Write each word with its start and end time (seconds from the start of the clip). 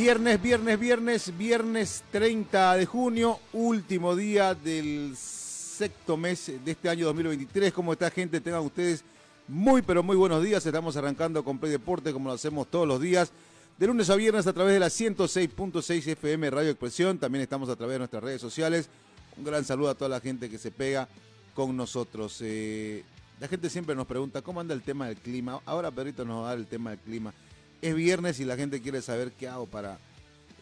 Viernes, 0.00 0.40
viernes, 0.40 0.80
viernes, 0.80 1.36
viernes 1.36 2.04
30 2.10 2.76
de 2.76 2.86
junio, 2.86 3.38
último 3.52 4.16
día 4.16 4.54
del 4.54 5.14
sexto 5.14 6.16
mes 6.16 6.50
de 6.64 6.70
este 6.70 6.88
año 6.88 7.04
2023. 7.04 7.70
¿Cómo 7.70 7.92
está 7.92 8.10
gente? 8.10 8.40
Tengan 8.40 8.62
ustedes 8.62 9.04
muy, 9.46 9.82
pero 9.82 10.02
muy 10.02 10.16
buenos 10.16 10.42
días. 10.42 10.64
Estamos 10.64 10.96
arrancando 10.96 11.44
con 11.44 11.58
Play 11.58 11.72
Deporte 11.72 12.14
como 12.14 12.30
lo 12.30 12.34
hacemos 12.34 12.68
todos 12.68 12.88
los 12.88 12.98
días. 12.98 13.30
De 13.78 13.86
lunes 13.86 14.08
a 14.08 14.16
viernes 14.16 14.46
a 14.46 14.54
través 14.54 14.72
de 14.72 14.80
la 14.80 14.86
106.6 14.86 16.06
FM 16.12 16.48
Radio 16.48 16.70
Expresión. 16.70 17.18
También 17.18 17.42
estamos 17.42 17.68
a 17.68 17.76
través 17.76 17.96
de 17.96 17.98
nuestras 17.98 18.24
redes 18.24 18.40
sociales. 18.40 18.88
Un 19.36 19.44
gran 19.44 19.66
saludo 19.66 19.90
a 19.90 19.94
toda 19.94 20.08
la 20.08 20.20
gente 20.20 20.48
que 20.48 20.56
se 20.56 20.70
pega 20.70 21.08
con 21.54 21.76
nosotros. 21.76 22.38
Eh, 22.40 23.04
la 23.38 23.48
gente 23.48 23.68
siempre 23.68 23.94
nos 23.94 24.06
pregunta 24.06 24.40
cómo 24.40 24.60
anda 24.60 24.72
el 24.72 24.80
tema 24.80 25.08
del 25.08 25.18
clima. 25.18 25.60
Ahora 25.66 25.90
Pedrito 25.90 26.24
nos 26.24 26.38
va 26.38 26.46
a 26.46 26.48
dar 26.52 26.58
el 26.58 26.66
tema 26.66 26.88
del 26.88 27.00
clima. 27.00 27.34
Es 27.82 27.94
viernes 27.94 28.40
y 28.40 28.44
la 28.44 28.56
gente 28.56 28.80
quiere 28.80 29.02
saber 29.02 29.32
qué 29.32 29.48
hago 29.48 29.66
para... 29.66 29.98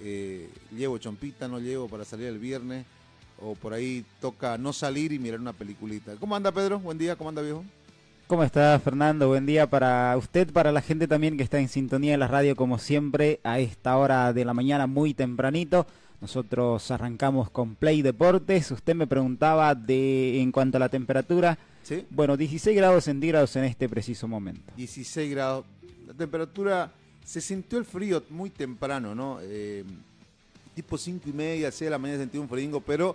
Eh, 0.00 0.48
llevo 0.70 0.98
chompita, 0.98 1.48
no 1.48 1.58
llevo 1.58 1.88
para 1.88 2.04
salir 2.04 2.26
el 2.26 2.38
viernes. 2.38 2.86
O 3.40 3.54
por 3.54 3.72
ahí 3.72 4.04
toca 4.20 4.58
no 4.58 4.72
salir 4.72 5.12
y 5.12 5.18
mirar 5.18 5.40
una 5.40 5.52
peliculita. 5.52 6.14
¿Cómo 6.16 6.34
anda 6.36 6.52
Pedro? 6.52 6.78
Buen 6.78 6.98
día, 6.98 7.16
¿cómo 7.16 7.30
anda 7.30 7.42
viejo? 7.42 7.64
¿Cómo 8.28 8.44
está 8.44 8.78
Fernando? 8.78 9.28
Buen 9.28 9.46
día 9.46 9.70
para 9.70 10.14
usted, 10.16 10.52
para 10.52 10.70
la 10.70 10.82
gente 10.82 11.08
también 11.08 11.36
que 11.36 11.42
está 11.42 11.58
en 11.58 11.68
sintonía 11.68 12.12
de 12.12 12.18
la 12.18 12.28
radio 12.28 12.56
como 12.56 12.78
siempre 12.78 13.40
a 13.42 13.58
esta 13.58 13.96
hora 13.96 14.32
de 14.32 14.44
la 14.44 14.52
mañana 14.52 14.86
muy 14.86 15.14
tempranito. 15.14 15.86
Nosotros 16.20 16.90
arrancamos 16.90 17.48
con 17.48 17.74
Play 17.74 18.02
Deportes. 18.02 18.70
Usted 18.70 18.94
me 18.94 19.06
preguntaba 19.06 19.74
de 19.74 20.42
en 20.42 20.52
cuanto 20.52 20.76
a 20.76 20.80
la 20.80 20.88
temperatura. 20.88 21.58
¿Sí? 21.82 22.04
Bueno, 22.10 22.36
16 22.36 22.76
grados 22.76 23.04
centígrados 23.04 23.56
en 23.56 23.64
este 23.64 23.88
preciso 23.88 24.28
momento. 24.28 24.72
16 24.76 25.30
grados. 25.30 25.64
La 26.06 26.12
temperatura 26.12 26.92
se 27.28 27.42
sintió 27.42 27.78
el 27.78 27.84
frío 27.84 28.22
muy 28.30 28.48
temprano, 28.48 29.14
¿no? 29.14 29.38
Eh, 29.42 29.84
tipo 30.74 30.96
5 30.96 31.28
y 31.28 31.32
media, 31.34 31.70
6 31.70 31.80
de 31.86 31.90
la 31.90 31.98
mañana 31.98 32.20
sentí 32.20 32.38
un 32.38 32.48
frío, 32.48 32.80
pero 32.80 33.14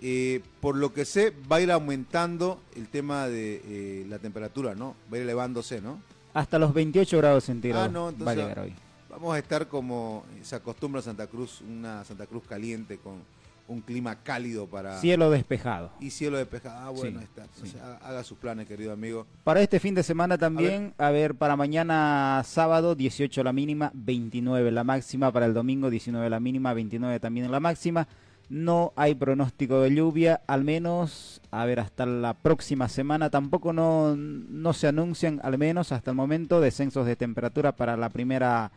eh, 0.00 0.40
por 0.60 0.76
lo 0.76 0.94
que 0.94 1.04
sé 1.04 1.32
va 1.50 1.56
a 1.56 1.60
ir 1.60 1.72
aumentando 1.72 2.60
el 2.76 2.86
tema 2.86 3.26
de 3.26 3.60
eh, 3.64 4.06
la 4.08 4.20
temperatura, 4.20 4.76
¿no? 4.76 4.94
Va 5.12 5.16
a 5.16 5.18
ir 5.18 5.22
elevándose, 5.24 5.80
¿no? 5.80 6.00
Hasta 6.32 6.60
los 6.60 6.72
28 6.72 7.16
grados 7.18 7.42
centígrados 7.42 7.88
Ah, 7.88 7.92
no, 7.92 8.02
va 8.04 8.08
a 8.08 8.10
entonces 8.12 8.36
llegar 8.36 8.58
hoy. 8.60 8.74
vamos 9.08 9.34
a 9.34 9.38
estar 9.40 9.66
como 9.66 10.24
se 10.44 10.54
acostumbra 10.54 11.02
Santa 11.02 11.26
Cruz, 11.26 11.60
una 11.60 12.04
Santa 12.04 12.26
Cruz 12.26 12.44
caliente 12.48 12.98
con 12.98 13.14
un 13.70 13.80
clima 13.82 14.16
cálido 14.16 14.66
para... 14.66 14.98
Cielo 15.00 15.30
despejado. 15.30 15.92
Y 16.00 16.10
cielo 16.10 16.36
despejado. 16.38 16.76
Ah, 16.76 16.90
bueno, 16.90 17.20
Sí, 17.20 17.24
está. 17.24 17.44
Entonces, 17.44 17.80
ha- 17.80 17.96
haga 18.08 18.24
sus 18.24 18.36
planes, 18.36 18.66
querido 18.66 18.92
amigo. 18.92 19.26
Para 19.44 19.60
este 19.62 19.78
fin 19.78 19.94
de 19.94 20.02
semana 20.02 20.36
también, 20.36 20.92
a 20.98 21.10
ver, 21.10 21.34
para 21.36 21.54
mañana 21.56 22.42
sábado 22.44 22.94
18 22.94 23.44
la 23.44 23.52
mínima, 23.52 23.92
29 23.94 24.70
la 24.72 24.82
máxima, 24.84 25.30
para 25.32 25.46
el 25.46 25.54
domingo 25.54 25.88
19 25.88 26.28
la 26.28 26.40
mínima, 26.40 26.74
29 26.74 27.20
también 27.20 27.50
la 27.50 27.60
máxima. 27.60 28.08
No 28.48 28.92
hay 28.96 29.14
pronóstico 29.14 29.80
de 29.80 29.94
lluvia, 29.94 30.40
al 30.48 30.64
menos, 30.64 31.40
a 31.52 31.64
ver, 31.66 31.78
hasta 31.78 32.04
la 32.06 32.34
próxima 32.34 32.88
semana 32.88 33.30
tampoco 33.30 33.72
no, 33.72 34.16
no 34.16 34.72
se 34.72 34.88
anuncian, 34.88 35.38
al 35.44 35.56
menos 35.56 35.92
hasta 35.92 36.10
el 36.10 36.16
momento, 36.16 36.60
descensos 36.60 37.06
de 37.06 37.14
temperatura 37.14 37.76
para 37.76 37.96
la 37.96 38.08
primera 38.08 38.72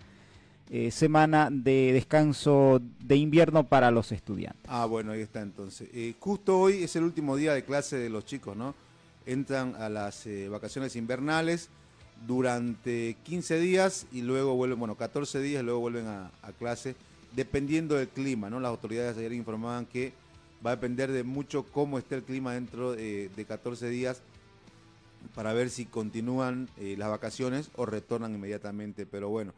eh, 0.70 0.92
semana 0.92 1.50
de 1.52 1.92
descanso 1.94 2.82
de 3.00 3.18
invierno 3.18 3.66
para 3.66 3.92
los 3.92 4.12
estudiantes. 4.12 4.64
Ah, 4.68 4.86
bueno, 4.86 5.12
ahí 5.12 5.22
está 5.22 5.42
entonces. 5.42 5.90
Eh, 5.94 6.16
justo 6.20 6.58
hoy 6.60 6.84
es 6.84 6.96
el 6.96 7.04
último 7.04 7.36
día 7.36 7.54
de 7.54 7.64
clase 7.64 7.98
de 7.98 8.10
los 8.10 8.26
chicos, 8.26 8.56
¿no? 8.56 8.74
Entran 9.26 9.76
a 9.76 9.90
las 9.90 10.26
eh, 10.26 10.48
vacaciones 10.50 10.96
invernales 10.96 11.70
durante 12.26 13.18
15 13.24 13.60
días 13.60 14.08
y 14.12 14.22
luego 14.22 14.56
vuelven, 14.56 14.80
bueno, 14.80 14.96
14 14.96 15.42
días 15.42 15.62
y 15.62 15.66
luego 15.66 15.82
vuelven 15.82 16.08
a, 16.08 16.32
a 16.42 16.52
clase, 16.54 16.96
dependiendo 17.36 17.96
del 17.96 18.08
clima, 18.08 18.50
¿no? 18.50 18.60
Las 18.60 18.70
autoridades 18.70 19.18
ayer 19.18 19.34
informaban 19.34 19.86
que 19.86 20.14
va 20.66 20.72
a 20.72 20.76
depender 20.76 21.12
de 21.12 21.24
mucho 21.24 21.64
cómo 21.64 21.98
esté 21.98 22.16
el 22.16 22.24
clima 22.24 22.54
dentro 22.54 22.94
eh, 22.96 23.30
de 23.36 23.46
14 23.46 23.90
días 23.90 24.22
para 25.36 25.54
ver 25.54 25.70
si 25.70 25.86
continúan 25.86 26.68
las 26.78 27.10
vacaciones 27.10 27.70
o 27.76 27.86
retornan 27.86 28.36
inmediatamente. 28.36 29.06
Pero 29.06 29.30
bueno, 29.30 29.54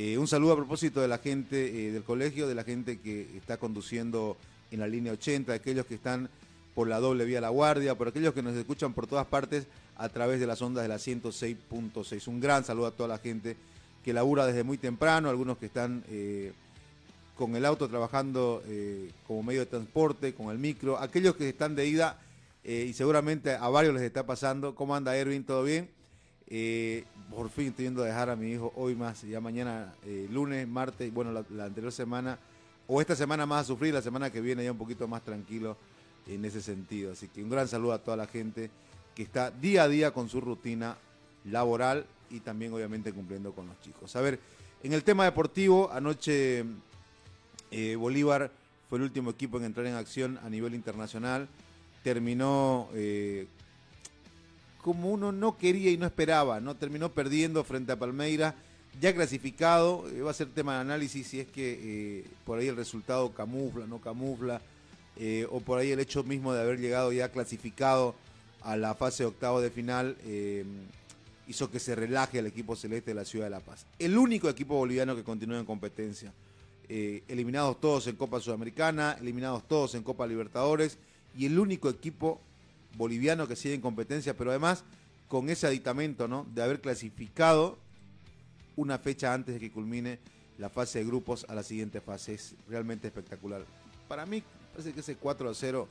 eh, 0.00 0.16
un 0.16 0.28
saludo 0.28 0.52
a 0.52 0.56
propósito 0.56 1.00
de 1.00 1.08
la 1.08 1.18
gente 1.18 1.88
eh, 1.88 1.90
del 1.90 2.04
colegio, 2.04 2.46
de 2.46 2.54
la 2.54 2.62
gente 2.62 3.00
que 3.00 3.36
está 3.36 3.56
conduciendo 3.56 4.36
en 4.70 4.78
la 4.78 4.86
línea 4.86 5.12
80, 5.12 5.50
de 5.50 5.58
aquellos 5.58 5.86
que 5.86 5.96
están 5.96 6.30
por 6.76 6.86
la 6.86 7.00
doble 7.00 7.24
vía 7.24 7.40
La 7.40 7.48
Guardia, 7.48 7.96
por 7.96 8.06
aquellos 8.06 8.32
que 8.32 8.40
nos 8.40 8.54
escuchan 8.54 8.92
por 8.92 9.08
todas 9.08 9.26
partes 9.26 9.66
a 9.96 10.08
través 10.08 10.38
de 10.38 10.46
las 10.46 10.62
ondas 10.62 10.84
de 10.84 10.88
la 10.88 10.98
106.6. 10.98 12.28
Un 12.28 12.38
gran 12.38 12.64
saludo 12.64 12.86
a 12.86 12.90
toda 12.92 13.08
la 13.08 13.18
gente 13.18 13.56
que 14.04 14.12
labura 14.12 14.46
desde 14.46 14.62
muy 14.62 14.78
temprano, 14.78 15.30
algunos 15.30 15.58
que 15.58 15.66
están 15.66 16.04
eh, 16.08 16.52
con 17.36 17.56
el 17.56 17.64
auto 17.64 17.88
trabajando 17.88 18.62
como 19.26 19.42
medio 19.42 19.60
de 19.60 19.66
transporte, 19.66 20.32
con 20.32 20.50
el 20.50 20.58
micro, 20.58 20.96
aquellos 20.96 21.34
que 21.34 21.48
están 21.48 21.74
de 21.74 21.88
ida 21.88 22.20
y 22.62 22.92
seguramente 22.92 23.50
a 23.50 23.68
varios 23.68 23.94
les 23.94 24.04
está 24.04 24.24
pasando. 24.24 24.76
¿Cómo 24.76 24.94
anda 24.94 25.16
Erwin? 25.16 25.42
¿Todo 25.42 25.64
bien? 25.64 25.88
Eh, 26.50 27.04
por 27.30 27.50
fin 27.50 27.68
estoy 27.68 27.84
yendo 27.84 28.02
a 28.02 28.06
dejar 28.06 28.30
a 28.30 28.36
mi 28.36 28.52
hijo 28.52 28.72
hoy 28.74 28.94
más, 28.94 29.20
ya 29.22 29.40
mañana, 29.40 29.92
eh, 30.06 30.26
lunes, 30.30 30.66
martes, 30.66 31.12
bueno, 31.12 31.30
la, 31.30 31.64
anterior 31.64 31.92
semana, 31.92 32.38
o 32.86 33.02
esta 33.02 33.14
semana 33.14 33.44
más 33.44 33.62
a 33.62 33.64
sufrir, 33.64 33.92
la 33.92 34.00
semana 34.00 34.30
que 34.30 34.40
viene 34.40 34.64
ya 34.64 34.72
un 34.72 34.78
poquito 34.78 35.06
más 35.06 35.22
tranquilo 35.22 35.76
en 36.26 36.44
ese 36.44 36.62
sentido. 36.62 37.12
Así 37.12 37.28
que 37.28 37.42
un 37.42 37.50
gran 37.50 37.68
saludo 37.68 37.92
a 37.92 37.98
toda 37.98 38.16
la 38.16 38.26
gente 38.26 38.70
que 39.14 39.22
está 39.22 39.50
día 39.50 39.82
a 39.82 39.88
día 39.88 40.10
con 40.12 40.30
su 40.30 40.40
rutina 40.40 40.96
laboral 41.44 42.06
y 42.30 42.40
también 42.40 42.72
obviamente 42.72 43.12
cumpliendo 43.12 43.52
con 43.52 43.66
los 43.66 43.78
chicos. 43.82 44.16
A 44.16 44.22
ver, 44.22 44.40
en 44.82 44.94
el 44.94 45.04
tema 45.04 45.24
deportivo, 45.24 45.90
anoche 45.92 46.64
eh, 47.70 47.96
Bolívar 47.96 48.50
fue 48.88 48.98
el 48.98 49.04
último 49.04 49.30
equipo 49.30 49.58
en 49.58 49.64
entrar 49.64 49.84
en 49.84 49.96
acción 49.96 50.38
a 50.42 50.48
nivel 50.48 50.74
internacional. 50.74 51.46
Terminó 52.02 52.88
como 54.82 55.10
uno 55.10 55.32
no 55.32 55.58
quería 55.58 55.90
y 55.90 55.96
no 55.96 56.06
esperaba, 56.06 56.60
¿no? 56.60 56.76
Terminó 56.76 57.12
perdiendo 57.12 57.64
frente 57.64 57.92
a 57.92 57.98
Palmeiras, 57.98 58.54
ya 59.00 59.14
clasificado, 59.14 60.08
eh, 60.10 60.22
va 60.22 60.30
a 60.30 60.34
ser 60.34 60.48
tema 60.48 60.74
de 60.74 60.80
análisis 60.80 61.26
si 61.26 61.40
es 61.40 61.48
que 61.48 61.78
eh, 61.82 62.24
por 62.44 62.58
ahí 62.58 62.68
el 62.68 62.76
resultado 62.76 63.32
camufla, 63.32 63.86
no 63.86 64.00
camufla, 64.00 64.60
eh, 65.16 65.46
o 65.50 65.60
por 65.60 65.78
ahí 65.78 65.90
el 65.90 66.00
hecho 66.00 66.24
mismo 66.24 66.52
de 66.52 66.60
haber 66.60 66.78
llegado 66.78 67.12
ya 67.12 67.30
clasificado 67.30 68.14
a 68.62 68.76
la 68.76 68.94
fase 68.94 69.24
octavo 69.24 69.60
de 69.60 69.70
final 69.70 70.16
hizo 71.46 71.70
que 71.70 71.80
se 71.80 71.94
relaje 71.94 72.38
el 72.38 72.46
equipo 72.46 72.76
celeste 72.76 73.12
de 73.12 73.14
la 73.14 73.24
ciudad 73.24 73.46
de 73.46 73.50
La 73.50 73.60
Paz. 73.60 73.86
El 73.98 74.18
único 74.18 74.48
equipo 74.48 74.74
boliviano 74.74 75.16
que 75.16 75.22
continúa 75.24 75.58
en 75.58 75.64
competencia. 75.64 76.32
Eliminados 76.88 77.80
todos 77.80 78.06
en 78.06 78.16
Copa 78.16 78.40
Sudamericana, 78.40 79.16
eliminados 79.20 79.66
todos 79.66 79.94
en 79.94 80.02
Copa 80.02 80.26
Libertadores 80.26 80.98
y 81.36 81.46
el 81.46 81.58
único 81.58 81.88
equipo 81.88 82.40
boliviano 82.96 83.46
que 83.46 83.56
sigue 83.56 83.74
en 83.74 83.80
competencia, 83.80 84.36
pero 84.36 84.50
además 84.50 84.84
con 85.28 85.50
ese 85.50 85.66
aditamento 85.66 86.26
¿no? 86.26 86.46
de 86.54 86.62
haber 86.62 86.80
clasificado 86.80 87.78
una 88.76 88.98
fecha 88.98 89.34
antes 89.34 89.54
de 89.54 89.60
que 89.60 89.70
culmine 89.70 90.18
la 90.58 90.70
fase 90.70 91.00
de 91.00 91.04
grupos 91.04 91.46
a 91.48 91.54
la 91.54 91.62
siguiente 91.62 92.00
fase. 92.00 92.34
Es 92.34 92.54
realmente 92.68 93.08
espectacular. 93.08 93.64
Para 94.08 94.26
mí, 94.26 94.42
parece 94.72 94.92
que 94.92 95.00
ese 95.00 95.16
4 95.16 95.50
a 95.50 95.54
0 95.54 95.88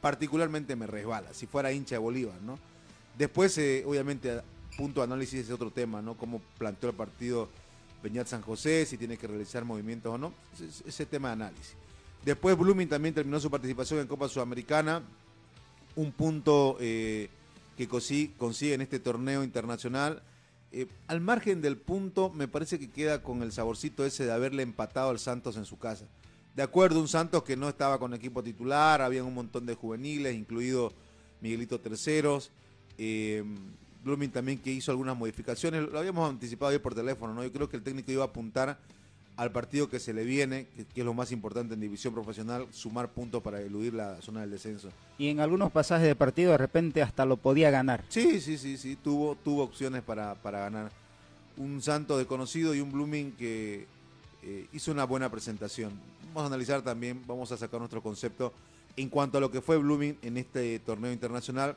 particularmente 0.00 0.76
me 0.76 0.86
resbala, 0.86 1.34
si 1.34 1.46
fuera 1.46 1.72
hincha 1.72 1.96
de 1.96 1.98
Bolívar, 1.98 2.40
¿no? 2.42 2.58
Después, 3.16 3.58
eh, 3.58 3.82
obviamente, 3.84 4.40
punto 4.76 5.00
de 5.00 5.04
análisis 5.04 5.40
es 5.40 5.50
otro 5.50 5.72
tema, 5.72 6.00
¿no? 6.00 6.16
Cómo 6.16 6.40
planteó 6.56 6.90
el 6.90 6.96
partido 6.96 7.48
Peñat 8.00 8.28
San 8.28 8.42
José, 8.42 8.86
si 8.86 8.96
tiene 8.96 9.16
que 9.16 9.26
realizar 9.26 9.64
movimientos 9.64 10.14
o 10.14 10.18
no, 10.18 10.32
ese, 10.54 10.88
ese 10.88 11.06
tema 11.06 11.28
de 11.28 11.32
análisis. 11.32 11.74
Después 12.24 12.56
Blooming 12.56 12.88
también 12.88 13.14
terminó 13.14 13.40
su 13.40 13.50
participación 13.50 14.00
en 14.00 14.06
Copa 14.06 14.28
Sudamericana, 14.28 15.02
un 15.98 16.12
punto 16.12 16.76
eh, 16.80 17.28
que 17.76 17.88
consi- 17.88 18.30
consigue 18.36 18.74
en 18.74 18.82
este 18.82 19.00
torneo 19.00 19.42
internacional. 19.42 20.22
Eh, 20.70 20.86
al 21.08 21.20
margen 21.20 21.60
del 21.60 21.76
punto, 21.76 22.30
me 22.30 22.46
parece 22.46 22.78
que 22.78 22.88
queda 22.88 23.22
con 23.22 23.42
el 23.42 23.50
saborcito 23.50 24.04
ese 24.04 24.24
de 24.24 24.32
haberle 24.32 24.62
empatado 24.62 25.10
al 25.10 25.18
Santos 25.18 25.56
en 25.56 25.64
su 25.64 25.76
casa. 25.76 26.04
De 26.54 26.62
acuerdo, 26.62 27.00
un 27.00 27.08
Santos 27.08 27.42
que 27.42 27.56
no 27.56 27.68
estaba 27.68 27.98
con 27.98 28.14
equipo 28.14 28.42
titular, 28.42 29.02
había 29.02 29.24
un 29.24 29.34
montón 29.34 29.66
de 29.66 29.74
juveniles, 29.74 30.36
incluido 30.36 30.92
Miguelito 31.40 31.80
Terceros. 31.80 32.50
Eh, 32.96 33.42
Blooming 34.04 34.30
también 34.30 34.58
que 34.58 34.70
hizo 34.70 34.92
algunas 34.92 35.16
modificaciones, 35.16 35.88
lo 35.90 35.98
habíamos 35.98 36.30
anticipado 36.30 36.70
hoy 36.70 36.78
por 36.78 36.94
teléfono, 36.94 37.34
¿no? 37.34 37.42
Yo 37.42 37.52
creo 37.52 37.68
que 37.68 37.76
el 37.76 37.82
técnico 37.82 38.12
iba 38.12 38.22
a 38.22 38.28
apuntar 38.28 38.78
al 39.38 39.52
partido 39.52 39.88
que 39.88 40.00
se 40.00 40.12
le 40.12 40.24
viene, 40.24 40.66
que, 40.76 40.84
que 40.84 41.00
es 41.00 41.04
lo 41.06 41.14
más 41.14 41.30
importante 41.30 41.74
en 41.74 41.80
división 41.80 42.12
profesional, 42.12 42.66
sumar 42.72 43.08
puntos 43.08 43.40
para 43.40 43.60
eludir 43.60 43.94
la 43.94 44.20
zona 44.20 44.40
del 44.40 44.50
descenso. 44.50 44.90
Y 45.16 45.28
en 45.28 45.38
algunos 45.38 45.70
pasajes 45.70 46.08
de 46.08 46.16
partido 46.16 46.50
de 46.50 46.58
repente 46.58 47.02
hasta 47.02 47.24
lo 47.24 47.36
podía 47.36 47.70
ganar. 47.70 48.04
Sí, 48.08 48.40
sí, 48.40 48.58
sí, 48.58 48.76
sí, 48.76 48.96
tuvo, 48.96 49.36
tuvo 49.36 49.62
opciones 49.62 50.02
para, 50.02 50.34
para 50.34 50.58
ganar. 50.58 50.90
Un 51.56 51.80
Santo 51.80 52.18
desconocido 52.18 52.74
y 52.74 52.80
un 52.80 52.90
Blooming 52.90 53.30
que 53.30 53.86
eh, 54.42 54.66
hizo 54.72 54.90
una 54.90 55.04
buena 55.04 55.30
presentación. 55.30 55.92
Vamos 56.34 56.42
a 56.42 56.46
analizar 56.46 56.82
también, 56.82 57.22
vamos 57.24 57.52
a 57.52 57.56
sacar 57.56 57.78
nuestro 57.78 58.02
concepto 58.02 58.52
en 58.96 59.08
cuanto 59.08 59.38
a 59.38 59.40
lo 59.40 59.52
que 59.52 59.60
fue 59.60 59.78
Blooming 59.78 60.18
en 60.20 60.36
este 60.36 60.80
torneo 60.80 61.12
internacional. 61.12 61.76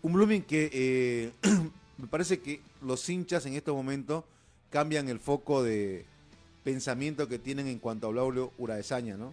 Un 0.00 0.12
Blooming 0.12 0.42
que 0.42 0.70
eh, 0.72 1.32
me 1.98 2.06
parece 2.06 2.38
que 2.38 2.60
los 2.82 3.08
hinchas 3.08 3.46
en 3.46 3.54
estos 3.54 3.74
momentos 3.74 4.22
cambian 4.74 5.08
el 5.08 5.20
foco 5.20 5.62
de 5.62 6.04
pensamiento 6.64 7.28
que 7.28 7.38
tienen 7.38 7.68
en 7.68 7.78
cuanto 7.78 8.08
a 8.08 8.10
Braulio 8.10 8.50
Uraesaña, 8.58 9.16
¿no? 9.16 9.32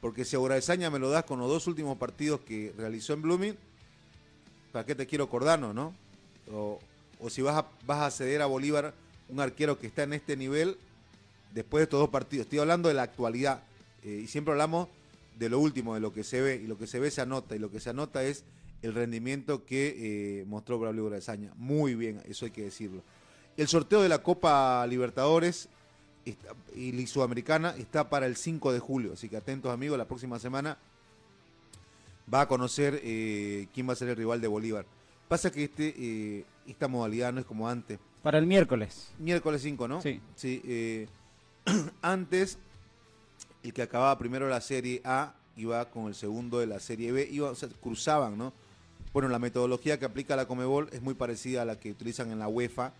Porque 0.00 0.24
si 0.24 0.34
a 0.34 0.38
Uraesaña 0.38 0.88
me 0.88 0.98
lo 0.98 1.10
das 1.10 1.24
con 1.24 1.38
los 1.38 1.46
dos 1.46 1.66
últimos 1.66 1.98
partidos 1.98 2.40
que 2.40 2.72
realizó 2.74 3.12
en 3.12 3.20
Blooming, 3.20 3.54
¿para 4.72 4.86
qué 4.86 4.94
te 4.94 5.06
quiero 5.06 5.24
acordar, 5.24 5.60
no? 5.60 5.92
O, 6.50 6.80
si 7.28 7.42
vas 7.42 7.56
a, 7.56 7.66
vas 7.84 8.00
a 8.00 8.10
ceder 8.10 8.40
a 8.40 8.46
Bolívar 8.46 8.94
un 9.28 9.40
arquero 9.40 9.78
que 9.78 9.88
está 9.88 10.04
en 10.04 10.14
este 10.14 10.38
nivel 10.38 10.78
después 11.52 11.80
de 11.80 11.84
estos 11.84 12.00
dos 12.00 12.08
partidos. 12.08 12.46
Estoy 12.46 12.60
hablando 12.60 12.88
de 12.88 12.94
la 12.94 13.02
actualidad 13.02 13.60
eh, 14.04 14.22
y 14.24 14.26
siempre 14.26 14.52
hablamos 14.52 14.88
de 15.38 15.50
lo 15.50 15.58
último, 15.58 15.92
de 15.92 16.00
lo 16.00 16.14
que 16.14 16.24
se 16.24 16.40
ve 16.40 16.62
y 16.64 16.66
lo 16.66 16.78
que 16.78 16.86
se 16.86 16.98
ve 16.98 17.10
se 17.10 17.20
anota 17.20 17.54
y 17.54 17.58
lo 17.58 17.70
que 17.70 17.78
se 17.78 17.90
anota 17.90 18.24
es 18.24 18.42
el 18.80 18.94
rendimiento 18.94 19.66
que 19.66 20.40
eh, 20.40 20.44
mostró 20.46 20.78
Braulio 20.78 21.04
Uraesaña. 21.04 21.52
Muy 21.56 21.94
bien, 21.94 22.22
eso 22.26 22.46
hay 22.46 22.52
que 22.52 22.62
decirlo. 22.62 23.02
El 23.58 23.66
sorteo 23.66 24.02
de 24.02 24.08
la 24.08 24.22
Copa 24.22 24.86
Libertadores 24.86 25.68
y 26.76 27.06
Sudamericana 27.08 27.74
está 27.76 28.08
para 28.08 28.26
el 28.26 28.36
5 28.36 28.72
de 28.72 28.78
julio, 28.78 29.14
así 29.14 29.28
que 29.28 29.36
atentos 29.36 29.72
amigos, 29.72 29.98
la 29.98 30.06
próxima 30.06 30.38
semana 30.38 30.78
va 32.32 32.42
a 32.42 32.46
conocer 32.46 33.00
eh, 33.02 33.66
quién 33.74 33.88
va 33.88 33.94
a 33.94 33.96
ser 33.96 34.10
el 34.10 34.16
rival 34.16 34.40
de 34.40 34.46
Bolívar. 34.46 34.86
Pasa 35.26 35.50
que 35.50 35.64
este, 35.64 35.92
eh, 35.98 36.44
esta 36.68 36.86
modalidad 36.86 37.32
no 37.32 37.40
es 37.40 37.46
como 37.46 37.68
antes. 37.68 37.98
Para 38.22 38.38
el 38.38 38.46
miércoles. 38.46 39.10
Miércoles 39.18 39.60
5, 39.62 39.88
¿no? 39.88 40.02
Sí. 40.02 40.20
Sí. 40.36 40.62
eh, 40.64 41.08
antes, 42.00 42.58
el 43.64 43.72
que 43.72 43.82
acababa 43.82 44.16
primero 44.20 44.48
la 44.48 44.60
Serie 44.60 45.00
A 45.02 45.34
iba 45.56 45.84
con 45.90 46.06
el 46.06 46.14
segundo 46.14 46.60
de 46.60 46.68
la 46.68 46.78
Serie 46.78 47.10
B, 47.10 47.28
iba, 47.28 47.50
o 47.50 47.56
sea, 47.56 47.68
cruzaban, 47.80 48.38
¿no? 48.38 48.52
Bueno, 49.12 49.28
la 49.28 49.40
metodología 49.40 49.98
que 49.98 50.04
aplica 50.04 50.36
la 50.36 50.46
Comebol 50.46 50.88
es 50.92 51.02
muy 51.02 51.14
parecida 51.14 51.62
a 51.62 51.64
la 51.64 51.80
que 51.80 51.90
utilizan 51.90 52.30
en 52.30 52.38
la 52.38 52.46
UEFA 52.46 52.92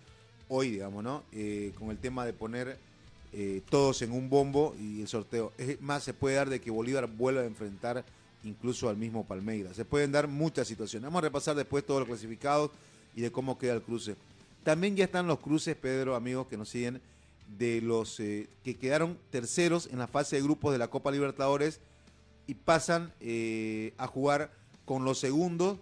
hoy, 0.48 0.70
digamos, 0.70 1.04
¿no? 1.04 1.22
Eh, 1.32 1.72
con 1.78 1.90
el 1.90 1.98
tema 1.98 2.24
de 2.26 2.32
poner 2.32 2.78
eh, 3.32 3.62
todos 3.68 4.02
en 4.02 4.12
un 4.12 4.30
bombo 4.30 4.74
y 4.78 5.02
el 5.02 5.08
sorteo. 5.08 5.52
Es 5.58 5.80
más, 5.80 6.02
se 6.02 6.14
puede 6.14 6.36
dar 6.36 6.48
de 6.48 6.60
que 6.60 6.70
Bolívar 6.70 7.06
vuelva 7.06 7.42
a 7.42 7.46
enfrentar 7.46 8.04
incluso 8.44 8.88
al 8.88 8.96
mismo 8.96 9.24
Palmeiras. 9.24 9.76
Se 9.76 9.84
pueden 9.84 10.12
dar 10.12 10.28
muchas 10.28 10.66
situaciones. 10.66 11.04
Vamos 11.04 11.18
a 11.18 11.26
repasar 11.26 11.54
después 11.54 11.84
todos 11.84 12.00
los 12.00 12.08
clasificados 12.08 12.70
y 13.14 13.20
de 13.20 13.30
cómo 13.30 13.58
queda 13.58 13.74
el 13.74 13.82
cruce. 13.82 14.16
También 14.64 14.96
ya 14.96 15.04
están 15.04 15.26
los 15.26 15.40
cruces, 15.40 15.76
Pedro, 15.76 16.14
amigos 16.14 16.46
que 16.46 16.56
nos 16.56 16.68
siguen, 16.68 17.00
de 17.58 17.80
los 17.80 18.20
eh, 18.20 18.48
que 18.62 18.76
quedaron 18.76 19.18
terceros 19.30 19.88
en 19.90 19.98
la 19.98 20.06
fase 20.06 20.36
de 20.36 20.42
grupos 20.42 20.72
de 20.72 20.78
la 20.78 20.88
Copa 20.88 21.10
Libertadores 21.10 21.80
y 22.46 22.54
pasan 22.54 23.12
eh, 23.20 23.94
a 23.98 24.06
jugar 24.06 24.52
con 24.84 25.04
los 25.04 25.18
segundos 25.18 25.78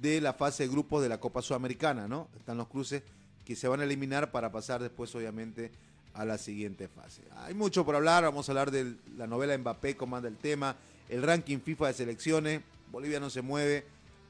de 0.00 0.20
la 0.20 0.32
fase 0.32 0.64
de 0.64 0.68
grupos 0.68 1.02
de 1.02 1.08
la 1.08 1.18
Copa 1.20 1.42
Sudamericana, 1.42 2.08
¿no? 2.08 2.28
Están 2.36 2.56
los 2.56 2.68
cruces 2.68 3.02
que 3.44 3.56
se 3.56 3.68
van 3.68 3.80
a 3.80 3.84
eliminar 3.84 4.30
para 4.30 4.50
pasar 4.50 4.82
después, 4.82 5.14
obviamente, 5.14 5.70
a 6.14 6.24
la 6.24 6.38
siguiente 6.38 6.88
fase. 6.88 7.22
Hay 7.36 7.54
mucho 7.54 7.84
por 7.84 7.96
hablar, 7.96 8.24
vamos 8.24 8.48
a 8.48 8.52
hablar 8.52 8.70
de 8.70 8.94
la 9.16 9.26
novela 9.26 9.56
Mbappé, 9.56 9.96
comanda 9.96 10.28
el 10.28 10.36
tema, 10.36 10.76
el 11.08 11.22
ranking 11.22 11.58
FIFA 11.58 11.88
de 11.88 11.94
selecciones, 11.94 12.60
Bolivia 12.90 13.20
no 13.20 13.30
se 13.30 13.42
mueve, 13.42 13.84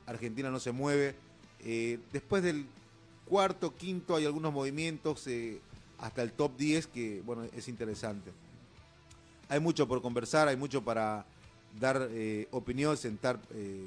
Argentina 0.06 0.50
no 0.50 0.58
se 0.58 0.72
mueve. 0.72 1.14
Eh, 1.60 1.98
después 2.12 2.42
del 2.42 2.66
cuarto, 3.26 3.74
quinto 3.76 4.16
hay 4.16 4.24
algunos 4.26 4.52
movimientos 4.52 5.26
eh, 5.26 5.60
hasta 5.98 6.22
el 6.22 6.32
top 6.32 6.56
10 6.56 6.86
que, 6.88 7.22
bueno, 7.24 7.44
es 7.54 7.68
interesante. 7.68 8.32
Hay 9.48 9.60
mucho 9.60 9.86
por 9.86 10.00
conversar, 10.02 10.48
hay 10.48 10.56
mucho 10.56 10.82
para 10.82 11.24
dar 11.78 12.08
eh, 12.10 12.48
opinión, 12.50 12.96
sentar 12.96 13.40
eh, 13.52 13.84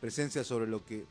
presencia 0.00 0.44
sobre 0.44 0.66
lo 0.66 0.84
que 0.84 1.04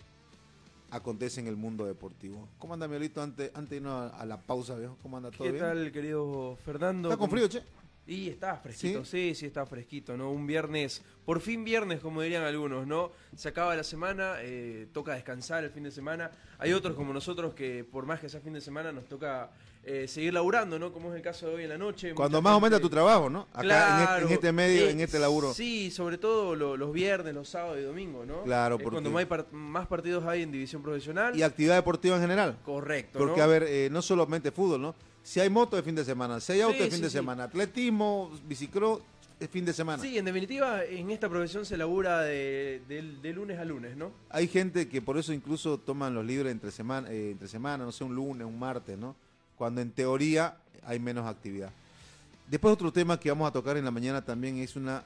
acontece 0.90 1.40
en 1.40 1.48
el 1.48 1.56
mundo 1.56 1.86
deportivo. 1.86 2.48
¿Cómo 2.58 2.74
anda, 2.74 2.88
Miguelito, 2.88 3.22
antes, 3.22 3.52
antes 3.54 3.70
de 3.72 3.76
irnos 3.78 4.14
a, 4.14 4.26
la 4.26 4.42
pausa, 4.42 4.76
viejo? 4.76 4.98
¿Cómo 5.02 5.18
anda 5.18 5.32
todo 5.32 5.44
¿Qué 5.44 5.52
bien? 5.52 5.64
tal, 5.64 5.92
querido 5.92 6.58
Fernando? 6.64 7.10
¿Está 7.10 7.18
con 7.18 7.30
¿Cómo- 7.30 7.38
frío, 7.38 7.48
che? 7.48 7.64
Y 8.08 8.30
está 8.30 8.56
fresquito, 8.56 9.04
¿Sí? 9.04 9.36
sí, 9.36 9.48
está 9.48 9.66
fresquito, 9.66 10.16
¿no? 10.16 10.32
Un 10.32 10.48
viernes, 10.48 11.02
por 11.26 11.42
fin 11.42 11.66
viernes, 11.66 12.00
como 12.00 12.22
dirían 12.22 12.44
algunos, 12.44 12.88
¿no? 12.88 13.12
Se 13.36 13.50
acaba 13.50 13.76
la 13.76 13.84
semana, 13.84 14.36
eh, 14.40 14.88
toca 14.94 15.14
descansar 15.14 15.66
el 15.66 15.72
fin 15.72 15.84
de 15.84 15.92
semana. 15.92 16.32
Hay 16.58 16.72
otros 16.72 16.96
como 16.96 17.12
nosotros 17.12 17.54
que, 17.54 17.84
por 17.84 18.06
más 18.06 18.22
que 18.22 18.30
sea 18.30 18.40
fin 18.40 18.54
de 18.54 18.62
semana, 18.62 18.94
nos 18.94 19.10
toca 19.10 19.52
eh, 19.90 20.06
seguir 20.08 20.34
laburando, 20.34 20.78
¿no? 20.78 20.92
Como 20.92 21.12
es 21.12 21.16
el 21.16 21.22
caso 21.22 21.48
de 21.48 21.56
hoy 21.56 21.64
en 21.64 21.70
la 21.70 21.78
noche. 21.78 22.14
Cuando 22.14 22.42
más 22.42 22.52
gente- 22.52 22.54
aumenta 22.56 22.80
tu 22.82 22.90
trabajo, 22.90 23.30
¿no? 23.30 23.48
Acá 23.54 23.98
en, 23.98 24.04
este, 24.04 24.26
en 24.26 24.32
este 24.34 24.52
medio, 24.52 24.82
eh, 24.88 24.92
en 24.92 25.00
este 25.00 25.18
laburo. 25.18 25.54
Sí, 25.54 25.90
sobre 25.92 26.18
todo 26.18 26.56
lo- 26.56 26.76
los 26.76 26.92
viernes, 26.92 27.34
los 27.34 27.48
sábados 27.48 27.78
y 27.80 27.84
domingos, 27.84 28.28
¿no? 28.28 28.44
Claro, 28.44 28.78
porque- 28.78 28.92
cuando 29.02 29.10
más, 29.12 29.26
más 29.54 29.88
partidos 29.88 30.26
hay 30.26 30.44
en 30.44 30.52
división 30.52 30.84
profesional. 30.84 31.38
Y 31.38 31.42
actividad 31.42 31.76
deportiva 31.76 32.16
en 32.18 32.22
general. 32.22 32.58
Correcto, 32.66 33.18
Porque, 33.18 33.38
¿no? 33.38 33.44
a 33.44 33.48
ver, 33.48 33.64
eh, 33.64 33.88
no 33.90 34.02
solamente 34.02 34.52
fútbol, 34.52 34.82
¿no? 34.82 34.96
Si 35.24 35.40
hay 35.40 35.50
moto 35.50 35.78
de 35.78 35.84
fin 35.84 35.96
de 35.96 36.04
semana, 36.04 36.40
si 36.42 36.52
hay 36.52 36.62
auto 36.62 36.76
Sí, 36.78 36.84
de 36.84 36.90
fin 36.90 36.98
sí, 36.98 37.02
de 37.04 37.10
sí. 37.10 37.18
semana, 37.18 37.44
atletismo, 37.46 38.32
bicicross, 38.46 39.00
es 39.40 39.50
fin 39.50 39.64
de 39.66 39.72
semana. 39.74 40.02
Sí, 40.02 40.18
en 40.18 40.26
definitiva, 40.26 40.84
en 40.84 41.12
esta 41.12 41.30
profesión 41.30 41.66
se 41.66 41.78
labura 41.78 42.22
de, 42.24 42.82
de- 42.90 43.18
de 43.22 43.34
lunes 43.34 43.60
a 43.60 43.64
lunes, 43.66 43.96
¿no? 43.96 44.12
Hay 44.30 44.48
gente 44.48 44.90
que 44.90 45.02
por 45.02 45.18
eso 45.18 45.32
incluso 45.32 45.78
toman 45.80 46.14
los 46.14 46.26
libres 46.26 46.52
entre 46.52 46.72
semana, 46.72 47.10
eh, 47.12 47.32
entre 47.32 47.48
semana, 47.48 47.86
no 47.86 47.92
sé, 47.92 48.04
un 48.04 48.16
lunes, 48.16 48.46
un 48.48 48.58
martes, 48.60 48.98
¿no? 48.98 49.16
Cuando 49.58 49.82
en 49.82 49.92
teoría 49.92 50.56
hay 50.86 51.00
menos 51.00 51.26
actividad. 51.28 51.70
Después 52.50 52.74
otro 52.74 52.92
tema 52.94 53.20
que 53.20 53.30
vamos 53.30 53.50
a 53.50 53.52
tocar 53.52 53.76
en 53.78 53.84
la 53.86 53.92
mañana 53.92 54.24
también 54.24 54.58
es 54.58 54.76
una 54.76 55.04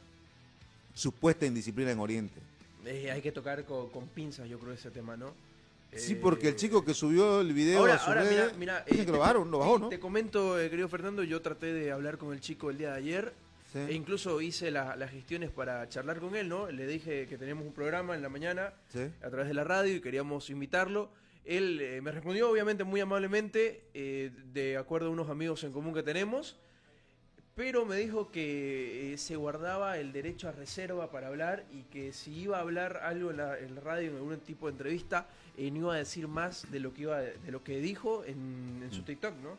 supuesta 0.93 1.45
indisciplina 1.45 1.91
en 1.91 1.99
Oriente. 1.99 2.39
Eh, 2.85 3.09
hay 3.11 3.21
que 3.21 3.31
tocar 3.31 3.63
con, 3.65 3.89
con 3.89 4.07
pinzas, 4.07 4.47
yo 4.49 4.59
creo, 4.59 4.73
ese 4.73 4.91
tema, 4.91 5.15
¿no? 5.15 5.33
Sí, 5.95 6.13
Eh, 6.13 6.19
porque 6.21 6.49
el 6.49 6.55
chico 6.55 6.83
que 6.85 6.93
subió 6.93 7.41
el 7.41 7.53
video 7.53 7.79
Ahora, 7.79 7.95
a 7.95 7.99
su 7.99 8.05
ahora, 8.09 8.23
mira, 8.23 8.51
mira, 8.57 8.83
eh, 8.87 9.05
que 9.05 9.11
lo 9.11 9.19
bajaron, 9.19 9.49
lo 9.51 9.59
bajó, 9.59 9.79
¿no? 9.79 9.89
Te 9.89 9.99
comento, 9.99 10.59
eh, 10.59 10.69
querido 10.69 10.87
Fernando, 10.87 11.23
yo 11.23 11.41
traté 11.41 11.73
de 11.73 11.91
hablar 11.91 12.17
con 12.17 12.33
el 12.33 12.39
chico 12.41 12.69
el 12.69 12.77
día 12.77 12.91
de 12.91 12.97
ayer 12.97 13.33
Sí. 13.73 13.79
e 13.79 13.93
incluso 13.93 14.41
hice 14.41 14.69
la- 14.71 14.95
las 14.97 15.11
gestiones 15.11 15.49
para 15.49 15.87
charlar 15.89 16.19
con 16.19 16.35
él, 16.35 16.49
¿no? 16.49 16.69
Le 16.69 16.85
dije 16.87 17.25
que 17.27 17.37
teníamos 17.37 17.65
un 17.65 17.71
programa 17.73 18.15
en 18.15 18.21
la 18.21 18.29
mañana 18.29 18.73
Sí. 18.91 18.99
a 19.23 19.29
través 19.29 19.47
de 19.47 19.53
la 19.53 19.63
radio 19.63 19.95
y 19.95 20.01
queríamos 20.01 20.49
invitarlo. 20.49 21.09
Él 21.45 21.79
eh, 21.81 22.01
me 22.01 22.11
respondió, 22.11 22.49
obviamente, 22.49 22.83
muy 22.83 23.01
amablemente, 23.01 23.83
eh, 23.93 24.31
de 24.53 24.77
acuerdo 24.77 25.07
a 25.07 25.11
unos 25.11 25.29
amigos 25.29 25.63
en 25.63 25.71
común 25.71 25.93
que 25.93 26.03
tenemos, 26.03 26.57
pero 27.55 27.85
me 27.85 27.97
dijo 27.97 28.31
que 28.31 29.13
eh, 29.13 29.17
se 29.17 29.35
guardaba 29.35 29.97
el 29.97 30.13
derecho 30.13 30.47
a 30.47 30.51
reserva 30.51 31.11
para 31.11 31.27
hablar 31.27 31.65
y 31.71 31.83
que 31.83 32.13
si 32.13 32.31
iba 32.33 32.57
a 32.57 32.61
hablar 32.61 33.01
algo 33.03 33.31
en 33.31 33.37
la, 33.37 33.57
en 33.59 33.75
la 33.75 33.81
radio, 33.81 34.11
en 34.11 34.17
algún 34.17 34.39
tipo 34.39 34.67
de 34.67 34.73
entrevista, 34.73 35.27
no 35.57 35.77
iba 35.77 35.93
a 35.93 35.97
decir 35.97 36.27
más 36.27 36.71
de 36.71 36.79
lo 36.79 36.93
que 36.93 37.01
iba 37.03 37.19
de 37.19 37.51
lo 37.51 37.63
que 37.63 37.79
dijo 37.79 38.23
en, 38.23 38.81
en 38.83 38.91
su 38.91 39.03
TikTok, 39.03 39.35
¿no? 39.43 39.57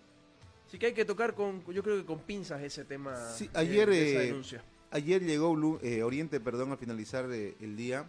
Así 0.66 0.78
que 0.78 0.86
hay 0.86 0.94
que 0.94 1.04
tocar 1.04 1.34
con, 1.34 1.62
yo 1.72 1.82
creo 1.82 1.98
que 1.98 2.04
con 2.04 2.20
pinzas 2.20 2.62
ese 2.62 2.84
tema. 2.84 3.14
Sí, 3.30 3.48
ayer, 3.52 3.90
de 3.90 4.10
esa 4.10 4.20
denuncia. 4.20 4.64
Ayer 4.90 5.22
llegó 5.22 5.50
Oriente, 5.50 6.40
perdón, 6.40 6.72
al 6.72 6.78
finalizar 6.78 7.26
el 7.30 7.76
día. 7.76 8.06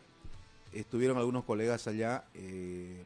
Estuvieron 0.72 1.18
algunos 1.18 1.44
colegas 1.44 1.88
allá. 1.88 2.24
eh, 2.34 3.04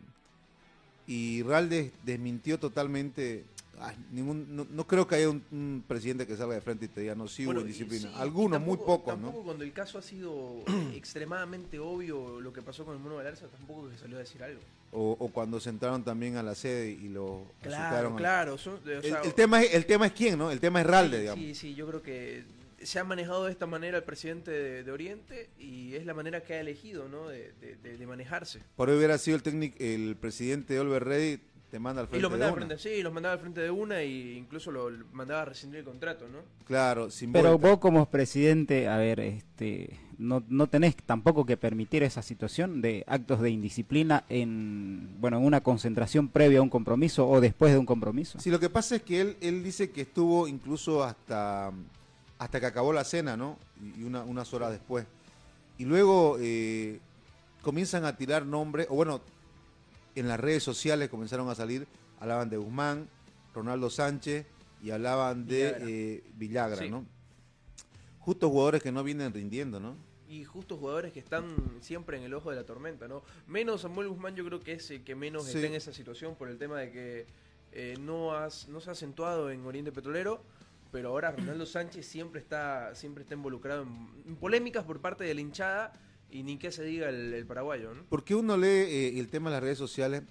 y 1.08 1.42
Raldes 1.44 1.92
desmintió 2.04 2.60
totalmente. 2.60 3.46
ay, 3.80 3.96
ningún, 4.12 4.56
no, 4.56 4.66
no 4.70 4.86
creo 4.88 5.08
que 5.08 5.16
haya 5.16 5.30
un, 5.30 5.42
un 5.52 5.84
presidente 5.88 6.26
que 6.28 6.36
salga 6.36 6.56
de 6.56 6.62
frente 6.62 6.86
y 6.86 6.88
te 6.90 7.02
diga 7.02 7.16
no 7.16 7.28
sí 7.28 7.46
hubo 7.46 7.54
Bueno, 7.54 7.72
sí, 7.72 7.88
y 7.90 8.06
Algunos, 8.20 8.60
muy 8.60 8.78
tampoco- 8.78 8.86
pocos, 8.86 9.18
¿no? 9.20 9.26
Tampoco 9.28 9.44
cuando 9.46 9.64
el 9.64 9.72
caso 9.72 9.98
ha 9.98 10.02
sido 10.02 10.64
extremadamente 10.96 11.80
obvio 11.80 12.42
lo 12.42 12.52
que 12.54 12.62
pasó 12.62 12.86
con 12.86 12.96
el 12.96 13.00
mono 13.02 13.16
Galarza, 13.18 13.48
tampoco 13.48 13.90
que 13.90 13.98
salió 13.98 14.18
a 14.18 14.20
decir 14.20 14.44
algo. 14.44 14.60
O, 14.92 15.16
o 15.20 15.28
cuando 15.30 15.60
se 15.60 15.70
entraron 15.70 16.04
también 16.04 16.38
a 16.38 16.44
la 16.44 16.56
sede 16.56 16.92
y 16.92 17.10
lo 17.10 17.44
Claro, 17.62 18.16
claro. 18.16 18.58
son- 18.58 18.76
o 18.86 18.90
El, 18.90 19.34
tema 19.34 19.62
es, 19.62 19.74
el 19.74 19.86
tema 19.86 20.08
es 20.08 20.14
quién, 20.14 20.38
¿no? 20.40 20.50
El 20.50 20.60
tema 20.60 20.82
es 20.82 20.88
Ralde, 20.88 21.18
sí, 21.18 21.22
digamos. 21.22 21.46
Sí, 21.46 21.56
sí, 21.56 21.76
yo 21.76 21.88
creo 21.88 22.02
que 22.02 22.44
se 22.82 23.00
ha 23.00 23.04
manejado 23.04 23.46
de 23.46 23.52
esta 23.52 23.66
manera 23.66 23.98
el 23.98 24.04
presidente 24.04 24.52
de, 24.52 24.84
de 24.84 24.92
Oriente 24.92 25.50
y 25.60 25.96
es 25.96 26.06
la 26.06 26.14
manera 26.14 26.42
que 26.44 26.54
ha 26.56 26.60
elegido, 26.60 27.08
¿no? 27.10 27.28
De, 27.28 27.54
de- 27.60 27.76
de- 27.78 27.98
de 27.98 28.08
manejarse. 28.08 28.62
Por 28.76 28.90
hoy 28.90 28.98
hubiera 28.98 29.18
sido 29.18 29.36
el 29.38 29.44
técnico, 29.44 29.76
el 29.80 30.16
presidente 30.16 30.80
Oliver 30.80 31.04
Ready, 31.04 31.40
te 31.72 31.80
manda 31.80 32.02
al 32.02 32.08
Y 32.08 32.10
frente 32.12 32.22
lo 32.24 32.30
mandaba 32.30 32.52
de 32.52 32.54
al 32.54 32.64
una. 32.64 32.76
frente, 32.78 32.90
sí, 32.96 33.02
los 33.04 33.12
mandaba 33.14 33.34
al 33.34 33.40
frente 33.40 33.62
de 33.62 33.72
una 33.72 34.00
e 34.02 34.08
incluso 34.38 34.72
lo 34.72 34.90
lo 34.90 35.06
mandaba 35.12 35.42
a 35.42 35.46
rescindir 35.46 35.80
el 35.80 35.86
contrato, 35.86 36.26
¿no? 36.30 36.40
Claro, 36.66 37.10
sin 37.10 37.34
Pero 37.34 37.50
vuelta. 37.58 37.68
vos 37.68 37.80
como 37.80 38.06
presidente, 38.10 38.88
a 38.88 38.96
ver, 38.98 39.20
este, 39.20 40.00
no, 40.18 40.44
no 40.48 40.68
tenés 40.68 40.96
tampoco 40.96 41.46
que 41.46 41.58
permitir 41.58 42.04
esa 42.04 42.22
situación 42.22 42.82
de 42.82 43.04
actos 43.08 43.42
de 43.42 43.50
indisciplina 43.50 44.24
en, 44.30 45.20
bueno, 45.20 45.40
en 45.40 45.46
una 45.46 45.62
concentración 45.62 46.30
previa 46.30 46.60
a 46.60 46.62
un 46.62 46.70
compromiso 46.70 47.28
o 47.28 47.42
después 47.42 47.74
de 47.74 47.80
un 47.80 47.86
compromiso. 47.86 48.40
Sí, 48.40 48.50
lo 48.50 48.60
que 48.62 48.70
pasa 48.70 48.96
es 48.96 49.02
que 49.02 49.20
él, 49.20 49.38
él 49.42 49.62
dice 49.64 49.90
que 49.92 50.02
estuvo 50.02 50.48
incluso 50.48 51.04
hasta, 51.04 51.74
hasta 52.40 52.60
que 52.60 52.66
acabó 52.66 52.94
la 52.94 53.04
cena, 53.04 53.36
¿no? 53.38 53.58
Y 53.98 54.04
una- 54.04 54.24
unas 54.24 54.54
horas 54.54 54.72
después. 54.72 55.06
Y 55.78 55.86
luego 55.86 56.38
eh, 56.40 57.00
comienzan 57.62 58.06
a 58.06 58.16
tirar 58.16 58.46
nombres, 58.46 58.88
o 58.90 58.96
bueno, 58.96 59.22
en 60.16 60.28
las 60.28 60.40
redes 60.40 60.64
sociales 60.64 61.10
comenzaron 61.10 61.50
a 61.50 61.56
salir, 61.56 61.88
hablaban 62.20 62.50
de 62.50 62.58
Guzmán, 62.58 63.08
Ronaldo 63.54 63.90
Sánchez 63.90 64.46
y 64.84 64.92
hablaban 64.92 65.46
de 65.48 65.64
Villagra. 65.72 65.86
eh, 65.90 66.24
Villagra, 66.36 66.78
Sí. 66.78 66.90
¿no? 66.90 67.06
Justo 68.20 68.50
jugadores 68.50 68.84
que 68.84 68.92
no 68.92 69.04
vienen 69.04 69.34
rindiendo, 69.34 69.80
¿no? 69.80 69.96
Y 70.30 70.44
justo 70.44 70.76
jugadores 70.76 71.14
que 71.14 71.20
están 71.20 71.56
siempre 71.80 72.18
en 72.18 72.24
el 72.24 72.34
ojo 72.34 72.50
de 72.50 72.58
la 72.58 72.66
tormenta, 72.66 73.08
¿no? 73.08 73.24
Menos 73.48 73.82
Samuel 73.82 74.10
Guzmán 74.10 74.36
yo 74.36 74.44
creo 74.46 74.60
que 74.60 74.74
es 74.74 74.92
el 74.92 75.04
que 75.04 75.16
menos 75.16 75.46
Sí. 75.46 75.56
está 75.56 75.68
en 75.68 75.74
esa 75.76 75.94
situación 75.94 76.36
por 76.36 76.50
el 76.50 76.58
tema 76.58 76.78
de 76.80 76.92
que 76.92 77.26
eh, 77.72 77.96
no, 78.00 78.34
has, 78.34 78.68
no 78.68 78.82
se 78.82 78.90
ha 78.90 78.94
acentuado 78.94 79.50
en 79.52 79.66
Oriente 79.66 79.92
Petrolero, 79.92 80.42
pero 80.92 81.10
ahora 81.10 81.32
Ronaldo 81.32 81.66
Sánchez 81.66 82.06
siempre 82.06 82.40
está, 82.40 82.94
siempre 82.96 83.24
está 83.24 83.36
involucrado 83.36 83.84
en, 83.84 84.08
en 84.28 84.36
polémicas 84.36 84.84
por 84.84 85.00
parte 85.02 85.24
de 85.24 85.34
la 85.34 85.42
hinchada 85.42 85.94
y 86.30 86.44
ni 86.44 86.58
que 86.58 86.72
se 86.72 86.84
diga 86.84 87.10
el, 87.10 87.34
el 87.34 87.46
paraguayo, 87.46 87.94
¿no? 87.94 88.04
Porque 88.10 88.36
uno 88.36 88.58
lee 88.58 88.68
eh, 88.68 89.20
el 89.20 89.30
tema 89.30 89.50
de 89.50 89.56
las 89.56 89.64
redes 89.64 89.78
sociales, 89.78 90.24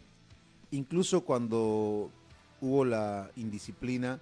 incluso 0.71 1.23
cuando 1.23 2.11
hubo 2.61 2.85
la 2.85 3.31
indisciplina 3.37 4.21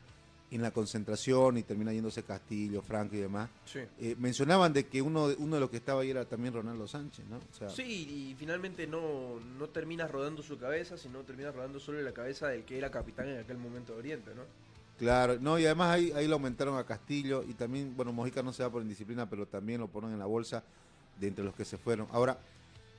en 0.51 0.63
la 0.63 0.71
concentración 0.71 1.57
y 1.59 1.65
termina 1.65 1.93
yéndose 1.93 2.23
Castillo, 2.23 2.81
Franco 2.81 3.17
y 3.17 3.19
demás, 3.21 3.51
Sí. 3.65 3.81
eh, 3.99 4.15
mencionaban 4.19 4.73
de 4.73 4.87
que 4.87 5.03
uno, 5.03 5.29
de- 5.29 5.35
uno 5.37 5.57
de 5.57 5.61
los 5.61 5.71
que 5.71 5.79
estaba 5.79 6.03
ahí 6.03 6.11
era 6.11 6.25
también 6.27 6.55
Ronaldo 6.55 6.87
Sánchez, 6.87 7.25
¿no? 7.29 7.39
O 7.39 7.55
sea, 7.59 7.71
Sí, 7.71 7.83
y 8.31 8.35
finalmente 8.39 8.87
no, 8.87 9.41
no 9.59 9.69
termina 9.71 10.07
rodando 10.07 10.43
su 10.45 10.57
cabeza, 10.57 10.97
sino 10.97 11.23
termina 11.23 11.51
rodando 11.51 11.81
solo 11.81 12.01
la 12.03 12.13
cabeza 12.13 12.47
del 12.49 12.65
que 12.65 12.79
era 12.79 12.91
capitán 12.91 13.29
en 13.31 13.39
aquel 13.41 13.59
momento 13.59 13.95
de 13.95 13.99
Oriente, 13.99 14.31
¿no? 14.37 14.43
Claro, 14.99 15.39
no, 15.41 15.59
y 15.59 15.65
además 15.67 15.91
ahí, 15.91 16.13
ahí 16.13 16.27
lo 16.29 16.35
aumentaron 16.35 16.79
a 16.79 16.85
Castillo 16.85 17.43
y 17.49 17.55
también, 17.55 17.95
bueno, 17.97 18.13
Mojica 18.13 18.43
no 18.43 18.53
se 18.53 18.63
va 18.63 18.71
por 18.71 18.81
indisciplina, 18.83 19.29
pero 19.29 19.45
también 19.47 19.81
lo 19.81 19.89
ponen 19.89 20.13
en 20.13 20.19
la 20.21 20.27
bolsa 20.27 20.63
de 21.19 21.27
entre 21.29 21.45
los 21.45 21.55
que 21.55 21.65
se 21.65 21.77
fueron. 21.77 22.07
Ahora, 22.13 22.39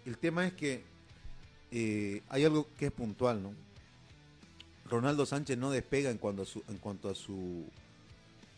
el 0.05 0.17
tema 0.17 0.45
es 0.45 0.53
que 0.53 0.83
eh, 1.71 2.21
hay 2.29 2.43
algo 2.43 2.67
que 2.77 2.87
es 2.87 2.91
puntual, 2.91 3.41
¿no? 3.41 3.53
Ronaldo 4.89 5.25
Sánchez 5.25 5.57
no 5.57 5.71
despega 5.71 6.11
en 6.11 6.17
cuanto 6.17 6.43
a 6.43 6.45
su, 6.45 6.63
en 6.67 6.77
cuanto 6.77 7.09
a 7.09 7.15
su, 7.15 7.63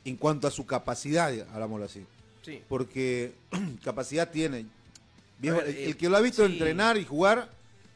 en 0.04 0.18
cuanto 0.18 0.48
a 0.48 0.52
su 0.52 0.66
capacidad, 0.66 1.32
hagámoslo 1.54 1.86
así, 1.86 2.06
Sí. 2.42 2.62
porque 2.68 3.34
capacidad 3.84 4.30
tiene. 4.32 4.66
Viejo, 5.40 5.58
ver, 5.58 5.68
el, 5.68 5.76
eh, 5.76 5.86
el 5.86 5.98
que 5.98 6.10
lo 6.10 6.18
ha 6.18 6.22
visto 6.22 6.46
sí. 6.46 6.54
entrenar 6.54 6.98
y 6.98 7.06
jugar, 7.06 7.50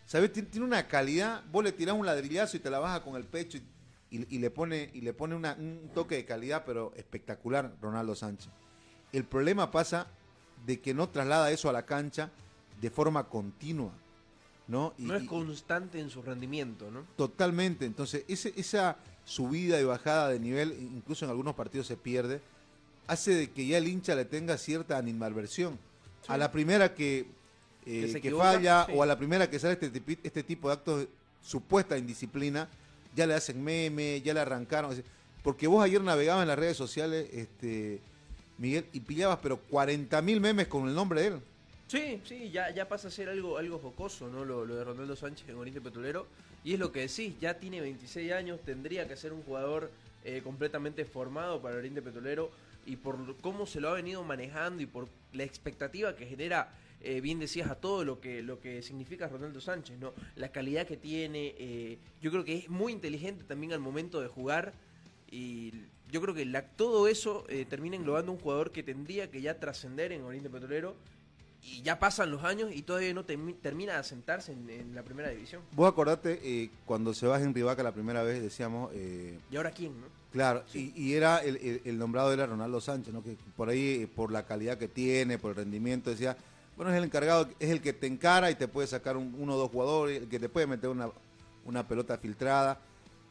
¿sabes? 0.06 0.32
Tien- 0.32 0.48
Tiene 0.50 0.66
una 0.68 0.88
calidad. 0.88 1.42
Vos 1.52 1.64
le 1.64 1.72
tirás 1.72 1.96
un 1.96 2.06
ladrillazo 2.06 2.56
y 2.58 2.60
te 2.60 2.70
la 2.70 2.80
baja 2.80 3.02
con 3.04 3.16
el 3.16 3.24
pecho 3.26 3.58
y, 3.58 3.64
y- 4.12 4.36
y 4.36 4.40
le 4.40 4.52
pone, 4.52 4.90
y 4.94 5.02
le 5.02 5.14
pone 5.14 5.36
una- 5.36 5.56
un 5.58 5.90
toque 5.94 6.16
de 6.16 6.26
calidad, 6.26 6.64
pero 6.66 6.94
espectacular, 6.96 7.74
Ronaldo 7.82 8.14
Sánchez. 8.14 8.50
El 9.14 9.24
problema 9.24 9.72
pasa 9.72 10.08
de 10.66 10.80
que 10.80 10.94
no 10.94 11.10
traslada 11.10 11.50
eso 11.52 11.70
a 11.70 11.74
la 11.74 11.86
cancha 11.86 12.30
de 12.80 12.90
forma 12.92 13.28
continua, 13.30 13.92
¿no? 14.68 14.94
Y- 14.98 15.04
No 15.04 15.16
es 15.16 15.24
constante 15.24 16.00
en 16.00 16.10
su 16.10 16.22
rendimiento, 16.22 16.92
¿no? 16.92 17.06
Totalmente. 17.16 17.86
Entonces, 17.86 18.26
ese- 18.28 18.54
esa 18.58 18.98
subida 19.24 19.80
y 19.80 19.84
bajada 19.86 20.30
de 20.30 20.40
nivel, 20.40 20.74
incluso 20.74 21.26
en 21.26 21.32
algunos 21.32 21.56
partidos 21.56 21.88
se 21.88 21.96
pierde, 21.98 22.42
hace 23.08 23.34
de 23.34 23.50
que 23.52 23.66
ya 23.66 23.78
el 23.78 23.88
hincha 23.88 24.14
le 24.16 24.26
tenga 24.26 24.58
cierta 24.58 24.98
animalversión. 24.98 25.80
A 26.28 26.38
la 26.38 26.52
primera 26.52 26.94
que, 26.94 27.20
eh, 27.20 28.02
Que 28.02 28.08
se 28.08 28.22
que 28.22 28.28
equivoca, 28.30 28.54
falla 28.54 28.86
sí. 28.86 28.94
o 28.96 29.04
a 29.04 29.06
la 29.06 29.18
primera 29.18 29.50
que 29.50 29.58
sale 29.58 29.74
este, 29.80 29.92
este 30.24 30.44
tipo 30.44 30.68
de 30.68 30.74
actos 30.76 31.00
de 31.02 31.10
supuesta 31.42 31.98
indisciplina, 31.98 32.70
ya 33.16 33.28
le 33.28 33.34
hacen 33.34 33.64
meme, 33.64 34.22
ya 34.22 34.34
le 34.34 34.40
arrancaron. 34.40 35.04
Porque 35.44 35.68
vos 35.68 35.84
ayer 35.84 36.02
navegabas 36.02 36.44
en 36.44 36.48
las 36.48 36.60
redes 36.60 36.78
sociales, 36.78 37.28
este 37.32 38.00
Miguel, 38.58 38.86
y 38.94 39.00
pillabas 39.00 39.40
pero 39.42 39.58
40 39.58 40.22
mil 40.22 40.40
memes 40.40 40.68
con 40.68 40.88
el 40.88 40.94
nombre 40.94 41.22
de 41.22 41.28
él. 41.28 41.40
Sí, 41.88 42.22
sí, 42.24 42.52
ya, 42.52 42.70
ya 42.70 42.88
pasa 42.88 43.10
a 43.10 43.12
ser 43.12 43.28
algo, 43.28 43.58
algo 43.58 43.80
jocoso, 43.80 44.30
¿no? 44.30 44.46
Lo, 44.46 44.66
lo 44.66 44.76
de 44.76 44.84
Ronaldo 44.84 45.16
Sánchez 45.16 45.50
en 45.50 45.56
Oriente 45.56 45.82
Petrolero. 45.82 46.26
Y 46.64 46.74
es 46.74 46.80
lo 46.80 46.92
que 46.92 47.02
decís, 47.02 47.34
ya 47.42 47.56
tiene 47.56 47.82
26 47.82 48.32
años, 48.32 48.60
tendría 48.64 49.08
que 49.08 49.18
ser 49.18 49.34
un 49.34 49.42
jugador 49.44 49.92
eh, 50.24 50.42
completamente 50.44 51.04
formado 51.06 51.62
para 51.62 51.76
Oriente 51.76 52.02
Petrolero. 52.02 52.52
Y 52.86 52.96
por 52.96 53.36
cómo 53.38 53.66
se 53.66 53.82
lo 53.82 53.90
ha 53.90 53.94
venido 53.94 54.24
manejando 54.24 54.82
y 54.82 54.86
por 54.86 55.08
la 55.34 55.44
expectativa 55.44 56.16
que 56.16 56.26
genera, 56.26 56.70
eh, 57.04 57.22
bien 57.22 57.40
decías, 57.40 57.70
a 57.70 57.76
todo 57.76 58.04
lo 58.06 58.20
que, 58.22 58.42
lo 58.44 58.60
que 58.60 58.82
significa 58.82 59.28
Ronaldo 59.28 59.62
Sánchez, 59.62 59.98
¿no? 60.00 60.14
La 60.36 60.52
calidad 60.52 60.86
que 60.88 60.98
tiene, 60.98 61.56
eh, 61.58 61.98
yo 62.22 62.32
creo 62.32 62.44
que 62.44 62.56
es 62.58 62.70
muy 62.70 62.92
inteligente 62.94 63.44
también 63.44 63.74
al 63.74 63.80
momento 63.80 64.22
de 64.22 64.28
jugar. 64.28 64.74
Y 65.30 65.72
yo 66.12 66.22
creo 66.22 66.34
que 66.36 66.46
la- 66.46 66.64
todo 66.68 67.08
eso 67.08 67.46
eh, 67.50 67.66
termina 67.70 67.96
englobando 67.96 68.32
un 68.32 68.38
jugador 68.40 68.72
que 68.72 68.84
tendría 68.84 69.32
que 69.32 69.42
ya 69.42 69.60
trascender 69.60 70.12
en 70.12 70.24
Oriente 70.24 70.50
Petrolero 70.50 70.96
y 71.64 71.82
ya 71.84 72.00
pasan 72.00 72.32
los 72.32 72.44
años 72.44 72.72
y 72.74 72.82
todavía 72.82 73.14
no 73.14 73.26
termi- 73.26 73.56
termina 73.62 73.94
de 73.94 74.00
asentarse 74.00 74.52
en, 74.52 74.70
en 74.70 74.96
la 74.96 75.04
primera 75.04 75.30
división. 75.30 75.62
Vos 75.74 75.88
acordate, 75.90 76.40
eh, 76.44 76.70
cuando 76.86 77.14
se 77.14 77.28
va 77.28 77.40
Henry 77.42 77.62
Vaca 77.62 77.84
la 77.84 77.94
primera 77.94 78.24
vez, 78.24 78.42
decíamos, 78.42 78.92
eh, 78.94 79.38
¿Y 79.52 79.56
ahora 79.56 79.72
quién, 79.72 80.00
no? 80.02 80.08
Claro, 80.34 80.64
y, 80.74 80.92
y 81.00 81.14
era 81.14 81.38
el, 81.40 81.58
el- 81.58 81.82
el 81.86 81.98
nombrado 81.98 82.34
era 82.34 82.46
Ronaldo 82.46 82.82
Sánchez, 82.82 83.14
¿no? 83.14 83.22
Que 83.24 83.36
por 83.56 83.70
ahí, 83.70 84.06
por 84.16 84.32
la 84.32 84.46
calidad 84.46 84.78
que 84.78 84.88
tiene, 84.88 85.38
por 85.38 85.52
el 85.52 85.58
rendimiento, 85.58 86.10
decía, 86.10 86.36
bueno, 86.76 86.92
es 86.92 86.98
el 86.98 87.04
encargado, 87.04 87.48
es 87.60 87.70
el 87.70 87.82
que 87.82 87.94
te 87.94 88.08
encara 88.08 88.50
y 88.52 88.56
te 88.56 88.68
puede 88.68 88.88
sacar 88.88 89.18
un- 89.18 89.36
uno 89.38 89.56
o 89.56 89.58
dos 89.58 89.70
jugadores, 89.72 90.22
el 90.24 90.30
que 90.30 90.40
te 90.40 90.50
puede 90.50 90.68
meter 90.68 90.90
una, 90.90 91.10
una 91.66 91.88
pelota 91.88 92.18
filtrada, 92.18 92.80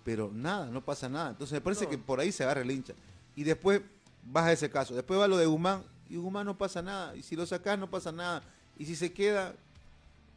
pero 0.04 0.30
nada, 0.32 0.66
no 0.66 0.84
pasa 0.84 1.08
nada. 1.08 1.30
Entonces 1.30 1.52
me 1.54 1.60
parece 1.60 1.84
No. 1.84 1.90
que 1.90 1.98
por 1.98 2.20
ahí 2.20 2.30
se 2.32 2.44
agarra 2.44 2.60
el 2.62 2.70
hincha. 2.70 2.94
Y 3.36 3.44
después 3.44 3.80
vas 4.24 4.44
a 4.46 4.52
ese 4.52 4.70
caso, 4.70 4.94
después 4.94 5.18
va 5.18 5.26
lo 5.28 5.36
de 5.36 5.46
Guzmán, 5.46 5.82
y 6.08 6.16
Guzmán 6.16 6.46
no 6.46 6.56
pasa 6.58 6.82
nada, 6.82 7.14
y 7.16 7.22
si 7.22 7.36
lo 7.36 7.46
sacás 7.46 7.78
no 7.78 7.88
pasa 7.90 8.12
nada, 8.12 8.42
y 8.78 8.84
si 8.84 8.94
se 8.96 9.12
queda, 9.12 9.54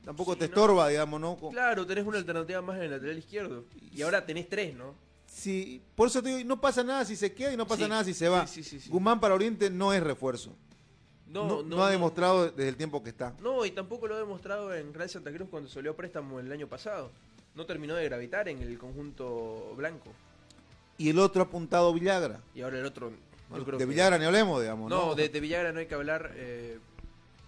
tampoco 0.05 0.33
Sí, 0.33 0.39
te 0.39 0.45
no. 0.47 0.53
estorba, 0.53 0.87
digamos, 0.89 1.19
¿no? 1.19 1.37
Claro, 1.49 1.85
tenés 1.85 2.05
una 2.05 2.17
alternativa 2.17 2.61
más 2.61 2.77
en 2.77 2.83
el 2.83 2.91
lateral 2.91 3.17
izquierdo. 3.17 3.65
Y 3.91 4.01
ahora 4.01 4.25
tenés 4.25 4.49
tres, 4.49 4.75
¿no? 4.75 4.95
Sí, 5.25 5.81
por 5.95 6.07
eso 6.09 6.21
te 6.21 6.29
digo, 6.29 6.47
no 6.47 6.61
pasa 6.61 6.83
nada 6.83 7.03
si 7.05 7.15
se 7.15 7.33
queda 7.33 7.51
y 7.53 7.57
no 7.57 7.65
pasa 7.65 7.83
Sí, 7.85 7.89
nada 7.89 8.03
si 8.03 8.13
se 8.13 8.29
va. 8.29 8.45
sí. 8.45 8.63
Guzmán 8.89 9.19
para 9.19 9.33
Oriente 9.33 9.69
no 9.69 9.91
es 9.93 10.03
refuerzo. 10.03 10.55
No, 11.33 11.63
no 11.63 11.83
ha 11.83 11.89
demostrado 11.89 12.49
desde 12.51 12.69
el 12.69 12.75
tiempo 12.77 13.01
que 13.03 13.09
está. 13.09 13.33
No, 13.41 13.65
y 13.65 13.71
tampoco 13.71 14.07
lo 14.07 14.15
ha 14.15 14.19
demostrado 14.19 14.73
en 14.73 14.93
Real 14.93 15.09
Santa 15.09 15.31
Cruz 15.31 15.47
cuando 15.49 15.69
salió 15.69 15.91
a 15.91 15.95
préstamo 15.95 16.39
el 16.39 16.51
año 16.51 16.67
pasado. 16.67 17.11
No 17.55 17.65
terminó 17.65 17.95
de 17.95 18.05
gravitar 18.05 18.47
en 18.49 18.61
el 18.61 18.77
conjunto 18.77 19.73
blanco. 19.75 20.11
Y 20.97 21.09
el 21.09 21.19
otro 21.19 21.41
apuntado 21.43 21.93
Villagra. 21.93 22.39
Y 22.55 22.61
ahora 22.61 22.79
el 22.79 22.85
otro. 22.85 23.11
creo 23.51 23.77
de 23.77 23.77
que- 23.77 23.85
Villagra 23.85 24.17
ni 24.17 24.25
hablemos, 24.25 24.61
digamos. 24.61 24.89
No, 24.89 25.07
No, 25.07 25.15
de, 25.15 25.29
de 25.29 25.39
Villagra 25.39 25.71
no 25.71 25.79
hay 25.79 25.85
que 25.87 25.95
hablar. 25.95 26.31
eh, 26.35 26.79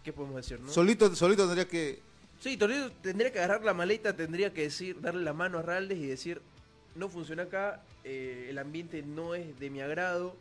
¿Qué 0.04 0.13
podemos 0.13 0.36
decir, 0.38 0.60
no? 0.60 0.72
Solito, 0.72 1.15
solito 1.15 1.46
tendría 1.46 1.68
que. 1.68 2.00
Sí, 2.39 2.58
Toledo 2.58 2.92
tendría 3.01 3.32
que 3.32 3.39
agarrar 3.39 3.63
la 3.63 3.74
maleta, 3.74 4.15
tendría 4.15 4.54
que 4.54 4.63
decir, 4.63 5.00
darle 5.01 5.24
la 5.24 5.34
mano 5.34 5.58
a 5.60 5.62
Raldes 5.63 5.98
y 5.98 6.06
decir, 6.06 6.42
no 6.96 7.10
funciona 7.10 7.44
acá, 7.44 7.82
eh, 8.04 8.48
el 8.50 8.58
ambiente 8.60 9.01
no 9.04 9.34
es 9.36 9.58
de 9.60 9.70
mi 9.70 9.82
agrado. 9.82 10.36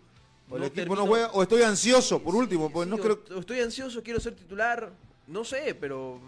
O 0.50 0.56
el 0.56 0.60
no 0.60 0.66
equipo 0.66 0.82
termino- 0.82 0.96
no 1.02 1.06
juega, 1.06 1.30
o 1.32 1.42
estoy 1.42 1.62
ansioso, 1.62 2.22
por 2.22 2.34
último, 2.34 2.70
pues 2.70 2.86
sí, 2.86 2.90
no 2.90 2.98
creo. 2.98 3.20
estoy 3.40 3.60
ansioso, 3.60 4.02
quiero 4.02 4.20
ser 4.20 4.34
titular, 4.34 4.90
no 5.26 5.44
sé, 5.44 5.74
pero 5.74 6.20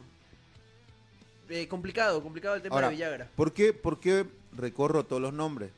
eh, 1.49 1.69
complicado, 1.69 2.23
complicado 2.23 2.55
el 2.57 2.63
tema 2.63 2.75
Ahora, 2.77 2.89
de 2.89 2.95
Villagra. 2.95 3.29
¿por 3.37 3.53
qué, 3.53 3.73
¿por 3.73 4.01
qué 4.01 4.27
recorro 4.57 5.05
todos 5.05 5.21
los 5.23 5.33
nombres? 5.33 5.71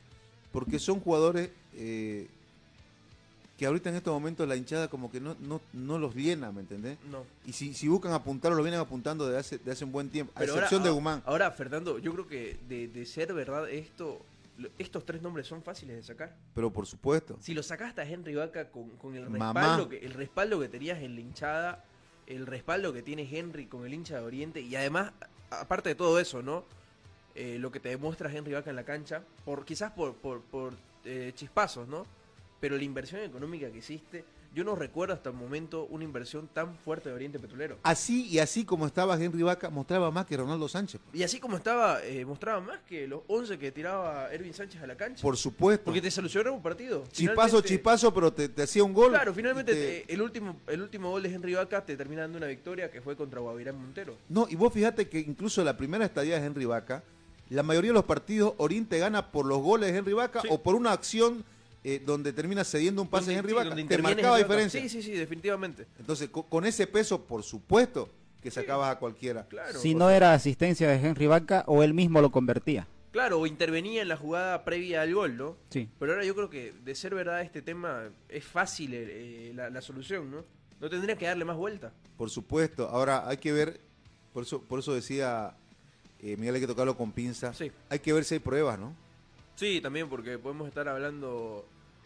Porque 0.51 0.79
son 0.79 0.99
jugadores 0.99 1.49
eh, 1.75 2.27
que 3.57 3.65
ahorita 3.65 3.89
en 3.89 3.97
estos 3.97 4.13
momentos 4.13 4.47
la 4.47 4.55
hinchada 4.55 4.87
como 4.87 5.11
que 5.11 5.19
no, 5.19 5.35
no, 5.41 5.59
no 5.73 5.99
los 5.99 6.15
llena, 6.15 6.51
¿me 6.51 6.61
entendés? 6.61 6.97
No. 7.11 7.25
Y 7.45 7.51
si, 7.53 7.73
si 7.73 7.87
buscan 7.89 8.13
apuntarlo, 8.13 8.57
lo 8.57 8.63
vienen 8.63 8.79
apuntando 8.79 9.25
desde 9.27 9.39
hace, 9.39 9.57
de 9.57 9.71
hace 9.71 9.83
un 9.83 9.91
buen 9.91 10.09
tiempo, 10.09 10.31
a 10.35 10.39
Pero 10.39 10.53
excepción 10.53 10.79
ahora, 10.81 10.89
de 10.91 10.95
Guzmán. 10.95 11.23
Ahora, 11.25 11.51
Fernando, 11.51 11.99
yo 11.99 12.13
creo 12.13 12.27
que 12.27 12.57
de, 12.69 12.87
de 12.87 13.05
ser 13.05 13.33
verdad 13.33 13.69
esto, 13.69 14.21
estos 14.77 15.05
tres 15.05 15.21
nombres 15.21 15.47
son 15.47 15.63
fáciles 15.63 15.95
de 15.95 16.03
sacar. 16.03 16.35
Pero 16.53 16.71
por 16.71 16.85
supuesto. 16.85 17.37
Si 17.41 17.53
lo 17.53 17.63
sacaste 17.63 18.01
a 18.01 18.05
Henry 18.05 18.35
Vaca 18.35 18.69
con, 18.69 18.89
con 18.97 19.15
el 19.15 19.31
respaldo 19.31 19.89
que 19.89 19.97
el 19.99 20.13
respaldo 20.13 20.59
que 20.59 20.69
tenías 20.69 21.01
en 21.01 21.15
la 21.15 21.21
hinchada, 21.21 21.85
el 22.27 22.45
respaldo 22.45 22.93
que 22.93 23.01
tiene 23.01 23.27
Henry 23.29 23.67
con 23.67 23.85
el 23.85 23.93
hincha 23.93 24.19
de 24.19 24.25
Oriente 24.25 24.61
y 24.61 24.75
además 24.75 25.13
aparte 25.49 25.89
de 25.89 25.95
todo 25.95 26.19
eso, 26.19 26.41
¿no? 26.41 26.63
Eh, 27.35 27.57
lo 27.59 27.71
que 27.71 27.79
te 27.79 27.89
demuestra 27.89 28.31
Henry 28.31 28.53
Vaca 28.53 28.69
en 28.69 28.75
la 28.75 28.83
cancha, 28.83 29.23
por 29.45 29.65
quizás 29.65 29.91
por, 29.91 30.15
por, 30.15 30.41
por, 30.41 30.73
eh, 31.05 31.31
chispazos, 31.35 31.87
¿no? 31.87 32.05
Pero 32.59 32.75
la 32.75 32.83
inversión 32.83 33.21
económica 33.21 33.71
que 33.71 33.77
hiciste, 33.77 34.25
yo 34.55 34.63
no 34.63 34.75
recuerdo 34.75 35.13
hasta 35.13 35.29
el 35.29 35.35
momento 35.35 35.85
una 35.91 36.03
inversión 36.03 36.47
tan 36.51 36.75
fuerte 36.75 37.09
de 37.09 37.15
Oriente 37.15 37.39
Petrolero. 37.39 37.77
Así 37.83 38.27
y 38.27 38.39
así 38.39 38.65
como 38.65 38.87
estaba 38.87 39.15
Henry 39.21 39.43
Vaca, 39.43 39.69
mostraba 39.69 40.09
más 40.11 40.25
que 40.25 40.35
Ronaldo 40.37 40.67
Sánchez. 40.67 40.99
Y 41.13 41.23
así 41.23 41.39
como 41.39 41.55
estaba, 41.57 42.03
eh, 42.03 42.25
mostraba 42.25 42.59
más 42.59 42.79
que 42.87 43.07
los 43.07 43.21
11 43.27 43.59
que 43.59 43.71
tiraba 43.71 44.31
Ervin 44.33 44.53
Sánchez 44.53 44.81
a 44.81 44.87
la 44.87 44.95
cancha. 44.97 45.21
Por 45.21 45.37
supuesto. 45.37 45.85
Porque 45.85 46.01
te 46.01 46.09
solucionó 46.11 46.53
un 46.53 46.61
partido. 46.63 47.03
Chispazo, 47.11 47.61
chispazo, 47.61 48.13
pero 48.13 48.33
te, 48.33 48.49
te 48.49 48.63
hacía 48.63 48.83
un 48.83 48.93
gol. 48.93 49.09
Claro, 49.11 49.33
finalmente 49.33 49.71
Y 49.71 49.75
te- 49.75 50.01
te- 50.07 50.13
el, 50.13 50.21
último, 50.21 50.59
el 50.67 50.81
último 50.81 51.11
gol 51.11 51.23
de 51.23 51.33
Henry 51.33 51.53
Vaca 51.53 51.85
te 51.85 51.95
termina 51.95 52.21
dando 52.23 52.37
una 52.39 52.47
victoria 52.47 52.89
que 52.89 53.01
fue 53.01 53.15
contra 53.15 53.39
Guavirán 53.39 53.75
Montero. 53.79 54.17
No, 54.29 54.47
y 54.49 54.55
vos 54.55 54.73
fíjate 54.73 55.07
que 55.09 55.19
incluso 55.19 55.63
la 55.63 55.77
primera 55.77 56.05
estadía 56.05 56.39
de 56.39 56.45
Henry 56.45 56.65
Vaca, 56.65 57.03
la 57.49 57.63
mayoría 57.63 57.89
de 57.91 57.95
los 57.95 58.05
partidos 58.05 58.53
Oriente 58.57 58.97
gana 58.99 59.31
por 59.31 59.45
los 59.45 59.59
goles 59.59 59.91
de 59.91 59.97
Henry 59.99 60.13
Vaca 60.13 60.41
Sí. 60.41 60.47
o 60.51 60.61
por 60.61 60.75
una 60.75 60.91
acción 60.91 61.43
eh, 61.83 62.01
donde 62.05 62.33
termina 62.33 62.63
cediendo 62.63 63.01
un 63.01 63.07
pase 63.07 63.31
de 63.31 63.37
Donde- 63.37 63.51
Henry 63.51 63.53
Vaca. 63.53 63.69
donde 63.75 63.95
Te 63.95 64.01
marcaba 64.01 64.37
diferencia. 64.37 64.81
Sí, 64.81 64.89
sí, 64.89 65.01
sí, 65.01 65.11
definitivamente. 65.11 65.87
Entonces, 65.99 66.29
co- 66.29 66.43
con 66.43 66.65
ese 66.65 66.87
peso, 66.87 67.23
por 67.25 67.43
supuesto 67.43 68.09
que 68.41 68.51
sacabas 68.51 68.95
a 68.95 68.99
cualquiera. 68.99 69.45
Claro. 69.47 69.79
si 69.79 69.93
no 69.95 70.07
sea, 70.07 70.17
era 70.17 70.33
asistencia 70.33 70.87
de 70.89 70.95
Henry 70.95 71.27
Vaca 71.27 71.63
o 71.67 71.83
él 71.83 71.93
mismo 71.93 72.21
lo 72.21 72.31
convertía. 72.31 72.87
Claro, 73.11 73.39
o 73.39 73.47
intervenía 73.47 74.01
en 74.03 74.07
la 74.07 74.17
jugada 74.17 74.63
previa 74.63 75.01
al 75.01 75.13
gol, 75.13 75.35
¿no? 75.35 75.57
Sí. 75.71 75.89
Pero 75.99 76.11
ahora 76.13 76.23
yo 76.25 76.35
creo 76.35 76.49
que, 76.49 76.73
de 76.85 76.95
ser 76.95 77.15
verdad 77.15 77.41
este 77.41 77.61
tema, 77.61 78.03
es 78.29 78.43
fácil 78.45 78.91
eh, 78.93 79.51
la, 79.55 79.69
la 79.69 79.81
solución, 79.81 80.29
¿no? 80.29 80.45
No 80.79 80.89
tendría 80.89 81.17
que 81.17 81.25
darle 81.25 81.43
más 81.43 81.57
vuelta. 81.57 81.91
Por 82.17 82.29
supuesto. 82.29 82.87
Ahora 82.87 83.27
hay 83.27 83.37
que 83.37 83.51
ver, 83.51 83.81
por 84.31 84.43
eso, 84.43 84.61
por 84.61 84.79
eso 84.79 84.93
decía 84.93 85.53
eh, 86.21 86.37
Miguel, 86.37 86.55
hay 86.55 86.61
que 86.61 86.67
tocarlo 86.67 86.95
con 86.95 87.11
pinza. 87.11 87.53
Sí. 87.53 87.71
Hay 87.89 87.99
que 87.99 88.13
ver 88.13 88.23
si 88.25 88.35
hay 88.35 88.39
pruebas, 88.39 88.77
¿no? 88.79 88.93
Sí, 89.59 89.81
también 89.81 90.07
porque 90.07 90.37
podemos 90.39 90.69
estar 90.69 90.87
hablando 90.87 91.65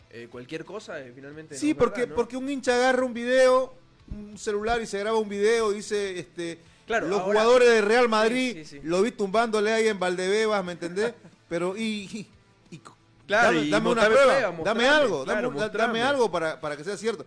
eh, 0.09 0.27
cualquier 0.31 0.65
cosa 0.65 0.99
y 1.05 1.11
finalmente... 1.11 1.55
Sí, 1.55 1.75
porque, 1.75 2.01
verdad, 2.01 2.09
¿no? 2.09 2.15
porque 2.15 2.35
un 2.35 2.49
hincha 2.49 2.73
agarra 2.73 3.05
un 3.05 3.13
video, 3.13 3.75
un 4.11 4.39
celular 4.39 4.81
y 4.81 4.87
se 4.87 4.97
graba 4.97 5.19
un 5.19 5.29
video 5.29 5.71
y 5.71 5.75
dice, 5.75 6.17
este, 6.17 6.57
Claro, 6.87 7.07
los 7.07 7.19
ahora- 7.19 7.41
jugadores 7.41 7.69
de 7.69 7.81
Real 7.81 8.09
Madrid, 8.09 8.53
Sí, 8.55 8.65
sí, 8.65 8.79
sí. 8.79 8.87
lo 8.87 9.03
vi 9.03 9.11
tumbándole 9.11 9.71
ahí 9.71 9.87
en 9.87 9.99
Valdebebas, 9.99 10.65
¿me 10.65 10.71
entendés? 10.71 11.13
Pero, 11.47 11.77
y, 11.77 12.09
y- 12.11 12.27
y- 12.71 12.81
Claro, 13.27 13.53
dame, 13.53 13.67
y 13.67 13.69
dame 13.69 13.89
una 13.91 14.05
prueba, 14.07 14.23
prueba, 14.25 14.63
dame 14.63 14.87
algo, 14.87 15.23
claro, 15.23 15.51
dame, 15.51 15.77
dame 15.77 16.01
algo 16.01 16.31
para, 16.31 16.59
para 16.59 16.75
que 16.75 16.83
sea 16.83 16.97
cierto. 16.97 17.23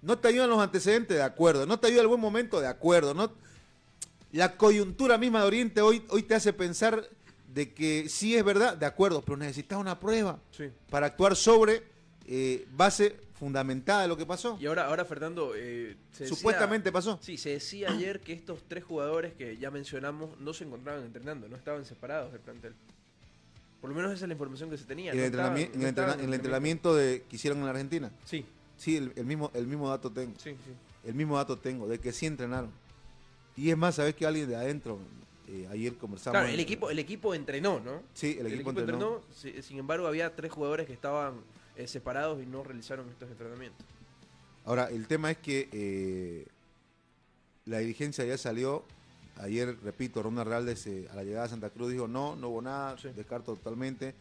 No 0.00 0.18
te 0.18 0.28
ayudan 0.28 0.48
los 0.48 0.58
antecedentes, 0.58 1.18
de 1.18 1.22
acuerdo. 1.22 1.66
No 1.66 1.78
te 1.78 1.88
ayuda 1.88 2.00
el 2.00 2.08
buen 2.08 2.20
momento, 2.20 2.60
de 2.60 2.66
acuerdo. 2.66 3.12
No, 3.12 3.30
la 4.32 4.56
coyuntura 4.56 5.18
misma 5.18 5.42
de 5.42 5.46
Oriente 5.46 5.80
hoy, 5.82 6.02
hoy 6.08 6.22
te 6.22 6.34
hace 6.34 6.52
pensar 6.54 7.06
de 7.56 7.72
que 7.72 8.08
sí 8.10 8.36
es 8.36 8.44
verdad, 8.44 8.76
de 8.76 8.84
acuerdo, 8.84 9.22
pero 9.22 9.38
necesitas 9.38 9.78
una 9.78 9.98
prueba 9.98 10.38
Sí. 10.52 10.64
para 10.90 11.06
actuar 11.06 11.34
sobre 11.34 11.82
eh, 12.28 12.66
base 12.72 13.16
fundamentada 13.38 14.02
de 14.02 14.08
lo 14.08 14.16
que 14.16 14.26
pasó. 14.26 14.58
Y 14.60 14.66
ahora, 14.66 14.86
ahora 14.86 15.04
Fernando, 15.04 15.52
eh, 15.56 15.96
se 16.12 16.24
decía- 16.24 16.36
Supuestamente 16.36 16.90
pasó. 16.92 17.18
Sí, 17.22 17.38
se 17.38 17.50
decía 17.50 17.90
ayer 17.92 18.20
que 18.20 18.32
estos 18.32 18.64
tres 18.68 18.82
jugadores 18.84 19.32
que 19.34 19.56
ya 19.58 19.70
mencionamos 19.70 20.38
no 20.40 20.52
se 20.52 20.64
encontraban 20.64 21.04
entrenando, 21.04 21.48
no 21.48 21.56
estaban 21.56 21.84
separados 21.84 22.32
del 22.32 22.40
plantel. 22.42 22.74
Por 23.80 23.90
lo 23.90 23.96
menos 23.96 24.12
esa 24.12 24.24
es 24.24 24.28
la 24.28 24.34
información 24.34 24.68
que 24.70 24.76
se 24.76 24.84
tenía. 24.84 25.12
En 25.12 25.18
no 25.18 25.22
el, 25.24 25.30
estaban- 25.30 25.56
entrenami- 25.56 25.64
en 25.72 25.78
no 25.78 25.82
el 25.82 25.88
estaban 25.88 26.10
entrena- 26.10 26.22
en 26.24 26.28
el 26.28 26.34
entrenamiento 26.34 26.94
de, 26.94 27.24
que 27.28 27.36
hicieron 27.36 27.58
en 27.60 27.64
la 27.64 27.70
Argentina. 27.70 28.10
Sí, 28.24 28.44
Sí, 28.76 28.96
el, 28.96 29.12
el 29.16 29.24
mismo, 29.24 29.50
el 29.54 29.66
mismo 29.66 29.88
dato 29.88 30.10
tengo. 30.10 30.34
sí, 30.38 30.50
sí. 30.50 30.72
El 31.08 31.14
mismo 31.14 31.36
dato 31.36 31.56
tengo, 31.58 31.86
de 31.88 31.98
que 32.00 32.12
sí 32.12 32.26
entrenaron. 32.26 32.70
Y 33.56 33.70
es 33.70 33.76
más, 33.78 33.94
sabes 33.94 34.14
que 34.14 34.26
alguien 34.26 34.48
de 34.48 34.56
adentro, 34.56 34.98
eh, 35.48 35.68
ayer 35.70 35.94
conversamos. 35.96 36.38
Claro, 36.40 36.52
el 36.52 36.60
equipo, 36.60 36.90
el 36.90 36.98
equipo 36.98 37.34
entrenó, 37.34 37.80
¿no? 37.80 38.02
Sí, 38.14 38.36
el 38.40 38.46
equipo, 38.48 38.70
entrenó. 38.70 38.92
entrenó, 38.92 39.22
si- 39.34 39.62
sin 39.62 39.78
embargo 39.78 40.06
había 40.06 40.34
tres 40.34 40.50
jugadores 40.52 40.86
que 40.86 40.92
estaban 40.92 41.34
eh, 41.76 41.86
separados 41.86 42.42
y 42.42 42.46
no 42.46 42.62
realizaron 42.64 43.08
estos 43.10 43.30
entrenamientos. 43.30 43.84
Ahora, 44.64 44.88
el 44.90 45.06
tema 45.06 45.30
es 45.30 45.38
que 45.38 45.68
eh, 45.72 46.46
la 47.66 47.78
dirigencia 47.78 48.24
ya 48.24 48.36
salió. 48.38 48.84
Ayer, 49.38 49.76
repito, 49.84 50.22
Ronald 50.22 50.48
Raldes 50.48 50.86
eh, 50.86 51.06
a 51.12 51.16
la 51.16 51.22
llegada 51.22 51.44
a 51.44 51.48
Santa 51.48 51.68
Cruz 51.70 51.92
dijo 51.92 52.08
no, 52.08 52.36
no 52.36 52.48
hubo 52.48 52.62
nada, 52.62 52.96
Sí. 52.98 53.08
descarto 53.14 53.54
totalmente. 53.54 54.14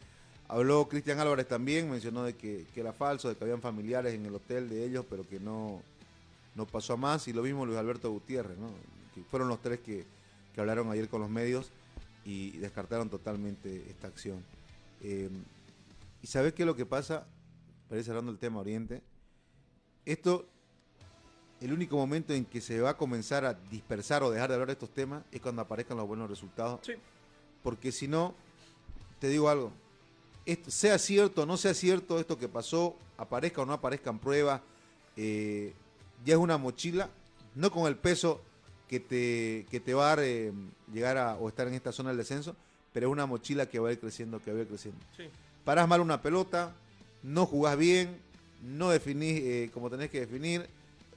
Habló 0.47 0.87
Cristian 0.87 1.19
Álvarez 1.19 1.47
también, 1.47 1.89
mencionó 1.89 2.23
de 2.23 2.35
que, 2.35 2.65
que 2.73 2.81
era 2.81 2.93
falso, 2.93 3.29
de 3.29 3.35
que 3.35 3.43
habían 3.45 3.61
familiares 3.61 4.13
en 4.13 4.25
el 4.25 4.35
hotel 4.35 4.69
de 4.69 4.83
ellos, 4.85 5.05
pero 5.09 5.27
que 5.27 5.39
no, 5.39 5.81
no 6.53 6.67
pasó 6.67 6.93
a 6.93 6.97
más. 6.97 7.27
Y 7.27 7.33
lo 7.33 7.41
mismo 7.41 7.65
Luis 7.65 7.79
Alberto 7.79 8.11
Gutiérrez, 8.11 8.57
¿no? 8.57 8.69
que 9.15 9.23
fueron 9.23 9.47
los 9.47 9.61
tres 9.61 9.79
que, 9.79 10.05
que 10.55 10.61
hablaron 10.61 10.89
ayer 10.89 11.09
con 11.09 11.19
los 11.19 11.29
medios 11.29 11.69
y 12.23 12.51
descartaron 12.57 13.09
totalmente 13.09 13.89
esta 13.89 14.07
acción. 14.07 14.41
Eh, 15.01 15.29
¿Y 16.21 16.27
sabes 16.27 16.53
qué 16.53 16.63
es 16.63 16.65
lo 16.65 16.77
que 16.77 16.85
pasa? 16.85 17.27
Para 17.89 17.99
ir 17.99 18.05
cerrando 18.05 18.31
el 18.31 18.39
tema 18.39 18.61
Oriente. 18.61 19.01
Esto, 20.05 20.47
el 21.59 21.73
único 21.73 21.97
momento 21.97 22.33
en 22.33 22.45
que 22.45 22.61
se 22.61 22.79
va 22.79 22.91
a 22.91 22.97
comenzar 22.97 23.43
a 23.43 23.53
dispersar 23.53 24.23
o 24.23 24.31
dejar 24.31 24.47
de 24.47 24.53
hablar 24.55 24.67
de 24.67 24.73
estos 24.73 24.93
temas 24.93 25.23
es 25.29 25.41
cuando 25.41 25.61
aparezcan 25.61 25.97
los 25.97 26.07
buenos 26.07 26.29
resultados. 26.29 26.79
Sí. 26.83 26.93
Porque 27.61 27.91
si 27.91 28.07
no, 28.07 28.33
te 29.19 29.27
digo 29.27 29.49
algo, 29.49 29.73
esto, 30.45 30.71
sea 30.71 30.97
cierto 30.97 31.43
o 31.43 31.45
no 31.45 31.57
sea 31.57 31.73
cierto 31.73 32.17
esto 32.17 32.37
que 32.37 32.47
pasó, 32.47 32.95
aparezca 33.17 33.61
o 33.61 33.65
no 33.65 33.73
aparezcan 33.73 34.19
pruebas, 34.19 34.61
eh, 35.17 35.73
ya 36.23 36.35
es 36.35 36.39
una 36.39 36.57
mochila, 36.57 37.09
no 37.55 37.71
con 37.71 37.87
el 37.87 37.97
peso 37.97 38.41
que 38.87 38.99
te, 38.99 39.65
que 39.71 39.79
te 39.79 39.93
va 39.93 40.05
a 40.05 40.15
dar 40.15 40.19
eh, 40.25 40.51
llegar 40.93 41.17
a 41.17 41.35
o 41.35 41.47
estar 41.49 41.67
en 41.67 41.73
esta 41.73 41.91
zona 41.91 42.09
del 42.09 42.17
descenso, 42.17 42.55
pero 42.93 43.07
es 43.07 43.11
una 43.11 43.25
mochila 43.25 43.65
que 43.67 43.79
va 43.79 43.89
a 43.89 43.91
ir 43.91 43.99
creciendo, 43.99 44.41
que 44.41 44.51
va 44.51 44.59
a 44.59 44.61
ir 44.61 44.67
creciendo. 44.67 44.99
Sí. 45.17 45.23
Parás 45.63 45.87
mal 45.87 46.01
una 46.01 46.21
pelota, 46.21 46.73
no 47.23 47.45
jugás 47.45 47.77
bien, 47.77 48.17
no 48.63 48.89
definís 48.89 49.41
eh, 49.43 49.69
como 49.73 49.89
tenés 49.89 50.09
que 50.09 50.19
definir, 50.21 50.67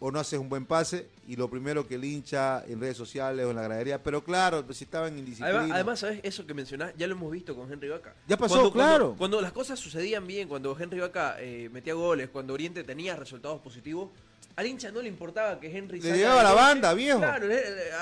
o 0.00 0.10
no 0.12 0.20
haces 0.20 0.38
un 0.38 0.48
buen 0.48 0.64
pase, 0.64 1.08
y 1.26 1.34
lo 1.36 1.50
primero 1.50 1.86
que 1.86 1.96
el 1.96 2.04
hincha 2.04 2.64
en 2.66 2.80
redes 2.80 2.96
sociales 2.96 3.44
o 3.44 3.50
en 3.50 3.56
la 3.56 3.62
gradería, 3.62 4.00
pero 4.02 4.22
claro, 4.22 4.64
si 4.72 4.84
estaban 4.84 5.18
indisciplina. 5.18 5.58
Además, 5.58 5.74
además, 5.74 5.98
¿sabes? 6.00 6.20
Eso 6.22 6.46
que 6.46 6.54
mencionás, 6.54 6.92
ya 6.96 7.06
lo 7.08 7.14
hemos 7.14 7.30
visto 7.32 7.54
con 7.56 7.70
Henry 7.70 7.88
Vaca. 7.88 8.14
Ya 8.28 8.36
pasó, 8.36 8.54
Cuando- 8.54 8.72
claro. 8.72 8.98
Cuando, 9.06 9.18
cuando 9.18 9.40
las 9.42 9.52
cosas 9.52 9.78
sucedían 9.78 10.26
bien, 10.26 10.48
cuando 10.48 10.76
Henry 10.78 11.00
Vaca 11.00 11.36
eh, 11.40 11.68
metía 11.72 11.94
goles, 11.94 12.28
cuando 12.30 12.54
Oriente 12.54 12.84
tenía 12.84 13.16
resultados 13.16 13.60
positivos, 13.60 14.10
al 14.58 14.66
hincha 14.66 14.90
no 14.90 15.00
le 15.00 15.08
importaba 15.08 15.60
que 15.60 15.68
Henry 15.70 16.00
Le 16.00 16.12
de 16.14 16.24
la 16.24 16.52
banda, 16.52 16.92
viejo. 16.92 17.20
Claro, 17.20 17.46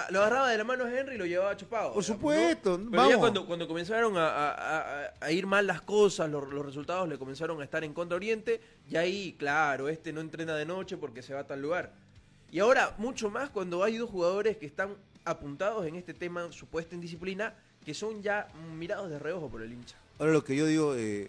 lo 0.09 0.21
agarraba 0.21 0.51
de 0.51 0.57
la 0.57 0.65
mano 0.65 0.85
a 0.85 0.91
Henry 0.91 1.17
y 1.17 1.19
lo 1.19 1.27
llevaba 1.27 1.55
chupado. 1.55 1.93
Por 1.93 2.03
digamos, 2.03 2.07
supuesto, 2.07 2.79
¿no? 2.79 2.91
Pero 2.91 3.03
ya 3.03 3.09
vamos. 3.09 3.19
cuando, 3.21 3.47
cuando 3.47 3.69
comenzaron 3.69 4.17
a, 4.17 4.27
a- 4.27 4.81
a- 4.81 5.11
a 5.21 5.31
ir 5.33 5.47
mal 5.47 5.67
las 5.67 5.83
cosas, 5.83 6.31
los, 6.31 6.49
los 6.49 6.65
resultados 6.65 7.07
le 7.11 7.19
comenzaron 7.19 7.61
a 7.61 7.65
estar 7.65 7.85
en 7.85 7.93
contra 7.93 8.17
Oriente, 8.17 8.61
y 8.89 8.97
ahí, 8.97 9.37
claro, 9.39 9.91
este 9.91 10.15
no 10.15 10.23
entrena 10.23 10.57
de 10.57 10.65
noche 10.65 10.97
porque 10.97 11.21
se 11.23 11.35
va 11.35 11.41
a 11.41 11.47
tal 11.47 11.61
lugar. 11.61 11.93
Y 12.51 12.59
ahora, 12.61 12.95
mucho 12.97 13.29
más 13.29 13.51
cuando 13.51 13.85
hay 13.85 13.99
dos 13.99 14.09
jugadores 14.09 14.57
que 14.57 14.65
están 14.65 14.95
apuntados 15.27 15.87
en 15.87 15.97
este 15.97 16.15
tema 16.15 16.51
supuesta 16.53 16.95
indisciplina, 16.95 17.53
que 17.85 17.93
son 17.93 18.23
ya 18.23 18.49
mirados 18.79 19.11
de 19.11 19.19
reojo 19.19 19.51
por 19.51 19.61
el 19.61 19.73
hincha. 19.75 19.97
Ahora 20.19 20.33
lo 20.33 20.43
que 20.43 20.57
yo 20.57 20.65
digo, 20.65 20.95
eh, 20.95 21.29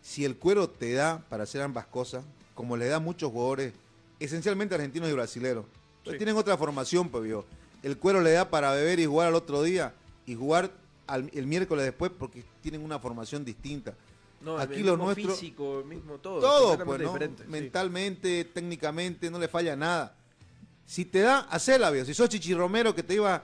si 0.00 0.24
el 0.24 0.36
cuero 0.38 0.70
te 0.70 0.94
da 0.94 1.22
para 1.28 1.42
hacer 1.42 1.60
ambas 1.60 1.84
cosas, 1.86 2.24
como 2.54 2.78
le 2.78 2.86
da 2.88 2.96
a 2.96 3.00
muchos 3.00 3.30
jugadores, 3.30 3.74
esencialmente 4.20 4.74
argentinos 4.74 5.08
y 5.08 5.12
brasileros, 5.12 5.64
pues 6.04 6.14
Sí. 6.14 6.18
tienen 6.18 6.36
otra 6.36 6.56
formación, 6.56 7.08
pues 7.08 7.24
vio. 7.24 7.44
El 7.82 7.98
cuero 7.98 8.20
le 8.20 8.32
da 8.32 8.50
para 8.50 8.72
beber 8.72 8.98
y 9.00 9.06
jugar 9.06 9.28
al 9.28 9.34
otro 9.34 9.62
día 9.62 9.94
y 10.26 10.34
jugar 10.34 10.70
al- 11.06 11.30
el 11.32 11.46
miércoles 11.46 11.84
después 11.84 12.10
porque 12.18 12.44
tienen 12.60 12.82
una 12.82 12.98
formación 12.98 13.44
distinta. 13.44 13.94
No, 14.40 14.58
Aquí 14.58 14.80
el 14.80 14.86
lo 14.86 14.96
nuestro- 14.96 15.32
físico, 15.34 15.80
el 15.80 15.86
mismo 15.86 16.18
todo. 16.18 16.40
Pues, 16.84 17.00
¿no? 17.00 17.08
diferente, 17.08 17.42
sí. 17.44 17.50
Mentalmente, 17.50 18.44
técnicamente, 18.44 19.30
no 19.30 19.38
le 19.38 19.48
falla 19.48 19.74
nada. 19.76 20.16
Si 20.86 21.04
te 21.04 21.20
da, 21.20 21.40
hacela, 21.50 21.90
viejo. 21.90 22.06
Si 22.06 22.14
sos 22.14 22.28
Chichi 22.28 22.54
Romero, 22.54 22.94
que 22.94 23.02
te 23.02 23.14
iba, 23.14 23.42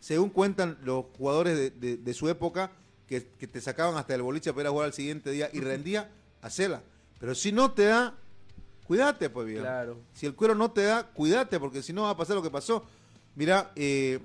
según 0.00 0.30
cuentan 0.30 0.78
los 0.82 1.06
jugadores 1.16 1.56
de, 1.56 1.70
de- 1.70 1.96
de 1.96 2.14
su 2.14 2.28
época, 2.28 2.70
que, 3.08 3.26
que 3.38 3.46
te 3.46 3.60
sacaban 3.60 3.96
hasta 3.96 4.14
el 4.14 4.22
boliche 4.22 4.52
para 4.52 4.62
ir 4.62 4.66
a 4.68 4.70
jugar 4.70 4.86
al 4.86 4.92
siguiente 4.92 5.30
día 5.30 5.50
y 5.52 5.60
rendía, 5.60 6.10
hacela. 6.42 6.82
Pero 7.18 7.34
si 7.34 7.50
no 7.52 7.72
te 7.72 7.84
da, 7.86 8.14
cuídate, 8.86 9.30
pues, 9.30 9.46
viejo. 9.46 9.62
Claro. 9.62 9.98
Si 10.12 10.26
el 10.26 10.34
cuero 10.34 10.54
no 10.54 10.70
te 10.70 10.82
da, 10.82 11.06
cuídate, 11.08 11.58
porque 11.60 11.82
si 11.82 11.92
no 11.92 12.02
va 12.02 12.10
a 12.10 12.16
pasar 12.16 12.36
lo 12.36 12.42
que 12.42 12.50
pasó. 12.50 12.84
Mira, 13.34 13.72
eh, 13.76 14.20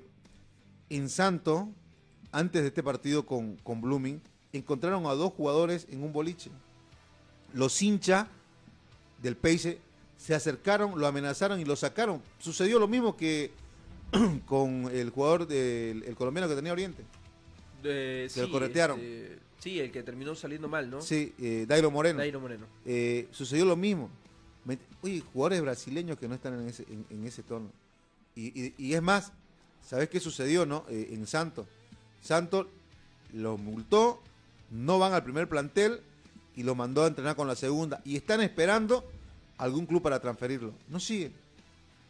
en 0.90 1.08
Santo, 1.08 1.68
antes 2.30 2.62
de 2.62 2.68
este 2.68 2.82
partido 2.82 3.26
con, 3.26 3.56
con 3.56 3.80
Blooming, 3.80 4.20
encontraron 4.52 5.06
a 5.06 5.12
dos 5.14 5.32
jugadores 5.32 5.86
en 5.90 6.02
un 6.02 6.12
boliche. 6.12 6.50
Los 7.54 7.80
hinchas 7.82 8.26
del 9.22 9.36
Peise 9.36 9.78
se 10.16 10.34
acercaron, 10.34 10.98
lo 10.98 11.06
amenazaron 11.06 11.60
y 11.60 11.64
lo 11.64 11.76
sacaron. 11.76 12.22
Sucedió 12.38 12.78
lo 12.78 12.88
mismo 12.88 13.16
que 13.16 13.50
con 14.46 14.88
el 14.92 15.10
jugador 15.10 15.46
del 15.46 16.04
el 16.04 16.14
colombiano 16.14 16.48
que 16.48 16.54
tenía 16.54 16.72
Oriente. 16.72 17.02
Eh, 17.84 18.28
Se 18.30 18.42
lo 18.42 18.50
corretearon. 18.50 19.00
este, 19.00 19.38
sí, 19.58 19.80
el 19.80 19.90
que 19.90 20.02
terminó 20.02 20.34
saliendo 20.34 20.68
mal, 20.68 20.88
¿no? 20.88 21.00
Sí, 21.00 21.34
eh, 21.40 21.64
Dairo 21.66 21.90
Moreno. 21.90 22.18
Dairo 22.18 22.40
Moreno. 22.40 22.66
Eh, 22.86 23.28
sucedió 23.32 23.64
lo 23.64 23.76
mismo. 23.76 24.10
Oye, 25.02 25.20
jugadores 25.32 25.60
brasileños 25.62 26.18
que 26.18 26.28
no 26.28 26.34
están 26.34 26.54
en 26.60 26.68
ese, 26.68 26.84
en, 26.84 27.04
en 27.10 27.24
ese 27.26 27.42
tono. 27.42 27.68
Y, 28.36 28.46
y- 28.66 28.74
y 28.78 28.94
es 28.94 29.02
más, 29.02 29.32
¿sabes 29.86 30.08
qué 30.08 30.20
sucedió, 30.20 30.64
no? 30.64 30.84
Eh, 30.88 31.08
en 31.12 31.26
Santos. 31.26 31.66
Santos 32.22 32.66
los 33.32 33.58
multó, 33.58 34.22
no 34.70 34.98
van 34.98 35.12
al 35.12 35.24
primer 35.24 35.48
plantel 35.48 36.00
y 36.54 36.62
lo 36.62 36.74
mandó 36.74 37.04
a 37.04 37.08
entrenar 37.08 37.34
con 37.34 37.48
la 37.48 37.56
segunda. 37.56 38.00
Y 38.04 38.16
están 38.16 38.40
esperando 38.40 39.04
algún 39.58 39.86
club 39.86 40.02
para 40.02 40.20
transferirlo. 40.20 40.72
No 40.88 41.00
siguen. 41.00 41.32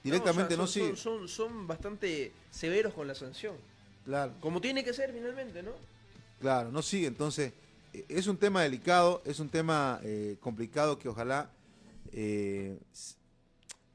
Directamente 0.04 0.56
no, 0.56 0.64
o 0.64 0.66
sea, 0.66 0.82
siguen. 0.82 0.96
son, 0.96 1.18
son, 1.20 1.28
son 1.28 1.66
bastante 1.66 2.32
severos 2.50 2.92
con 2.92 3.06
la 3.06 3.14
sanción. 3.14 3.54
Claro. 4.04 4.32
Como 4.40 4.60
tiene 4.60 4.82
que 4.84 4.92
ser 4.92 5.12
finalmente, 5.12 5.62
¿no? 5.62 5.70
Claro, 6.40 6.72
no 6.72 6.82
sigue. 6.82 7.06
Entonces, 7.06 7.52
eh, 7.94 8.04
es 8.08 8.26
un 8.26 8.36
tema 8.36 8.62
delicado, 8.62 9.22
es 9.24 9.38
un 9.38 9.48
tema 9.48 10.00
eh, 10.02 10.36
complicado 10.40 10.98
que 10.98 11.08
ojalá, 11.08 11.48
eh, 12.12 12.78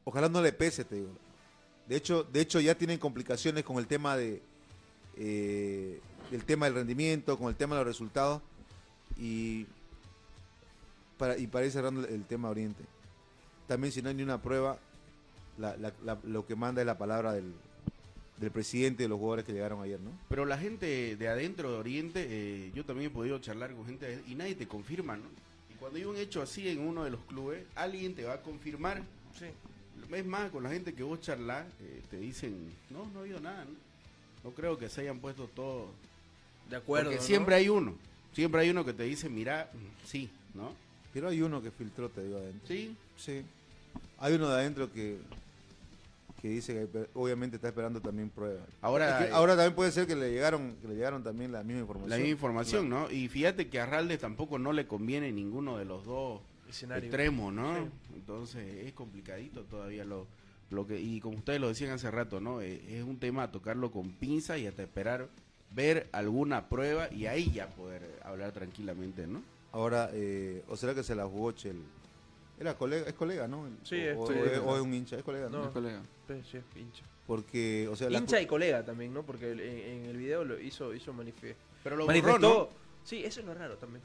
ojalá 0.04 0.30
no 0.30 0.42
le 0.42 0.52
pese, 0.54 0.84
te 0.86 0.96
digo. 0.96 1.12
De 1.88 1.96
hecho, 1.96 2.24
de 2.24 2.42
hecho 2.42 2.60
ya 2.60 2.76
tienen 2.76 2.98
complicaciones 3.00 3.64
con 3.64 3.78
el 3.78 3.88
tema 3.88 4.18
de, 4.18 4.42
eh, 5.16 6.02
el 6.32 6.44
tema 6.44 6.66
del 6.66 6.76
rendimiento, 6.76 7.38
con 7.38 7.48
el 7.50 7.56
tema 7.56 7.76
de 7.76 7.82
los 7.82 7.88
resultados 7.88 8.42
y 9.18 9.66
para, 11.18 11.38
y 11.38 11.48
para 11.48 11.66
ir 11.66 11.72
cerrando 11.72 12.06
el, 12.08 12.26
tema 12.26 12.50
Oriente. 12.50 12.84
También 13.68 13.92
si 13.92 14.02
no 14.02 14.10
hay 14.10 14.16
ni 14.16 14.24
una 14.24 14.42
prueba, 14.42 14.78
la- 15.58 15.76
la- 15.78 15.94
la- 16.04 16.20
lo 16.24 16.46
que 16.46 16.56
manda 16.56 16.82
es 16.82 16.86
la 16.86 16.98
palabra 16.98 17.34
del, 17.34 17.54
del 18.38 18.52
presidente 18.52 19.04
de 19.04 19.10
los 19.10 19.18
jugadores 19.18 19.46
que 19.46 19.54
llegaron 19.54 19.82
ayer, 19.82 20.00
¿no? 20.00 20.12
Pero 20.30 20.46
la 20.46 20.58
gente 20.58 21.16
de 21.16 21.28
adentro 21.28 21.72
de 21.72 21.78
Oriente, 21.78 22.28
eh, 22.30 22.72
yo 22.76 22.86
también 22.86 23.10
he 23.10 23.14
podido 23.14 23.40
charlar 23.40 23.74
con 23.74 23.86
gente 23.86 24.22
y 24.28 24.36
nadie 24.36 24.56
te 24.56 24.68
confirma, 24.68 25.18
¿no? 25.18 25.26
Cuando 25.80 25.98
hay 25.98 26.06
un 26.06 26.18
hecho 26.18 26.42
así 26.42 26.68
en 26.68 26.80
uno 26.80 27.04
de 27.04 27.12
los 27.12 27.22
clubes, 27.22 27.64
alguien 27.76 28.16
te 28.16 28.24
va 28.24 28.34
a 28.34 28.42
confirmar. 28.42 29.04
Sí. 29.38 29.46
Es 30.16 30.26
más, 30.26 30.52
con 30.52 30.64
la 30.64 30.70
gente 30.70 30.94
que 30.94 31.04
vos 31.04 31.22
charlas, 31.22 31.66
eh, 31.82 32.02
te 32.10 32.18
dicen, 32.18 32.72
no, 32.90 33.06
no 33.14 33.20
ha 33.20 33.22
habido 33.22 33.40
nada, 33.40 33.66
¿no? 33.66 33.72
No 34.44 34.52
creo 34.56 34.78
que 34.78 34.90
se 34.90 35.02
hayan 35.02 35.20
puesto 35.20 35.48
todo. 35.48 35.90
De 36.70 36.78
acuerdo. 36.78 37.10
Porque 37.10 37.22
¿no? 37.22 37.26
siempre 37.26 37.56
hay 37.56 37.70
uno, 37.70 37.96
siempre 38.34 38.62
hay 38.62 38.70
uno 38.70 38.86
que 38.86 38.94
te 38.94 39.04
dice, 39.04 39.30
mira, 39.30 39.70
sí, 40.06 40.30
¿no? 40.54 40.74
Pero 41.14 41.30
hay 41.30 41.42
uno 41.42 41.62
que 41.62 41.72
filtró, 41.72 42.10
te 42.10 42.24
digo, 42.24 42.38
adentro. 42.38 42.68
Sí, 42.68 42.96
Sí. 43.18 43.42
Hay 44.20 44.34
uno 44.34 44.50
de 44.50 44.56
adentro 44.56 44.92
que, 44.92 45.18
que 46.42 46.50
dice 46.50 46.88
que 46.92 47.08
obviamente 47.14 47.56
está 47.56 47.70
esperando 47.70 48.00
también 48.02 48.30
pruebas. 48.30 48.68
Ahora, 48.82 49.20
Es 49.20 49.26
que 49.26 49.32
eh, 49.32 49.34
ahora 49.36 49.56
también 49.56 49.76
puede 49.76 49.92
ser 49.92 50.06
que 50.08 50.16
le 50.16 50.32
llegaron, 50.32 50.76
que 50.82 50.88
le 50.88 50.96
llegaron 50.96 51.24
también 51.24 51.52
la 51.52 51.64
misma 51.64 51.82
información. 51.82 52.10
la 52.10 52.18
misma 52.18 52.32
información, 52.32 52.90
¿no? 52.90 53.10
Y 53.12 53.28
fíjate 53.28 53.70
que 53.70 53.80
a 53.80 53.86
Raldes 53.86 54.20
tampoco 54.20 54.60
no 54.60 54.72
le 54.74 54.88
conviene 54.88 55.32
ninguno 55.32 55.78
de 55.78 55.86
los 55.86 56.06
dos 56.06 56.42
Escenario. 56.70 57.06
extremos, 57.06 57.52
¿no? 57.54 57.76
Sí. 57.76 57.90
Entonces 58.16 58.86
es 58.86 58.94
complicadito 58.94 59.64
todavía 59.64 60.06
lo, 60.06 60.28
lo 60.70 60.86
que 60.86 61.00
y 61.00 61.20
como 61.20 61.38
ustedes 61.38 61.60
lo 61.60 61.70
decían 61.70 61.92
hace 61.92 62.12
rato, 62.12 62.40
¿no? 62.40 62.62
Eh, 62.62 62.82
es 62.98 63.04
un 63.04 63.18
tema 63.20 63.44
a 63.44 63.52
tocarlo 63.52 63.92
con 63.92 64.12
pinza 64.12 64.58
y 64.58 64.68
hasta 64.68 64.84
esperar 64.84 65.30
ver 65.72 66.08
alguna 66.12 66.70
prueba 66.70 67.12
y 67.12 67.26
ahí 67.26 67.52
ya 67.52 67.68
poder 67.70 68.02
hablar 68.24 68.52
tranquilamente, 68.52 69.26
¿no? 69.28 69.42
Ahora, 69.72 70.10
eh, 70.14 70.64
¿o 70.70 70.78
será 70.78 70.94
que 70.96 71.04
se 71.04 71.14
la 71.16 71.26
jugó 71.26 71.52
Chel? 71.52 71.78
Era 72.60 72.76
colega, 72.76 73.08
es 73.08 73.14
colega, 73.14 73.48
¿no? 73.48 73.68
Sí, 73.84 73.96
o, 73.96 74.00
es 74.12 74.18
o- 74.18 74.26
colega. 74.26 74.62
o 74.62 74.76
es 74.76 74.82
un 74.82 74.94
hincha, 74.94 75.16
es 75.18 75.24
colega, 75.24 75.50
¿no? 75.50 75.60
No. 75.60 75.66
Mi 75.68 75.72
colega. 75.74 76.02
Sí, 76.28 76.34
sí, 76.52 76.58
hincha. 76.80 77.04
Porque, 77.28 77.88
o 77.92 77.96
sea, 77.96 78.10
Hincha 78.10 78.40
y 78.42 78.46
colega 78.46 78.84
también, 78.86 79.14
¿no? 79.14 79.22
Porque 79.24 79.52
en, 79.52 79.60
en 79.60 80.06
el 80.10 80.18
video 80.18 80.44
lo 80.46 80.60
hizo, 80.60 80.94
hizo 80.94 81.12
manifiesto. 81.14 81.62
Pero 81.84 81.98
lo 81.98 82.06
manifestó. 82.08 82.40
borró, 82.40 82.60
¿no? 82.66 82.70
Sí, 83.04 83.24
eso 83.26 83.42
es 83.42 83.46
lo 83.46 83.54
raro 83.54 83.76
también. 83.76 84.02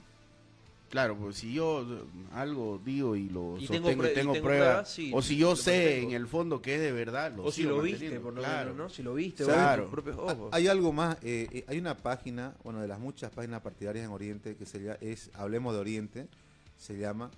Claro, 0.90 1.16
pues 1.16 1.36
si 1.36 1.54
yo 1.54 1.86
algo 2.34 2.78
digo 2.84 3.16
y 3.16 3.30
lo 3.30 3.56
Y 3.58 3.66
tengo 3.66 3.88
sostengo 3.88 4.04
y 4.04 4.12
tengo, 4.12 4.32
tengo 4.32 4.32
pruebas, 4.46 4.66
pruebas, 4.68 4.90
sí, 4.92 5.10
o 5.14 5.22
si 5.22 5.38
yo 5.38 5.56
sé 5.56 5.84
mantengo. 5.86 6.10
en 6.10 6.16
el 6.16 6.26
fondo 6.26 6.60
que 6.60 6.74
es 6.74 6.80
de 6.82 6.92
verdad, 6.92 7.32
lo 7.34 7.44
o 7.44 7.50
si 7.52 7.62
lo 7.62 7.80
viste, 7.80 8.20
por 8.20 8.34
lo 8.34 8.40
claro. 8.42 8.72
menos, 8.72 8.76
¿no? 8.76 8.88
Si 8.90 9.02
lo 9.02 9.14
viste, 9.14 9.44
Claro. 9.44 9.84
con 9.84 9.90
tus 9.90 10.02
propios 10.02 10.18
ojos. 10.18 10.48
Hay 10.52 10.66
algo 10.68 10.92
más, 10.92 11.16
eh, 11.22 11.48
eh, 11.50 11.64
hay 11.66 11.78
una 11.78 11.96
página, 11.96 12.52
bueno, 12.62 12.80
de 12.82 12.88
las 12.88 12.98
muchas 12.98 13.30
páginas 13.30 13.62
partidarias 13.62 14.04
en 14.04 14.10
Oriente 14.10 14.54
que 14.54 14.66
se 14.66 14.80
llama, 14.82 14.98
es 15.00 15.30
Hablemos 15.32 15.72
de 15.72 15.80
Oriente, 15.80 16.26
se 16.76 16.98
llama, 16.98 17.30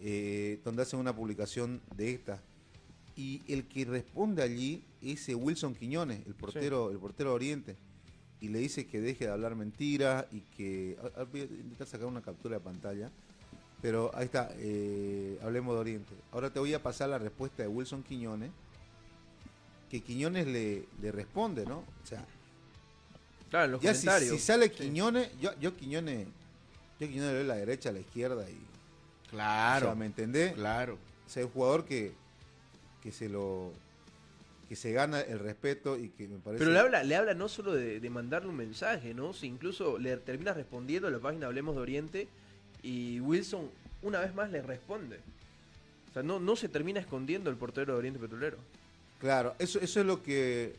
eh, 0.00 0.60
donde 0.64 0.82
hacen 0.82 0.98
una 0.98 1.14
publicación 1.14 1.80
de 1.96 2.12
esta. 2.12 2.42
Y 3.16 3.42
el 3.52 3.64
que 3.66 3.84
responde 3.84 4.42
allí 4.42 4.82
es 5.02 5.28
eh, 5.28 5.34
Wilson 5.34 5.74
Quiñones, 5.74 6.26
el 6.26 6.34
portero, 6.34 6.90
el 6.90 6.98
portero 6.98 7.30
de 7.30 7.36
Oriente. 7.36 7.76
Y 8.40 8.48
le 8.48 8.58
dice 8.58 8.86
que 8.86 9.00
deje 9.00 9.26
de 9.26 9.30
hablar 9.32 9.54
mentiras 9.54 10.24
y 10.32 10.40
que. 10.56 10.96
a- 11.16 11.20
a- 11.20 11.24
Voy 11.24 11.40
a 11.42 11.44
intentar 11.44 11.86
sacar 11.86 12.06
una 12.06 12.22
captura 12.22 12.56
de 12.56 12.60
pantalla. 12.64 13.10
Pero 13.82 14.10
ahí 14.14 14.26
está, 14.26 14.50
eh, 14.56 15.38
hablemos 15.42 15.74
de 15.74 15.80
Oriente. 15.80 16.14
Ahora 16.32 16.50
te 16.52 16.58
voy 16.60 16.72
a 16.74 16.82
pasar 16.82 17.08
la 17.10 17.18
respuesta 17.18 17.62
de 17.62 17.68
Wilson 17.68 18.02
Quiñones. 18.02 18.50
Que 19.90 20.00
Quiñones 20.00 20.46
le, 20.46 20.86
le 21.02 21.12
responde, 21.12 21.66
¿no? 21.66 21.78
O 21.78 22.06
sea, 22.06 22.24
Claro, 23.50 23.64
en 23.66 23.72
los 23.72 23.80
ya 23.82 23.92
si, 23.94 24.06
comentarios. 24.06 24.36
si 24.36 24.46
sale 24.46 24.68
Sí. 24.68 24.74
Quiñones, 24.84 25.28
yo, 25.40 25.50
yo 25.60 25.76
Quiñones, 25.76 26.28
yo 27.00 27.08
Quiñones 27.08 27.32
le 27.32 27.38
doy 27.38 27.46
la 27.46 27.56
derecha, 27.56 27.88
a 27.88 27.92
la 27.92 28.00
izquierda 28.00 28.48
y. 28.48 28.56
Claro, 29.30 29.86
O 29.86 29.90
sea, 29.90 29.94
¿me 29.94 30.06
entendés? 30.06 30.52
claro. 30.54 30.94
O 31.26 31.30
sea, 31.30 31.42
es 31.42 31.46
un 31.46 31.52
jugador 31.52 31.84
que, 31.84 32.12
que 33.02 33.12
se 33.12 33.28
lo. 33.28 33.72
que 34.68 34.74
se 34.76 34.92
gana 34.92 35.20
el 35.20 35.38
respeto 35.38 35.96
y 35.96 36.08
que 36.10 36.26
me 36.28 36.38
parece. 36.38 36.58
Pero 36.64 36.72
le 36.72 36.78
habla, 36.80 37.02
le 37.04 37.14
habla 37.16 37.34
no 37.34 37.48
solo 37.48 37.72
de, 37.72 38.00
de 38.00 38.10
mandarle 38.10 38.48
un 38.48 38.56
mensaje, 38.56 39.14
¿no? 39.14 39.32
Si 39.32 39.46
incluso 39.46 39.98
le 39.98 40.16
termina 40.16 40.52
respondiendo 40.52 41.06
a 41.08 41.10
la 41.10 41.18
página 41.20 41.46
Hablemos 41.46 41.76
de 41.76 41.82
Oriente 41.82 42.28
y 42.82 43.20
Wilson 43.20 43.70
una 44.02 44.18
vez 44.20 44.34
más 44.34 44.50
le 44.50 44.62
responde. 44.62 45.18
O 46.10 46.12
sea, 46.12 46.22
no, 46.24 46.40
no 46.40 46.56
se 46.56 46.68
termina 46.68 46.98
escondiendo 46.98 47.50
el 47.50 47.56
portero 47.56 47.92
de 47.92 47.98
Oriente 47.98 48.18
Petrolero. 48.18 48.56
Claro, 49.20 49.54
eso, 49.60 49.78
eso 49.80 50.00
es 50.00 50.06
lo 50.06 50.22
que. 50.24 50.74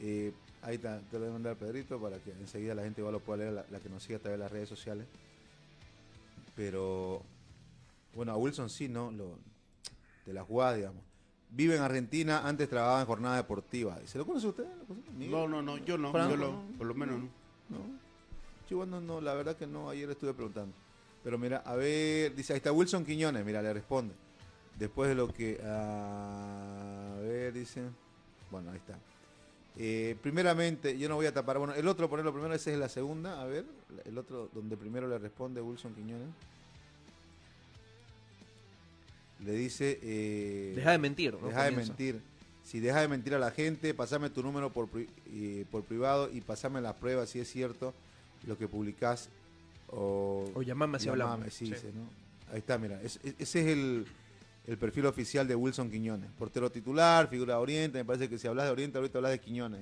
eh, 0.00 0.32
ahí 0.62 0.74
está, 0.76 0.98
te 1.10 1.12
lo 1.14 1.20
voy 1.20 1.28
a 1.28 1.32
mandar 1.34 1.54
Pedrito 1.56 2.00
para 2.00 2.16
que 2.18 2.32
enseguida 2.32 2.74
la 2.74 2.82
gente 2.82 3.00
igual 3.00 3.12
lo 3.12 3.20
pueda 3.20 3.38
leer, 3.44 3.52
la, 3.52 3.64
la 3.70 3.78
que 3.78 3.88
nos 3.88 4.02
siga 4.02 4.16
a 4.18 4.20
través 4.20 4.38
de 4.38 4.42
las 4.44 4.50
redes 4.50 4.68
sociales. 4.68 5.06
Pero. 6.56 7.22
Bueno, 8.14 8.32
a 8.32 8.36
Wilson 8.36 8.68
sí, 8.70 8.88
¿no? 8.88 9.10
Lo, 9.10 9.38
de 10.26 10.32
la 10.32 10.44
jugada, 10.44 10.74
digamos. 10.74 11.02
Vive 11.50 11.76
en 11.76 11.82
Argentina, 11.82 12.46
antes 12.46 12.68
trabajaba 12.68 13.00
en 13.00 13.06
jornada 13.06 13.36
deportiva. 13.36 13.98
¿Se 14.06 14.18
lo 14.18 14.26
conoce 14.26 14.46
usted? 14.48 14.64
¿Lo 14.78 14.84
conoce? 14.84 15.10
Miguel? 15.10 15.30
No, 15.32 15.48
no, 15.48 15.62
no, 15.62 15.78
yo 15.78 15.98
no, 15.98 16.12
Franco, 16.12 16.30
yo 16.30 16.36
lo- 16.36 16.52
no. 16.52 16.62
por 16.78 16.86
lo 16.86 16.94
menos 16.94 17.18
no. 17.18 17.24
No, 17.70 17.78
yo 18.68 18.76
igual 18.76 18.90
no, 18.90 19.00
no, 19.00 19.20
la 19.20 19.34
verdad 19.34 19.56
que 19.56 19.66
no, 19.66 19.90
ayer 19.90 20.08
estuve 20.10 20.32
preguntando. 20.34 20.72
Pero 21.24 21.38
mira, 21.38 21.58
a 21.66 21.74
ver, 21.74 22.34
dice, 22.34 22.52
ahí 22.52 22.58
está 22.58 22.72
Wilson 22.72 23.04
Quiñones, 23.04 23.44
mira, 23.44 23.60
le 23.62 23.72
responde. 23.72 24.14
Después 24.78 25.08
de 25.08 25.14
lo 25.14 25.28
que, 25.28 25.60
a 25.62 27.16
ver, 27.20 27.52
dice, 27.52 27.82
bueno, 28.50 28.70
ahí 28.70 28.78
está. 28.78 28.98
Eh, 29.76 30.16
primeramente, 30.22 30.96
yo 30.98 31.08
no 31.08 31.16
voy 31.16 31.26
a 31.26 31.34
tapar, 31.34 31.58
bueno, 31.58 31.74
el 31.74 31.86
otro 31.88 32.08
ponerlo 32.08 32.32
primero, 32.32 32.54
esa 32.54 32.70
es 32.70 32.78
la 32.78 32.88
segunda, 32.88 33.40
a 33.40 33.44
ver, 33.44 33.64
el 34.04 34.18
otro 34.18 34.48
donde 34.54 34.76
primero 34.76 35.06
le 35.08 35.18
responde 35.18 35.60
Wilson 35.60 35.94
Quiñones. 35.94 36.28
Le 39.44 39.52
dice... 39.52 39.98
Eh, 40.02 40.72
Deja 40.76 40.90
de 40.92 40.98
mentir, 40.98 41.34
¿no? 41.40 41.48
Deja 41.48 41.64
de 41.64 41.70
mentir. 41.72 42.20
Si 42.62 42.78
deja 42.78 43.00
de 43.00 43.08
mentir 43.08 43.34
a 43.34 43.38
la 43.38 43.50
gente, 43.50 43.94
pasame 43.94 44.30
tu 44.30 44.42
número 44.42 44.70
por, 44.72 44.88
pri- 44.88 45.08
eh, 45.32 45.64
por 45.70 45.82
privado 45.84 46.30
y 46.32 46.40
pasame 46.40 46.80
las 46.80 46.94
pruebas 46.94 47.30
si 47.30 47.40
es 47.40 47.50
cierto 47.50 47.94
lo 48.46 48.56
que 48.58 48.68
publicás. 48.68 49.28
O, 49.88 50.50
O 50.54 50.62
llamame 50.62 50.98
si 51.00 51.06
llamame, 51.06 51.22
hablamos. 51.32 51.54
sí, 51.54 51.66
Sí. 51.66 51.72
dice, 51.72 51.92
¿no? 51.92 52.08
Ahí 52.52 52.58
está, 52.58 52.78
mira. 52.78 53.00
es- 53.02 53.18
es- 53.24 53.34
ese 53.38 53.60
es 53.60 53.66
el, 53.68 54.06
el 54.66 54.78
perfil 54.78 55.06
oficial 55.06 55.48
de 55.48 55.54
Wilson 55.56 55.90
Quiñones. 55.90 56.30
Portero 56.32 56.70
titular, 56.70 57.28
figura 57.28 57.54
de 57.54 57.60
Oriente. 57.60 57.98
Me 57.98 58.04
parece 58.04 58.28
que 58.28 58.38
si 58.38 58.46
hablas 58.46 58.66
de 58.66 58.72
Oriente, 58.72 58.98
ahorita 58.98 59.18
hablas 59.18 59.32
de 59.32 59.40
Quiñones. 59.40 59.80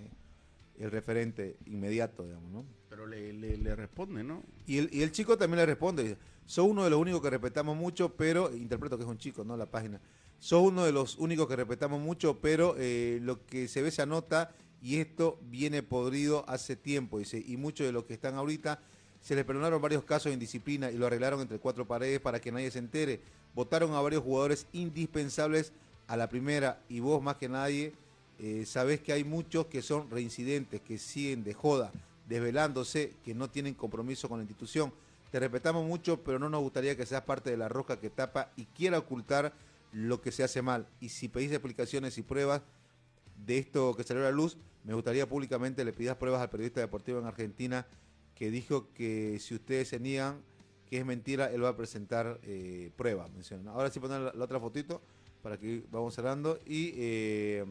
El 0.79 0.91
referente 0.91 1.57
inmediato, 1.67 2.25
digamos, 2.25 2.51
¿no? 2.51 2.65
Pero 2.89 3.07
le, 3.07 3.33
le, 3.33 3.57
le 3.57 3.77
responde, 3.77 4.23
¿no? 4.23 4.43
Y 4.67 4.79
el, 4.79 4.89
y 4.93 5.03
el 5.03 5.13
chico 5.13 5.37
también 5.37 5.59
le 5.59 5.67
responde, 5.67 6.03
dice, 6.05 6.19
sos 6.47 6.67
uno 6.67 6.85
de 6.85 6.91
los 6.91 7.01
únicos 7.01 7.21
que 7.21 7.31
respetamos 7.31 7.77
mucho, 7.77 8.15
pero, 8.17 8.55
interpreto 8.55 8.97
que 8.97 9.05
es 9.05 9.11
un 9.11 9.19
chico, 9.19 9.45
¿no? 9.45 9.57
La 9.57 9.67
página. 9.67 10.01
Sos 10.39 10.63
uno 10.63 10.85
de 10.85 10.93
los 10.93 11.19
únicos 11.19 11.49
que 11.49 11.57
respetamos 11.57 12.01
mucho, 12.01 12.39
pero 12.41 12.77
eh, 12.79 13.19
lo 13.23 13.45
que 13.45 13.67
se 13.67 13.83
ve 13.83 13.91
se 13.91 14.03
anota 14.03 14.55
y 14.81 14.99
esto 14.99 15.41
viene 15.43 15.83
podrido 15.83 16.45
hace 16.49 16.77
tiempo, 16.77 17.19
dice, 17.19 17.43
y 17.45 17.57
muchos 17.57 17.87
de 17.87 17.93
los 17.93 18.05
que 18.05 18.15
están 18.15 18.37
ahorita 18.37 18.81
se 19.21 19.35
les 19.35 19.45
perdonaron 19.45 19.83
varios 19.83 20.05
casos 20.05 20.27
de 20.27 20.35
indisciplina 20.35 20.91
y 20.91 20.97
lo 20.97 21.07
arreglaron 21.07 21.41
entre 21.41 21.59
cuatro 21.59 21.87
paredes 21.87 22.21
para 22.21 22.41
que 22.41 22.53
nadie 22.53 22.71
se 22.71 22.79
entere. 22.79 23.21
Votaron 23.55 23.93
a 23.95 24.01
varios 24.01 24.23
jugadores 24.23 24.67
indispensables 24.73 25.73
a 26.07 26.17
la 26.17 26.29
primera 26.29 26.81
y 26.89 27.01
vos 27.01 27.21
más 27.23 27.37
que 27.37 27.49
nadie 27.49 27.93
eh, 28.39 28.65
sabés 28.67 29.01
que 29.01 29.13
hay 29.13 29.25
muchos 29.25 29.67
que 29.67 29.83
son 29.83 30.11
reincidentes, 30.11 30.81
que 30.81 30.99
siguen 30.99 31.43
de 31.45 31.55
joda, 31.55 31.93
desvelándose, 32.29 33.15
que 33.25 33.35
no 33.35 33.51
tienen 33.51 33.75
compromiso 33.75 34.29
con 34.29 34.39
la 34.39 34.45
institución. 34.45 34.93
Te 35.31 35.41
respetamos 35.41 35.87
mucho, 35.87 36.23
pero 36.23 36.39
no 36.39 36.49
nos 36.49 36.61
gustaría 36.61 36.97
que 36.97 37.05
seas 37.05 37.23
parte 37.23 37.51
de 37.51 37.57
la 37.57 37.69
roca 37.69 38.01
que 38.01 38.11
tapa 38.11 38.53
y 38.57 38.65
quiera 38.67 38.99
ocultar 38.99 39.53
lo 39.93 40.21
que 40.21 40.33
se 40.33 40.45
hace 40.45 40.63
mal. 40.63 40.87
Y 41.01 41.09
si 41.09 41.29
pedís 41.29 41.51
explicaciones 41.51 42.17
y 42.19 42.23
pruebas 42.23 42.63
de 43.47 43.59
esto 43.59 43.95
que 43.95 44.05
salió 44.05 44.23
a 44.23 44.27
la 44.27 44.33
luz, 44.33 44.57
me 44.85 44.95
gustaría 44.95 45.29
públicamente 45.29 45.85
le 45.85 45.93
pidas 45.93 46.17
pruebas 46.17 46.41
al 46.41 46.51
periodista 46.51 46.81
deportivo 46.81 47.19
en 47.19 47.27
Argentina 47.27 47.87
que 48.35 48.51
dijo 48.51 48.93
que 48.95 49.39
si 49.41 49.55
ustedes 49.55 49.89
se 49.89 49.99
niegan 49.99 50.41
que 50.89 50.99
es 50.99 51.05
mentira, 51.05 51.53
él 51.53 51.63
va 51.63 51.71
a 51.71 51.77
presentar 51.77 52.41
eh, 52.45 52.91
pruebas. 52.97 53.31
Ahora 53.67 53.91
sí 53.91 54.01
poner 54.01 54.21
la, 54.21 54.33
la 54.33 54.45
otra 54.45 54.59
fotito 54.59 55.03
para 55.43 55.59
que 55.59 55.85
vamos 55.91 56.15
cerrando. 56.15 56.59
Y 56.67 56.93
eh, 56.97 57.65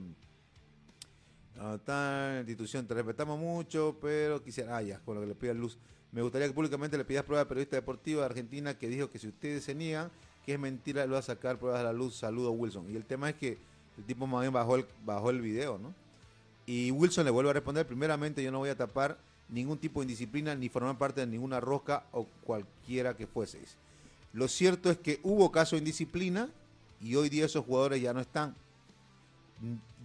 ah, 1.59 1.77
tal 1.83 2.39
institución, 2.39 2.85
te 2.87 2.93
respetamos 2.93 3.39
mucho, 3.39 3.97
pero 4.01 4.43
quisiera, 4.43 4.77
ah, 4.77 4.81
ya, 4.81 4.99
con 4.99 5.15
lo 5.15 5.21
que 5.21 5.27
le 5.27 5.35
pida 5.35 5.53
luz. 5.53 5.77
Me 6.11 6.21
gustaría 6.21 6.47
que 6.47 6.53
públicamente 6.53 6.97
le 6.97 7.05
pidas 7.05 7.23
prueba 7.23 7.41
al 7.41 7.47
periodista 7.47 7.75
deportivo 7.75 8.21
de 8.21 8.25
Argentina 8.25 8.77
que 8.77 8.87
dijo 8.87 9.09
que 9.09 9.19
si 9.19 9.27
ustedes 9.27 9.63
se 9.63 9.75
niegan, 9.75 10.09
que 10.45 10.53
es 10.53 10.59
mentira, 10.59 11.05
lo 11.05 11.13
va 11.13 11.19
a 11.19 11.23
sacar 11.23 11.57
pruebas 11.57 11.81
a 11.81 11.83
la 11.83 11.93
luz, 11.93 12.15
saludo 12.15 12.51
Wilson. 12.51 12.89
Y 12.89 12.95
el 12.95 13.05
tema 13.05 13.29
es 13.29 13.35
que 13.35 13.57
el 13.97 14.03
tipo 14.05 14.25
más 14.27 14.41
bien 14.41 14.53
bajó 14.53 14.77
el, 14.77 14.85
bajó 15.05 15.29
el 15.29 15.41
video, 15.41 15.77
¿no? 15.77 15.93
Y 16.65 16.91
Wilson 16.91 17.25
le 17.25 17.31
vuelve 17.31 17.49
a 17.49 17.53
responder, 17.53 17.85
primeramente 17.85 18.43
yo 18.43 18.51
no 18.51 18.59
voy 18.59 18.69
a 18.69 18.75
tapar 18.75 19.17
ningún 19.49 19.77
tipo 19.77 19.99
de 19.99 20.05
indisciplina 20.05 20.55
ni 20.55 20.69
formar 20.69 20.97
parte 20.97 21.21
de 21.21 21.27
ninguna 21.27 21.59
rosca 21.59 22.03
o 22.11 22.25
cualquiera 22.43 23.15
que 23.15 23.27
fueseis. 23.27 23.75
Lo 24.33 24.47
cierto 24.47 24.91
es 24.91 24.97
que 24.97 25.19
hubo 25.23 25.51
caso 25.51 25.75
de 25.75 25.79
indisciplina 25.79 26.49
y 27.01 27.15
hoy 27.15 27.29
día 27.29 27.45
esos 27.45 27.65
jugadores 27.65 28.01
ya 28.01 28.13
no 28.13 28.19
están. 28.19 28.55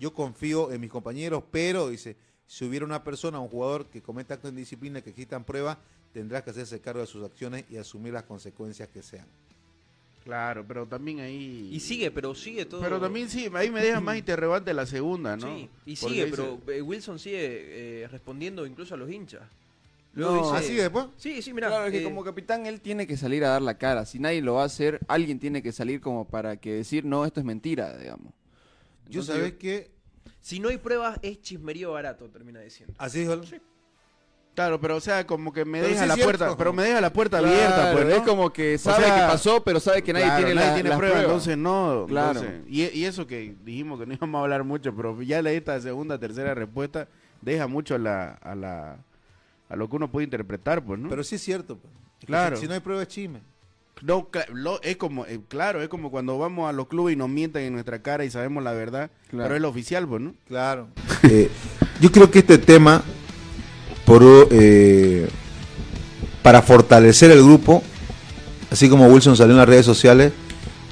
Yo 0.02 0.12
confío 0.12 0.72
en 0.72 0.80
mis 0.80 0.90
compañeros, 0.90 1.44
pero 1.52 1.88
dice, 1.88 2.16
si 2.48 2.64
hubiera 2.64 2.84
una 2.84 3.04
persona, 3.04 3.38
un 3.38 3.46
jugador 3.46 3.86
que 3.86 4.02
cometa 4.02 4.34
actos 4.34 4.50
de 4.50 4.58
indisciplina, 4.58 5.00
que 5.00 5.10
existan 5.10 5.44
pruebas, 5.44 5.78
tendrá 6.12 6.42
que 6.42 6.50
hacerse 6.50 6.80
cargo 6.80 7.02
de 7.02 7.06
sus 7.06 7.24
acciones 7.24 7.64
y 7.70 7.76
asumir 7.76 8.12
las 8.12 8.24
consecuencias 8.24 8.88
que 8.88 9.00
sean. 9.00 9.26
Claro, 10.24 10.64
pero 10.66 10.86
también 10.86 11.20
ahí... 11.20 11.68
Y 11.70 11.78
sigue, 11.78 12.10
pero 12.10 12.34
sigue 12.34 12.64
todo. 12.64 12.80
Pero 12.80 13.00
también 13.00 13.28
sí, 13.28 13.48
ahí 13.54 13.70
me 13.70 13.80
deja 13.80 14.00
más 14.00 14.16
interrogante 14.16 14.74
la 14.74 14.86
segunda, 14.86 15.36
¿no? 15.36 15.46
Sí, 15.46 15.70
y 15.86 15.94
Porque 15.94 16.14
sigue, 16.14 16.24
dice- 16.24 16.36
pero 16.36 16.72
eh, 16.72 16.82
Wilson 16.82 17.20
sigue 17.20 18.02
eh, 18.02 18.08
respondiendo 18.08 18.66
incluso 18.66 18.94
a 18.94 18.96
los 18.96 19.08
hinchas. 19.08 19.42
No, 20.14 20.52
¿Ah, 20.52 20.60
sigue 20.62 20.82
después? 20.82 21.06
Sí, 21.16 21.42
sí, 21.42 21.52
mira. 21.54 21.68
Claro, 21.68 21.86
es 21.86 21.92
que 21.92 22.02
como 22.02 22.24
capitán 22.24 22.66
él 22.66 22.80
tiene 22.80 23.06
que 23.06 23.16
salir 23.16 23.44
a 23.44 23.50
dar 23.50 23.62
la 23.62 23.78
cara. 23.78 24.04
Si 24.04 24.18
nadie 24.18 24.42
lo 24.42 24.54
va 24.54 24.62
a 24.64 24.66
hacer, 24.66 24.98
alguien 25.06 25.38
tiene 25.38 25.62
que 25.62 25.70
salir 25.70 26.00
como 26.00 26.26
para 26.26 26.56
que 26.56 26.72
decir, 26.72 27.04
no, 27.04 27.24
esto 27.24 27.38
es 27.38 27.46
mentira, 27.46 27.96
digamos. 27.96 28.32
Yo 29.08 29.22
sabés 29.22 29.54
que... 29.54 29.90
si 30.40 30.58
no 30.60 30.68
hay 30.68 30.78
pruebas, 30.78 31.18
es 31.22 31.40
chismerío 31.40 31.92
barato, 31.92 32.28
termina 32.30 32.60
diciendo. 32.60 32.94
Así 32.98 33.20
dijo 33.20 33.34
él. 33.34 33.62
Claro, 34.54 34.78
pero 34.78 34.96
o 34.96 35.00
sea, 35.00 35.26
como 35.26 35.50
que 35.50 35.64
me 35.64 35.78
Pero 35.80 35.88
deja 35.94 36.02
sí 36.02 36.08
la 36.08 36.14
cierto. 36.14 36.38
puerta, 36.38 36.56
pero 36.58 36.72
me 36.74 36.82
deja 36.82 37.00
la 37.00 37.10
puerta 37.10 37.38
Claro, 37.38 37.54
abierta, 37.54 37.92
pues, 37.94 38.04
¿no? 38.04 38.10
es 38.10 38.20
como 38.22 38.52
que 38.52 38.76
sabe 38.76 39.04
sea, 39.06 39.14
que 39.14 39.20
pasó, 39.32 39.64
pero 39.64 39.80
sabe 39.80 40.02
que 40.02 40.12
nadie 40.12 40.26
Claro, 40.26 40.44
tiene, 40.44 40.54
nadie 40.54 40.68
la, 40.68 40.74
tiene 40.74 40.88
las 40.90 40.98
pruebas, 40.98 41.18
pruebas. 41.20 41.32
entonces 41.46 41.56
no. 41.58 42.04
Claro. 42.06 42.40
entonces- 42.40 42.60
y, 42.68 42.98
y 42.98 43.04
eso 43.06 43.26
que 43.26 43.56
dijimos 43.64 43.98
que 43.98 44.04
no 44.04 44.12
íbamos 44.12 44.38
a 44.38 44.42
hablar 44.42 44.62
mucho, 44.64 44.94
pero 44.94 45.22
ya 45.22 45.40
la 45.40 45.52
esta 45.52 45.80
segunda, 45.80 46.18
tercera 46.18 46.52
respuesta 46.54 47.08
deja 47.40 47.66
mucho 47.66 47.94
a 47.94 47.98
la, 47.98 48.32
a 48.34 48.54
la 48.54 48.98
a 49.70 49.76
lo 49.76 49.88
que 49.88 49.96
uno 49.96 50.10
puede 50.12 50.24
interpretar, 50.24 50.84
pues, 50.84 51.00
¿no? 51.00 51.08
Pero 51.08 51.24
sí 51.24 51.36
es 51.36 51.42
cierto. 51.42 51.78
pues. 51.78 51.90
Claro. 52.26 52.56
Si, 52.56 52.62
si 52.62 52.68
no 52.68 52.74
hay 52.74 52.80
pruebas, 52.80 53.08
chisme. 53.08 53.40
No, 54.02 54.28
lo- 54.52 54.82
es 54.82 54.96
como, 54.96 55.24
eh, 55.26 55.40
claro, 55.48 55.82
es 55.82 55.88
como 55.88 56.10
cuando 56.10 56.38
vamos 56.38 56.68
a 56.68 56.72
los 56.72 56.88
clubes 56.88 57.14
y 57.14 57.16
nos 57.16 57.28
mienten 57.28 57.62
en 57.64 57.72
nuestra 57.72 58.02
cara 58.02 58.24
y 58.24 58.30
sabemos 58.30 58.62
la 58.62 58.72
verdad, 58.72 59.10
Claro. 59.30 59.44
pero 59.44 59.54
es 59.56 59.62
lo 59.62 59.68
oficial, 59.68 60.06
pues, 60.08 60.20
¿no? 60.22 60.34
Claro. 60.48 60.88
Eh, 61.24 61.48
yo 62.00 62.10
creo 62.12 62.30
que 62.30 62.40
este 62.40 62.58
tema, 62.58 63.02
por 64.04 64.22
eh, 64.50 65.28
para 66.42 66.62
fortalecer 66.62 67.30
el 67.30 67.42
grupo, 67.42 67.82
así 68.70 68.88
como 68.88 69.06
Wilson 69.06 69.36
salió 69.36 69.52
en 69.52 69.58
las 69.58 69.68
redes 69.68 69.86
sociales, 69.86 70.32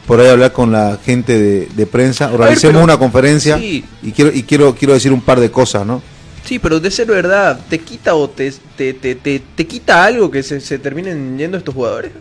por 0.06 0.20
ahí 0.20 0.28
hablar 0.28 0.52
con 0.52 0.72
la 0.72 0.98
gente 1.04 1.38
de, 1.38 1.66
de 1.74 1.86
prensa, 1.86 2.32
organicemos 2.32 2.74
pero- 2.74 2.84
una 2.84 2.98
conferencia 2.98 3.58
sí. 3.58 3.84
y 4.02 4.12
quiero 4.12 4.32
y 4.32 4.42
quiero 4.42 4.74
quiero 4.74 4.94
decir 4.94 5.12
un 5.12 5.20
par 5.20 5.40
de 5.40 5.50
cosas, 5.50 5.86
¿no? 5.86 6.02
Sí, 6.44 6.58
pero 6.58 6.80
de 6.80 6.90
ser 6.90 7.06
verdad, 7.06 7.60
¿te 7.68 7.78
quita 7.80 8.14
o 8.14 8.28
te, 8.30 8.50
te, 8.76 8.94
te, 8.94 9.14
te, 9.14 9.40
te 9.54 9.66
quita 9.66 10.04
algo 10.04 10.30
que 10.30 10.42
se, 10.42 10.58
se 10.60 10.78
terminen 10.78 11.36
yendo 11.36 11.58
estos 11.58 11.74
jugadores? 11.74 12.12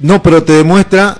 No, 0.00 0.22
pero 0.22 0.42
te 0.42 0.52
demuestra, 0.54 1.18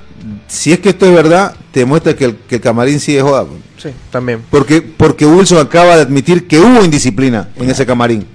si 0.48 0.72
es 0.72 0.78
que 0.80 0.90
esto 0.90 1.06
es 1.06 1.12
verdad, 1.14 1.54
te 1.72 1.80
demuestra 1.80 2.14
que 2.14 2.24
el, 2.24 2.36
que 2.36 2.56
el 2.56 2.60
camarín 2.60 2.98
sigue 3.00 3.20
joda. 3.22 3.44
pues. 3.44 3.60
Sí, 3.78 3.88
también. 4.10 4.40
Porque, 4.50 4.82
porque 4.82 5.24
Wilson 5.26 5.58
acaba 5.58 5.96
de 5.96 6.02
admitir 6.02 6.46
que 6.46 6.58
hubo 6.58 6.84
indisciplina 6.84 7.48
en 7.56 7.70
ese 7.70 7.86
camarín. 7.86 8.26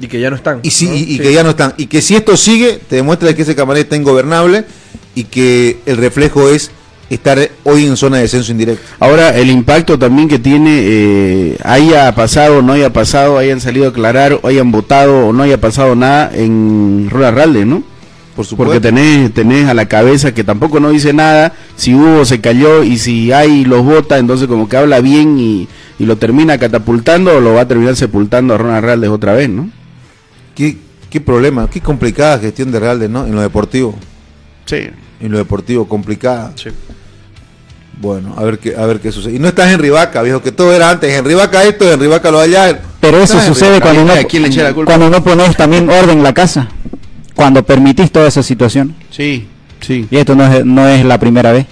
Y 0.00 0.06
que 0.08 0.20
ya 0.20 0.30
no 0.30 0.36
están. 0.36 0.60
Y, 0.62 0.70
si, 0.70 0.86
¿no? 0.88 0.94
y, 0.94 0.98
y 0.98 1.16
Sí. 1.16 1.18
que 1.20 1.32
ya 1.32 1.42
no 1.42 1.50
están. 1.50 1.74
Y 1.76 1.86
que 1.86 2.00
si 2.02 2.14
esto 2.16 2.36
sigue, 2.36 2.80
te 2.88 2.96
demuestra 2.96 3.34
que 3.34 3.42
ese 3.42 3.54
camarín 3.54 3.82
está 3.84 3.96
ingobernable 3.96 4.64
y 5.14 5.24
que 5.24 5.78
el 5.86 5.96
reflejo 5.96 6.48
es 6.48 6.70
estar 7.10 7.38
hoy 7.64 7.84
en 7.86 7.96
zona 7.96 8.16
de 8.16 8.22
descenso 8.22 8.52
indirecto. 8.52 8.82
Ahora, 8.98 9.36
el 9.36 9.50
impacto 9.50 9.98
también 9.98 10.28
que 10.28 10.38
tiene, 10.38 10.70
eh, 10.82 11.58
haya 11.62 12.12
pasado 12.14 12.58
o 12.58 12.62
no 12.62 12.72
haya 12.72 12.90
pasado, 12.92 13.36
hayan 13.36 13.60
salido 13.60 13.86
a 13.86 13.88
aclarar, 13.90 14.38
o 14.42 14.48
hayan 14.48 14.72
votado 14.72 15.26
o 15.28 15.32
no 15.32 15.42
haya 15.42 15.60
pasado 15.60 15.94
nada 15.94 16.30
en 16.34 17.08
Rural 17.10 17.34
Ralde, 17.34 17.64
¿no? 17.66 17.82
Por 18.34 18.46
supuesto. 18.46 18.72
Porque 18.72 18.80
tenés, 18.80 19.32
tenés 19.34 19.68
a 19.68 19.74
la 19.74 19.86
cabeza 19.86 20.32
que 20.32 20.42
tampoco 20.42 20.80
no 20.80 20.90
dice 20.90 21.12
nada, 21.12 21.52
si 21.76 21.94
hubo 21.94 22.24
se 22.24 22.40
cayó 22.40 22.82
y 22.82 22.96
si 22.98 23.32
hay 23.32 23.64
los 23.64 23.84
vota, 23.84 24.18
entonces 24.18 24.48
como 24.48 24.68
que 24.68 24.76
habla 24.76 25.00
bien 25.00 25.38
y, 25.38 25.68
y 25.98 26.06
lo 26.06 26.16
termina 26.16 26.56
catapultando 26.58 27.36
o 27.36 27.40
lo 27.40 27.54
va 27.54 27.62
a 27.62 27.68
terminar 27.68 27.94
sepultando 27.94 28.54
a 28.54 28.58
Ronald 28.58 28.84
Raldes 28.84 29.10
otra 29.10 29.34
vez, 29.34 29.50
¿no? 29.50 29.68
¿Qué, 30.54 30.78
qué 31.10 31.20
problema, 31.20 31.68
qué 31.68 31.80
complicada 31.80 32.38
gestión 32.38 32.72
de 32.72 32.80
Realde, 32.80 33.08
¿no? 33.08 33.26
En 33.26 33.34
lo 33.34 33.42
deportivo. 33.42 33.94
Sí. 34.64 34.88
En 35.20 35.30
lo 35.32 35.38
deportivo, 35.38 35.86
complicada. 35.86 36.52
Sí. 36.54 36.70
Bueno, 38.00 38.34
a 38.36 38.42
ver 38.42 38.58
qué, 38.58 38.74
a 38.74 38.84
ver 38.86 38.98
qué 38.98 39.12
sucede. 39.12 39.34
Y 39.34 39.38
no 39.38 39.46
estás 39.46 39.70
en 39.72 39.78
Rivaca, 39.78 40.22
viejo, 40.22 40.42
que 40.42 40.50
todo 40.50 40.72
era 40.72 40.90
antes. 40.90 41.12
En 41.12 41.24
Rivaca 41.24 41.62
esto, 41.62 41.90
en 41.92 42.00
Rivaca 42.00 42.30
lo 42.30 42.40
allá. 42.40 42.80
Pero 43.00 43.18
eso 43.18 43.40
sucede 43.40 43.80
cuando 43.80 44.04
no, 44.04 44.12
¿A 44.12 44.24
quién 44.24 44.42
le 44.42 44.48
echa 44.48 44.62
la 44.62 44.74
culpa? 44.74 44.90
cuando 44.92 45.10
no 45.10 45.22
pones 45.22 45.56
también 45.56 45.88
orden 45.88 46.18
en 46.18 46.24
la 46.24 46.32
casa. 46.34 46.68
Cuando 47.34 47.62
permitís 47.64 48.10
toda 48.10 48.28
esa 48.28 48.42
situación. 48.42 48.94
Sí, 49.10 49.46
sí. 49.80 50.06
Y 50.10 50.16
esto 50.16 50.34
no 50.34 50.44
es, 50.52 50.64
no 50.64 50.86
es 50.86 51.04
la 51.04 51.18
primera 51.18 51.52
vez. 51.52 51.66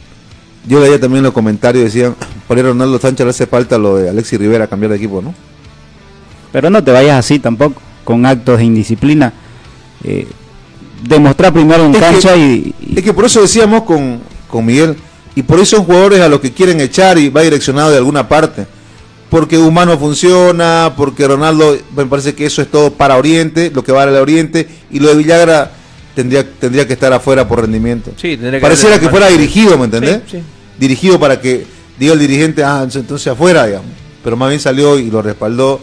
Yo 0.66 0.80
leía 0.80 1.00
también 1.00 1.22
los 1.22 1.32
comentarios, 1.32 1.84
decían, 1.84 2.14
por 2.48 2.56
ahí 2.56 2.62
Ronaldo 2.62 2.98
Sánchez 2.98 3.24
le 3.24 3.30
hace 3.30 3.46
falta 3.46 3.78
lo 3.78 3.96
de 3.96 4.08
Alexis 4.10 4.38
Rivera 4.38 4.66
cambiar 4.66 4.90
de 4.90 4.96
equipo, 4.96 5.20
¿no? 5.22 5.34
Pero 6.52 6.68
no 6.70 6.82
te 6.82 6.90
vayas 6.90 7.18
así 7.18 7.38
tampoco, 7.38 7.80
con 8.04 8.26
actos 8.26 8.58
de 8.58 8.64
indisciplina. 8.64 9.32
Eh, 10.02 10.26
demostrar 11.06 11.52
primero 11.52 11.84
en 11.84 11.94
Es 11.94 11.96
que- 11.98 12.04
cancha 12.04 12.36
y, 12.36 12.74
y- 12.80 12.98
Es 12.98 13.04
que 13.04 13.12
por 13.14 13.24
eso 13.24 13.40
decíamos 13.42 13.82
con, 13.84 14.20
con 14.48 14.64
Miguel, 14.66 14.96
y 15.34 15.42
por 15.42 15.60
eso 15.60 15.76
son 15.76 15.84
jugadores 15.86 16.20
a 16.20 16.28
los 16.28 16.40
que 16.40 16.50
quieren 16.52 16.80
echar 16.80 17.18
y 17.18 17.28
va 17.28 17.42
direccionado 17.42 17.90
de 17.90 17.98
alguna 17.98 18.28
parte. 18.28 18.66
Porque 19.30 19.58
Humano 19.58 19.96
funciona, 19.96 20.92
porque 20.96 21.26
Ronaldo, 21.26 21.78
me 21.96 22.04
parece 22.06 22.34
que 22.34 22.46
eso 22.46 22.62
es 22.62 22.68
todo 22.68 22.92
para 22.92 23.16
Oriente, 23.16 23.70
lo 23.72 23.84
que 23.84 23.92
va 23.92 24.02
al 24.02 24.16
Oriente, 24.16 24.68
y 24.90 24.98
lo 24.98 25.08
de 25.08 25.14
Villagra 25.14 25.70
tendría, 26.16 26.44
tendría 26.44 26.86
que 26.86 26.94
estar 26.94 27.12
afuera 27.12 27.46
por 27.46 27.60
rendimiento. 27.60 28.10
Sí, 28.16 28.36
tendría 28.36 28.58
que 28.58 28.60
Pareciera 28.60 28.98
que 28.98 29.08
fuera 29.08 29.28
dirigido, 29.28 29.78
¿me 29.78 29.84
entendés? 29.84 30.22
Sí, 30.28 30.38
sí. 30.38 30.42
Dirigido 30.78 31.20
para 31.20 31.40
que 31.40 31.64
diga 31.98 32.12
el 32.12 32.18
dirigente, 32.18 32.64
ah, 32.64 32.86
entonces 32.92 33.26
afuera, 33.28 33.66
digamos. 33.66 33.90
Pero 34.24 34.36
más 34.36 34.48
bien 34.48 34.60
salió 34.60 34.98
y 34.98 35.10
lo 35.10 35.22
respaldó 35.22 35.80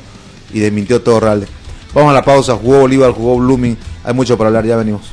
y 0.54 0.60
desmintió 0.60 1.02
todo 1.02 1.20
Ralde. 1.20 1.48
Vamos 1.94 2.12
a 2.12 2.14
la 2.14 2.24
pausa, 2.24 2.56
jugó 2.56 2.82
Bolívar, 2.82 3.12
jugó 3.12 3.38
Blooming, 3.38 3.78
hay 4.04 4.14
mucho 4.14 4.38
para 4.38 4.50
hablar, 4.50 4.66
ya 4.66 4.76
venimos. 4.76 5.04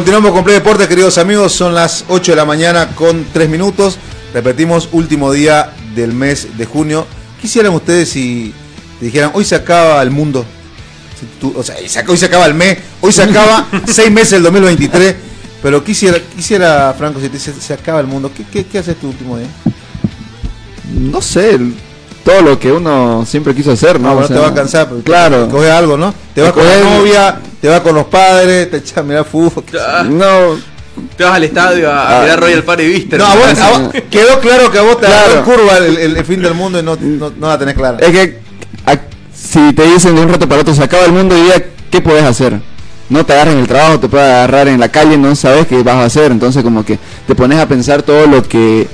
Continuamos 0.00 0.32
con 0.32 0.44
Play 0.44 0.54
Deportes, 0.56 0.88
queridos 0.88 1.18
amigos. 1.18 1.52
Son 1.52 1.74
las 1.74 2.06
8 2.08 2.32
de 2.32 2.36
la 2.36 2.46
mañana 2.46 2.88
con 2.94 3.26
3 3.34 3.50
minutos. 3.50 3.98
Repetimos, 4.32 4.88
último 4.92 5.30
día 5.30 5.74
del 5.94 6.14
mes 6.14 6.56
de 6.56 6.64
junio. 6.64 7.06
Quisieran 7.38 7.74
ustedes 7.74 8.08
si 8.08 8.54
te 8.98 9.04
dijeran, 9.04 9.32
hoy 9.34 9.44
se 9.44 9.56
acaba 9.56 10.00
el 10.02 10.10
mundo. 10.10 10.46
Si 11.20 11.26
tú- 11.38 11.52
o 11.54 11.62
sea, 11.62 11.76
se- 11.86 12.02
hoy 12.08 12.16
se 12.16 12.24
acaba 12.24 12.46
el 12.46 12.54
mes, 12.54 12.78
hoy 13.02 13.12
se 13.12 13.22
acaba 13.24 13.66
6 13.86 14.10
meses 14.10 14.30
del 14.30 14.44
2023. 14.44 15.16
Pero 15.62 15.84
quisiera, 15.84 16.16
quisiera 16.34 16.94
Franco, 16.96 17.20
si 17.20 17.28
te 17.28 17.34
dice, 17.36 17.52
se 17.60 17.74
acaba 17.74 18.00
el 18.00 18.06
mundo, 18.06 18.30
¿qué, 18.34 18.44
qué, 18.50 18.64
qué 18.64 18.78
haces 18.78 18.96
tu 18.98 19.08
último 19.08 19.36
día? 19.36 19.48
No 20.98 21.20
sé, 21.20 21.58
todo 22.24 22.40
lo 22.40 22.58
que 22.58 22.72
uno 22.72 23.26
siempre 23.28 23.54
quiso 23.54 23.72
hacer, 23.72 24.00
¿no? 24.00 24.12
O 24.12 24.14
bueno, 24.14 24.28
sea, 24.28 24.36
te 24.36 24.42
va 24.42 24.48
a 24.48 24.54
cansar, 24.54 24.88
pero 24.88 25.02
Claro. 25.02 25.46
coges 25.50 25.70
algo, 25.70 25.98
¿no? 25.98 26.14
Te 26.34 26.40
vas 26.40 26.52
con 26.52 26.64
la 26.64 26.70
Coger- 26.80 26.96
novia, 26.98 27.40
te 27.60 27.68
vas 27.68 27.80
con 27.80 27.94
los 27.94 28.06
padres, 28.06 28.70
te 28.70 28.78
echas 28.78 28.98
a 28.98 29.02
mirar 29.02 29.24
fútbol. 29.24 29.64
Ah, 29.78 30.04
No, 30.08 30.56
Te 31.16 31.24
vas 31.24 31.34
al 31.34 31.44
estadio 31.44 31.90
a, 31.90 32.02
a 32.02 32.18
Ah. 32.18 32.22
mirar 32.22 32.40
Royal 32.40 32.62
Party 32.64 32.86
Vista. 32.86 33.16
No, 33.16 33.26
a 33.26 33.34
vos- 33.34 33.58
a 33.58 33.70
vos- 33.70 33.92
quedó 34.10 34.40
claro 34.40 34.70
que 34.70 34.78
a 34.78 34.82
vos 34.82 35.00
te 35.00 35.06
Claro. 35.06 35.24
agarró 35.32 35.38
en 35.38 35.44
curva 35.58 35.76
el, 35.78 35.96
el- 35.96 36.16
el 36.16 36.24
fin 36.24 36.42
del 36.42 36.54
mundo 36.54 36.78
y 36.78 36.82
no, 36.82 36.96
no, 36.96 37.32
no 37.38 37.48
la 37.48 37.58
tenés 37.58 37.74
clara. 37.74 37.98
es 38.00 38.10
que 38.10 38.38
a- 38.86 38.98
si 39.34 39.72
te 39.72 39.84
dicen 39.84 40.14
de 40.16 40.20
un 40.22 40.28
rato 40.28 40.48
para 40.48 40.60
otro 40.62 40.74
se 40.74 40.82
acaba 40.82 41.04
el 41.04 41.12
mundo 41.12 41.36
y 41.38 41.42
día, 41.42 41.64
¿qué 41.90 42.00
podés 42.00 42.24
hacer? 42.24 42.58
No 43.08 43.24
te 43.24 43.32
agarras 43.32 43.54
en 43.54 43.60
el 43.60 43.66
trabajo, 43.66 43.98
te 43.98 44.08
puedes 44.08 44.26
agarrar 44.26 44.68
en 44.68 44.78
la 44.78 44.88
calle, 44.88 45.16
no 45.16 45.34
sabes 45.34 45.66
qué 45.66 45.82
vas 45.82 45.96
a 45.96 46.04
hacer, 46.04 46.30
entonces 46.32 46.62
como 46.62 46.84
que 46.84 46.98
te 47.26 47.34
pones 47.34 47.58
a 47.58 47.66
pensar 47.66 48.02
todo 48.02 48.26
lo 48.26 48.42
que 48.42 48.86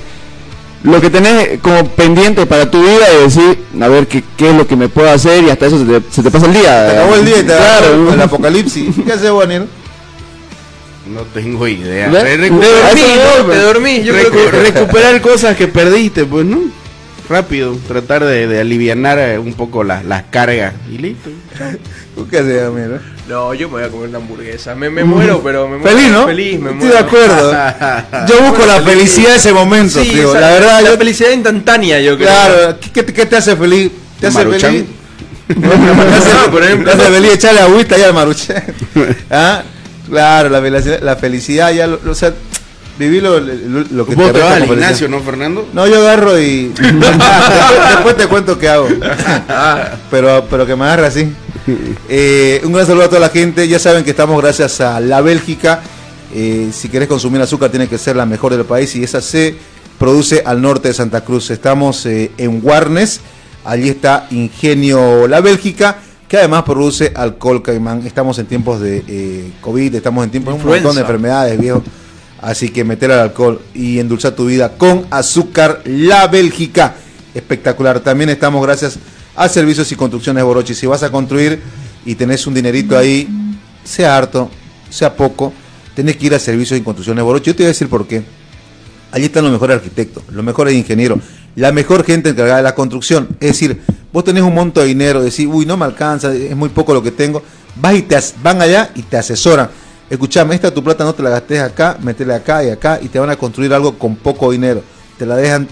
lo 0.87 1.01
que 1.01 1.09
tenés 1.09 1.59
como 1.59 1.87
pendiente 1.89 2.45
para 2.45 2.69
tu 2.71 2.81
vida 2.81 3.05
y 3.19 3.23
decir, 3.23 3.65
a 3.81 3.87
ver 3.87 4.07
qué, 4.07 4.23
qué 4.37 4.49
es 4.49 4.55
lo 4.55 4.65
que 4.67 4.75
me 4.75 4.87
puedo 4.89 5.09
hacer 5.09 5.43
y 5.43 5.49
hasta 5.49 5.65
eso 5.67 5.77
se 5.79 5.85
te, 5.85 6.11
se 6.11 6.23
te 6.23 6.31
pasa 6.31 6.45
el 6.47 6.53
día. 6.53 6.85
Te 6.87 6.91
acabó 6.97 7.15
el 7.15 7.25
día 7.25 7.35
y 7.37 7.43
te 7.43 7.45
claro, 7.55 8.13
el 8.13 8.21
apocalipsis. 8.21 8.95
¿Qué 9.05 9.11
haces, 9.13 9.29
vos, 9.31 9.41
Daniel? 9.43 9.67
No 11.13 11.21
tengo 11.33 11.67
idea. 11.67 12.09
¿Ves? 12.09 12.23
Re- 12.23 12.37
Te 12.37 12.37
recuperar- 12.49 12.89
dormí, 12.95 13.01
no, 13.37 13.45
Te 13.53 13.59
dormí. 13.61 14.03
Yo 14.03 14.13
creo 14.13 14.29
recu- 14.31 14.49
que... 14.51 14.59
recuperar 14.71 15.21
cosas 15.21 15.55
que 15.55 15.67
perdiste, 15.67 16.25
pues, 16.25 16.45
¿no? 16.45 16.59
Rápido, 17.29 17.77
tratar 17.87 18.23
de, 18.23 18.47
de 18.47 18.61
alivianar 18.61 19.19
eh, 19.19 19.37
un 19.37 19.53
poco 19.53 19.83
las, 19.83 20.05
las 20.05 20.23
cargas 20.29 20.73
y 20.89 20.97
listo. 20.97 21.29
¿Qué 22.29 22.39
haces, 22.39 22.63
amigo? 22.63 22.97
No, 23.27 23.53
yo 23.53 23.67
me 23.67 23.73
voy 23.75 23.83
a 23.83 23.89
comer 23.89 24.09
una 24.09 24.17
hamburguesa. 24.19 24.73
Me, 24.75 24.89
me 24.89 25.03
muero, 25.03 25.41
pero 25.43 25.67
me 25.67 25.77
muero. 25.77 25.97
Feliz, 25.97 26.11
¿no? 26.11 26.25
Feliz, 26.25 26.59
me 26.59 26.71
Estoy 26.71 26.87
muero. 26.87 26.93
de 26.93 26.99
acuerdo. 26.99 27.51
Yo 28.29 28.41
busco 28.49 28.65
la 28.65 28.79
felicidad 28.81 29.31
de 29.31 29.35
ese 29.35 29.51
momento, 29.53 30.01
Sí, 30.01 30.09
tío. 30.09 30.29
esa- 30.29 30.39
La 30.39 30.49
verdad, 30.51 30.81
la 30.81 30.89
yo 30.91 30.97
felicidad 30.97 31.31
instantánea, 31.31 31.99
yo 31.99 32.15
creo. 32.15 32.27
Claro, 32.29 32.77
¿qué, 32.93 33.03
qué- 33.03 33.25
te 33.25 33.35
hace 33.35 33.55
feliz? 33.57 33.91
¿Te 34.19 34.27
hace 34.27 34.37
Maruchan. 34.37 34.71
feliz? 34.71 34.85
te 35.47 35.67
hace, 35.67 36.49
por 36.49 36.63
ejemplo. 36.63 36.91
te 36.91 37.01
hace 37.01 37.11
feliz 37.11 37.33
echarle 37.33 37.59
agüita 37.61 37.97
ya 37.97 38.07
al 38.07 38.13
maruchan. 38.13 38.63
¿Ah? 39.29 39.63
Claro, 40.09 40.49
la 40.49 40.61
felicidad, 40.61 40.99
la 41.01 41.15
felicidad 41.17 41.73
ya, 41.73 41.87
lo, 41.87 41.99
o 42.09 42.15
sea, 42.15 42.33
vivir 42.97 43.23
lo, 43.23 43.39
lo- 43.39 43.83
lo 43.91 44.05
que 44.05 44.15
Vos 44.15 44.27
te 44.27 44.33
resta 44.33 44.45
vas 44.49 44.55
al 44.61 44.65
gimnasio, 44.67 45.07
¿no, 45.09 45.19
Fernando? 45.21 45.67
No, 45.73 45.85
yo 45.87 45.99
agarro 45.99 46.39
y 46.39 46.67
después, 47.91 48.17
te 48.17 48.27
cuento 48.27 48.57
qué 48.57 48.69
hago. 48.69 48.87
Pero, 50.11 50.45
pero 50.49 50.65
que 50.65 50.75
me 50.75 50.85
agarre 50.85 51.07
así. 51.07 51.31
Eh, 52.09 52.61
un 52.63 52.73
gran 52.73 52.85
saludo 52.87 53.05
a 53.05 53.09
toda 53.09 53.21
la 53.21 53.29
gente. 53.29 53.67
Ya 53.67 53.79
saben 53.79 54.03
que 54.03 54.11
estamos 54.11 54.41
gracias 54.41 54.81
a 54.81 54.99
la 54.99 55.21
Bélgica. 55.21 55.81
Eh, 56.33 56.69
si 56.71 56.89
querés 56.89 57.07
consumir 57.07 57.41
azúcar 57.41 57.69
tiene 57.69 57.87
que 57.87 57.97
ser 57.97 58.15
la 58.15 58.25
mejor 58.25 58.55
del 58.55 58.65
país 58.65 58.95
y 58.95 59.03
esa 59.03 59.21
se 59.21 59.55
produce 59.97 60.43
al 60.45 60.61
norte 60.61 60.89
de 60.89 60.93
Santa 60.93 61.21
Cruz. 61.21 61.49
Estamos 61.51 62.05
eh, 62.05 62.31
en 62.37 62.59
Warnes. 62.63 63.21
Allí 63.65 63.89
está 63.89 64.27
Ingenio 64.31 65.27
La 65.27 65.41
Bélgica, 65.41 65.97
que 66.27 66.37
además 66.37 66.63
produce 66.63 67.11
alcohol 67.15 67.61
caimán. 67.61 68.05
Estamos 68.07 68.39
en 68.39 68.45
tiempos 68.45 68.79
de 68.79 69.03
eh, 69.07 69.51
COVID, 69.61 69.95
estamos 69.95 70.23
en 70.23 70.29
tiempos 70.31 70.53
de 70.57 70.63
un 70.63 70.67
montón 70.69 70.95
de 70.95 71.01
enfermedades, 71.01 71.59
viejo. 71.59 71.83
Así 72.41 72.69
que 72.69 72.83
meter 72.83 73.11
al 73.11 73.19
alcohol 73.19 73.61
y 73.73 73.99
endulzar 73.99 74.33
tu 74.33 74.45
vida 74.45 74.77
con 74.77 75.05
azúcar 75.09 75.81
La 75.85 76.27
Bélgica. 76.27 76.95
Espectacular. 77.33 77.99
También 77.99 78.29
estamos 78.29 78.61
gracias 78.63 78.99
a 79.35 79.49
Servicios 79.49 79.91
y 79.91 79.95
Construcciones 79.95 80.43
Borochi. 80.43 80.73
Si 80.73 80.85
vas 80.85 81.03
a 81.03 81.11
construir 81.11 81.61
y 82.05 82.15
tenés 82.15 82.45
un 82.47 82.53
dinerito 82.53 82.97
ahí, 82.97 83.27
sea 83.83 84.17
harto, 84.17 84.49
sea 84.89 85.15
poco, 85.15 85.53
tenés 85.95 86.17
que 86.17 86.27
ir 86.27 86.35
a 86.35 86.39
Servicios 86.39 86.79
y 86.79 86.83
Construcciones 86.83 87.23
Borochi. 87.23 87.47
Yo 87.47 87.55
te 87.55 87.63
voy 87.63 87.65
a 87.65 87.69
decir 87.69 87.89
por 87.89 88.07
qué. 88.07 88.23
Allí 89.11 89.25
están 89.25 89.43
los 89.43 89.53
mejores 89.53 89.77
arquitectos, 89.77 90.23
los 90.29 90.43
mejores 90.43 90.73
ingenieros, 90.73 91.19
la 91.55 91.71
mejor 91.71 92.03
gente 92.03 92.29
encargada 92.29 92.57
de 92.57 92.63
la 92.63 92.75
construcción. 92.75 93.29
Es 93.39 93.51
decir, 93.51 93.81
vos 94.11 94.23
tenés 94.23 94.43
un 94.43 94.53
monto 94.53 94.81
de 94.81 94.87
dinero, 94.87 95.23
decís, 95.23 95.47
uy, 95.49 95.65
no 95.65 95.77
me 95.77 95.85
alcanza, 95.85 96.33
es 96.33 96.55
muy 96.55 96.69
poco 96.69 96.93
lo 96.93 97.01
que 97.01 97.11
tengo. 97.11 97.41
Vas 97.79 97.95
y 97.95 98.01
te 98.01 98.17
van 98.43 98.61
allá 98.61 98.91
y 98.95 99.03
te 99.03 99.17
asesoran. 99.17 99.69
Escuchame, 100.09 100.55
esta 100.55 100.73
tu 100.73 100.81
plata 100.83 101.03
no 101.03 101.13
te 101.13 101.21
la 101.21 101.29
gastes 101.31 101.59
acá, 101.59 101.97
metele 102.01 102.33
acá 102.33 102.63
y 102.63 102.69
acá 102.69 102.99
y 103.01 103.09
te 103.09 103.19
van 103.19 103.29
a 103.29 103.35
construir 103.35 103.73
algo 103.73 103.97
con 103.97 104.15
poco 104.15 104.51
dinero. 104.51 104.81
Te 105.17 105.25
la 105.25 105.35
dejan 105.35 105.67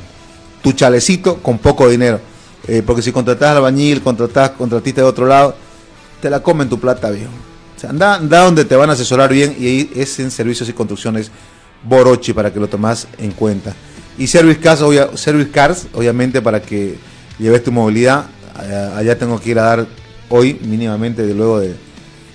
tu 0.61 0.73
chalecito 0.73 1.37
con 1.37 1.57
poco 1.57 1.87
dinero. 1.87 2.19
Eh, 2.67 2.83
porque 2.85 3.01
si 3.01 3.11
contratás 3.11 3.51
al 3.51 3.57
albañil, 3.57 4.01
contratás 4.01 4.51
contratista 4.51 5.01
de 5.01 5.07
otro 5.07 5.25
lado, 5.25 5.55
te 6.21 6.29
la 6.29 6.41
comen 6.41 6.67
tu 6.67 6.79
plata, 6.79 7.11
viejo. 7.11 7.31
O 7.75 7.79
sea, 7.79 7.91
anda, 7.91 8.15
anda 8.15 8.41
donde 8.41 8.65
te 8.65 8.75
van 8.75 8.89
a 8.89 8.93
asesorar 8.93 9.31
bien 9.31 9.55
y 9.57 9.89
es 9.97 10.19
en 10.19 10.31
servicios 10.31 10.67
y 10.67 10.73
construcciones 10.73 11.31
Borochi 11.83 12.33
para 12.33 12.51
que 12.51 12.59
lo 12.59 12.67
tomas 12.67 13.07
en 13.17 13.31
cuenta. 13.31 13.73
Y 14.17 14.27
Service 14.27 14.59
Cars, 14.59 14.81
Service 15.15 15.51
Cars 15.51 15.87
obviamente 15.93 16.41
para 16.41 16.61
que 16.61 16.97
lleves 17.39 17.63
tu 17.63 17.71
movilidad. 17.71 18.25
Allá, 18.55 18.97
allá 18.97 19.17
tengo 19.17 19.39
que 19.39 19.51
ir 19.51 19.59
a 19.59 19.63
dar 19.63 19.87
hoy 20.29 20.59
mínimamente 20.63 21.25
de 21.25 21.33
luego 21.33 21.59
de 21.59 21.75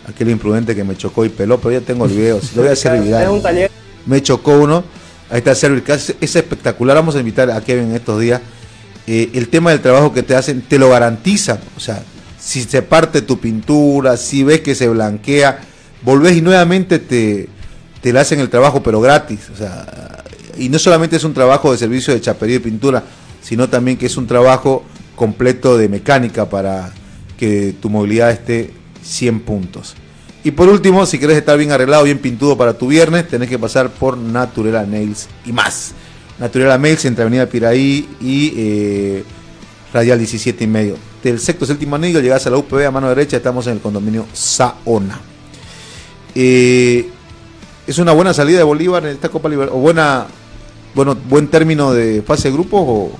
aquel 0.09 0.31
imprudente 0.31 0.75
que 0.75 0.85
me 0.85 0.97
chocó 0.97 1.25
y 1.25 1.29
peló, 1.29 1.59
pero 1.61 1.79
ya 1.79 1.85
tengo 1.85 2.05
el 2.07 2.13
video. 2.13 2.41
Si 2.41 2.55
lo 2.57 2.63
voy 2.63 2.71
a 2.71 2.73
hacer 2.73 3.01
viral. 3.03 3.41
Me 4.07 4.23
chocó 4.23 4.59
uno. 4.59 4.85
Ahí 5.31 5.39
está 5.39 5.55
Service 5.55 5.85
Cars, 5.85 6.15
es 6.21 6.37
espectacular. 6.37 6.97
Vamos 6.97 7.15
a 7.15 7.21
invitar 7.21 7.51
a 7.51 7.61
Kevin 7.61 7.91
en 7.91 7.95
estos 7.97 8.21
días. 8.21 8.41
Eh, 9.07 9.31
el 9.35 9.49
tema 9.49 9.71
del 9.71 9.81
trabajo 9.81 10.13
que 10.13 10.23
te 10.23 10.35
hacen, 10.35 10.63
te 10.63 10.79
lo 10.79 10.91
garantizan. 10.91 11.61
O 11.77 11.81
sea, 11.81 12.03
si 12.39 12.63
se 12.63 12.83
parte 12.83 13.23
tu 13.23 13.39
pintura, 13.39 14.17
si 14.17 14.43
ves 14.43 14.61
que 14.61 14.75
se 14.75 14.89
blanquea, 14.89 15.61
volvés 16.03 16.37
y 16.37 16.43
nuevamente 16.43 16.99
te, 16.99 17.49
te 18.01 18.13
le 18.13 18.19
hacen 18.19 18.41
el 18.41 18.49
trabajo, 18.49 18.83
pero 18.83 19.01
gratis. 19.01 19.41
O 19.53 19.57
sea, 19.57 20.25
y 20.59 20.69
no 20.69 20.79
solamente 20.79 21.17
es 21.17 21.25
un 21.25 21.35
trabajo 21.35 21.71
de 21.71 21.79
servicio 21.79 22.13
de 22.13 22.21
chapería 22.21 22.57
y 22.57 22.61
pintura, 22.61 23.05
sino 23.41 23.69
también 23.69 23.97
que 23.97 24.07
es 24.07 24.17
un 24.17 24.27
trabajo 24.27 24.85
completo 25.15 25.79
de 25.79 25.89
mecánica 25.89 26.49
para 26.49 26.93
que 27.39 27.75
tu 27.81 27.89
movilidad 27.89 28.31
esté 28.31 28.73
100 29.03 29.41
puntos. 29.41 29.95
Y 30.43 30.53
por 30.53 30.69
último, 30.69 31.05
si 31.05 31.19
querés 31.19 31.37
estar 31.37 31.59
bien 31.59 31.71
arreglado, 31.71 32.05
bien 32.05 32.19
pintudo 32.19 32.57
para 32.57 32.73
tu 32.73 32.89
viernes, 32.89 33.29
tenés 33.29 33.49
que 33.49 33.59
pasar 33.59 33.91
por 33.91 34.17
Naturela 34.17 34.87
Nails 34.87 35.29
y 35.45 35.53
más. 35.53 35.93
Naturela 36.39 36.79
Nails 36.79 37.05
entre 37.05 37.23
Avenida 37.23 37.47
Piraí 37.47 38.09
y 38.21 38.55
eh, 38.57 39.25
Radial 39.93 40.19
17 40.19 40.65
y 40.65 40.67
medio. 40.67 40.97
Del 41.23 41.39
sexto 41.39 41.67
séptimo 41.67 41.97
anillo 41.97 42.21
llegás 42.21 42.47
a 42.47 42.51
la 42.51 42.57
UPB 42.57 42.87
a 42.87 42.91
mano 42.91 43.11
derecha, 43.11 43.37
estamos 43.37 43.67
en 43.67 43.75
el 43.75 43.81
condominio 43.81 44.27
Saona. 44.33 45.21
Eh, 46.35 47.11
es 47.87 47.99
una 47.99 48.13
buena 48.13 48.33
salida 48.33 48.59
de 48.59 48.65
Bolívar 48.65 49.05
en 49.05 49.11
esta 49.11 49.29
Copa 49.29 49.49
Libertadores, 49.49 49.79
o 49.79 49.83
buena, 49.83 50.27
bueno, 50.95 51.15
buen 51.29 51.49
término 51.49 51.93
de 51.93 52.23
fase 52.23 52.49
de 52.49 52.55
grupos 52.55 53.11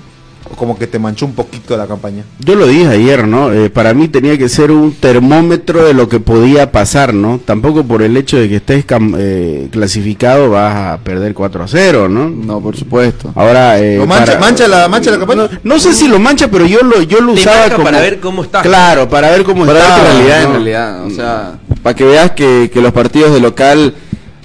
como 0.57 0.79
que 0.79 0.87
te 0.87 0.99
manchó 0.99 1.27
un 1.27 1.35
poquito 1.35 1.77
la 1.77 1.87
campaña. 1.87 2.25
Yo 2.39 2.55
lo 2.55 2.67
dije 2.67 2.89
ayer, 2.89 3.27
¿no? 3.27 3.53
Eh, 3.53 3.71
para 3.71 3.95
mí 3.95 4.09
tenía 4.09 4.37
que 4.37 4.49
ser 4.49 4.71
un 4.71 4.93
termómetro 4.95 5.85
de 5.85 5.95
lo 5.95 6.09
que 6.09 6.21
podía 6.21 6.71
pasar, 6.73 7.15
¿no? 7.15 7.41
Tampoco 7.45 7.85
por 7.85 8.03
el 8.03 8.17
hecho 8.17 8.37
de 8.37 8.49
que 8.49 8.57
estés 8.57 8.85
eh, 9.19 9.69
clasificado 9.71 10.51
vas 10.51 10.75
a 10.75 10.99
perder 11.03 11.35
4 11.35 11.65
a 11.65 11.69
0, 11.69 12.09
¿no? 12.09 12.29
No, 12.29 12.61
por 12.61 12.77
supuesto. 12.77 13.33
Ahora, 13.35 13.79
eh, 13.79 13.97
¿Lo 13.99 14.07
mancha, 14.07 14.27
para- 14.27 14.41
mancha 14.41 14.69
la 14.69 14.89
mancha 14.89 15.11
la 15.11 15.19
campaña? 15.19 15.49
No 15.63 15.79
sé 15.79 15.93
si 15.95 16.09
lo 16.09 16.19
mancha, 16.19 16.49
pero 16.51 16.67
yo 16.67 16.81
lo, 16.83 17.03
yo 17.03 17.21
lo 17.21 17.35
Te 17.35 17.41
usaba 17.41 17.71
como... 17.71 17.85
para 17.85 18.01
ver 18.01 18.21
cómo 18.21 18.43
estás. 18.43 18.63
Claro, 18.63 19.09
para 19.09 19.31
ver 19.31 19.45
cómo 19.45 19.65
Para 19.67 19.79
ver 19.81 20.03
realidad, 20.15 20.41
¿no? 20.43 20.47
en 20.49 20.53
realidad. 20.53 21.05
O 21.07 21.11
sea, 21.11 21.59
para 21.83 21.95
que 21.97 22.05
veas 22.05 22.33
que, 22.33 22.71
que 22.73 22.81
los 22.81 22.93
partidos 22.93 23.33
de 23.33 23.41
local 23.41 23.95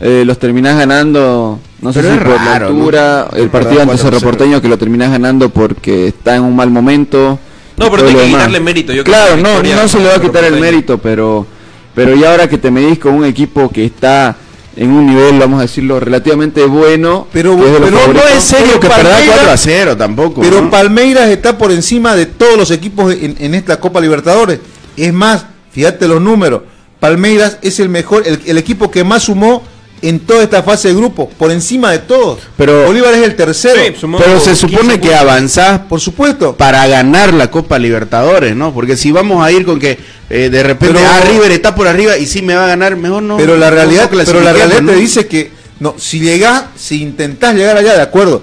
eh, 0.07 0.23
los 0.25 0.37
terminás 0.39 0.77
ganando, 0.77 1.59
no 1.81 1.93
sé 1.93 2.01
si 2.01 2.17
por 2.19 2.27
la 2.29 2.55
altura, 2.55 3.27
el 3.33 3.49
partido 3.49 3.81
ante 3.81 3.97
Cerro 3.97 4.19
4-0. 4.19 4.21
Porteño 4.23 4.61
que 4.61 4.67
lo 4.67 4.77
terminás 4.77 5.11
ganando 5.11 5.49
porque 5.49 6.07
está 6.07 6.35
en 6.35 6.43
un 6.43 6.55
mal 6.55 6.69
momento. 6.69 7.39
No, 7.77 7.91
pero 7.91 8.03
lo 8.09 8.17
que 8.19 8.25
quitarle 8.27 8.59
mérito. 8.59 8.93
Yo 8.93 9.03
creo 9.03 9.15
claro, 9.15 9.35
que 9.35 9.41
no, 9.41 9.81
no 9.81 9.87
se 9.87 9.99
le 9.99 10.07
va 10.07 10.15
a 10.15 10.21
quitar 10.21 10.43
el 10.43 10.59
mérito, 10.59 10.97
pero, 10.97 11.45
pero 11.93 12.15
ya 12.15 12.31
ahora 12.31 12.47
que 12.47 12.57
te 12.57 12.71
medís 12.71 12.99
con 12.99 13.13
un 13.15 13.25
equipo 13.25 13.69
que 13.69 13.85
está 13.85 14.35
en 14.77 14.91
un 14.91 15.05
nivel, 15.07 15.39
vamos 15.39 15.59
a 15.59 15.63
decirlo, 15.63 15.99
relativamente 15.99 16.63
bueno, 16.65 17.27
Pero- 17.33 17.57
pero 17.57 17.89
no 18.13 18.19
es 18.27 18.43
serio 18.43 18.79
que 18.79 18.87
Palmeiras- 18.89 19.23
4 19.33 19.51
a 19.51 19.57
0 19.57 19.97
tampoco. 19.97 20.41
Pero 20.41 20.61
¿no? 20.61 20.69
Palmeiras 20.69 21.29
está 21.29 21.57
por 21.57 21.71
encima 21.71 22.13
de 22.15 22.25
todos 22.25 22.57
los 22.57 22.71
equipos 22.71 23.13
en, 23.13 23.35
en 23.39 23.55
esta 23.55 23.79
Copa 23.79 24.01
Libertadores. 24.01 24.59
Es 24.97 25.13
más, 25.13 25.45
fíjate 25.71 26.07
los 26.07 26.21
números. 26.21 26.61
Palmeiras 26.99 27.57
es 27.61 27.79
el 27.79 27.89
mejor, 27.89 28.23
el, 28.25 28.39
el 28.45 28.57
equipo 28.57 28.89
que 28.91 29.03
más 29.03 29.23
sumó 29.23 29.63
en 30.09 30.19
toda 30.19 30.43
esta 30.43 30.61
fase 30.63 30.89
de 30.89 30.93
grupo, 30.95 31.29
por 31.37 31.51
encima 31.51 31.91
de 31.91 31.99
todos. 31.99 32.39
Pero- 32.57 32.85
Bolívar 32.85 33.13
es 33.13 33.23
el 33.23 33.35
tercero. 33.35 33.79
Sí, 33.83 33.93
Pero 34.17 34.39
se 34.39 34.51
15 34.51 34.55
supone 34.55 34.99
que 34.99 35.15
avanzás 35.15 35.79
por 35.89 35.99
supuesto. 35.99 36.55
para 36.55 36.85
ganar 36.87 37.33
la 37.33 37.49
Copa 37.51 37.77
Libertadores, 37.79 38.55
¿no? 38.55 38.73
Porque 38.73 38.97
si 38.97 39.11
vamos 39.11 39.43
a 39.45 39.51
ir 39.51 39.65
con 39.65 39.79
que 39.79 39.97
eh, 40.29 40.49
de 40.49 40.63
repente 40.63 40.95
Pero- 40.99 41.07
ah, 41.09 41.21
River 41.21 41.51
está 41.51 41.75
por 41.75 41.87
arriba 41.87 42.17
y 42.17 42.25
sí 42.25 42.41
me 42.41 42.55
va 42.55 42.65
a 42.65 42.67
ganar, 42.67 42.95
mejor 42.95 43.21
no. 43.23 43.37
pero 43.37 43.57
la 43.57 43.69
no 43.69 43.75
realidad, 43.75 44.09
pero 44.25 44.41
la 44.41 44.53
realidad 44.53 44.81
¿no? 44.81 44.91
te 44.91 44.97
dice 44.97 45.27
que 45.27 45.51
no, 45.79 45.95
si 45.97 46.19
llegás, 46.19 46.65
si 46.75 47.01
intentás 47.01 47.53
llegar 47.55 47.77
allá, 47.77 47.95
de 47.95 48.01
acuerdo. 48.01 48.41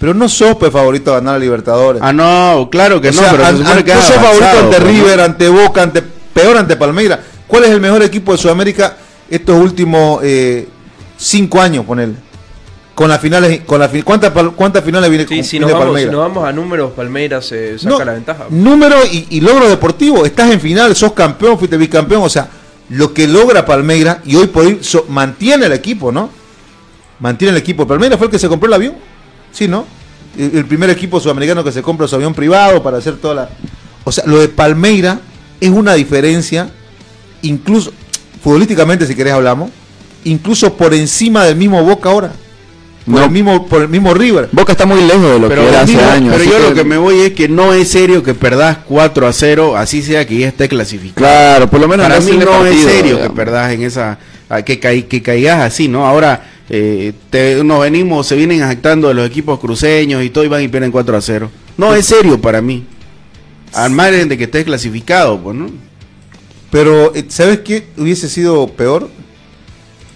Pero 0.00 0.12
no 0.12 0.28
sos 0.28 0.56
pues, 0.56 0.70
favorito 0.72 1.12
a 1.12 1.16
ganar 1.16 1.36
a 1.36 1.38
Libertadores. 1.38 2.02
Ah, 2.04 2.12
no, 2.12 2.68
claro 2.70 3.00
que 3.00 3.08
O 3.08 3.12
no, 3.12 3.20
sea, 3.20 3.30
pero 3.30 3.42
se 3.44 3.64
an- 3.72 3.84
que 3.84 3.94
no 3.94 4.02
sos 4.02 4.16
favorito 4.16 4.44
ante 4.46 4.76
pues, 4.76 4.80
¿no? 4.80 4.86
River, 4.88 5.20
ante 5.20 5.48
Boca, 5.48 5.82
ante 5.82 6.02
peor 6.34 6.56
ante 6.58 6.76
Palmeiras. 6.76 7.20
¿Cuál 7.46 7.64
es 7.64 7.70
el 7.70 7.80
mejor 7.80 8.02
equipo 8.02 8.32
de 8.32 8.38
Sudamérica 8.38 8.96
estos 9.30 9.56
últimos 9.58 10.20
eh, 10.22 10.68
cinco 11.16 11.60
años, 11.60 11.84
ponele? 11.84 12.14
Con 12.94 13.08
las 13.08 13.20
finales, 13.20 13.62
con 13.66 13.80
la 13.80 13.90
¿cuántas, 14.04 14.32
cuántas 14.54 14.84
finales 14.84 15.10
viene, 15.10 15.26
Sí, 15.26 15.42
si 15.42 15.58
viene 15.58 15.72
nos, 15.72 15.80
vamos, 15.80 16.00
si 16.00 16.06
nos 16.06 16.16
vamos 16.16 16.44
a 16.48 16.52
números, 16.52 16.92
Palmeiras 16.92 17.44
se 17.46 17.76
saca 17.76 17.98
No, 17.98 18.04
la 18.04 18.12
ventaja. 18.12 18.46
Número 18.50 18.96
y, 19.10 19.26
y 19.30 19.40
logro 19.40 19.68
deportivo. 19.68 20.24
Estás 20.24 20.52
en 20.52 20.60
final, 20.60 20.94
sos 20.94 21.12
campeón, 21.12 21.58
fuiste 21.58 21.76
bicampeón. 21.76 22.22
O 22.22 22.28
sea, 22.28 22.48
lo 22.90 23.12
que 23.12 23.26
logra 23.26 23.66
Palmeiras 23.66 24.18
y 24.24 24.36
hoy 24.36 24.46
por 24.46 24.66
hoy 24.66 24.78
so- 24.82 25.06
mantiene 25.08 25.66
el 25.66 25.72
equipo, 25.72 26.12
¿no? 26.12 26.30
Mantiene 27.18 27.50
el 27.50 27.56
equipo. 27.56 27.84
Palmeiras 27.84 28.16
fue 28.16 28.28
el 28.28 28.30
que 28.30 28.38
se 28.38 28.48
compró 28.48 28.68
el 28.68 28.74
avión. 28.74 28.94
Sí, 29.50 29.66
¿no? 29.66 29.86
El, 30.38 30.58
el 30.58 30.64
primer 30.66 30.88
equipo 30.90 31.18
sudamericano 31.18 31.64
que 31.64 31.72
se 31.72 31.82
compra 31.82 32.06
su 32.06 32.14
avión 32.14 32.32
privado 32.32 32.80
para 32.80 32.98
hacer 32.98 33.16
toda 33.16 33.34
la. 33.34 33.48
O 34.04 34.12
sea, 34.12 34.22
lo 34.26 34.38
de 34.38 34.48
Palmeiras 34.48 35.18
es 35.60 35.70
una 35.70 35.94
diferencia, 35.94 36.70
incluso 37.42 37.92
futbolísticamente, 38.40 39.04
si 39.06 39.16
querés 39.16 39.32
hablamos, 39.32 39.70
incluso 40.24 40.74
por 40.74 40.92
encima 40.94 41.44
del 41.44 41.56
mismo 41.56 41.82
Boca 41.82 42.10
ahora. 42.10 42.32
Por, 43.04 43.14
No. 43.14 43.24
el, 43.24 43.30
mismo, 43.30 43.66
por 43.66 43.82
el 43.82 43.88
mismo 43.88 44.14
River. 44.14 44.48
Boca 44.52 44.72
está 44.72 44.86
muy 44.86 45.02
lejos 45.02 45.22
de 45.34 45.38
lo 45.38 45.48
Pero, 45.48 45.62
que 45.62 45.68
era 45.68 45.82
hace 45.82 46.00
años. 46.02 46.34
pero 46.38 46.50
yo 46.50 46.58
lo 46.70 46.74
que 46.74 46.84
me 46.84 46.96
voy 46.96 47.20
es 47.20 47.32
que 47.34 47.48
no 47.48 47.74
es 47.74 47.88
serio 47.88 48.22
que 48.22 48.32
perdás 48.32 48.78
4 48.88 49.26
a 49.26 49.32
0, 49.32 49.76
así 49.76 50.00
sea 50.02 50.26
que 50.26 50.38
ya 50.38 50.48
esté 50.48 50.68
clasificado. 50.68 51.14
Claro, 51.26 51.68
por 51.70 51.80
lo 51.80 51.86
menos 51.88 52.06
Para 52.06 52.20
mí 52.20 52.32
no 52.38 52.64
es 52.66 52.82
serio 52.82 53.20
que 53.20 53.28
perdás 53.30 53.72
en 53.72 53.82
esa 53.82 54.18
que, 54.64 54.80
caí- 54.80 55.02
que 55.06 55.20
caigas 55.20 55.60
así, 55.60 55.86
¿no? 55.88 56.06
Ahora 56.06 56.50
eh, 56.70 57.12
te- 57.28 57.62
nos 57.62 57.80
venimos, 57.82 58.26
se 58.26 58.36
vienen 58.36 58.60
jactando 58.60 59.08
de 59.08 59.14
los 59.14 59.26
equipos 59.26 59.58
cruceños 59.60 60.22
y 60.24 60.30
todo 60.30 60.44
y 60.44 60.48
van 60.48 60.62
y 60.62 60.68
pierden 60.68 60.90
4 60.90 61.14
a 61.16 61.20
0. 61.20 61.50
No, 61.76 61.94
es 61.94 62.06
serio 62.06 62.40
para 62.40 62.62
mí. 62.62 62.84
Al 63.74 63.90
margen 63.90 64.30
de 64.30 64.38
que 64.38 64.44
estés 64.44 64.64
clasificado, 64.64 65.38
pues, 65.40 65.54
¿no? 65.56 65.66
Pero, 66.70 67.14
eh, 67.14 67.24
¿sabes 67.28 67.58
qué 67.60 67.84
hubiese 67.98 68.28
sido 68.30 68.66
peor? 68.68 69.10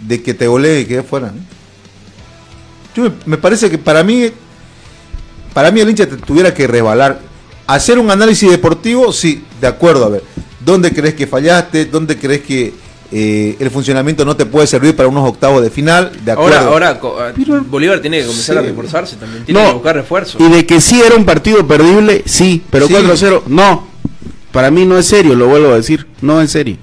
De 0.06 0.22
que 0.22 0.34
te 0.34 0.46
golee 0.46 0.80
y 0.80 0.84
quede 0.86 1.02
fuera. 1.02 1.28
¿no? 1.28 1.40
Yo 2.94 3.04
me, 3.04 3.10
me 3.26 3.36
parece 3.36 3.70
que 3.70 3.78
para 3.78 4.02
mí, 4.02 4.30
para 5.54 5.70
mí 5.70 5.80
el 5.80 5.90
hincha 5.90 6.06
te 6.08 6.16
tuviera 6.16 6.52
que 6.54 6.66
rebalar. 6.66 7.20
Hacer 7.66 7.98
un 7.98 8.10
análisis 8.10 8.50
deportivo, 8.50 9.12
sí, 9.12 9.44
de 9.60 9.66
acuerdo, 9.66 10.06
a 10.06 10.08
ver. 10.08 10.22
¿Dónde 10.64 10.92
crees 10.92 11.14
que 11.14 11.26
fallaste? 11.26 11.84
¿Dónde 11.86 12.16
crees 12.16 12.40
que 12.42 12.72
eh, 13.12 13.56
el 13.58 13.70
funcionamiento 13.70 14.24
no 14.24 14.36
te 14.36 14.46
puede 14.46 14.66
servir 14.66 14.94
para 14.96 15.08
unos 15.08 15.28
octavos 15.28 15.62
de 15.62 15.70
final? 15.70 16.12
De 16.24 16.32
acuerdo. 16.32 16.58
Ahora, 16.58 16.98
ahora 17.00 17.28
ah, 17.28 17.60
Bolívar 17.68 18.00
tiene 18.00 18.20
que 18.20 18.26
comenzar 18.26 18.56
Sí. 18.56 18.58
a 18.58 18.62
reforzarse 18.62 19.16
también, 19.16 19.44
tiene 19.44 19.60
No. 19.60 19.66
que 19.68 19.74
buscar 19.74 19.96
refuerzos. 19.96 20.40
Y 20.40 20.48
de 20.50 20.64
que 20.66 20.80
sí 20.80 21.00
era 21.04 21.14
un 21.16 21.24
partido 21.24 21.66
perdible, 21.66 22.22
sí, 22.26 22.62
pero 22.70 22.86
Sí. 22.86 22.92
4 22.94 23.12
a 23.12 23.16
0, 23.16 23.44
no. 23.48 23.86
Para 24.52 24.70
mí 24.70 24.84
no 24.86 24.96
es 24.98 25.06
serio, 25.06 25.34
lo 25.34 25.46
vuelvo 25.46 25.72
a 25.72 25.76
decir, 25.76 26.06
no 26.22 26.40
es 26.40 26.50
serio. 26.50 26.76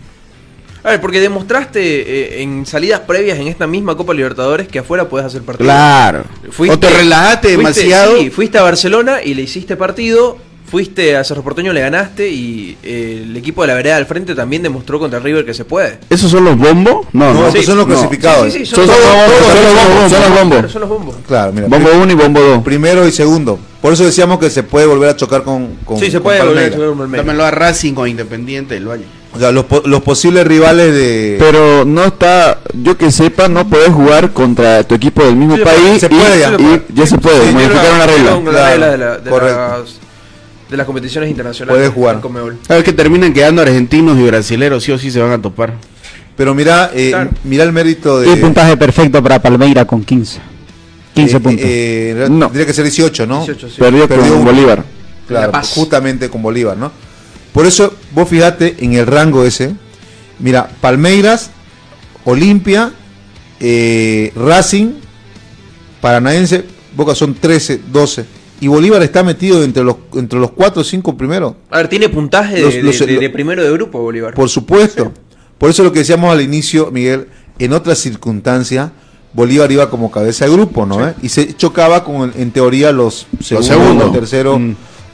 A 0.86 0.92
ver, 0.92 1.02
porque 1.02 1.20
demostraste 1.20 1.82
eh, 1.82 2.42
en 2.44 2.66
salidas 2.66 3.00
previas 3.02 3.40
en 3.40 3.48
esta 3.48 3.66
misma 3.66 3.98
Copa 3.98 4.14
Libertadores 4.14 4.68
que 4.68 4.80
afuera 4.80 5.10
puedes 5.10 5.26
hacer 5.26 5.42
partido. 5.42 5.66
Claro. 5.66 6.24
o 6.58 6.78
te 6.80 6.90
relajaste 6.90 7.56
fuiste- 7.56 7.58
demasiado. 7.82 8.18
Sí, 8.18 8.30
fuiste 8.30 8.58
a 8.60 8.62
Barcelona 8.62 9.24
y 9.24 9.34
le 9.34 9.42
hiciste 9.42 9.76
partido. 9.76 10.38
Fuiste 10.68 11.16
a 11.16 11.24
Cerro 11.24 11.44
Porteño, 11.44 11.72
le 11.74 11.80
ganaste 11.82 12.28
y 12.30 12.76
eh, 12.82 13.22
el 13.24 13.38
equipo 13.38 13.62
de 13.62 13.68
la 13.68 13.76
vereda 13.76 13.98
al 13.98 14.08
frente 14.08 14.34
también 14.34 14.64
demostró 14.64 14.98
contra 15.00 15.20
River 15.20 15.46
que 15.46 15.54
se 15.54 15.64
puede. 15.64 16.00
¿Esos 16.10 16.32
son 16.32 16.44
los 16.44 16.58
bombos? 16.58 17.06
No, 17.14 17.34
No, 17.34 17.42
no. 17.44 17.52
son 17.52 17.78
los 17.78 17.88
no. 17.88 17.94
clasificados. 17.94 18.52
Sí, 18.52 18.60
sí, 18.60 18.66
sí, 18.66 18.76
Son, 18.76 18.88
los 18.88 18.96
bombos, 18.96 19.32
son 19.48 19.64
los 19.64 19.74
bombos, 19.86 20.12
son 20.12 20.22
los 20.22 20.30
bombos. 20.40 20.58
Claro, 20.58 20.70
son 20.70 20.82
los 20.82 20.90
bombos. 20.90 21.16
Claro, 21.28 21.54
mira. 21.54 21.68
Bombo 21.68 21.90
1 22.02 22.12
y 22.12 22.16
bombo 22.16 22.42
2. 22.42 22.64
Primero 22.64 23.08
y 23.08 23.12
segundo. 23.12 23.60
Por 23.80 23.94
eso 23.94 24.04
decíamos 24.06 24.40
que 24.40 24.50
se 24.50 24.64
puede 24.64 24.88
volver 24.88 25.10
a 25.12 25.16
chocar 25.16 25.44
con, 25.44 25.76
con 25.86 26.00
Sí, 26.00 26.08
se 26.08 26.14
con 26.14 26.24
puede 26.24 26.40
volver 26.44 26.74
a 26.74 26.92
un 26.92 26.98
Palmeiras. 26.98 27.26
Dámelo 27.28 27.46
a 27.46 27.52
Racing 27.52 27.94
o 27.98 28.08
Independiente 28.08 28.74
del 28.74 28.88
Valle. 28.90 29.06
O 29.36 29.40
sea, 29.40 29.52
los, 29.52 29.66
po- 29.66 29.84
los 29.86 30.02
posibles 30.02 30.48
rivales 30.48 30.94
de... 30.94 31.36
Pero 31.40 31.84
no 31.86 32.06
está, 32.06 32.60
yo 32.74 32.98
que 32.98 33.12
sepa, 33.12 33.48
no 33.50 33.68
podés 33.68 33.90
jugar 33.90 34.32
contra 34.32 34.84
tu 34.84 34.96
equipo 34.96 35.24
del 35.24 35.36
mismo 35.36 35.56
Sí, 35.56 35.62
se 35.62 35.66
puede, 35.66 35.78
país. 35.78 36.00
se 36.00 36.06
y- 36.06 36.10
puede 36.10 36.40
ya. 36.40 36.52
y 36.58 36.82
ya 36.94 37.06
se 37.08 37.18
puede, 37.18 37.48
Sí, 37.48 37.54
modificaron 37.54 38.00
la 38.00 38.08
regla. 38.08 38.40
Claro, 38.50 38.92
de, 38.92 38.98
la- 38.98 39.18
de 39.18 39.30
correcto. 39.30 39.58
las, 39.60 39.96
de 40.72 40.78
las 40.78 40.86
competiciones 40.86 41.30
internacionales. 41.30 41.78
Puede 41.78 41.90
jugar. 41.90 42.22
A 42.70 42.74
ver 42.76 42.84
que 42.84 42.94
terminan 42.94 43.34
quedando 43.34 43.62
argentinos 43.62 44.18
y 44.18 44.24
brasileros, 44.24 44.84
sí 44.84 44.92
o 44.94 44.98
sí 44.98 45.12
se 45.12 45.20
van 45.22 45.32
a 45.32 45.42
topar. 45.42 45.74
Pero 46.38 46.54
mira, 46.56 46.92
eh, 46.94 47.10
Claro. 47.12 47.30
mira 47.44 47.64
el 47.64 47.72
mérito 47.72 48.20
de... 48.20 48.32
Y 48.32 48.36
puntaje 48.38 48.76
perfecto 48.78 49.22
para 49.24 49.42
Palmeira 49.42 49.86
con 49.86 50.04
15. 50.04 50.40
15 51.14 51.36
eh, 51.36 51.40
puntos. 51.40 51.66
eh, 51.66 52.28
No. 52.30 52.46
Tendría 52.48 52.66
que 52.66 52.74
ser 52.74 52.84
18, 52.84 53.26
¿no? 53.26 53.38
18, 53.46 53.70
sí. 53.70 53.76
Perdió, 53.80 54.08
Perdió 54.08 54.32
con 54.34 54.42
uno. 54.42 54.52
Bolívar. 54.52 54.84
Claro, 55.28 55.52
justamente 55.74 56.30
con 56.30 56.42
Bolívar, 56.42 56.76
¿no? 56.78 56.92
Por 57.56 57.66
eso, 57.66 57.92
vos 58.14 58.30
fijate 58.30 58.76
en 58.82 58.94
el 58.94 59.08
rango 59.08 59.44
ese. 59.46 59.74
Mira, 60.40 60.70
Palmeiras, 60.82 61.50
Olimpia, 62.26 62.92
eh, 63.62 64.32
Racing, 64.36 64.92
Paranaense, 66.02 66.66
Boca 66.96 67.16
son 67.16 67.34
13, 67.34 67.82
12. 67.92 68.26
Y 68.62 68.68
Bolívar 68.68 69.02
está 69.04 69.24
metido 69.24 69.64
entre 69.64 69.84
los, 69.84 69.96
entre 70.16 70.40
los 70.40 70.52
4 70.52 70.82
o 70.82 70.86
5 70.86 71.18
primeros. 71.18 71.56
A 71.70 71.78
ver, 71.78 71.88
tiene 71.90 72.08
puntaje 72.10 72.56
de, 72.56 72.62
Los- 72.62 72.74
de- 72.74 72.84
los- 72.84 73.00
de- 73.00 73.08
lo- 73.14 73.20
de 73.22 73.30
primero 73.30 73.64
de 73.64 73.72
grupo 73.72 74.02
Bolívar. 74.02 74.34
Por 74.34 74.50
supuesto. 74.50 75.12
Por 75.58 75.70
eso 75.70 75.84
lo 75.84 75.92
que 75.92 76.00
decíamos 76.00 76.32
al 76.32 76.42
inicio, 76.42 76.90
Miguel, 76.92 77.28
en 77.60 77.74
otras 77.74 77.98
circunstancias, 78.00 78.92
Bolívar 79.34 79.70
iba 79.72 79.90
como 79.90 80.12
cabeza 80.12 80.46
de 80.46 80.52
grupo, 80.52 80.86
¿no? 80.86 81.06
¿Eh? 81.08 81.14
Y 81.22 81.30
se 81.30 81.54
chocaba 81.56 82.04
con, 82.06 82.32
en 82.38 82.52
teoría, 82.52 82.92
los 82.94 83.28
segundos, 83.42 83.68
segundos. 83.68 84.04
los 84.08 84.14
terceros, 84.14 84.60
Mm. 84.60 84.72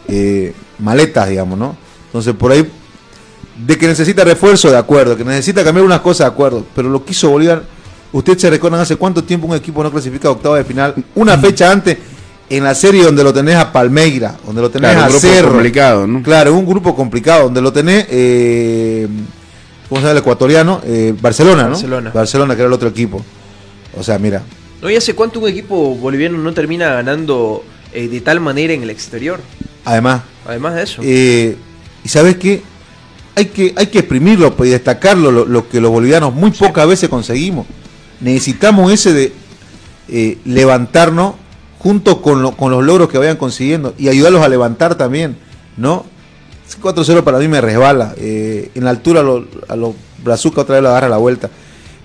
eh, 0.09 0.53
maletas, 0.79 1.29
digamos, 1.29 1.57
¿no? 1.57 1.75
Entonces, 2.11 2.33
por 2.35 2.51
ahí, 2.51 2.67
de 3.65 3.77
que 3.77 3.87
necesita 3.87 4.23
refuerzo, 4.23 4.69
de 4.69 4.77
acuerdo, 4.77 5.15
que 5.15 5.23
necesita 5.23 5.63
cambiar 5.63 5.85
unas 5.85 6.01
cosas, 6.01 6.27
de 6.27 6.33
acuerdo, 6.33 6.65
pero 6.75 6.89
lo 6.89 7.03
que 7.05 7.11
hizo 7.11 7.29
Bolívar, 7.29 7.63
usted 8.11 8.37
se 8.37 8.49
recuerdan 8.49 8.81
hace 8.81 8.95
cuánto 8.97 9.23
tiempo 9.23 9.47
un 9.47 9.55
equipo 9.55 9.81
no 9.83 9.91
clasifica 9.91 10.27
a 10.27 10.31
octava 10.31 10.57
de 10.57 10.63
final, 10.65 10.93
una 11.15 11.37
fecha 11.37 11.71
antes, 11.71 11.97
en 12.49 12.63
la 12.65 12.75
serie 12.75 13.03
donde 13.03 13.23
lo 13.23 13.33
tenés 13.33 13.55
a 13.55 13.71
Palmeira, 13.71 14.35
donde 14.45 14.61
lo 14.61 14.69
tenés 14.69 14.91
Claro, 14.91 14.99
un 14.99 15.05
a 15.05 15.09
grupo 15.09 15.21
Cerro, 15.27 15.49
complicado, 15.51 16.07
¿no? 16.07 16.21
Claro, 16.21 16.53
un 16.53 16.65
grupo 16.65 16.93
complicado, 16.95 17.43
donde 17.43 17.61
lo 17.61 17.71
tenés, 17.71 18.07
eh, 18.09 19.07
¿cómo 19.87 20.01
se 20.01 20.07
llama 20.07 20.11
el 20.11 20.17
ecuatoriano? 20.17 20.81
Eh, 20.83 21.13
Barcelona, 21.21 21.63
¿no? 21.63 21.69
Barcelona. 21.69 22.11
Barcelona, 22.13 22.55
que 22.55 22.61
era 22.61 22.67
el 22.67 22.73
otro 22.73 22.89
equipo. 22.89 23.23
O 23.97 24.03
sea, 24.03 24.17
mira, 24.19 24.41
¿No? 24.81 24.89
¿Y 24.89 24.95
hace 24.95 25.13
cuánto 25.13 25.39
un 25.39 25.47
equipo 25.47 25.95
boliviano 25.95 26.37
no 26.39 26.53
termina 26.53 26.89
ganando 26.93 27.63
eh, 27.93 28.07
de 28.07 28.19
tal 28.21 28.39
manera 28.39 28.73
en 28.73 28.83
el 28.83 28.89
exterior? 28.89 29.39
además, 29.85 30.21
Además 30.45 30.75
de 30.75 30.83
eso. 30.83 31.01
eh, 31.05 31.55
¿y 32.03 32.09
sabes 32.09 32.37
qué? 32.37 32.61
Hay 33.35 33.45
que, 33.45 33.73
hay 33.77 33.87
que 33.87 33.99
exprimirlo 33.99 34.53
y 34.59 34.67
destacarlo, 34.69 35.31
lo, 35.31 35.45
lo 35.45 35.69
que 35.69 35.79
los 35.79 35.89
bolivianos 35.91 36.33
muy 36.33 36.51
pocas 36.51 36.85
veces 36.87 37.09
conseguimos. 37.09 37.65
Necesitamos 38.19 38.91
ese 38.91 39.13
de 39.13 39.33
eh, 40.09 40.37
levantarnos 40.45 41.35
junto 41.79 42.21
con, 42.21 42.41
lo- 42.41 42.51
con 42.57 42.71
los 42.71 42.83
logros 42.83 43.09
que 43.09 43.17
vayan 43.17 43.37
consiguiendo 43.37 43.93
y 43.97 44.09
ayudarlos 44.09 44.43
a 44.43 44.49
levantar 44.49 44.95
también, 44.95 45.37
¿no? 45.77 46.05
Ese 46.67 46.79
4-0 46.79 47.23
para 47.23 47.39
mí 47.39 47.47
me 47.47 47.61
resbala. 47.61 48.13
eh, 48.17 48.69
en 48.75 48.83
la 48.83 48.89
altura 48.91 49.23
lo- 49.23 49.47
a 49.67 49.75
los 49.75 49.95
Brazuca 50.23 50.61
otra 50.61 50.75
vez 50.75 50.83
lo 50.83 50.89
agarra 50.89 51.09
la 51.09 51.17
vuelta. 51.17 51.49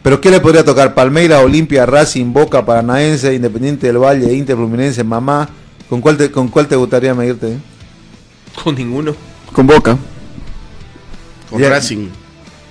Pero 0.02 0.20
¿qué 0.20 0.30
le 0.30 0.40
podría 0.40 0.64
tocar? 0.64 0.94
Palmeiras, 0.94 1.42
Olimpia, 1.42 1.84
Racing, 1.84 2.32
Boca, 2.32 2.64
Paranaense, 2.64 3.34
Independiente 3.34 3.88
del 3.88 3.98
Valle, 3.98 4.32
Inter, 4.32 4.54
Fluminense, 4.56 5.02
Mamá. 5.02 5.48
¿Con 5.90 6.00
cuál 6.00 6.16
te, 6.16 6.30
con 6.30 6.46
cuál 6.48 6.68
te 6.68 6.76
gustaría 6.76 7.12
medirte? 7.14 7.58
Con 8.62 8.76
ninguno. 8.76 9.14
Con 9.56 9.66
Boca. 9.66 9.96
Con. 11.50 11.62
Racing. 11.62 12.08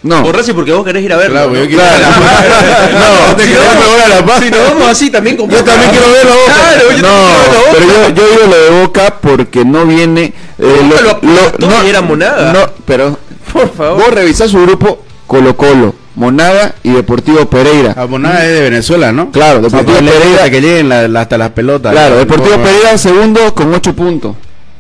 No. 0.04 0.22
Por 0.22 0.36
Racing 0.38 0.54
porque 0.54 0.72
vos 0.72 0.86
querés 0.86 1.04
ir 1.04 1.12
a 1.12 1.18
verlo. 1.18 1.34
Claro, 1.34 1.50
¿no? 1.50 1.56
yo 1.56 1.66
quiero 1.68 1.82
ir 1.82 1.90
a 1.90 1.98
La 2.00 2.08
Paz. 2.10 2.46
No, 3.30 3.36
te 3.36 3.44
Si 3.44 3.50
quiero 3.50 3.64
no, 3.64 3.92
ver 3.96 4.02
a 4.06 4.08
La 4.20 4.26
Paz. 4.26 4.44
Si 4.44 4.52
nos 4.52 4.60
vamos 4.60 4.88
así 4.90 5.10
también 5.10 5.36
con 5.36 5.50
Yo 5.50 5.58
Boca. 5.58 5.72
también 5.72 5.90
quiero 5.90 6.12
verlo 6.12 6.32
a 6.32 6.36
Boca. 6.36 6.54
Claro, 6.54 6.92
yo 6.92 7.02
no, 7.02 7.08
también 7.08 7.34
quiero 7.34 7.42
verlo 7.42 7.58
a 7.58 7.60
Boca. 7.60 7.72
pero 7.74 7.88
yo, 7.88 8.10
yo 8.16 8.30
digo 8.30 8.48
lo 8.52 8.64
de 8.76 8.82
Boca 8.84 9.16
porque 9.20 9.66
no 9.66 9.86
viene. 9.88 10.34
eh, 10.60 10.82
Boca 10.88 11.02
lo 11.02 11.10
aplastó 11.10 11.86
y 11.86 11.90
era 11.90 12.02
Monada. 12.04 12.54
No, 12.54 12.70
pero 12.86 13.18
Por 13.52 13.74
favor. 13.74 13.98
vos 14.04 14.14
revisás 14.14 14.52
su 14.52 14.62
grupo 14.62 15.04
Colo 15.26 15.58
Colo, 15.58 15.96
Monada 16.14 16.76
y 16.84 16.92
Deportivo 16.92 17.50
Pereira. 17.50 17.94
Abonada 17.98 18.46
es 18.46 18.52
de 18.54 18.62
Venezuela, 18.62 19.12
¿no? 19.12 19.32
Claro, 19.32 19.60
Deportivo 19.60 19.98
Hasta 19.98 20.12
Pereira. 20.12 20.50
que 20.52 20.62
lleguen 20.62 20.88
la- 20.90 21.08
la- 21.08 21.22
hasta 21.22 21.40
las 21.40 21.50
pelotas. 21.50 21.94
Claro, 21.94 22.18
Deportivo 22.18 22.58
No, 22.58 22.64
Pereira 22.64 22.96
segundo 23.00 23.56
con 23.56 23.74
8 23.74 23.96
puntos. 23.96 24.36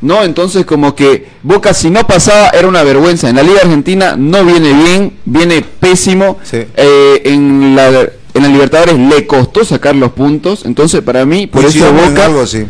No, 0.06 0.24
entonces 0.24 0.66
como 0.66 0.94
que 0.96 1.28
Boca 1.42 1.74
si 1.74 1.90
no 1.90 2.06
pasaba 2.06 2.50
era 2.50 2.68
una 2.68 2.84
vergüenza. 2.84 3.28
En 3.28 3.38
la 3.38 3.42
Liga 3.44 3.62
Argentina 3.64 4.16
no 4.16 4.46
viene 4.46 4.72
bien, 4.72 5.14
viene 5.26 5.64
pésimo. 5.80 6.38
Sí. 6.44 6.64
Eh, 6.76 7.22
en 7.26 7.76
la 7.76 7.88
en 8.36 8.44
la 8.44 8.48
Libertadores 8.50 9.00
le 9.00 9.26
costó 9.26 9.66
sacar 9.66 9.96
los 9.96 10.12
puntos. 10.12 10.64
Entonces 10.66 11.02
para 11.02 11.26
mí, 11.26 11.48
por 11.48 11.66
eso 11.66 11.92
Boca, 11.92 12.26
algo 12.26 12.42
así. 12.42 12.66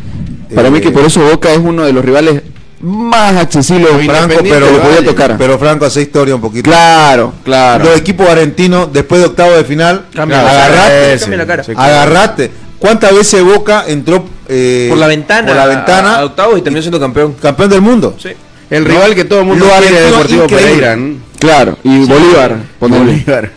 para 0.55 0.69
mí 0.69 0.77
Eh, 0.77 0.81
que 0.81 0.91
por 0.91 1.03
eso 1.03 1.19
Boca 1.21 1.51
es 1.51 1.59
uno 1.59 1.83
de 1.83 1.91
los 1.91 2.05
rivales 2.05 2.41
más 2.79 3.35
accesibles 3.35 3.89
Franco, 4.05 4.35
pero, 4.41 4.67
que 4.67 4.77
podía 4.79 5.03
tocar. 5.05 5.37
pero 5.37 5.59
Franco 5.59 5.85
hace 5.85 6.03
historia 6.03 6.35
un 6.35 6.41
poquito. 6.41 6.69
claro, 6.69 7.33
claro. 7.43 7.83
Los 7.83 7.97
equipos 7.97 8.29
argentinos, 8.29 8.93
después 8.93 9.19
de 9.19 9.27
octavo 9.27 9.51
de 9.51 9.65
final, 9.65 10.05
Cambia 10.13 10.41
la 10.41 10.49
agarrate, 10.51 11.35
la 11.35 11.45
cara. 11.45 11.63
Sí, 11.63 11.73
claro. 11.73 11.93
agarrate. 11.93 12.51
¿Cuántas 12.79 13.13
veces 13.13 13.43
Boca 13.43 13.83
entró 13.87 14.23
eh, 14.47 14.87
Por 14.89 14.97
la 14.97 15.07
ventana. 15.07 15.47
por 15.47 15.55
la 15.55 15.65
ventana 15.65 16.15
A, 16.15 16.19
a 16.19 16.25
octavos 16.25 16.57
y 16.57 16.61
terminó 16.61 16.81
siendo 16.81 16.99
campeón. 16.99 17.33
campeón 17.41 17.69
del 17.69 17.81
mundo? 17.81 18.15
Sí. 18.21 18.29
El 18.69 18.83
No. 18.83 18.89
rival 18.89 19.15
que 19.15 19.25
todo 19.25 19.39
el 19.41 19.45
mundo 19.45 19.65
Lo 19.65 19.71
quiere 19.79 20.01
Deportivo. 20.01 20.47
Pereira. 20.47 20.97
Claro, 21.39 21.77
y 21.83 22.05
Bolívar. 22.05 22.57
Bolívar. 22.79 23.51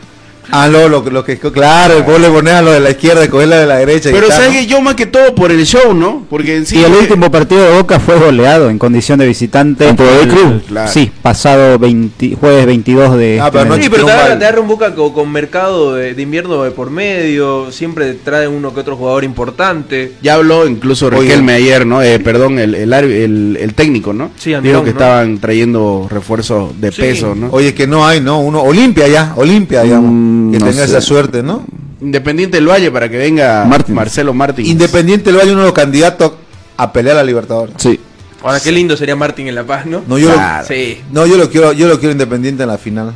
Ah, 0.50 0.68
no, 0.68 0.88
lo, 0.88 1.04
que- 1.04 1.10
lo 1.10 1.24
que 1.24 1.38
claro, 1.38 2.02
vos 2.04 2.20
le 2.20 2.28
pones 2.28 2.54
a 2.54 2.62
lo 2.62 2.72
de 2.72 2.80
la 2.80 2.90
izquierda 2.90 3.24
y 3.24 3.28
coger 3.28 3.48
la 3.48 3.56
de 3.60 3.66
la 3.66 3.76
derecha. 3.76 4.10
Pero 4.12 4.28
sabes 4.28 4.48
¿no? 4.48 4.54
que 4.54 4.66
yo 4.66 4.80
más 4.80 4.94
que 4.94 5.06
todo 5.06 5.34
por 5.34 5.50
el 5.50 5.64
show, 5.66 5.94
¿no? 5.94 6.24
Porque 6.30 6.56
en 6.56 6.66
sí. 6.66 6.78
y 6.78 6.84
el 6.84 6.92
último 6.94 7.30
partido 7.30 7.62
de 7.62 7.76
Boca 7.76 8.00
fue 8.00 8.16
goleado 8.18 8.70
en 8.70 8.78
condición 8.78 9.18
de 9.18 9.26
visitante. 9.26 9.84
Contra 9.86 10.20
El- 10.20 10.28
Cruz, 10.28 10.62
claro. 10.68 10.90
Sí, 10.90 11.10
pasado 11.22 11.78
20 11.78 12.36
jueves 12.40 12.66
22 12.66 13.16
de... 13.18 13.40
Ah, 13.40 13.50
pero 13.50 13.62
este 13.64 13.68
no- 13.68 13.76
mes. 13.76 13.84
Sí, 13.84 13.90
pero 13.90 14.04
te 14.04 14.06
no 14.06 14.12
agarra, 14.14 14.28
vale. 14.30 14.38
te 14.40 14.44
agarra 14.46 14.60
un 14.62 14.68
Boca 14.68 14.94
con, 14.94 15.12
con 15.12 15.30
mercado 15.32 15.94
de, 15.94 16.14
de 16.14 16.22
invierno 16.22 16.62
de 16.62 16.70
por 16.70 16.90
medio. 16.90 17.70
Siempre 17.72 18.14
traen 18.14 18.50
uno 18.52 18.72
que 18.74 18.80
otro 18.80 18.96
jugador 18.96 19.24
importante. 19.24 20.12
Ya 20.22 20.34
habló 20.34 20.66
incluso 20.66 21.06
Oye. 21.08 21.20
Riquelme 21.20 21.52
ayer, 21.54 21.86
¿no? 21.86 22.02
Eh, 22.02 22.18
perdón, 22.20 22.58
el, 22.58 22.74
el, 22.74 22.92
el- 22.92 23.58
el 23.60 23.74
técnico, 23.74 24.12
¿no? 24.12 24.30
Sí, 24.36 24.50
Dijo 24.50 24.58
Andrón, 24.58 24.84
que 24.84 24.90
¿no? 24.92 24.98
estaban 24.98 25.38
trayendo 25.38 26.06
refuerzos 26.10 26.80
de 26.80 26.92
Sí. 26.92 27.00
peso, 27.02 27.34
¿no? 27.34 27.48
Oye, 27.50 27.74
que 27.74 27.86
no 27.86 28.06
hay, 28.06 28.20
¿no? 28.20 28.40
Uno, 28.40 28.62
Olimpia 28.62 29.08
ya, 29.08 29.32
Olimpia, 29.36 29.82
digamos. 29.82 30.10
Mm, 30.12 30.37
que 30.52 30.58
no 30.58 30.66
tenga 30.66 30.72
sé. 30.72 30.84
esa 30.84 31.00
suerte, 31.00 31.42
¿no? 31.42 31.64
Independiente 32.00 32.56
del 32.58 32.68
Valle 32.68 32.90
para 32.90 33.08
que 33.08 33.16
venga 33.18 33.64
Martins. 33.64 33.94
Marcelo 33.96 34.32
Martín. 34.34 34.66
Independiente 34.66 35.30
del 35.30 35.38
Valle, 35.40 35.50
uno 35.52 35.60
de 35.60 35.66
los 35.66 35.74
candidatos 35.74 36.32
a 36.76 36.92
pelear 36.92 37.16
a 37.16 37.20
la 37.20 37.24
Libertadores. 37.24 37.74
Sí. 37.78 37.98
Ahora, 38.42 38.60
qué 38.60 38.70
lindo 38.70 38.96
sería 38.96 39.16
Martín 39.16 39.48
en 39.48 39.54
La 39.56 39.64
Paz, 39.64 39.84
¿no? 39.84 40.02
No, 40.06 40.16
yo, 40.16 40.32
Claro. 40.32 40.62
lo, 40.62 40.68
Sí. 40.68 41.00
no, 41.10 41.26
yo 41.26 41.36
lo 41.36 41.50
quiero, 41.50 41.72
yo 41.72 41.88
lo 41.88 41.98
quiero 41.98 42.12
independiente 42.12 42.62
en 42.62 42.68
la 42.68 42.78
final. 42.78 43.12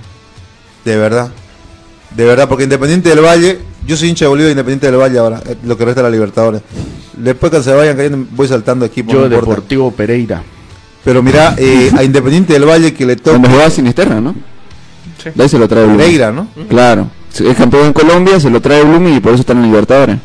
De 0.84 0.96
verdad. 0.96 1.30
De 2.16 2.24
verdad, 2.24 2.48
porque 2.48 2.64
Independiente 2.64 3.08
del 3.08 3.20
Valle, 3.24 3.58
yo 3.86 3.96
soy 3.96 4.08
hincha 4.08 4.24
de 4.24 4.30
Bolívar 4.30 4.50
Independiente 4.50 4.86
del 4.90 4.96
Valle 5.00 5.18
ahora, 5.18 5.40
eh, 5.46 5.54
lo 5.64 5.78
que 5.78 5.84
resta 5.84 6.00
de 6.02 6.08
la 6.08 6.12
Libertadores. 6.12 6.62
Después 7.16 7.52
que 7.52 7.62
se 7.62 7.72
vayan 7.72 7.96
cayendo, 7.96 8.26
voy 8.32 8.48
saltando 8.48 8.84
equipos. 8.84 9.12
Yo, 9.14 9.20
no 9.20 9.26
importa. 9.26 9.50
Deportivo 9.50 9.92
Pereira. 9.92 10.42
Pero 11.04 11.22
mira, 11.22 11.54
eh, 11.56 11.90
a 11.96 12.02
Independiente 12.02 12.52
del 12.52 12.64
Valle 12.68 12.92
que 12.92 13.06
le 13.06 13.14
toca 13.16 13.30
Cuando 13.30 13.48
jugaba 13.48 13.70
Sinisterra, 13.70 14.20
¿no? 14.20 14.34
Sí. 15.22 15.30
De 15.34 15.42
ahí 15.42 15.48
se 15.48 15.58
lo 15.58 15.68
trae 15.68 15.82
Blooming. 15.84 15.98
Pereira, 16.00 16.32
¿no? 16.32 16.48
Claro. 16.68 17.08
Es 17.38 17.56
campeón 17.56 17.86
en 17.86 17.92
Colombia, 17.92 18.38
se 18.40 18.50
lo 18.50 18.60
trae 18.60 18.82
Blooming 18.82 19.14
y 19.16 19.20
por 19.20 19.32
eso 19.32 19.40
están 19.40 19.58
en 19.58 19.64
Libertadores. 19.64 20.18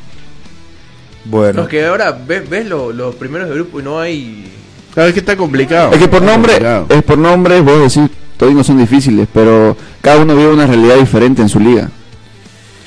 Bueno, 1.25 1.53
No, 1.57 1.61
es 1.63 1.67
que 1.69 1.85
ahora 1.85 2.11
ves, 2.11 2.49
ves 2.49 2.65
lo- 2.67 2.91
los 2.93 3.15
primeros 3.15 3.49
de 3.49 3.55
grupo 3.55 3.79
y 3.79 3.83
no 3.83 3.99
hay. 3.99 4.51
Claro, 4.93 5.09
es 5.09 5.13
que 5.13 5.19
está 5.19 5.35
complicado. 5.35 5.91
Es 5.91 5.99
que 5.99 6.07
por 6.07 6.21
Está 6.21 6.31
nombre, 6.33 6.53
complicado. 6.53 6.85
es 6.89 7.03
por 7.03 7.17
nombre, 7.17 7.61
vos 7.61 7.93
decís, 7.93 8.09
todos 8.37 8.53
no 8.53 8.63
son 8.63 8.77
difíciles, 8.77 9.27
pero 9.33 9.75
cada 10.01 10.21
uno 10.21 10.35
vive 10.35 10.51
una 10.53 10.65
realidad 10.67 10.95
diferente 10.95 11.41
en 11.41 11.49
su 11.49 11.59
liga. 11.59 11.89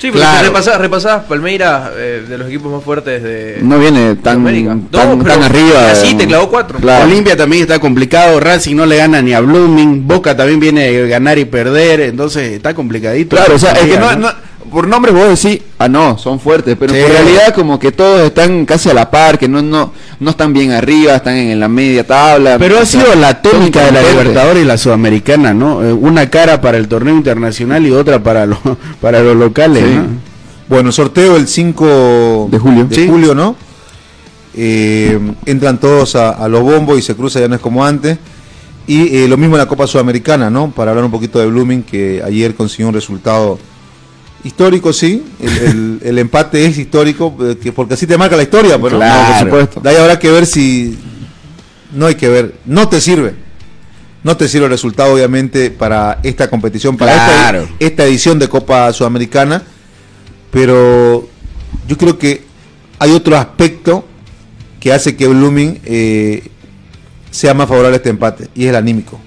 Sí, 0.01 0.07
porque 0.07 0.21
Claro. 0.21 0.39
si 0.39 0.45
repasás, 0.47 0.77
repasás 0.81 1.23
Palmeiras 1.25 1.91
eh, 1.95 2.25
de 2.27 2.35
los 2.39 2.47
equipos 2.47 2.71
más 2.71 2.83
fuertes 2.83 3.21
de. 3.21 3.59
No 3.61 3.77
viene 3.77 4.15
tan, 4.15 4.37
América. 4.37 4.69
tan, 4.89 5.19
No, 5.19 5.23
tan 5.23 5.23
pero 5.23 5.43
arriba. 5.45 5.91
así 5.91 6.15
te 6.15 6.25
clavó 6.25 6.49
cuatro. 6.49 6.79
Claro. 6.79 7.05
Olimpia 7.05 7.37
también 7.37 7.61
está 7.61 7.77
complicado, 7.77 8.39
Racing 8.39 8.75
no 8.75 8.87
le 8.87 8.97
gana 8.97 9.21
ni 9.21 9.33
a 9.33 9.41
Blooming, 9.41 10.07
Boca 10.07 10.35
también 10.35 10.59
viene 10.59 10.91
de 10.91 11.07
ganar 11.07 11.37
y 11.37 11.45
perder, 11.45 12.01
entonces 12.01 12.53
está 12.53 12.73
complicadito. 12.73 13.35
Claro, 13.35 13.53
o 13.53 13.59
sea, 13.59 13.73
es 13.73 13.85
que 13.91 13.97
no- 13.99 14.31
por 14.69 14.87
nombre 14.87 15.11
vos 15.11 15.41
decís, 15.41 15.61
ah, 15.79 15.87
no, 15.87 16.17
son 16.17 16.39
fuertes, 16.39 16.75
pero 16.79 16.93
Sí. 16.93 16.99
en 16.99 17.07
realidad 17.09 17.53
como 17.55 17.79
que 17.79 17.91
todos 17.91 18.21
están 18.21 18.65
casi 18.65 18.89
a 18.89 18.93
la 18.93 19.09
par, 19.09 19.39
que 19.39 19.47
no, 19.47 19.61
no, 19.61 19.91
no 20.19 20.29
están 20.31 20.53
bien 20.53 20.71
arriba, 20.71 21.15
están 21.15 21.35
en, 21.35 21.59
la 21.59 21.67
media 21.67 22.05
tabla. 22.05 22.57
Pero 22.59 22.77
ha 22.79 22.85
sea, 22.85 23.01
sido 23.01 23.15
la 23.15 23.41
tónica 23.41 23.85
de 23.85 23.91
la. 23.91 24.01
Libertadores 24.01 24.63
y 24.63 24.65
la 24.65 24.77
Sudamericana, 24.77 25.53
¿no? 25.53 25.83
Eh, 25.83 25.93
Una 25.93 26.29
cara 26.29 26.61
para 26.61 26.77
el 26.77 26.87
torneo 26.87 27.15
internacional 27.15 27.85
y 27.85 27.91
otra 27.91 28.21
para, 28.21 28.45
los 28.45 28.59
para 29.01 29.21
los 29.21 29.35
locales, 29.35 29.83
Sí. 29.83 29.95
¿no? 29.95 30.05
bueno, 30.69 30.91
sorteo 30.91 31.35
el 31.35 31.47
5 31.47 32.47
De 32.51 32.57
julio. 32.59 32.85
de 32.85 32.95
Sí. 32.95 33.07
julio, 33.07 33.35
¿no? 33.35 33.55
Eh, 34.53 35.19
entran 35.45 35.79
todos 35.79 36.15
a, 36.15 36.29
a 36.31 36.47
los 36.47 36.61
bombos 36.61 36.97
y 36.99 37.01
se 37.01 37.15
cruza, 37.15 37.39
ya 37.39 37.47
no 37.47 37.55
es 37.55 37.61
como 37.61 37.85
antes. 37.85 38.17
Y 38.87 39.15
eh, 39.17 39.27
lo 39.27 39.37
mismo 39.37 39.55
en 39.55 39.59
la 39.59 39.67
Copa 39.67 39.87
Sudamericana, 39.87 40.49
¿no? 40.49 40.71
Para 40.71 40.91
hablar 40.91 41.05
un 41.05 41.11
poquito 41.11 41.39
de 41.39 41.45
Blooming, 41.47 41.83
que 41.83 42.21
ayer 42.25 42.55
consiguió 42.55 42.87
un 42.89 42.93
resultado 42.93 43.59
histórico, 44.43 44.91
sí. 44.93 45.23
El, 45.39 45.57
el- 45.57 45.99
el 46.03 46.19
empate 46.19 46.65
es 46.65 46.77
histórico, 46.77 47.35
eh, 47.41 47.57
que 47.61 47.71
porque 47.71 47.93
así 47.95 48.05
te 48.07 48.17
marca 48.17 48.35
la 48.35 48.43
historia, 48.43 48.79
pero 48.81 48.97
No, 48.99 49.25
por 49.27 49.39
supuesto. 49.39 49.79
De 49.81 49.89
ahí 49.89 49.95
habrá 49.97 50.17
que 50.19 50.29
ver 50.31 50.45
si. 50.45 50.97
No 51.93 52.05
hay 52.07 52.15
que 52.15 52.29
ver. 52.29 52.55
No 52.65 52.87
te 52.87 53.01
sirve. 53.01 53.35
No 54.23 54.37
te 54.37 54.47
sirve 54.47 54.65
el 54.65 54.71
resultado, 54.71 55.13
obviamente, 55.13 55.71
para 55.71 56.19
esta 56.23 56.49
competición, 56.49 56.95
para 56.95 57.11
esta- 57.13 57.27
Claro. 57.27 57.67
esta, 57.79 58.05
edición 58.05 58.37
de 58.39 58.47
Copa 58.47 58.91
Sudamericana. 58.93 59.63
Pero 60.51 61.27
yo 61.87 61.97
creo 61.97 62.17
que 62.17 62.43
hay 62.99 63.11
otro 63.11 63.37
aspecto 63.37 64.05
que 64.79 64.91
hace 64.93 65.15
que 65.15 65.27
Blooming 65.27 65.79
eh, 65.85 66.49
sea 67.31 67.53
más 67.53 67.67
favorable 67.67 67.95
a 67.95 67.97
este 67.97 68.09
empate, 68.09 68.49
y 68.55 68.63
es 68.65 68.69
el 68.69 68.75
anímico. 68.75 69.19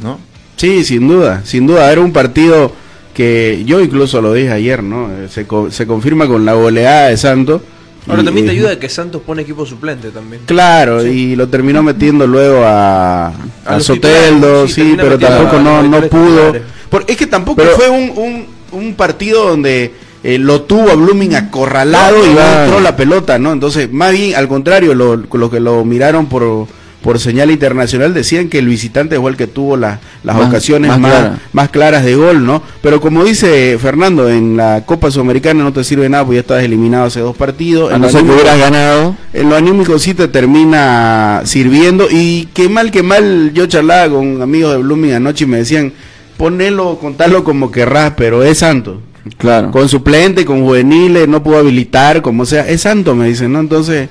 ¿No? 0.00 0.18
Sí, 0.56 0.84
sin 0.84 1.06
duda, 1.08 1.42
sin 1.44 1.66
duda. 1.66 1.90
Era 1.90 2.00
un 2.00 2.12
partido 2.12 2.72
que 3.16 3.62
yo 3.64 3.80
incluso 3.80 4.20
lo 4.20 4.34
dije 4.34 4.50
ayer, 4.52 4.82
¿no? 4.82 5.08
Eh, 5.10 5.28
Se, 5.30 5.46
co- 5.46 5.70
se 5.70 5.86
confirma 5.86 6.26
con 6.28 6.44
la 6.44 6.52
goleada 6.52 7.08
de 7.08 7.16
Santos. 7.16 7.62
Ahora 8.06 8.20
Y, 8.20 8.24
también 8.26 8.44
te 8.46 8.52
ayuda 8.52 8.68
de 8.68 8.78
que 8.78 8.90
Santos 8.90 9.22
pone 9.24 9.40
equipo 9.40 9.64
suplente 9.64 10.10
también. 10.10 10.42
Claro, 10.44 11.04
y 11.04 11.34
lo 11.34 11.48
terminó 11.48 11.82
metiendo 11.82 12.26
luego 12.26 12.62
a, 12.64 13.28
a, 13.28 13.74
los 13.74 13.84
Soteldo, 13.84 14.68
sí, 14.68 14.94
pero 14.98 15.18
tampoco 15.18 15.56
a 15.56 15.60
no, 15.62 15.80
los 15.82 15.90
no 15.90 16.02
pudo. 16.08 16.52
Por- 16.90 17.04
es 17.08 17.16
que 17.16 17.26
tampoco 17.26 17.62
Pero- 17.62 17.74
fue 17.74 17.88
un, 17.88 18.12
un, 18.16 18.46
un 18.72 18.94
partido 18.94 19.48
donde 19.48 19.92
eh, 20.22 20.38
lo 20.38 20.62
tuvo 20.62 20.90
a 20.90 20.94
Blooming 20.94 21.36
acorralado 21.36 22.18
y 22.26 22.34
no 22.34 22.62
entró 22.64 22.80
la 22.80 22.94
pelota, 22.96 23.38
¿no? 23.38 23.52
Entonces, 23.52 23.90
más 23.90 24.12
bien, 24.12 24.34
al 24.36 24.46
contrario, 24.46 24.94
lo, 24.94 25.16
lo 25.16 25.50
que 25.50 25.58
lo 25.60 25.82
miraron 25.86 26.26
por, 26.28 26.68
por 27.02 27.20
señal 27.20 27.50
internacional 27.52 28.12
decían 28.14 28.48
que 28.48 28.58
el 28.58 28.66
visitante 28.66 29.18
fue 29.18 29.30
el 29.30 29.36
que 29.36 29.46
tuvo 29.46 29.76
la- 29.76 30.00
las 30.24 30.36
Más- 30.36 30.48
ocasiones 30.48 30.88
más 30.90 30.98
más, 30.98 31.12
clara. 31.12 31.38
más 31.52 31.68
claras 31.68 32.04
de 32.04 32.14
gol, 32.16 32.44
¿no? 32.44 32.62
Pero 32.82 33.00
como 33.00 33.22
dice 33.24 33.78
Fernando, 33.80 34.28
en 34.28 34.56
la 34.56 34.82
Copa 34.84 35.10
Sudamericana 35.10 35.62
no 35.62 35.72
te 35.72 35.84
sirve 35.84 36.08
nada 36.08 36.24
porque 36.24 36.36
ya 36.36 36.40
estás 36.40 36.62
eliminado 36.64 37.04
hace 37.06 37.20
dos 37.20 37.36
partidos. 37.36 37.92
A 37.92 37.96
En 37.96 38.02
no 38.02 38.08
ser 38.08 38.24
que 38.24 38.30
hubieras 38.32 38.58
ganado. 38.58 39.14
en 39.32 39.48
lo 39.48 39.54
anímico 39.56 39.98
sí 39.98 40.14
te 40.14 40.26
termina 40.28 41.42
sirviendo 41.44 42.08
y 42.10 42.48
qué 42.54 42.68
mal, 42.68 42.90
qué 42.90 43.02
mal, 43.02 43.52
yo 43.54 43.66
charlaba 43.66 44.12
con 44.14 44.42
amigos 44.42 44.72
de 44.72 44.78
Blooming 44.82 45.12
anoche 45.12 45.44
y 45.44 45.48
me 45.48 45.58
decían, 45.58 45.92
ponelo, 46.36 46.98
contalo 46.98 47.44
como 47.44 47.70
querrás, 47.70 48.14
pero 48.16 48.42
es 48.42 48.58
santo. 48.58 49.00
Claro. 49.38 49.70
Con 49.72 49.88
suplente, 49.88 50.44
con 50.44 50.62
juveniles, 50.62 51.26
no 51.28 51.42
pudo 51.42 51.58
habilitar, 51.58 52.22
como 52.22 52.46
sea, 52.46 52.68
es 52.68 52.82
santo, 52.82 53.14
me 53.16 53.26
dicen, 53.26 53.52
¿no? 53.52 53.60
Entonces, 53.60 54.08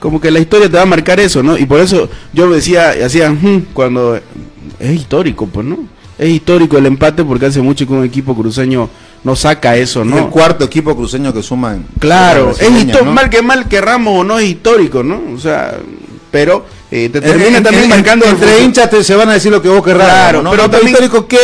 como 0.00 0.20
que 0.20 0.30
la 0.30 0.38
historia 0.40 0.68
te 0.68 0.76
va 0.76 0.82
a 0.82 0.86
marcar 0.86 1.20
eso, 1.20 1.42
¿no? 1.42 1.56
Y 1.58 1.66
por 1.66 1.80
eso 1.80 2.08
yo 2.32 2.48
decía, 2.50 2.94
hacía, 3.04 3.30
"Hmm", 3.30 3.66
cuando 3.72 4.16
es 4.78 4.90
histórico, 4.94 5.46
pues, 5.46 5.66
¿no? 5.66 5.78
Es 6.18 6.28
histórico 6.30 6.76
el 6.78 6.86
empate 6.86 7.24
porque 7.24 7.46
hace 7.46 7.60
mucho 7.62 7.86
que 7.86 7.92
un 7.92 8.04
equipo 8.04 8.34
cruceño 8.34 8.88
no 9.24 9.36
saca 9.36 9.76
eso, 9.76 10.00
Es 10.02 10.06
¿no? 10.06 10.18
el 10.18 10.24
cuarto 10.26 10.64
equipo 10.64 10.96
cruceño 10.96 11.32
que 11.32 11.42
suma 11.42 11.74
en. 11.74 11.86
Claro, 12.00 12.50
es 12.58 12.86
¿no? 13.04 13.04
mal 13.12 13.30
que 13.30 13.40
mal 13.42 13.68
querramos 13.68 14.20
o 14.20 14.24
no 14.24 14.38
es 14.38 14.46
histórico, 14.48 15.02
¿no? 15.04 15.20
O 15.34 15.38
sea, 15.38 15.78
pero 16.30 16.66
eh, 16.90 17.08
te 17.12 17.20
termina 17.20 17.62
también 17.62 17.84
en- 17.84 17.90
marcando 17.90 18.26
entre 18.26 18.60
hinchas 18.62 18.90
te- 18.90 19.04
se 19.04 19.14
van 19.14 19.28
a 19.28 19.34
decir 19.34 19.52
lo 19.52 19.62
que 19.62 19.68
vos 19.68 19.84
querrás. 19.84 20.06
Claro, 20.08 20.42
¿no? 20.42 20.50
pero 20.50 20.64
No, 20.64 20.70
también- 20.70 20.90
histórico 20.92 21.26
qué, 21.28 21.38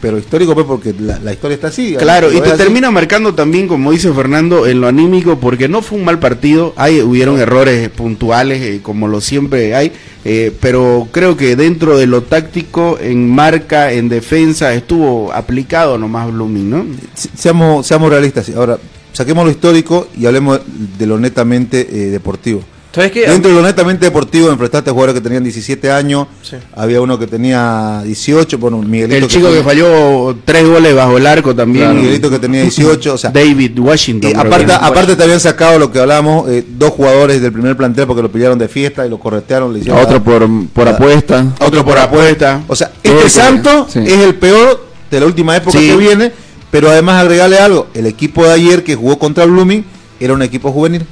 pero 0.00 0.18
histórico 0.18 0.54
pues 0.54 0.66
porque 0.66 0.94
la, 0.98 1.18
la 1.18 1.32
historia 1.32 1.54
está 1.56 1.68
así. 1.68 1.94
Claro, 1.98 2.32
y 2.32 2.40
te 2.40 2.48
así. 2.50 2.58
termina 2.58 2.90
marcando 2.90 3.34
también, 3.34 3.66
como 3.68 3.90
dice 3.92 4.12
Fernando, 4.12 4.66
en 4.66 4.80
lo 4.80 4.86
anímico, 4.88 5.38
porque 5.38 5.68
no 5.68 5.82
fue 5.82 5.98
un 5.98 6.04
mal 6.04 6.18
partido, 6.18 6.72
hay 6.76 7.00
hubieron 7.02 7.38
errores 7.40 7.88
puntuales, 7.90 8.60
eh, 8.62 8.80
como 8.82 9.08
lo 9.08 9.20
siempre 9.20 9.74
hay, 9.74 9.92
eh, 10.24 10.52
pero 10.60 11.08
creo 11.10 11.36
que 11.36 11.56
dentro 11.56 11.96
de 11.98 12.06
lo 12.06 12.22
táctico, 12.22 12.98
en 13.00 13.28
marca, 13.28 13.92
en 13.92 14.08
defensa, 14.08 14.74
estuvo 14.74 15.32
aplicado 15.32 15.98
nomás 15.98 16.30
Blooming, 16.32 16.70
¿no? 16.70 16.86
Se- 17.14 17.30
Seamos, 17.36 17.86
seamos 17.86 18.10
realistas. 18.10 18.48
Ahora, 18.56 18.78
saquemos 19.12 19.44
lo 19.44 19.50
histórico 19.50 20.08
y 20.18 20.26
hablemos 20.26 20.60
de 20.98 21.06
lo 21.06 21.18
netamente 21.18 21.80
eh, 21.90 22.10
deportivo. 22.10 22.62
¿Sabes 22.98 23.12
qué? 23.12 23.28
Dentro 23.30 23.50
de 23.52 23.56
lo 23.56 23.62
netamente 23.62 24.06
deportivo 24.06 24.50
enfrentaste 24.50 24.90
a 24.90 24.92
jugadores 24.92 25.14
que 25.14 25.20
tenían 25.20 25.44
17 25.44 25.88
años, 25.92 26.26
Sí. 26.42 26.56
había 26.74 27.00
uno 27.00 27.16
que 27.16 27.28
tenía 27.28 28.02
18, 28.04 28.58
bueno, 28.58 28.78
Miguelito 28.78 29.24
El 29.26 29.28
chico 29.30 29.52
que 29.52 29.62
falló 29.62 30.36
tres 30.44 30.66
goles 30.66 30.96
bajo 30.96 31.16
el 31.16 31.24
arco 31.28 31.54
también. 31.54 31.84
Claro, 31.84 32.00
Miguelito 32.00 32.28
que 32.28 32.40
tenía 32.40 32.62
18, 32.62 33.14
o 33.14 33.18
sea, 33.18 33.30
David 33.34 33.78
Washington. 33.78 34.32
Aparte, 34.36 34.72
aparte 34.72 35.14
te 35.14 35.22
habían 35.22 35.38
sacado 35.38 35.78
lo 35.78 35.92
que 35.92 36.00
hablábamos, 36.00 36.48
eh, 36.50 36.64
dos 36.68 36.90
jugadores 36.90 37.40
del 37.40 37.52
primer 37.52 37.76
plantel 37.76 38.06
porque 38.08 38.22
lo 38.22 38.32
pillaron 38.32 38.58
de 38.58 38.66
fiesta 38.66 39.06
y 39.06 39.10
lo 39.10 39.20
corretearon. 39.20 39.72
Le 39.72 39.78
hicieron 39.78 40.00
otro 40.02 40.14
la- 40.18 40.24
por, 40.24 40.48
por 40.72 40.84
la- 40.86 40.90
apuesta. 40.90 41.44
Otro 41.60 41.84
por 41.84 41.98
apuesta. 41.98 42.62
O 42.66 42.74
sea, 42.74 42.90
este 43.00 43.30
Santo 43.30 43.86
sí. 43.88 44.00
es 44.04 44.18
el 44.18 44.34
peor 44.34 44.84
de 45.08 45.20
la 45.20 45.26
última 45.26 45.56
época 45.56 45.78
Sí. 45.78 45.86
que 45.86 45.96
viene, 45.96 46.32
pero 46.72 46.90
además 46.90 47.22
agregarle 47.22 47.58
algo, 47.58 47.86
el 47.94 48.06
equipo 48.06 48.44
de 48.44 48.52
ayer 48.54 48.82
que 48.82 48.96
jugó 48.96 49.20
contra 49.20 49.44
Blooming 49.44 49.84
era 50.18 50.32
un 50.34 50.42
equipo 50.42 50.72
juvenil. 50.72 51.06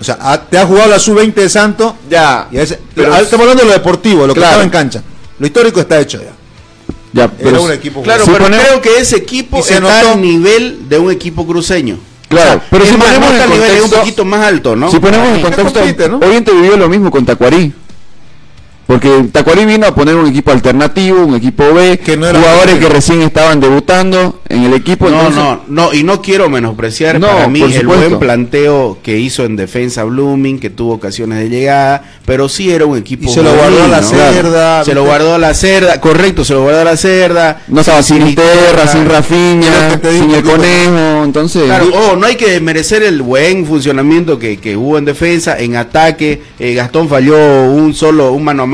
O 0.00 0.04
sea, 0.04 0.18
ha- 0.20 0.40
te 0.40 0.58
ha 0.58 0.66
jugado 0.66 0.90
la 0.90 0.98
sub-20 0.98 1.34
de 1.34 1.48
Santo 1.48 1.96
Ya. 2.10 2.48
y 2.50 2.56
Pero- 2.94 3.14
ah, 3.14 3.20
estamos 3.20 3.44
hablando 3.44 3.62
de 3.62 3.68
lo 3.68 3.72
deportivo, 3.74 4.26
lo 4.26 4.34
que 4.34 4.40
Claro. 4.40 4.50
estaba 4.52 4.64
en 4.64 4.70
cancha. 4.70 5.02
Lo 5.38 5.46
histórico 5.46 5.80
está 5.80 6.00
hecho 6.00 6.18
ya. 6.18 6.32
Ya, 7.12 7.24
Era 7.24 7.32
pero 7.38 7.62
un 7.62 7.70
equipo 7.72 8.02
Claro, 8.02 8.24
pero 8.26 8.38
ponemos- 8.44 8.66
creo 8.66 8.80
que 8.82 8.98
ese 8.98 9.16
equipo 9.16 9.62
se 9.62 9.74
está 9.74 10.02
notó- 10.02 10.12
al 10.14 10.20
nivel 10.20 10.88
de 10.88 10.98
un 10.98 11.12
equipo 11.12 11.46
cruceño. 11.46 11.98
Claro, 12.28 12.60
pero 12.70 12.84
si 12.84 12.92
ponemos 12.94 13.30
al 13.30 13.50
nivel, 13.50 13.62
es 13.62 13.70
un 13.74 13.80
contexto- 13.82 13.98
poquito 14.00 14.24
más 14.24 14.44
alto, 14.44 14.74
¿no? 14.74 14.90
Si 14.90 14.98
ponemos 14.98 15.28
en 15.28 15.40
contexto, 15.42 15.78
compite, 15.80 16.08
¿no? 16.08 16.18
Oriente 16.18 16.50
vivió 16.52 16.76
lo 16.76 16.88
mismo 16.88 17.10
con 17.12 17.24
Tacuarí. 17.24 17.72
Porque 18.86 19.24
Tacuarí 19.32 19.64
vino 19.64 19.86
a 19.86 19.94
poner 19.94 20.14
un 20.14 20.26
equipo 20.26 20.50
alternativo, 20.50 21.24
un 21.24 21.34
equipo 21.34 21.72
B, 21.72 21.98
Que 21.98 22.16
no 22.18 22.26
era 22.26 22.38
jugadores 22.38 22.78
que 22.78 22.88
recién 22.88 23.22
estaban 23.22 23.58
debutando 23.58 24.40
en 24.48 24.64
el 24.64 24.74
equipo. 24.74 25.08
No, 25.08 25.16
entonces- 25.28 25.42
no, 25.42 25.60
no, 25.68 25.94
y 25.94 26.02
no 26.02 26.20
quiero 26.20 26.50
menospreciar 26.50 27.18
No, 27.18 27.28
para 27.28 27.48
mí 27.48 27.62
el 27.62 27.86
buen 27.86 28.18
planteo 28.18 28.98
que 29.02 29.18
hizo 29.18 29.44
en 29.44 29.56
defensa 29.56 30.04
Blooming, 30.04 30.58
que 30.58 30.68
tuvo 30.68 30.94
ocasiones 30.94 31.38
de 31.38 31.48
llegada, 31.48 32.02
pero 32.26 32.48
sí 32.50 32.70
era 32.70 32.84
un 32.84 32.98
equipo. 32.98 33.24
Y 33.24 33.32
se 33.32 33.42
lo 33.42 33.54
guardó 33.54 33.84
a 33.84 33.88
la 33.88 34.02
juvenil, 34.02 34.34
cerda, 34.34 34.84
Se 34.84 34.94
lo 34.94 35.04
guardó 35.04 35.34
a 35.34 35.38
la 35.38 35.54
cerda, 35.54 36.00
correcto, 36.00 36.44
se 36.44 36.52
lo 36.52 36.62
guardó 36.62 36.80
a 36.80 36.84
la 36.84 36.96
cerda. 36.98 37.62
No 37.68 37.80
estaba 37.80 38.02
sin 38.02 38.34
Terra, 38.34 38.86
sin 38.86 39.04
digo, 39.04 40.10
sin 40.10 40.30
el 40.30 40.42
Conejo, 40.42 41.24
entonces... 41.24 41.64
Claro, 41.64 41.86
oh, 41.94 42.16
no 42.16 42.26
hay 42.26 42.36
que 42.36 42.50
desmerecer 42.50 43.02
el 43.02 43.22
buen 43.22 43.64
funcionamiento 43.64 44.38
que, 44.38 44.58
que 44.58 44.76
hubo 44.76 44.98
en 44.98 45.06
defensa, 45.06 45.58
en 45.58 45.76
ataque. 45.76 46.42
eh, 46.58 46.74
Gastón 46.74 47.08
falló 47.08 47.36
un 47.70 47.94
solo, 47.94 48.32
un 48.32 48.44
mano 48.44 48.64
a 48.64 48.66
mano. 48.66 48.73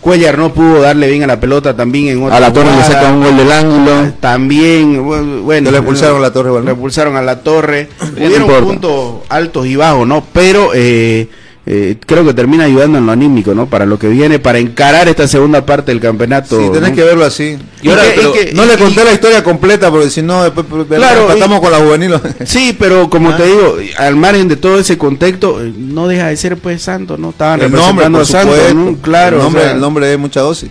Cuellar 0.00 0.38
no 0.38 0.52
pudo 0.54 0.80
darle 0.80 1.08
bien 1.08 1.24
a 1.24 1.26
la 1.26 1.38
pelota 1.38 1.76
también 1.76 2.08
en 2.08 2.22
otra 2.22 2.38
a 2.38 2.40
la 2.40 2.52
torre 2.52 2.66
le 2.68 2.72
jugada. 2.72 2.92
saca 2.92 3.12
un 3.12 3.22
gol 3.22 3.36
del 3.36 3.52
ángulo. 3.52 4.12
También, 4.18 5.04
bu- 5.04 5.42
bueno. 5.42 5.70
Le 5.70 5.76
expulsaron 5.76 6.16
a 6.16 6.20
la 6.20 6.32
torre, 6.32 6.50
bueno. 6.50 6.64
Le 6.64 6.70
expulsaron 6.72 7.16
a 7.16 7.22
la 7.22 7.40
torre. 7.40 7.88
Hubieron 8.16 8.48
puntos 8.62 9.14
altos 9.28 9.66
y 9.66 9.76
bajos, 9.76 10.06
¿no? 10.06 10.24
Pero 10.32 10.70
eh, 10.74 11.28
eh, 11.66 11.96
creo 12.06 12.24
que 12.24 12.32
termina 12.34 12.64
ayudando 12.64 12.98
en 12.98 13.06
lo 13.06 13.12
anímico, 13.12 13.54
¿no? 13.54 13.66
Para 13.66 13.84
lo 13.86 13.98
que 13.98 14.08
viene, 14.08 14.38
para 14.38 14.58
encarar 14.58 15.08
esta 15.08 15.28
segunda 15.28 15.64
parte 15.66 15.92
del 15.92 16.00
campeonato. 16.00 16.58
Sí, 16.58 16.70
tenés 16.72 16.90
¿no? 16.90 16.96
que 16.96 17.04
verlo 17.04 17.24
así. 17.24 17.58
Y 17.82 17.88
ahora, 17.90 18.06
Y 18.06 18.08
que- 18.10 18.14
pero- 18.16 18.30
y 18.30 18.38
que- 18.46 18.52
no 18.54 18.64
le 18.64 18.76
conté 18.78 19.04
la 19.04 19.12
historia 19.12 19.44
completa 19.44 19.90
porque 19.90 20.08
si 20.10 20.22
no, 20.22 20.42
después 20.42 20.66
Claro, 20.88 21.30
estamos 21.32 21.58
y- 21.58 21.60
con 21.62 21.70
la 21.72 21.78
juvenil. 21.78 22.14
Sí, 22.46 22.74
pero 22.78 23.08
como 23.10 23.30
Ah. 23.30 23.36
te 23.36 23.46
digo, 23.46 23.76
al 23.98 24.16
margen 24.16 24.48
de 24.48 24.56
todo 24.56 24.78
ese 24.78 24.96
contexto, 24.98 25.62
eh, 25.62 25.72
no 25.76 26.08
deja 26.08 26.28
de 26.28 26.36
ser 26.36 26.56
pues 26.56 26.80
santo, 26.82 27.16
¿no? 27.18 27.30
Estaban 27.30 27.60
el 27.60 27.70
nombre, 27.70 28.06
representando 28.06 28.18
por 28.18 28.22
a 28.22 28.64
Santos. 28.64 28.74
¿no? 28.74 28.96
Claro. 29.02 29.36
el 29.36 29.42
nombre, 29.42 29.60
o 29.60 29.64
sea, 29.64 29.72
el 29.74 29.80
nombre 29.80 30.12
es 30.12 30.18
mucha 30.18 30.40
dosis. 30.40 30.70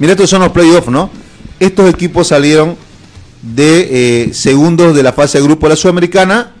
Mira, 0.00 0.12
estos 0.12 0.28
son 0.28 0.40
los 0.42 0.50
playoffs, 0.50 0.88
¿no? 0.88 1.10
Estos 1.60 1.88
equipos 1.88 2.28
salieron 2.28 2.76
de 3.42 3.88
eh, 3.90 4.34
segundos 4.34 4.94
de 4.96 5.02
la 5.02 5.12
fase 5.12 5.38
de 5.38 5.44
grupo 5.44 5.66
de 5.66 5.70
la 5.70 5.76
Sudamericana. 5.76 6.52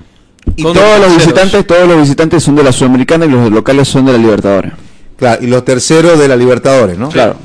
Y 0.56 0.62
todos 0.62 0.76
los 0.76 0.84
terceros. 0.84 1.16
visitantes, 1.16 1.66
todos 1.66 1.88
los 1.88 2.00
visitantes 2.00 2.42
son 2.42 2.56
de 2.56 2.62
la 2.64 2.72
Sudamericana 2.72 3.26
y 3.26 3.28
los 3.30 3.50
locales 3.50 3.88
son 3.88 4.06
de 4.06 4.12
la 4.12 4.18
Libertadores. 4.18 4.72
Claro, 5.16 5.42
y 5.42 5.46
los 5.48 5.64
terceros 5.64 6.18
de 6.18 6.28
la 6.28 6.36
Libertadores, 6.36 6.98
¿no? 6.98 7.08
Claro. 7.08 7.36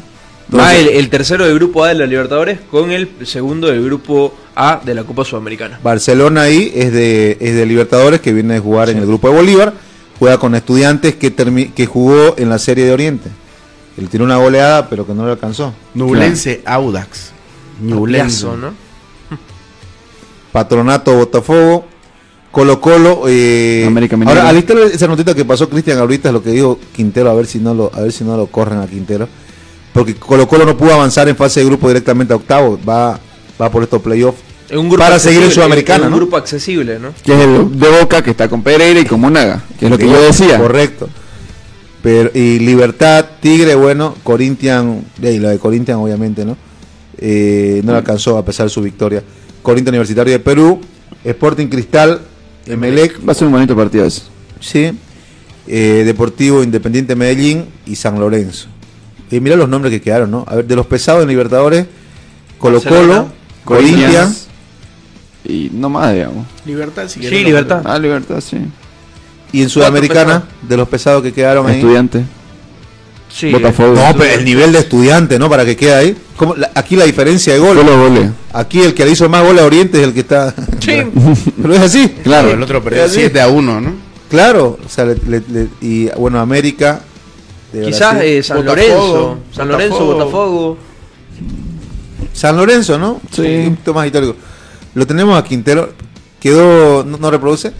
Más 0.50 0.74
el, 0.76 0.90
el 0.90 1.10
tercero 1.10 1.46
del 1.46 1.56
grupo 1.56 1.84
A 1.84 1.88
de 1.88 1.96
la 1.96 2.06
Libertadores 2.06 2.60
con 2.70 2.92
el 2.92 3.10
segundo 3.26 3.68
del 3.68 3.84
grupo 3.84 4.36
A 4.56 4.82
de 4.84 4.94
la 4.94 5.04
Copa 5.04 5.26
Sudamericana. 5.26 5.80
Barcelona 5.82 6.44
ahí 6.44 6.72
es 6.76 6.94
de, 6.94 7.38
es 7.40 7.56
de 7.56 7.66
Libertadores, 7.66 8.22
que 8.22 8.34
viene 8.34 8.56
de 8.56 8.60
jugar 8.60 8.90
en 8.90 8.98
el 9.00 9.08
grupo 9.08 9.30
de 9.30 9.36
Bolívar. 9.36 9.74
Juega 10.20 10.38
con 10.38 10.54
estudiantes 10.54 11.16
que, 11.16 11.36
termi- 11.36 11.74
que 11.74 11.88
jugó 11.88 12.36
en 12.38 12.50
la 12.50 12.60
Serie 12.60 12.86
de 12.86 12.92
Oriente. 12.92 13.30
Él 13.98 14.10
tiene 14.10 14.26
una 14.26 14.38
goleada, 14.38 14.90
pero 14.90 15.08
que 15.08 15.14
no 15.14 15.26
le 15.26 15.32
alcanzó. 15.32 15.74
Nublense 15.96 16.62
Audax. 16.66 17.32
Ampliazo, 17.82 18.56
¿no? 18.56 18.74
Patronato 20.52 21.16
Botafogo, 21.16 21.86
Colo 22.54 22.80
Colo. 22.80 23.24
Eh, 23.28 23.84
América 23.88 24.16
Mineiro. 24.16 24.40
ahora, 24.40 24.52
alista 24.52 24.76
esa 24.94 25.08
notita 25.08 25.34
que 25.34 25.44
pasó 25.44 25.68
Cristian 25.68 25.98
ahorita, 25.98 26.30
es 26.30 26.34
lo 26.34 26.44
que 26.44 26.52
dijo 26.52 26.80
Quintero, 26.96 27.32
a 27.32 27.34
ver 27.34 27.48
si 27.48 27.58
no 27.58 27.74
lo, 27.74 27.90
a 27.92 28.02
ver 28.02 28.12
si 28.12 28.24
no 28.24 28.38
lo 28.38 28.46
corren 28.46 28.78
a 28.78 28.86
Quintero. 28.86 29.28
Porque 29.92 30.14
Colo 30.14 30.48
Colo 30.48 30.64
no 30.64 30.78
pudo 30.78 30.94
avanzar 30.94 31.28
en 31.28 31.36
fase 31.36 31.62
de 31.62 31.66
grupo 31.66 31.88
directamente 31.88 32.32
a 32.32 32.36
octavo, 32.36 32.80
va, 32.88 33.20
va 33.60 33.72
por 33.72 33.82
estos 33.82 34.04
playoffs. 34.04 34.40
Un 34.72 34.88
Para 34.96 35.18
seguir 35.18 35.42
en 35.42 35.50
Sudamericana, 35.50 36.06
un 36.06 36.12
¿no? 36.12 36.18
grupo 36.18 36.38
accesible, 36.38 37.00
¿no? 37.00 37.10
Que 37.24 37.34
es 37.34 37.40
el 37.40 37.80
de 37.80 37.90
Boca 38.00 38.22
que 38.22 38.30
está 38.30 38.48
con 38.48 38.62
Pereira 38.62 39.00
y 39.00 39.06
con 39.06 39.20
Monaga, 39.20 39.64
que 39.80 39.86
es 39.86 39.92
lo 39.92 39.98
que 39.98 40.08
yo 40.08 40.22
decía. 40.22 40.60
Correcto. 40.60 41.10
Pero, 42.04 42.30
y 42.36 42.60
Libertad, 42.60 43.26
Tigre, 43.40 43.74
bueno, 43.74 44.14
Corinthians, 44.24 45.04
y 45.24 45.40
lo 45.40 45.50
de 45.50 45.58
Corinthians 45.58 46.00
obviamente, 46.00 46.46
¿no? 46.46 46.56
Eh, 47.18 47.82
no 47.84 47.94
le 47.94 47.98
alcanzó 47.98 48.38
a 48.38 48.46
pesar 48.46 48.68
de 48.68 48.70
su 48.70 48.82
victoria. 48.82 49.24
Corinthians 49.64 49.90
Universitario 49.94 50.34
de 50.34 50.40
Perú, 50.40 50.82
Sporting 51.24 51.68
Cristal, 51.68 52.22
Emelec, 52.66 53.20
Va 53.28 53.32
a 53.32 53.36
ser 53.36 53.48
un 53.48 53.54
bonito 53.54 53.76
partido 53.76 54.06
ese. 54.06 54.24
sí, 54.60 54.92
eh, 55.68 56.04
Deportivo 56.06 56.62
Independiente 56.64 57.16
Medellín 57.16 57.66
y 57.86 57.96
San 57.96 58.20
Lorenzo. 58.20 58.68
Y 59.32 59.40
mira 59.40 59.56
los 59.56 59.68
nombres 59.70 59.92
que 59.92 60.02
quedaron, 60.02 60.30
¿no? 60.32 60.46
A 60.48 60.56
ver, 60.58 60.66
de 60.66 60.76
los 60.76 60.86
pesados 60.86 61.24
en 61.24 61.30
Libertadores, 61.30 61.88
Colo 62.60 62.82
Colo, 62.82 63.28
Corinthians, 63.66 64.48
Y 65.46 65.70
no 65.74 65.90
más, 65.90 66.14
digamos. 66.14 66.46
Libertad, 66.66 67.08
si 67.08 67.20
Sí, 67.22 67.44
Libertad. 67.44 67.82
Ah, 67.86 67.98
Libertad, 68.00 68.40
sí. 68.42 68.58
y 69.52 69.62
en 69.62 69.70
Sudamericana, 69.70 70.44
de 70.62 70.78
los 70.78 70.88
pesados 70.88 71.22
que 71.24 71.34
quedaron 71.34 71.68
ahí. 71.68 71.76
Estudiante. 71.78 72.24
Sí. 73.34 73.52
Botafogo. 73.52 73.96
No, 73.96 74.16
pero 74.16 74.32
el 74.36 74.46
nivel 74.46 74.72
de 74.72 74.80
estudiante, 74.80 75.40
¿no? 75.40 75.50
Para 75.50 75.66
que 75.66 75.76
quede 75.76 75.94
ahí. 75.96 76.16
¿Cómo? 76.38 76.56
La- 76.56 76.70
aquí 76.76 76.96
la 76.96 77.06
diferencia 77.06 77.54
de 77.54 77.60
goles. 77.60 77.84
Aquí 78.54 78.80
el 78.82 78.94
que 78.94 79.06
le 79.06 79.12
hizo 79.12 79.28
más 79.28 79.44
goles 79.44 79.64
a 79.64 79.66
Oriente 79.66 79.98
es 80.00 80.04
el 80.04 80.14
que 80.14 80.20
está. 80.20 80.54
Sí. 80.80 81.02
Pero 81.62 81.74
es 81.74 81.80
así. 81.82 82.10
Claro, 82.24 82.52
el 82.52 82.62
otro 82.62 82.84
perdió 82.84 83.04
Es 83.04 83.12
así. 83.12 83.22
7 83.22 83.42
a 83.42 83.48
1, 83.48 83.82
¿no? 83.82 83.94
Claro. 84.30 84.78
O 84.86 84.90
sea, 84.90 85.06
le- 85.06 85.16
le- 85.28 85.42
le- 85.50 85.68
y 85.82 86.10
bueno, 86.18 86.40
América. 86.40 87.02
de 87.72 87.82
Quizás 87.86 88.22
eh, 88.22 88.44
San 88.44 88.58
Botafogo, 88.58 88.78
Lorenzo. 88.86 89.38
San 89.52 89.68
Lorenzo, 89.68 90.06
Botafogo. 90.06 90.16
Botafogo. 90.16 90.78
San 92.34 92.56
Lorenzo, 92.58 93.00
¿no? 93.00 93.20
Sí. 93.32 93.42
Un 93.42 93.70
poquito 93.76 93.94
más 93.96 94.06
histórico. 94.06 94.36
Lo 94.94 95.08
tenemos 95.08 95.38
a 95.40 95.44
Quintero. 95.44 95.92
Quedó. 96.40 97.04
No, 97.04 97.18
no 97.18 97.32
reproduce. 97.32 97.72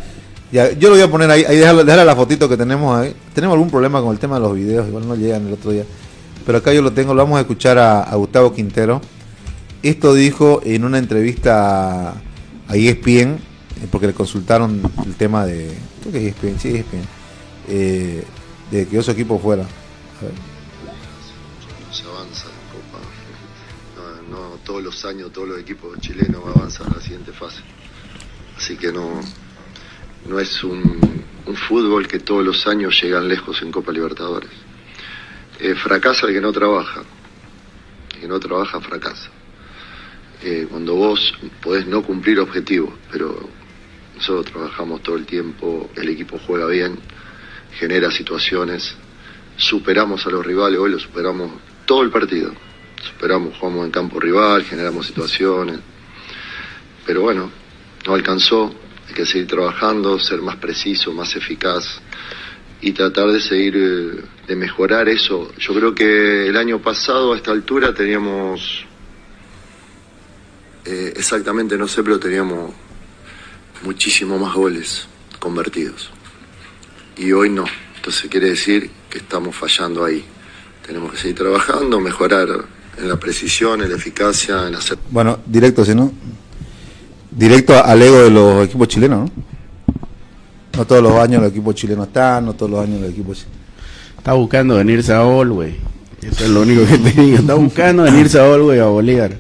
Ya, 0.54 0.72
yo 0.72 0.90
lo 0.90 0.96
voy 0.96 1.04
a 1.04 1.10
poner 1.10 1.32
ahí. 1.32 1.44
Ahí 1.46 1.58
déjala, 1.58 1.84
déjala 1.84 2.06
la 2.06 2.16
fotito 2.16 2.48
que 2.48 2.56
tenemos 2.56 2.96
ahí. 2.96 3.16
Tenemos 3.34 3.56
algún 3.56 3.72
problema 3.72 4.00
con 4.02 4.12
el 4.12 4.20
tema 4.20 4.36
de 4.36 4.42
los 4.42 4.54
videos. 4.54 4.88
Igual 4.88 5.08
no 5.08 5.16
llegan 5.16 5.48
el 5.48 5.54
otro 5.54 5.72
día. 5.72 5.84
Pero 6.46 6.60
acá 6.60 6.72
yo 6.72 6.84
lo 6.84 6.92
tengo. 6.92 7.16
Lo 7.16 7.24
vamos 7.24 7.40
a 7.40 7.42
escuchar 7.42 7.80
a, 7.80 8.14
Gustavo 8.16 8.54
Quintero. 8.54 9.02
Esto 9.82 10.14
dijo 10.14 10.62
en 10.64 10.86
una 10.86 11.00
entrevista 11.00 12.10
a 12.12 12.14
a 12.68 12.76
ESPN. 12.76 13.32
eh, 13.82 13.88
Porque 13.92 14.06
le 14.06 14.14
consultaron 14.14 14.80
el 15.04 15.16
tema 15.16 15.44
de. 15.48 15.76
Creo 16.02 16.14
que 16.14 16.28
es 16.28 16.36
ESPN. 16.36 16.60
Sí, 16.60 16.76
ESPN. 16.76 17.02
eh, 17.70 18.24
de 18.70 18.88
que 18.88 19.02
su 19.02 19.10
equipo 19.10 19.40
fuera. 19.40 19.64
A 19.64 20.24
ver. 20.24 20.34
se 21.92 22.04
avanza 22.04 22.46
Copa. 22.72 23.02
No, 24.30 24.38
no 24.38 24.56
todos 24.64 24.84
los 24.84 25.04
años 25.06 25.32
todos 25.34 25.48
los 25.50 25.60
equipos 25.60 26.00
chilenos 26.00 26.42
avanzan 26.56 26.92
a 26.92 26.96
la 26.98 27.02
siguiente 27.02 27.32
fase. 27.32 27.62
Así 28.56 28.78
que 28.78 28.92
no, 28.92 29.20
no 30.28 30.40
es 30.40 30.64
un, 30.64 31.00
un 31.46 31.56
fútbol 31.56 32.08
que 32.08 32.20
todos 32.20 32.46
los 32.46 32.66
años 32.68 33.00
llegan 33.02 33.28
lejos 33.28 33.62
en 33.62 33.72
Copa 33.72 33.92
Libertadores. 33.92 34.52
Eh, 35.60 35.76
fracasa 35.76 36.28
el 36.28 36.34
que 36.34 36.42
no 36.42 36.52
trabaja. 36.52 37.04
El 38.16 38.22
que 38.22 38.28
no 38.28 38.40
trabaja 38.40 38.80
fracasa. 38.80 39.30
Eh, 40.42 40.68
cuando 40.70 40.96
vos 40.96 41.34
podés 41.62 41.88
no 41.88 42.04
cumplir 42.04 42.40
objetivos, 42.40 42.94
pero 43.12 43.48
nosotros 44.16 44.52
trabajamos 44.52 45.02
todo 45.02 45.16
el 45.16 45.26
tiempo, 45.26 45.90
el 45.96 46.10
equipo 46.10 46.38
juega 46.38 46.68
bien, 46.68 47.00
genera 47.78 48.12
situaciones, 48.12 48.96
superamos 49.56 50.26
a 50.28 50.30
los 50.30 50.46
rivales, 50.46 50.80
hoy 50.80 50.92
lo 50.92 51.00
superamos 51.00 51.52
todo 51.86 52.04
el 52.04 52.10
partido. 52.10 52.54
Superamos, 53.02 53.58
jugamos 53.58 53.86
en 53.86 53.92
campo 53.92 54.20
rival, 54.20 54.64
generamos 54.64 55.08
situaciones. 55.08 55.80
Pero 57.06 57.22
bueno, 57.22 57.50
no 58.06 58.14
alcanzó, 58.14 58.74
que 59.14 59.26
seguir 59.26 59.48
trabajando, 59.48 60.20
ser 60.20 60.42
más 60.42 60.58
preciso, 60.58 61.14
más 61.14 61.36
eficaz 61.36 62.02
y 62.82 62.92
tratar 62.92 63.32
de 63.32 63.40
seguir, 63.40 63.76
eh, 63.78 64.24
de 64.48 64.56
mejorar 64.56 65.08
eso. 65.08 65.54
Yo 65.58 65.74
creo 65.74 65.96
que 65.96 66.48
el 66.48 66.58
año 66.58 66.82
pasado 66.82 67.34
a 67.34 67.38
esta 67.38 67.52
altura 67.52 67.94
teníamos, 67.94 68.86
eh, 70.86 71.14
exactamente 71.16 71.78
no 71.78 71.88
sé, 71.88 72.04
pero 72.04 72.20
teníamos 72.20 72.74
muchísimo 73.84 74.38
más 74.38 74.54
goles 74.54 75.08
convertidos. 75.40 76.12
Y 77.16 77.32
hoy 77.32 77.50
no. 77.50 77.66
Entonces 77.96 78.30
quiere 78.30 78.50
decir 78.50 78.90
que 79.10 79.20
estamos 79.20 79.56
fallando 79.56 80.04
ahí. 80.04 80.26
Tenemos 80.86 81.14
que 81.14 81.18
seguir 81.18 81.38
trabajando, 81.38 82.02
mejorar 82.02 82.66
en 82.98 83.08
la 83.08 83.18
precisión, 83.18 83.82
en 83.82 83.90
la 83.90 83.96
eficacia, 83.96 84.68
en 84.68 84.76
hacer 84.76 84.98
Bueno, 85.10 85.40
directo, 85.46 85.86
si 85.86 85.96
no. 85.96 86.12
Directo 87.36 87.84
al 87.84 88.02
ego 88.02 88.22
de 88.24 88.30
los 88.30 88.66
equipos 88.66 88.88
chilenos, 88.88 89.30
¿no? 89.30 89.44
No 90.78 90.86
todos 90.86 91.04
los 91.04 91.14
años 91.16 91.42
los 91.42 91.52
equipos 91.52 91.76
chilenos 91.76 92.08
están, 92.08 92.46
no 92.46 92.54
todos 92.54 92.72
los 92.72 92.84
años 92.84 93.02
los 93.02 93.10
equipos. 93.12 93.46
Está 94.18 94.34
buscando 94.34 94.76
venirse 94.76 95.14
a 95.14 95.24
Olwey. 95.24 95.76
Eso 96.22 96.46
es 96.46 96.50
lo 96.50 96.62
único 96.62 96.86
que 96.86 96.98
te 96.98 97.22
digo. 97.22 97.38
Está 97.38 97.54
buscando 97.56 98.04
venirse 98.04 98.40
a 98.40 98.46
Olwey 98.48 98.80
a 98.80 98.86
Bolívar. 98.86 99.32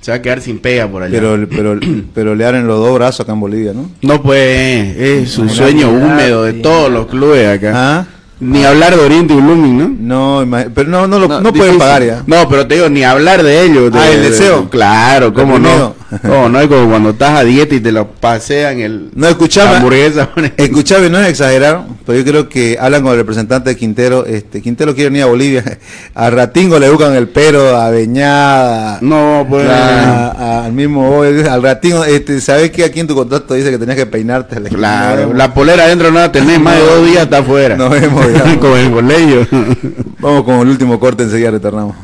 Se 0.00 0.10
va 0.10 0.16
a 0.18 0.22
quedar 0.22 0.40
sin 0.42 0.58
pega 0.58 0.86
por 0.88 1.02
allá. 1.02 1.12
Pero, 1.18 1.48
pero, 1.48 1.78
pero 2.14 2.34
le 2.34 2.44
dan 2.44 2.66
los 2.66 2.78
dos 2.78 2.94
brazos 2.94 3.20
acá 3.20 3.32
en 3.32 3.40
Bolivia, 3.40 3.72
¿no? 3.72 3.90
no 4.02 4.20
puede, 4.22 5.22
es 5.22 5.38
un 5.38 5.48
sueño 5.48 5.88
húmedo 5.90 6.42
de 6.44 6.54
todos 6.54 6.90
los 6.92 7.06
clubes 7.06 7.46
acá. 7.48 7.72
¿Ah? 7.74 8.06
Ni 8.40 8.64
hablar 8.64 8.94
de 8.96 9.02
Oriente 9.02 9.32
y 9.32 9.36
Blooming, 9.40 9.78
¿no? 9.78 10.42
No, 10.44 10.68
pero 10.74 10.90
no, 10.90 11.06
no, 11.06 11.18
lo- 11.18 11.28
No, 11.28 11.40
no 11.40 11.52
pueden 11.54 11.78
pagar 11.78 12.04
ya. 12.04 12.22
No, 12.26 12.46
pero 12.48 12.66
te 12.66 12.74
digo, 12.74 12.90
ni 12.90 13.02
hablar 13.02 13.42
de 13.42 13.64
ellos. 13.64 13.90
de- 13.92 13.98
Ah, 13.98 14.10
el 14.10 14.22
de- 14.22 14.30
deseo. 14.30 14.68
claro, 14.68 15.32
cómo 15.32 15.58
no. 15.58 15.94
No, 16.22 16.48
no 16.48 16.60
es 16.60 16.68
como 16.68 16.88
cuando 16.90 17.10
estás 17.10 17.38
a 17.40 17.44
dieta 17.44 17.74
y 17.74 17.80
te 17.80 17.92
lo 17.92 18.06
pasean 18.08 18.78
el 18.80 19.10
No, 19.14 19.26
escuchame. 19.28 19.76
hamburguesa. 19.76 20.28
Escuchame, 20.56 21.10
no 21.10 21.18
es 21.20 21.28
exagerar, 21.28 21.84
pero 22.06 22.18
yo 22.18 22.24
creo 22.24 22.48
que 22.48 22.76
hablan 22.80 23.02
con 23.02 23.12
el 23.12 23.18
representante 23.18 23.70
de 23.70 23.76
Quintero. 23.76 24.24
Este, 24.26 24.60
Quintero 24.62 24.94
quiere 24.94 25.10
venir 25.10 25.24
a 25.24 25.26
Bolivia. 25.26 25.64
A 26.14 26.30
Ratingo 26.30 26.78
le 26.78 26.88
buscan 26.90 27.14
el 27.14 27.28
pero, 27.28 27.76
a 27.76 27.90
Beñada. 27.90 28.98
No, 29.00 29.44
pues. 29.48 29.68
a- 29.68 30.64
al 30.64 30.72
mismo 30.72 31.22
al 31.22 31.62
Ratingo. 31.62 32.04
Este, 32.04 32.40
¿Sabes 32.40 32.70
que 32.70 32.84
aquí 32.84 33.00
en 33.00 33.06
tu 33.06 33.14
contrato 33.14 33.54
dice 33.54 33.70
que 33.70 33.78
tenías 33.78 33.96
que 33.96 34.06
peinarte? 34.06 34.60
Claro, 34.62 35.28
No, 35.28 35.34
la 35.34 35.52
polera 35.52 35.84
adentro 35.84 36.10
no 36.10 36.20
la 36.20 36.30
tenés, 36.32 36.60
más 36.60 36.76
de 36.76 36.82
dos 36.82 37.06
días 37.06 37.24
está 37.24 37.38
afuera. 37.38 37.76
Nos 37.76 37.90
vemos, 37.90 38.26
digamos. 38.32 38.56
con 38.58 38.78
el 38.78 38.90
colegio. 38.90 39.46
Vamos 40.20 40.44
con 40.44 40.60
el 40.60 40.68
último 40.68 40.98
corte, 41.00 41.24
enseguida 41.24 41.50
retornamos. 41.50 41.96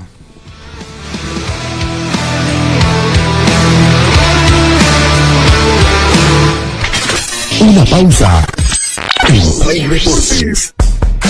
Una 7.60 7.84
pausa. 7.84 8.46
En 9.28 9.60
Play 9.60 9.86
Deportes. 9.86 10.74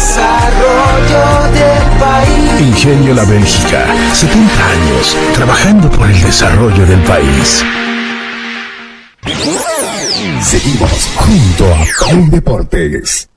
desarrollo 0.00 1.52
del 1.52 1.98
país. 1.98 2.60
Ingenio 2.60 3.14
La 3.14 3.24
Bélgica, 3.24 3.86
70 4.14 4.70
años 4.70 5.16
trabajando 5.34 5.90
por 5.90 6.08
el 6.08 6.22
desarrollo 6.22 6.86
del 6.86 7.00
país. 7.00 7.62
Seguimos 10.42 11.10
junto 11.16 11.74
a 11.74 11.84
Play 12.08 12.26
Deportes. 12.30 13.29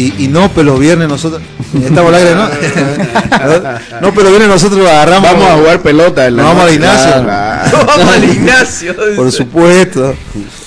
Y, 0.00 0.14
y 0.24 0.28
no, 0.28 0.50
pero 0.54 0.70
los 0.70 0.80
viernes 0.80 1.10
nosotros. 1.10 1.42
Estamos 1.74 2.08
al 2.08 2.14
aire, 2.14 2.34
¿no? 2.34 2.48
no, 4.00 4.14
pero 4.14 4.30
viernes 4.30 4.48
nosotros 4.48 4.88
agarramos. 4.88 5.30
Vamos 5.30 5.50
a 5.50 5.56
jugar 5.56 5.82
pelota. 5.82 6.26
en 6.26 6.36
la 6.36 6.42
vamos 6.44 6.62
al 6.62 6.70
gimnasio. 6.70 7.12
Vamos 7.86 8.14
al 8.14 8.24
Ignacio. 8.24 8.94
Por 9.14 9.30
supuesto. 9.30 10.14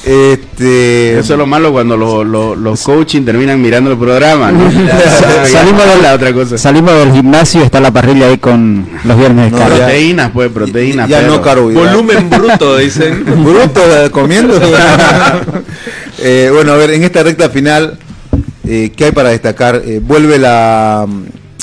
Este. 0.04 1.18
Eso 1.18 1.34
es 1.34 1.40
lo 1.40 1.48
malo 1.48 1.72
cuando 1.72 1.98
los, 1.98 2.28
los, 2.28 2.56
los 2.56 2.84
coaching 2.84 3.24
terminan 3.24 3.60
mirando 3.60 3.92
el 3.92 3.98
programa. 3.98 4.52
¿no? 4.52 4.70
Salimos 5.52 5.84
de 5.84 6.02
la 6.04 6.14
otra 6.14 6.32
cosa. 6.32 6.56
Salimos 6.60 6.94
del 6.94 7.12
gimnasio 7.12 7.64
está 7.64 7.80
la 7.80 7.92
parrilla 7.92 8.28
ahí 8.28 8.38
con 8.38 8.88
los 9.04 9.18
viernes 9.18 9.52
de 9.52 9.58
No. 9.58 9.66
Proteínas, 9.66 10.32
pues, 10.32 10.52
proteínas. 10.52 11.10
ya 11.10 11.24
no 11.24 11.42
carbohidratos. 11.42 11.92
Volumen 11.92 12.30
bruto, 12.30 12.78
dicen. 12.78 13.26
Bruto 13.44 13.82
eh, 13.82 14.12
comiendo. 14.12 14.60
Eh, 16.20 16.50
bueno, 16.54 16.74
a 16.74 16.78
ver, 16.78 16.92
en 16.92 17.04
esta 17.04 17.24
recta 17.24 17.50
final, 17.50 17.98
eh, 18.66 18.92
¿qué 18.96 19.06
hay 19.06 19.12
para 19.12 19.30
destacar? 19.30 19.82
Eh, 19.86 20.00
vuelve 20.04 20.38
la, 20.40 21.08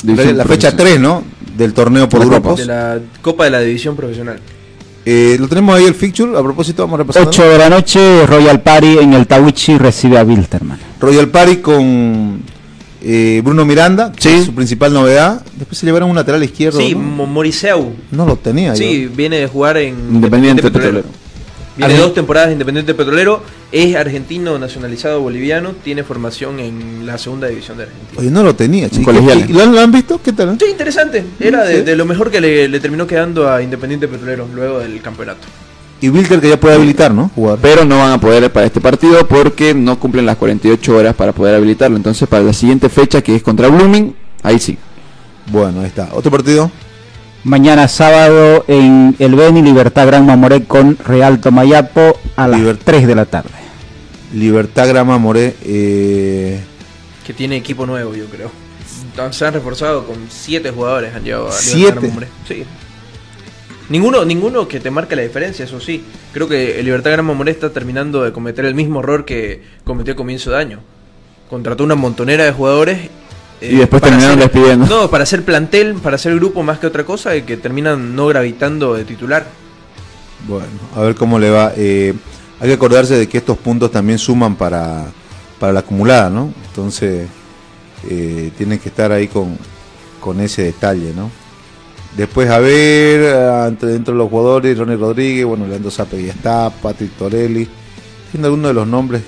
la 0.03 0.15
fecha 0.15 0.43
profesional. 0.43 0.77
3, 0.77 0.99
¿no? 0.99 1.23
Del 1.57 1.73
torneo 1.73 2.07
por 2.09 2.19
La 2.19 2.25
Copa. 2.25 2.37
grupos. 2.39 2.59
De 2.59 2.65
la 2.65 2.99
Copa 3.21 3.43
de 3.45 3.49
la 3.51 3.59
División 3.59 3.95
Profesional. 3.95 4.39
Eh, 5.05 5.35
lo 5.39 5.47
tenemos 5.47 5.75
ahí 5.75 5.85
el 5.85 5.95
fixture. 5.95 6.37
A 6.37 6.43
propósito, 6.43 6.83
vamos 6.83 6.95
a 6.99 7.03
repasar. 7.03 7.27
8 7.27 7.43
de 7.43 7.57
la 7.57 7.69
noche, 7.69 8.25
Royal 8.27 8.61
Party 8.61 8.99
en 8.99 9.13
el 9.13 9.25
Tawichi 9.27 9.77
recibe 9.77 10.17
a 10.17 10.23
Wilterman. 10.23 10.79
Royal 10.99 11.27
Party 11.29 11.57
con 11.57 12.41
eh, 13.03 13.41
Bruno 13.43 13.65
Miranda, 13.65 14.11
que 14.11 14.37
es 14.37 14.45
su 14.45 14.53
principal 14.53 14.93
novedad. 14.93 15.43
Después 15.57 15.77
se 15.79 15.85
llevaron 15.87 16.09
un 16.09 16.15
lateral 16.15 16.43
izquierdo. 16.43 16.79
Sí, 16.79 16.93
¿no? 16.93 17.01
No 18.11 18.25
lo 18.25 18.35
tenía. 18.35 18.75
Sí, 18.75 19.07
viene 19.13 19.37
de 19.39 19.47
jugar 19.47 19.77
en 19.77 19.95
Independiente 20.11 20.61
Petrolero. 20.61 21.07
Viene 21.77 21.95
dos 21.97 22.13
temporadas 22.13 22.49
de 22.49 22.53
Independiente 22.53 22.93
Petrolero. 22.93 23.41
Es 23.71 23.95
argentino 23.95 24.59
nacionalizado 24.59 25.21
boliviano. 25.21 25.73
Tiene 25.83 26.03
formación 26.03 26.59
en 26.59 27.05
la 27.05 27.17
segunda 27.17 27.47
división 27.47 27.77
de 27.77 27.83
Argentina. 27.83 28.19
Oye, 28.19 28.29
no 28.29 28.43
lo 28.43 28.53
tenía, 28.55 28.89
chicos. 28.89 29.05
colegiales. 29.05 29.49
¿Y 29.49 29.53
¿Lo, 29.53 29.63
han- 29.63 29.73
lo 29.73 29.79
han 29.81 29.91
visto? 29.91 30.19
¿Qué 30.21 30.33
tal? 30.33 30.57
Sí, 30.59 30.65
interesante. 30.69 31.23
Era 31.39 31.63
de, 31.63 31.77
Sí. 31.77 31.81
de 31.83 31.95
lo 31.95 32.05
mejor 32.05 32.29
que 32.29 32.41
le, 32.41 32.67
le 32.67 32.79
terminó 32.81 33.07
quedando 33.07 33.49
a 33.49 33.61
Independiente 33.61 34.07
Petrolero 34.07 34.47
luego 34.53 34.79
del 34.79 35.01
campeonato. 35.01 35.47
Y 36.01 36.09
Wilter 36.09 36.41
que 36.41 36.49
ya 36.49 36.59
puede 36.59 36.75
habilitar, 36.75 37.13
¿no? 37.13 37.29
Jugar. 37.35 37.59
Pero 37.61 37.85
no 37.85 37.99
van 37.99 38.11
a 38.11 38.19
poder 38.19 38.51
para 38.51 38.65
este 38.65 38.81
partido 38.81 39.25
porque 39.27 39.73
no 39.73 39.99
cumplen 39.99 40.25
las 40.25 40.35
48 40.37 40.97
horas 40.97 41.13
para 41.15 41.31
poder 41.31 41.55
habilitarlo. 41.55 41.95
Entonces, 41.95 42.27
para 42.27 42.43
la 42.43 42.53
siguiente 42.53 42.89
fecha, 42.89 43.21
que 43.21 43.35
es 43.35 43.43
contra 43.43 43.67
Blooming, 43.67 44.13
ahí 44.43 44.59
sí. 44.59 44.77
Bueno, 45.51 45.81
ahí 45.81 45.85
está. 45.87 46.09
¿Otro 46.13 46.31
partido? 46.31 46.71
Mañana 47.43 47.87
sábado 47.87 48.65
en 48.67 49.15
el 49.17 49.33
Beni, 49.35 49.61
Libertad 49.63 50.05
Gran 50.05 50.25
Mamoré 50.27 50.63
con 50.65 50.97
Real 50.99 51.39
Tomayapo 51.41 52.19
a 52.35 52.47
las 52.47 52.59
Liber- 52.61 52.77
3 52.83 53.07
de 53.07 53.15
la 53.15 53.25
tarde. 53.25 53.49
Libertad 54.33 54.87
Grama 54.87 55.17
Moré. 55.17 55.55
Eh, 55.63 56.61
Que 57.25 57.33
tiene 57.33 57.55
equipo 57.57 57.85
nuevo, 57.85 58.13
yo 58.15 58.25
creo. 58.25 58.51
Se 59.31 59.45
han 59.45 59.53
reforzado 59.53 60.05
con 60.05 60.17
siete 60.29 60.71
jugadores. 60.71 61.13
Han 61.15 61.23
llevado 61.23 61.47
a 61.47 61.49
Libertad 61.49 61.71
¿Siete? 61.71 61.91
Gran 61.93 62.07
Mamoré. 62.07 62.27
Sí. 62.47 62.63
Ninguno, 63.89 64.23
ninguno 64.23 64.67
que 64.67 64.79
te 64.79 64.89
marque 64.91 65.15
la 65.15 65.23
diferencia, 65.23 65.65
eso 65.65 65.79
sí. 65.81 66.03
Creo 66.33 66.47
que 66.47 66.79
el 66.79 66.85
Libertad 66.85 67.11
Gran 67.11 67.25
Mamoré 67.25 67.51
está 67.51 67.71
terminando 67.71 68.23
de 68.23 68.31
cometer 68.31 68.65
el 68.65 68.75
mismo 68.75 68.99
error 68.99 69.25
que 69.25 69.63
cometió 69.83 70.13
a 70.13 70.15
comienzo 70.15 70.51
de 70.51 70.57
año. 70.57 70.79
Contrató 71.49 71.83
una 71.83 71.95
montonera 71.95 72.45
de 72.45 72.51
jugadores. 72.51 73.09
Eh, 73.61 73.69
Y 73.73 73.75
después 73.77 74.01
terminaron 74.01 74.39
despidiendo. 74.39 74.85
No, 74.87 75.09
para 75.09 75.23
hacer 75.23 75.43
plantel, 75.43 75.95
para 75.95 76.15
hacer 76.15 76.35
grupo 76.35 76.63
más 76.63 76.79
que 76.79 76.87
otra 76.87 77.03
cosa, 77.05 77.35
y 77.35 77.43
que 77.43 77.57
terminan 77.57 78.15
no 78.15 78.27
gravitando 78.27 78.93
de 78.95 79.05
titular. 79.05 79.45
bueno, 80.47 80.65
a 80.95 81.01
ver 81.01 81.15
cómo 81.15 81.37
le 81.39 81.49
va. 81.49 81.71
Eh, 81.77 82.13
hay 82.59 82.67
que 82.67 82.73
acordarse 82.73 83.15
de 83.17 83.27
que 83.27 83.37
estos 83.39 83.57
puntos 83.57 83.91
también 83.91 84.19
suman 84.19 84.55
para, 84.55 85.05
para 85.59 85.73
la 85.73 85.79
acumulada, 85.81 86.29
¿no? 86.29 86.53
Entonces, 86.67 87.27
eh, 88.09 88.51
tienen 88.57 88.79
que 88.79 88.89
estar 88.89 89.11
ahí 89.11 89.27
con, 89.27 89.57
con 90.19 90.39
ese 90.41 90.63
detalle, 90.63 91.13
¿no? 91.15 91.29
Después, 92.17 92.49
a 92.49 92.59
ver, 92.59 93.33
ah, 93.35 93.65
entre- 93.69 93.89
dentro 93.89 94.13
de 94.13 94.17
los 94.19 94.29
jugadores, 94.29 94.77
Ronnie 94.77 94.97
Rodríguez, 94.97 95.45
bueno, 95.45 95.65
Leandro 95.65 95.89
Zape 95.89 96.21
ya 96.23 96.33
está, 96.33 96.69
Patrick 96.69 97.11
Torelli, 97.17 97.67
siendo 98.31 98.47
algunos 98.49 98.69
de 98.69 98.73
los 98.73 98.87
nombres 98.87 99.21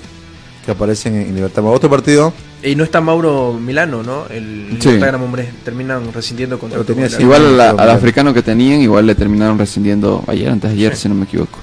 que 0.64 0.70
aparecen 0.72 1.14
en 1.16 1.34
Libertad. 1.34 1.64
¿Otro 1.64 1.88
partido? 1.88 2.32
Y 2.64 2.74
no 2.76 2.84
está 2.84 3.00
Mauro 3.02 3.52
Milano, 3.60 4.02
¿no? 4.02 4.26
El 4.30 4.78
Sí. 4.80 4.96
Gran 4.96 5.20
Mamoré. 5.20 5.50
Terminan 5.64 6.10
rescindiendo 6.12 6.58
contrato. 6.58 6.84
tenía 6.84 7.08
Igual 7.18 7.56
la- 7.58 7.70
al 7.70 7.90
africano 7.90 8.32
que 8.32 8.42
tenían, 8.42 8.80
igual 8.80 9.06
le 9.06 9.14
terminaron 9.14 9.58
rescindiendo 9.58 10.24
ayer, 10.26 10.48
antes 10.48 10.70
de 10.70 10.76
ayer, 10.76 10.96
si 10.96 11.08
no 11.08 11.14
me 11.14 11.24
equivoco. 11.24 11.58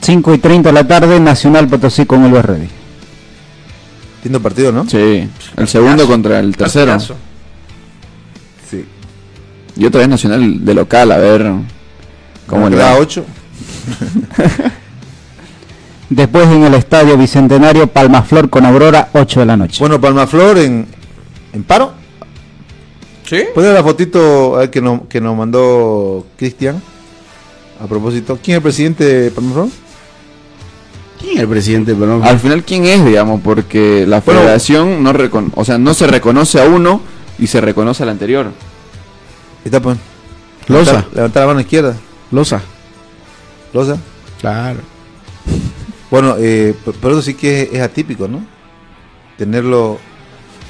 5 0.00 0.34
y 0.34 0.38
30 0.38 0.70
de 0.70 0.72
la 0.74 0.86
tarde, 0.88 1.20
Nacional 1.20 1.68
Potosí 1.68 2.04
con 2.06 2.24
el 2.24 2.42
Ready. 2.42 2.68
Lindo 4.24 4.40
partido, 4.42 4.72
¿no? 4.72 4.88
Sí, 4.88 5.28
el 5.56 5.68
segundo 5.68 6.06
contra 6.08 6.40
el 6.40 6.56
tercero. 6.56 6.98
Sí. 8.68 8.84
Y 9.76 9.84
otra 9.86 10.00
vez 10.00 10.08
Nacional 10.08 10.64
de 10.64 10.74
local, 10.74 11.12
a 11.12 11.18
ver 11.18 11.52
cómo 12.48 12.68
le 12.68 12.76
va. 12.76 12.96
8. 12.96 13.24
Después 16.14 16.46
en 16.48 16.64
el 16.64 16.74
estadio 16.74 17.16
Bicentenario 17.16 17.86
Palmaflor 17.86 18.50
con 18.50 18.66
Aurora, 18.66 19.08
8 19.14 19.40
de 19.40 19.46
la 19.46 19.56
noche. 19.56 19.78
Bueno, 19.80 19.98
Palmaflor 20.00 20.58
en, 20.58 20.86
en 21.54 21.62
paro. 21.64 21.92
¿Sí? 23.24 23.44
Poner 23.54 23.72
la 23.72 23.82
fotito 23.82 24.58
que, 24.70 24.82
nos, 24.82 25.02
que 25.08 25.20
nos 25.22 25.34
mandó 25.36 26.26
Cristian. 26.36 26.82
A 27.82 27.86
propósito, 27.86 28.38
¿quién 28.42 28.56
es 28.56 28.58
el 28.58 28.62
presidente 28.62 29.04
de 29.04 29.30
Palmaflor? 29.30 29.68
¿Quién 31.18 31.32
es 31.36 31.40
el 31.40 31.48
presidente? 31.48 31.94
Perdón. 31.94 32.22
Al 32.24 32.38
final, 32.38 32.62
¿quién 32.62 32.84
es, 32.84 33.04
digamos? 33.06 33.40
Porque 33.42 34.04
la 34.06 34.20
Bueno. 34.20 34.40
federación 34.42 35.02
no, 35.02 35.14
recon- 35.14 35.50
o 35.54 35.64
sea, 35.64 35.78
no 35.78 35.94
se 35.94 36.06
reconoce 36.06 36.60
a 36.60 36.66
uno 36.66 37.00
y 37.38 37.46
se 37.46 37.60
reconoce 37.62 38.02
al 38.02 38.10
anterior. 38.10 38.48
Está 39.64 39.80
pues. 39.80 39.96
Loza. 40.68 40.90
Levantar, 40.92 41.14
levantar 41.16 41.40
la 41.42 41.46
mano 41.46 41.60
izquierda. 41.60 41.96
Loza. 42.30 42.60
Loza. 43.72 43.96
Claro. 44.40 44.80
Bueno, 46.12 46.36
eh, 46.38 46.74
pero 47.00 47.14
eso 47.14 47.22
sí 47.22 47.34
que 47.34 47.62
es, 47.62 47.72
es 47.72 47.80
atípico, 47.80 48.28
¿no? 48.28 48.44
Tenerlo 49.36 49.98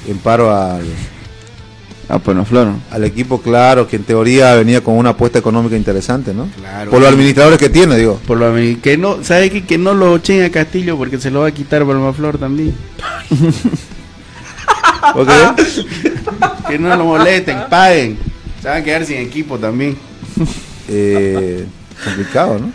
en 0.09 0.17
paro 0.19 0.57
al, 0.57 0.87
Ah, 2.09 2.21
bueno, 2.23 2.45
Flor. 2.45 2.69
al 2.91 3.05
equipo, 3.05 3.41
claro, 3.41 3.89
que 3.89 3.97
en 3.97 4.05
teoría 4.05 4.55
venía 4.55 4.83
con 4.83 4.99
una 4.99 5.11
apuesta 5.11 5.39
económica 5.39 5.77
interesante, 5.77 6.35
¿no? 6.35 6.47
Claro. 6.59 6.91
Por 6.91 7.01
los 7.01 7.09
administradores 7.09 7.59
que 7.59 7.71
tiene, 7.71 7.97
digo. 7.97 8.21
Por 8.27 8.39
lo 8.39 8.53
que 8.83 8.99
no, 8.99 9.25
¿sabe 9.25 9.51
qué? 9.51 9.65
Que 9.65 9.79
no 9.79 9.95
lo 9.95 10.17
echen 10.17 10.45
a 10.45 10.51
Castillo 10.51 10.99
porque 10.99 11.19
se 11.19 11.31
lo 11.31 11.41
va 11.41 11.47
a 11.47 11.53
quitar 11.53 11.87
Palmaflor 11.87 12.37
también. 12.37 12.75
¿Ok? 15.15 15.29
Que 16.69 16.79
no 16.79 16.95
lo 16.97 17.05
molesten, 17.05 17.59
paguen. 17.69 18.19
Se 18.61 18.69
van 18.69 18.79
a 18.79 18.85
quedar 18.85 19.05
sin 19.05 19.17
equipo 19.19 19.59
también. 19.59 19.97
Eh, 20.89 21.67
complicado, 22.05 22.59
¿no? 22.59 22.73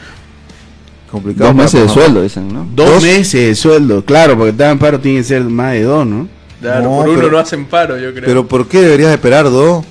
Complicado. 1.11 1.45
Dos 1.47 1.55
para 1.55 1.63
meses 1.65 1.81
de 1.81 1.89
sueldo, 1.89 2.21
dicen, 2.21 2.53
¿no? 2.53 2.67
Dos, 2.75 2.89
Dos. 2.95 3.03
meses 3.03 3.33
de 3.47 3.55
sueldo, 3.55 4.03
claro, 4.03 4.35
porque 4.37 4.51
estaba 4.51 4.71
en 4.71 4.79
paro 4.79 4.99
tiene 4.99 5.19
que 5.19 5.23
ser 5.23 5.43
más 5.43 5.73
de 5.73 5.83
dos, 5.83 6.05
¿no? 6.05 6.27
Claro, 6.61 6.83
No, 6.83 6.89
por 6.97 7.09
uno 7.09 7.29
no 7.29 7.37
hacen 7.37 7.65
paro, 7.65 7.97
yo 7.97 8.11
creo. 8.13 8.25
Pero 8.25 8.47
¿por 8.47 8.67
qué 8.67 8.81
deberías 8.81 9.11
esperar 9.11 9.45
dos? 9.45 9.85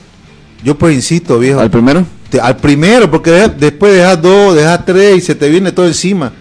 Yo 0.64 0.76
pues 0.76 0.94
insisto, 0.94 1.38
viejo. 1.38 1.60
¿Al 1.60 1.70
primero? 1.70 2.04
Te- 2.28 2.40
al 2.40 2.56
primero, 2.56 3.10
porque 3.10 3.30
deja- 3.30 3.48
después 3.48 3.94
dejas 3.94 4.20
dos, 4.20 4.54
dejas 4.56 4.84
tres 4.84 5.16
y 5.18 5.20
se 5.20 5.34
te 5.34 5.48
viene 5.48 5.70
todo 5.72 5.86
encima. 5.86 6.32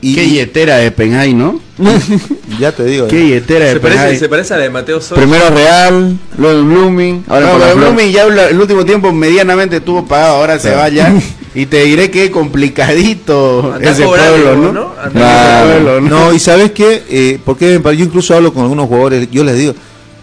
Y 0.00 0.14
Qué 0.14 0.28
yetera 0.28 0.76
de 0.76 0.90
Penjay, 0.90 1.32
¿no? 1.34 1.60
ya 2.58 2.72
te 2.72 2.84
digo. 2.84 3.08
Qué 3.08 3.28
yetera 3.28 3.66
de 3.66 3.72
se, 3.74 3.80
parece, 3.80 4.00
Penjay. 4.00 4.18
se 4.18 4.28
parece 4.28 4.54
a 4.54 4.56
la 4.58 4.62
de 4.64 4.70
Mateo 4.70 5.00
Sosa. 5.00 5.14
Primero 5.16 5.48
Real, 5.50 6.16
luego 6.38 6.58
el 6.58 6.64
Blooming, 6.64 7.24
ahora 7.28 7.46
No, 7.46 7.52
Palmaflor. 7.52 7.76
Blooming 7.94 8.12
ya 8.12 8.22
el, 8.24 8.38
el 8.38 8.60
último 8.60 8.84
tiempo 8.84 9.12
medianamente 9.12 9.76
estuvo 9.76 10.04
pagado, 10.06 10.36
ahora 10.36 10.58
se 10.58 10.74
va 10.74 10.88
ya. 10.88 11.14
Y 11.54 11.66
te 11.66 11.84
diré 11.84 12.10
que 12.10 12.30
complicadito 12.32 13.72
Andá 13.74 13.90
ese 13.90 14.04
pueblo, 14.04 14.56
¿no? 14.56 14.72
¿no? 14.72 14.92
Andá 15.00 15.10
Claro. 15.10 15.70
Ese 15.70 15.80
pueblo, 15.80 16.00
¿no? 16.00 16.08
No, 16.08 16.32
y 16.32 16.38
sabes 16.40 16.72
qué, 16.72 17.04
eh, 17.08 17.38
porque 17.44 17.80
yo 17.82 18.04
incluso 18.04 18.34
hablo 18.34 18.52
con 18.52 18.62
algunos 18.64 18.88
jugadores, 18.88 19.28
yo 19.30 19.44
les 19.44 19.56
digo, 19.56 19.74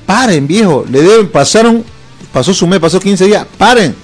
paren 0.05 0.45
viejo, 0.47 0.85
le 0.91 1.01
deben, 1.01 1.29
pasaron, 1.29 1.83
pasó 2.33 2.53
su 2.53 2.67
mes, 2.67 2.79
pasó 2.79 2.99
15 2.99 3.25
días, 3.27 3.45
paren, 3.57 3.95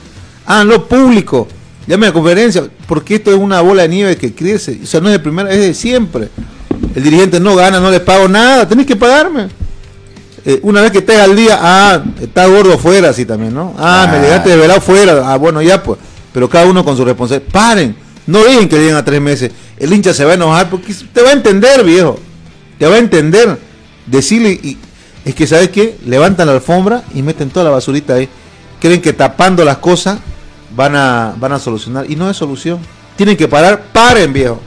háganlo 0.46 0.88
público, 0.88 1.48
llamen 1.86 2.10
a 2.10 2.14
conferencia, 2.14 2.64
porque 2.88 3.16
esto 3.16 3.32
es 3.32 3.38
una 3.38 3.60
bola 3.60 3.82
de 3.84 3.90
nieve 3.90 4.16
que 4.16 4.34
crece, 4.34 4.80
o 4.82 4.86
sea, 4.86 5.02
no 5.02 5.08
es 5.08 5.14
de 5.14 5.20
primera, 5.20 5.52
es 5.52 5.60
de 5.60 5.74
siempre. 5.74 6.30
El 6.96 7.04
dirigente 7.04 7.40
no 7.40 7.56
gana, 7.56 7.80
no 7.80 7.92
le 7.92 8.00
pago 8.00 8.28
nada, 8.28 8.68
tenés 8.68 8.86
que 8.86 8.96
pagarme. 8.96 9.50
Eh, 10.46 10.60
una 10.64 10.82
vez 10.82 10.92
que 10.92 11.00
estés 11.00 11.20
al 11.20 11.36
día, 11.36 11.60
ah, 11.62 12.02
está 12.22 12.46
gordo 12.48 12.78
fuera, 12.78 13.10
así 13.10 13.26
también, 13.26 13.54
¿no? 13.54 13.74
Ah, 13.78 14.08
me 14.10 14.18
Ah. 14.18 14.22
llegaste 14.22 14.50
de 14.52 14.56
velado 14.56 14.80
fuera, 14.80 15.22
ah, 15.32 15.36
bueno, 15.38 15.62
ya 15.62 15.84
pues, 15.84 16.00
pero 16.38 16.48
cada 16.48 16.68
uno 16.68 16.86
con 16.86 16.96
su 16.96 17.04
responsabilidad. 17.04 17.52
Paren, 17.52 17.96
no 18.28 18.44
dejen 18.44 18.70
que 18.70 18.78
lleguen 18.78 18.94
a 18.96 19.04
tres 19.04 19.20
meses. 19.20 19.50
El 19.76 19.92
hincha 19.92 20.14
se 20.14 20.24
va 20.24 20.34
a 20.34 20.36
enojar 20.36 20.70
porque 20.70 20.94
te 21.12 21.24
va 21.24 21.30
a 21.30 21.34
entender, 21.34 21.84
viejo. 21.84 22.20
Te 22.78 22.86
va 22.86 22.94
a 22.94 23.00
entender. 23.00 23.58
Decirle, 24.06 24.52
y 24.52 24.78
es 25.26 25.34
que, 25.34 25.48
¿sabes 25.48 25.70
qué? 25.70 25.98
Levantan 26.06 26.46
la 26.46 26.54
alfombra 26.54 27.02
y 27.16 27.24
meten 27.24 27.50
toda 27.50 27.64
la 27.64 27.72
basurita 27.72 28.14
ahí. 28.14 28.30
Creen 28.80 29.02
que 29.02 29.14
tapando 29.14 29.66
las 29.66 29.78
cosas 29.78 30.20
van 30.76 30.96
a, 30.96 31.34
van 31.40 31.54
a 31.54 31.60
solucionar. 31.60 32.06
Y 32.08 32.16
no 32.16 32.30
es 32.30 32.38
solución. 32.38 32.78
Tienen 33.16 33.36
que 33.36 33.48
parar, 33.48 33.86
paren, 33.92 34.32
viejo. 34.32 34.62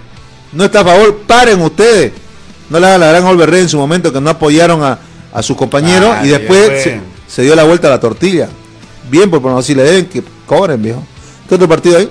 No 0.52 0.64
está 0.64 0.80
a 0.80 0.84
favor, 0.84 1.18
paren 1.18 1.60
ustedes. 1.60 2.10
No 2.68 2.80
le 2.80 2.86
hagan 2.88 2.98
la 2.98 3.10
gran 3.10 3.24
Olverre 3.26 3.60
en 3.60 3.68
su 3.68 3.78
momento 3.78 4.12
que 4.12 4.20
no 4.20 4.28
apoyaron 4.30 4.82
a, 4.82 4.98
a 5.32 5.40
sus 5.40 5.56
compañeros 5.56 6.16
Ah, 6.18 6.26
y 6.26 6.30
después 6.30 6.68
después. 6.68 6.82
se, 6.82 7.00
se 7.28 7.42
dio 7.42 7.54
la 7.54 7.62
vuelta 7.62 7.86
a 7.86 7.90
la 7.90 8.00
tortilla. 8.00 8.48
Bien, 9.08 9.30
por 9.30 9.40
no 9.40 9.62
si 9.62 9.76
le 9.76 9.84
deben 9.84 10.06
que 10.06 10.24
cobren, 10.46 10.82
viejo. 10.82 11.04
¿Qué 11.50 11.56
otro 11.56 11.66
partido 11.68 11.98
hay? 11.98 12.08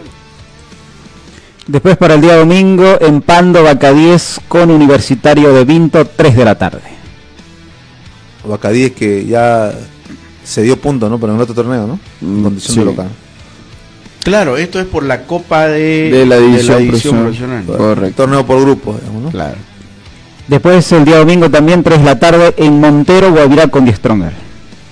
Después 1.66 1.96
para 1.96 2.16
el 2.16 2.20
día 2.22 2.36
domingo 2.36 2.98
en 3.00 3.22
Pando, 3.22 3.64
10 3.64 4.42
con 4.50 4.70
Universitario 4.70 5.54
de 5.54 5.64
Vinto, 5.64 6.04
3 6.04 6.36
de 6.36 6.44
la 6.44 6.56
tarde. 6.58 6.82
Bacadíes 8.46 8.92
que 8.92 9.26
ya 9.26 9.72
se 10.44 10.62
dio 10.64 10.76
punto, 10.76 11.08
¿no? 11.10 11.18
Pero 11.22 11.34
en 11.36 11.40
otro 11.40 11.56
torneo, 11.56 11.88
¿no? 11.88 12.00
En 12.22 12.42
Mm, 12.42 12.44
condición 12.44 12.74
sí. 12.74 12.80
de 12.82 12.86
local. 12.86 13.08
Claro, 14.24 14.58
esto 14.58 14.78
es 14.78 14.86
por 14.88 15.04
la 15.04 15.24
Copa 15.24 15.68
de, 15.68 16.12
De 16.12 16.26
la 16.26 16.36
división 16.38 16.86
profesional. 16.88 17.22
profesional. 17.24 17.64
Correcto. 17.66 18.24
Torneo 18.24 18.46
por 18.46 18.60
grupos, 18.60 19.00
digamos, 19.00 19.24
¿no? 19.24 19.30
Claro. 19.30 19.56
Después 20.50 20.92
el 20.92 21.06
día 21.06 21.16
domingo 21.20 21.50
también 21.50 21.82
3 21.82 22.00
de 22.00 22.04
la 22.06 22.20
tarde 22.20 22.54
en 22.58 22.78
Montero, 22.82 23.32
Guavirá 23.32 23.70
con 23.70 23.86
Die 23.86 23.96
Stronger. 23.96 24.34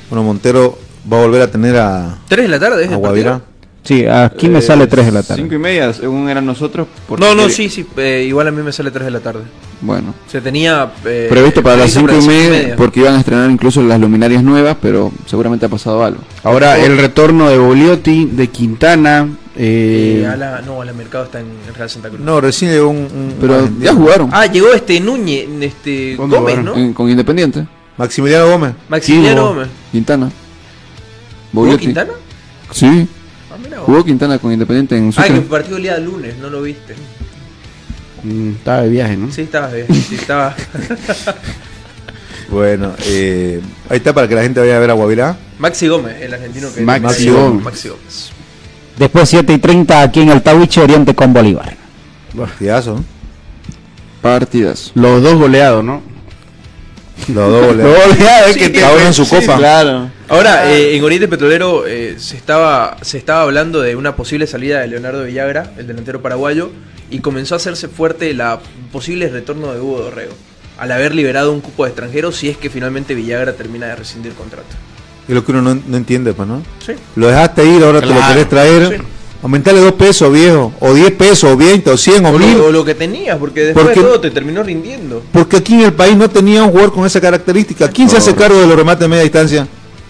Bueno, 0.10 0.24
Montero 0.24 0.80
va 1.12 1.18
a 1.18 1.22
volver 1.24 1.42
a 1.42 1.52
tener 1.52 1.76
a, 1.76 2.20
¿Tres 2.30 2.44
de 2.44 2.48
la 2.48 2.60
tarde 2.62 2.84
es 2.86 2.90
a 2.90 2.94
el 2.94 2.98
Guavirá. 3.00 3.32
partido? 3.40 3.57
Sí, 3.88 4.06
aquí 4.06 4.50
me 4.50 4.60
Eh, 4.60 4.62
sale 4.62 4.86
3 4.86 5.06
de 5.06 5.12
la 5.14 5.24
tarde. 5.24 5.42
Cinco 5.42 5.56
y 5.56 5.60
media, 5.60 5.94
según 5.94 6.28
eran 6.28 6.46
nosotros. 6.46 6.88
porque- 7.08 7.24
No, 7.24 7.34
no, 7.34 7.48
sí, 7.48 7.70
sí. 7.70 7.86
eh, 7.96 8.26
igual 8.28 8.48
a 8.50 8.52
mí 8.52 8.62
me 8.62 8.74
sale 8.74 8.92
tres 8.92 9.06
de 9.06 9.12
la 9.12 9.22
tarde. 9.22 9.44
Bueno. 9.80 10.14
Se 10.30 10.42
tenía... 10.42 10.92
eh, 11.06 11.28
Previsto 11.30 11.64
para 11.64 11.78
las 11.78 11.92
previsto 11.94 12.20
cinco 12.20 12.34
y 12.34 12.38
las 12.42 12.52
media, 12.52 12.76
porque 12.76 13.00
iban 13.00 13.16
a 13.16 13.20
estrenar 13.20 13.50
incluso 13.50 13.82
las 13.84 13.98
luminarias 14.00 14.44
nuevas, 14.44 14.76
pero 14.82 15.12
seguramente 15.26 15.66
ha 15.66 15.70
pasado 15.70 16.04
algo. 16.04 16.20
Ahora 16.44 16.78
el 16.78 16.98
retorno 16.98 17.48
de 17.50 17.58
Boliotti, 17.58 18.26
de 18.26 18.48
Quintana. 18.50 19.30
Eh, 19.56 20.20
Eh, 20.24 20.28
a 20.28 20.36
la- 20.36 20.62
no, 20.62 20.82
a 20.82 20.86
la 20.86 20.92
Mercado 20.94 21.24
está 21.24 21.40
en 21.40 21.48
el 21.68 21.74
Real 21.74 21.90
Santa 21.90 22.10
Cruz. 22.10 22.20
No, 22.22 22.42
recién 22.42 22.72
llegó 22.72 22.90
un. 22.90 22.98
un- 22.98 23.34
Pero 23.40 23.58
un 23.60 23.80
ya 23.82 23.94
jugaron 23.94 24.30
Ah, 24.34 24.46
llegó 24.48 24.72
este 24.74 25.00
Núñez, 25.00 25.48
este 25.62 26.14
¿Cuándo 26.18 26.42
Gómez, 26.42 26.56
jugaron? 26.58 26.76
¿no? 26.80 26.86
en- 26.88 26.94
con 26.94 27.10
Independiente, 27.10 27.66
Maximiliano 27.98 28.50
Gómez. 28.50 28.74
Maximiliano. 28.90 29.48
Gómez. 29.48 29.68
Quintana. 29.94 30.26
¿Jugó 30.26 31.62
Bogliotti. 31.64 31.86
Quintana? 31.86 32.12
Sí, 32.72 33.08
Ah, 33.74 33.80
jugó 33.86 34.04
Quintana 34.06 34.38
con 34.40 34.52
Independiente 34.52 34.98
en 34.98 35.10
Ah, 35.10 35.12
Sucre. 35.12 35.34
que 35.34 35.42
partido 35.42 35.78
el 35.78 35.84
día 35.84 35.98
lunes, 35.98 36.36
no 36.38 36.50
lo 36.50 36.62
viste. 36.62 36.96
mm, 38.24 38.52
estaba 38.52 38.82
de 38.82 38.90
viaje, 38.90 39.18
¿no? 39.18 39.32
Sí, 39.32 39.42
estabas 39.42 39.74
bien. 39.74 39.88
Sí, 39.90 40.16
estaba. 40.16 40.56
Bueno, 42.50 42.94
eh, 43.04 43.60
ahí 43.90 43.98
está 43.98 44.14
para 44.14 44.26
que 44.28 44.34
la 44.36 44.42
gente 44.42 44.62
vaya 44.62 44.78
a 44.78 44.80
ver 44.80 44.90
a 44.90 44.94
Guavirá. 44.94 45.36
Maxi 45.60 45.88
Gómez, 45.90 46.16
el 46.22 46.34
argentino 46.34 46.74
que 46.74 46.80
Maxi 46.82 47.04
Maxi 47.04 47.30
Gómez. 47.30 47.44
Gómez. 47.50 47.64
Maxi 47.66 47.90
Gómez. 47.90 48.30
Después 48.98 49.30
7 49.30 49.54
y 49.54 49.58
30 49.58 50.02
aquí 50.02 50.22
en 50.22 50.30
el 50.30 50.42
Tawiche, 50.42 50.82
Oriente 50.82 51.14
con 51.14 51.34
Bolívar. 51.34 51.76
Partidazo, 52.36 52.96
¿no? 52.96 53.04
Partidas. 54.22 54.92
Los 54.96 55.22
dos 55.22 55.36
goleados, 55.36 55.84
¿no? 55.84 56.02
Los 57.28 57.52
dos 57.52 57.66
goleados. 57.68 57.98
Los 58.08 58.18
goleados, 58.18 58.50
es 58.52 58.58
que 58.58 58.70
te 58.70 58.80
Cada 58.80 58.94
uno 58.96 59.06
en 59.08 59.14
su 59.14 59.26
sí, 59.26 59.36
copa. 59.36 59.58
Claro. 59.58 60.10
Ahora, 60.30 60.74
eh, 60.74 60.96
en 60.98 61.04
Oriente 61.04 61.28
Petrolero 61.28 61.86
eh, 61.88 62.16
se, 62.20 62.36
estaba, 62.36 62.98
se 63.02 63.18
estaba 63.18 63.44
hablando 63.44 63.82
de 63.82 63.96
una 63.96 64.16
posible 64.16 64.46
salida 64.46 64.82
de 64.82 64.88
Leonardo 64.88 65.24
Villagra, 65.24 65.72
el 65.78 65.88
delantero 65.88 66.22
paraguayo, 66.22 66.70
y 67.10 67.20
comenzó 67.20 67.56
a 67.56 67.58
hacerse 67.58 67.88
fuerte 67.88 68.34
la 68.34 68.60
posible 68.92 69.30
retorno 69.30 69.74
de 69.74 69.80
Hugo 69.80 70.00
Dorrego, 70.02 70.34
al 70.78 70.92
haber 70.92 71.16
liberado 71.16 71.54
un 71.54 71.62
cupo 71.62 71.86
de 71.86 71.92
extranjeros 71.92 72.36
si 72.36 72.50
es 72.50 72.58
que 72.58 72.70
finalmente 72.70 73.16
Villagra 73.16 73.54
termina 73.54 73.88
de 73.88 73.96
rescindir 73.96 74.34
contrato. 74.34 74.68
Es 75.30 75.34
lo 75.34 75.46
que 75.46 75.52
uno 75.52 75.62
no, 75.62 75.82
no 75.88 75.98
entiende, 75.98 76.34
pues, 76.34 76.48
¿no? 76.48 76.62
Sí. 76.86 76.94
Lo 77.16 77.28
dejaste 77.28 77.66
ir, 77.66 77.84
ahora 77.84 78.02
te 78.02 78.08
lo 78.08 78.16
querés 78.28 78.50
traer. 78.50 78.98
sí. 78.98 79.04
Aumentarle 79.44 79.82
dos 79.82 79.94
pesos, 79.94 80.34
viejo. 80.34 80.74
O 80.80 80.96
10 80.96 81.12
pesos, 81.12 81.44
o 81.52 81.56
20, 81.56 81.92
o 81.92 81.96
100, 81.98 82.26
o 82.26 82.30
O 82.30 82.40
1000. 82.40 82.58
lo, 82.58 82.66
o 82.66 82.72
lo 82.72 82.84
que 82.84 82.96
tenías, 82.96 83.38
porque 83.38 83.66
después 83.66 83.86
Porque- 83.86 84.00
de 84.00 84.06
todo 84.08 84.20
te 84.20 84.32
terminó 84.32 84.64
rindiendo. 84.64 85.22
Porque 85.32 85.58
aquí 85.58 85.76
en 85.76 85.82
el 85.82 85.94
país 85.94 86.18
no 86.18 86.28
tenía 86.28 86.64
un 86.64 86.72
jugador 86.72 86.92
con 86.92 87.06
esa 87.06 87.22
característica. 87.22 87.88
¿Quién 87.88 88.10
se 88.10 88.18
hace 88.18 88.34
cargo 88.34 88.60
de 88.60 88.66
los 88.66 88.76
remates 88.76 89.02
de 89.02 89.08
media 89.08 89.22
distancia? 89.22 89.68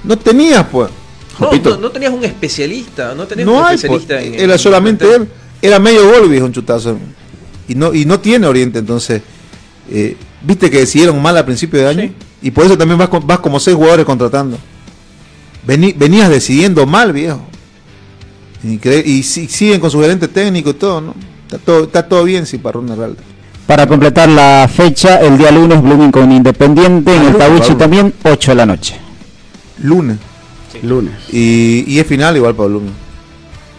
No 0.08 0.18
tenías, 0.18 0.66
pues. 0.72 0.90
No, 1.40 1.46
Jopito. 1.48 1.70
no, 1.72 1.78
no 1.78 1.92
tenías 1.92 2.12
un 2.14 2.24
especialista, 2.24 3.14
no 3.14 3.28
tenías 3.28 3.46
No 3.46 3.54
un 3.54 3.60
hay, 3.60 3.78
pues. 3.78 3.84
especialista 3.84 4.22
en 4.22 4.34
Era 4.40 4.54
en- 4.54 4.60
solamente 4.60 5.06
en- 5.06 5.22
él. 5.24 5.28
Era 5.62 5.78
medio 5.80 6.10
gol, 6.12 6.30
viejo, 6.30 6.46
un 6.46 6.52
chutazo. 6.54 6.98
Y 7.68 7.76
no, 7.76 7.94
y 7.94 8.06
no 8.06 8.20
tiene 8.20 8.48
Oriente, 8.48 8.80
entonces. 8.80 9.22
eh, 9.92 10.16
Viste 10.42 10.70
que 10.70 10.78
decidieron 10.80 11.20
mal 11.22 11.36
al 11.36 11.46
principio 11.46 11.80
de 11.80 11.88
año. 11.88 12.02
Sí. 12.04 12.14
Y 12.44 12.52
por 12.52 12.64
eso 12.66 12.78
también 12.78 12.98
vas, 13.00 13.10
con- 13.10 13.26
vas 13.26 13.40
como 13.40 13.60
seis 13.60 13.76
jugadores 13.76 14.06
contratando. 14.06 14.58
Vení- 15.68 15.96
venías 15.98 16.30
decidiendo 16.30 16.86
mal, 16.86 17.12
viejo. 17.12 17.42
Y, 18.64 18.78
cre- 18.78 19.04
y 19.06 19.24
si- 19.24 19.48
siguen 19.48 19.80
con 19.80 19.90
su 19.92 20.00
gerente 20.00 20.28
técnico 20.28 20.70
y 20.70 20.74
todo, 20.76 21.02
¿no? 21.02 21.16
Está 21.46 21.58
todo, 21.58 21.84
está 21.86 22.08
todo 22.08 22.24
bien, 22.24 22.46
sí, 22.46 22.58
para 22.60 22.80
Heraldo. 22.80 23.18
Para 23.66 23.88
completar 23.88 24.30
la 24.30 24.70
fecha, 24.74 25.20
el 25.22 25.38
día 25.38 25.52
lunes 25.52 25.82
Blooming 25.82 26.12
con 26.12 26.32
Independiente, 26.32 27.14
en 27.16 27.22
Ah, 27.24 27.28
el 27.30 27.36
Pablo. 27.36 27.78
también, 27.78 28.14
8 28.24 28.52
de 28.52 28.56
la 28.56 28.66
noche. 28.66 28.96
Lunes. 29.82 30.18
Lunes. 30.84 31.14
Y, 31.32 31.84
y 31.88 32.00
es 32.00 32.08
final 32.08 32.36
igual 32.38 32.56
para 32.56 32.70
Blooming. 32.70 32.94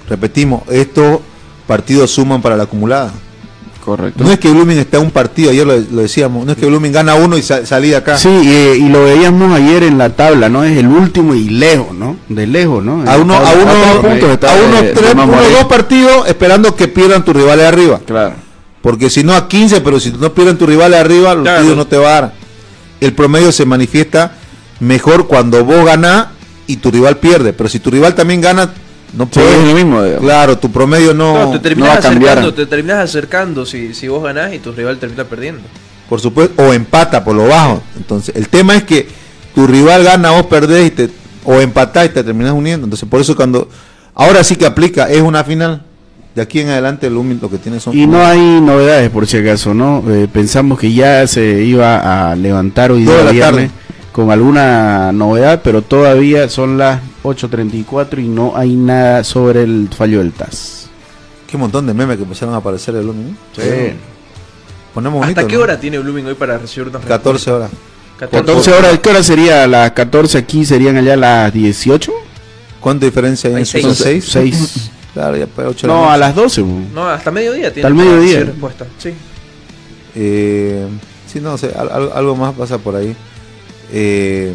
Repetimos, 0.08 0.62
estos 0.70 1.20
partidos 1.66 2.10
suman 2.10 2.40
para 2.40 2.56
la 2.56 2.64
acumulada. 2.64 3.12
Correcto. 3.84 4.22
No 4.22 4.30
es 4.30 4.38
que 4.38 4.50
Blooming 4.50 4.78
esté 4.78 4.96
a 4.98 5.00
un 5.00 5.10
partido, 5.10 5.50
ayer 5.50 5.66
lo, 5.66 5.74
lo 5.76 6.02
decíamos, 6.02 6.44
no 6.44 6.52
es 6.52 6.58
que 6.58 6.66
Blooming 6.66 6.92
gana 6.92 7.14
uno 7.14 7.38
y 7.38 7.42
sa- 7.42 7.64
salí 7.64 7.88
de 7.90 7.96
acá. 7.96 8.18
Sí, 8.18 8.28
y, 8.28 8.84
y 8.84 8.88
lo 8.90 9.04
veíamos 9.04 9.50
ayer 9.54 9.82
en 9.84 9.96
la 9.96 10.10
tabla, 10.10 10.48
¿no? 10.50 10.62
Es 10.64 10.76
el 10.76 10.88
último 10.88 11.34
y 11.34 11.48
lejos, 11.48 11.94
¿no? 11.94 12.16
De 12.28 12.46
lejos, 12.46 12.84
¿no? 12.84 13.02
A 13.10 13.16
uno, 13.16 13.34
a 13.34 13.52
uno, 13.52 13.70
a 13.70 14.12
a 14.12 14.32
está 14.32 14.54
uno, 14.54 14.78
tres, 14.94 15.12
uno, 15.14 15.26
dos 15.52 15.64
partidos 15.64 16.28
esperando 16.28 16.74
que 16.76 16.88
pierdan 16.88 17.24
tus 17.24 17.34
rivales 17.34 17.66
arriba. 17.66 18.00
Claro. 18.04 18.34
Porque 18.82 19.08
si 19.10 19.24
no 19.24 19.32
a 19.34 19.48
15, 19.48 19.80
pero 19.80 19.98
si 20.00 20.10
no 20.12 20.32
pierden 20.34 20.58
tus 20.58 20.68
rivales 20.68 21.00
arriba, 21.00 21.34
los 21.34 21.42
Claro. 21.44 21.74
no 21.74 21.86
te 21.86 21.96
va 21.96 22.08
a 22.08 22.20
dar. 22.20 22.32
El 23.00 23.12
promedio 23.14 23.52
se 23.52 23.64
manifiesta 23.64 24.32
mejor 24.80 25.26
cuando 25.26 25.64
vos 25.64 25.84
ganás 25.84 26.28
y 26.66 26.76
tu 26.76 26.90
rival 26.90 27.16
pierde. 27.18 27.52
Pero 27.52 27.68
si 27.68 27.78
tu 27.80 27.90
rival 27.90 28.14
también 28.14 28.40
gana, 28.40 28.70
no 29.14 29.24
Sí, 29.24 29.30
puedes. 29.34 29.54
es 29.58 29.66
lo 29.68 29.74
mismo. 29.74 30.02
digamos. 30.02 30.24
Claro, 30.24 30.58
tu 30.58 30.70
promedio 30.70 31.14
no, 31.14 31.34
No, 31.34 31.46
te 31.50 31.54
no 31.56 31.60
terminas 31.60 31.90
va 31.90 31.94
a 31.94 32.00
cambiar. 32.00 32.32
acercando, 32.38 32.54
te 32.54 32.66
terminas 32.66 32.98
acercando 32.98 33.66
si, 33.66 33.94
si 33.94 34.08
vos 34.08 34.22
ganás 34.22 34.52
y 34.54 34.58
tu 34.58 34.72
rival 34.72 34.98
termina 34.98 35.24
perdiendo. 35.24 35.62
Por 36.08 36.20
supuesto, 36.20 36.62
o 36.62 36.72
empata 36.72 37.22
por 37.24 37.34
lo 37.34 37.46
bajo. 37.48 37.82
Entonces, 37.96 38.34
el 38.36 38.48
tema 38.48 38.74
es 38.76 38.84
que 38.84 39.08
tu 39.54 39.66
rival 39.66 40.04
gana, 40.04 40.30
vos 40.30 40.46
perdés 40.46 40.86
y 40.86 40.90
te, 40.90 41.10
o 41.44 41.60
empatás 41.60 42.06
y 42.06 42.08
te 42.10 42.24
terminas 42.24 42.52
uniendo. 42.52 42.84
Entonces, 42.86 43.08
por 43.08 43.20
eso 43.20 43.34
cuando 43.36 43.68
ahora 44.14 44.42
sí 44.44 44.56
que 44.56 44.66
aplica, 44.66 45.08
es 45.10 45.20
una 45.20 45.44
final. 45.44 45.82
De 46.34 46.42
aquí 46.42 46.60
en 46.60 46.68
adelante 46.68 47.10
lo, 47.10 47.20
único- 47.20 47.46
lo 47.46 47.50
que 47.50 47.58
tiene 47.58 47.80
son 47.80 47.96
Y 47.98 48.06
no 48.06 48.24
hay 48.24 48.38
novedades, 48.60 49.10
por 49.10 49.26
si 49.26 49.38
acaso, 49.38 49.74
¿no? 49.74 50.04
Eh, 50.08 50.28
pensamos 50.32 50.78
que 50.78 50.92
ya 50.92 51.26
se 51.26 51.62
iba 51.64 52.30
a 52.30 52.36
levantar 52.36 52.92
hoy 52.92 53.02
día 53.02 53.14
de 53.16 53.24
la 53.24 53.30
viernes 53.32 53.70
tarde. 53.70 53.70
Con 54.18 54.32
alguna 54.32 55.12
novedad, 55.12 55.60
pero 55.62 55.80
todavía 55.82 56.48
son 56.48 56.76
las 56.76 57.00
8.34 57.22 58.18
y 58.18 58.26
no 58.26 58.56
hay 58.56 58.74
nada 58.74 59.22
sobre 59.22 59.62
el 59.62 59.88
fallo 59.96 60.18
del 60.18 60.32
TAS. 60.32 60.88
Qué 61.46 61.56
montón 61.56 61.86
de 61.86 61.94
memes 61.94 62.16
que 62.16 62.24
empezaron 62.24 62.52
a 62.52 62.56
aparecer 62.56 62.96
el 62.96 63.06
lunes. 63.06 63.26
¿no? 63.26 63.36
Sí. 63.62 63.70
Ponemos 64.92 65.20
bonito, 65.20 65.38
¿Hasta 65.40 65.48
qué 65.48 65.54
¿no? 65.56 65.62
hora 65.62 65.78
tiene 65.78 66.00
Blooming 66.00 66.26
hoy 66.26 66.34
para 66.34 66.58
recibir 66.58 66.88
una 66.88 66.98
14 66.98 67.50
horas. 67.52 67.70
14 68.18 68.72
horas, 68.72 68.98
¿qué 68.98 69.08
hora 69.08 69.22
sería? 69.22 69.68
Las 69.68 69.92
14 69.92 70.36
aquí 70.38 70.64
serían 70.66 70.96
allá 70.96 71.16
las 71.16 71.52
18? 71.52 72.10
¿Cuánta 72.80 73.06
diferencia 73.06 73.50
hay? 73.50 73.54
Hay 73.54 73.60
en 73.60 73.66
seis. 73.66 73.84
¿Son 73.84 73.94
seis? 73.94 74.24
Seis. 74.28 74.90
claro, 75.14 75.36
ya 75.36 75.46
para 75.46 75.68
8 75.68 75.86
de 75.86 75.92
la 75.92 75.94
No, 75.94 76.00
noche. 76.06 76.14
a 76.14 76.16
las 76.18 76.34
12. 76.34 76.60
bu. 76.62 76.80
No, 76.92 77.08
hasta 77.08 77.30
mediodía 77.30 77.72
tiene 77.72 77.88
Hasta 77.88 78.02
el 78.02 78.08
mediodía. 78.08 78.40
respuesta. 78.46 78.84
Sí. 78.98 79.10
Eh, 80.16 80.86
sí, 81.32 81.38
no 81.40 81.56
sé, 81.56 81.72
al- 81.78 81.92
al- 81.92 82.10
algo 82.16 82.34
más 82.34 82.52
pasa 82.54 82.78
por 82.78 82.96
ahí. 82.96 83.14
Eh, 83.92 84.54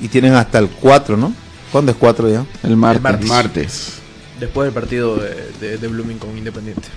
y 0.00 0.08
tienen 0.08 0.34
hasta 0.34 0.58
el 0.58 0.68
4, 0.68 1.16
¿no? 1.16 1.32
¿Cuándo 1.72 1.92
es 1.92 1.98
4 1.98 2.28
ya? 2.30 2.44
El 2.62 2.76
martes. 2.76 3.02
martes. 3.02 3.28
Martes. 3.28 3.92
Después 4.38 4.66
del 4.66 4.74
partido 4.74 5.16
de, 5.16 5.50
de, 5.60 5.78
de 5.78 5.88
Blooming 5.88 6.18
con 6.18 6.36
Independiente. 6.36 6.88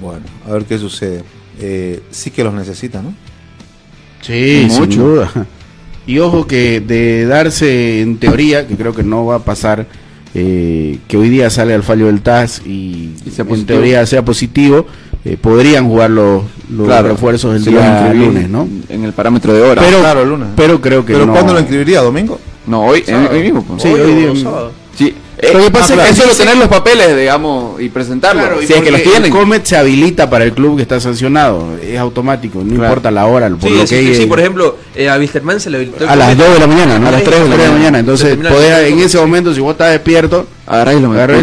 Bueno, 0.00 0.24
a 0.46 0.52
ver 0.52 0.64
qué 0.64 0.78
sucede. 0.78 1.24
Eh, 1.60 2.02
sí 2.10 2.30
que 2.30 2.44
los 2.44 2.52
necesita, 2.54 3.02
¿no? 3.02 3.14
Sí, 4.20 4.66
Mucho. 4.68 4.84
sin 4.92 5.00
duda. 5.00 5.46
Y 6.06 6.18
ojo 6.18 6.46
que 6.46 6.80
de 6.80 7.26
darse 7.26 8.00
en 8.00 8.18
teoría, 8.18 8.66
que 8.66 8.74
creo 8.76 8.94
que 8.94 9.04
no 9.04 9.24
va 9.24 9.36
a 9.36 9.44
pasar, 9.44 9.86
eh, 10.34 10.98
que 11.06 11.16
hoy 11.16 11.28
día 11.28 11.48
sale 11.50 11.74
al 11.74 11.82
fallo 11.84 12.06
del 12.06 12.22
TAS 12.22 12.62
y, 12.66 13.14
Y 13.24 13.30
sea 13.30 13.44
en 13.48 13.66
teoría 13.66 14.04
sea 14.06 14.24
positivo, 14.24 14.86
eh, 15.24 15.36
podrían 15.40 15.86
jugar 15.86 16.10
los, 16.10 16.42
los 16.70 16.86
Claro, 16.86 17.08
refuerzos 17.08 17.54
el 17.56 17.64
día 17.64 18.12
lunes, 18.12 18.48
¿no? 18.48 18.68
En 18.88 19.04
el 19.04 19.12
parámetro 19.12 19.52
de 19.54 19.62
hora. 19.62 19.82
Pero, 19.82 20.00
claro, 20.00 20.24
lunes. 20.24 20.48
pero 20.56 20.80
creo 20.80 21.04
que 21.04 21.12
¿Pero 21.12 21.26
no. 21.26 21.32
cuándo 21.32 21.52
lo 21.52 21.60
inscribiría? 21.60 22.00
¿Domingo? 22.00 22.38
no, 22.66 22.86
hoy, 22.86 23.02
Sábado. 23.04 23.28
hoy 23.32 23.42
mismo. 23.42 23.62
pues. 23.64 23.82
Sí, 23.82 23.88
Hoy 23.88 24.00
hoy 24.00 24.14
día- 24.14 24.42
sábado. 24.42 24.72
Sí. 24.96 25.14
Eh, 25.38 25.50
Lo 25.54 25.60
que 25.64 25.70
pasa 25.72 25.94
ah, 25.98 26.02
es 26.04 26.10
que 26.10 26.14
solo 26.16 26.28
dice- 26.28 26.42
tener 26.44 26.56
los 26.58 26.68
papeles, 26.68 27.16
digamos, 27.16 27.80
y 27.80 27.88
presentarlos. 27.88 28.44
Claro, 28.44 28.60
si 28.62 28.72
es 28.72 28.80
que 28.82 28.90
los 28.92 29.02
tienen. 29.02 29.24
El 29.24 29.30
Comet 29.30 29.64
se 29.64 29.76
habilita 29.76 30.30
para 30.30 30.44
el 30.44 30.52
club 30.52 30.76
que 30.76 30.82
está 30.82 31.00
sancionado, 31.00 31.76
es 31.82 31.98
automático, 31.98 32.58
no 32.60 32.66
Claro. 32.74 32.84
importa 32.84 33.10
la 33.10 33.26
hora, 33.26 33.48
por 33.48 33.68
Sí, 33.68 33.76
lo 33.76 33.86
sí, 33.86 33.94
que 34.06 34.14
sí, 34.14 34.26
por 34.26 34.38
ejemplo, 34.38 34.76
eh, 34.94 35.08
a 35.08 35.16
Wisterman 35.18 35.58
se 35.58 35.70
le 35.70 35.78
habilitó 35.78 36.08
a 36.08 36.14
las 36.14 36.28
cometa. 36.28 36.44
2 36.44 36.54
de 36.54 36.60
la 36.60 36.66
mañana, 36.68 36.98
¿no? 37.00 37.08
A 37.08 37.10
las 37.10 37.24
3 37.24 37.42
de 37.42 37.48
la 37.48 37.56
mañana. 37.56 37.72
mañana. 37.72 37.98
Entonces, 37.98 38.36
podés, 38.36 38.92
en 38.92 38.98
ese 39.00 39.18
momento, 39.18 39.52
si 39.54 39.60
vos 39.60 39.72
estás 39.72 39.90
despierto, 39.90 40.46
Agarrás 40.66 40.96
y 40.96 41.00
lo 41.00 41.08
metés 41.08 41.42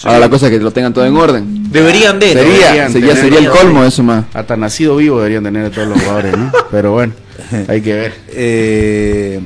y. 0.00 0.02
Sí. 0.02 0.08
Ahora 0.08 0.20
la 0.20 0.28
cosa 0.30 0.46
es 0.46 0.52
que 0.52 0.58
lo 0.60 0.70
tengan 0.70 0.92
todo 0.92 1.04
en 1.06 1.16
orden. 1.16 1.70
Deberían 1.70 2.18
de. 2.18 2.32
Sería, 2.32 2.42
deberían 2.52 2.92
sería, 2.92 3.08
tener- 3.14 3.22
sería 3.24 3.38
el 3.40 3.50
colmo 3.50 3.82
de. 3.82 3.88
eso 3.88 4.02
más. 4.02 4.24
hasta 4.34 4.56
nacido 4.56 4.96
vivo 4.96 5.18
deberían 5.18 5.44
tener 5.44 5.70
todos 5.70 5.88
los 5.88 6.00
jugadores, 6.00 6.36
¿no? 6.36 6.50
Pero 6.70 6.92
bueno, 6.92 7.12
hay 7.68 7.80
que 7.80 7.92
ver. 7.94 8.14
Eh, 8.28 9.40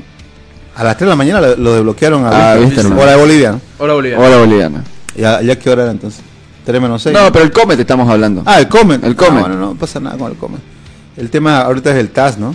a 0.76 0.84
las 0.84 0.96
3 0.96 1.06
de 1.06 1.10
la 1.10 1.16
mañana 1.16 1.40
lo, 1.40 1.56
lo 1.56 1.72
desbloquearon 1.74 2.24
a 2.26 2.52
Ah. 2.52 2.56
Víctor, 2.56 2.86
hora 2.86 3.12
de 3.12 3.16
Bolivia. 3.16 3.52
¿no? 3.52 3.60
Hola, 3.78 3.94
Bolivia. 3.94 4.18
Oh, 4.18 4.24
Hola 4.24 4.36
boliviana. 4.38 4.84
¿Ya, 5.16 5.40
ya 5.42 5.56
qué 5.58 5.70
hora 5.70 5.82
era 5.84 5.92
entonces? 5.92 6.20
3 6.64 6.80
menos 6.80 7.02
6. 7.02 7.14
No, 7.16 7.30
pero 7.32 7.44
el 7.44 7.52
Comet 7.52 7.78
estamos 7.78 8.08
hablando. 8.08 8.42
Ah, 8.46 8.58
el 8.58 8.68
Comet. 8.68 9.04
El 9.04 9.14
Comet. 9.14 9.42
No, 9.42 9.48
no, 9.48 9.56
no 9.56 9.74
pasa 9.76 10.00
nada 10.00 10.16
con 10.16 10.30
el 10.32 10.36
Comet. 10.38 10.60
El 11.16 11.30
tema 11.30 11.60
ahorita 11.60 11.90
es 11.92 11.96
el 11.96 12.08
TAS, 12.10 12.38
¿no? 12.38 12.54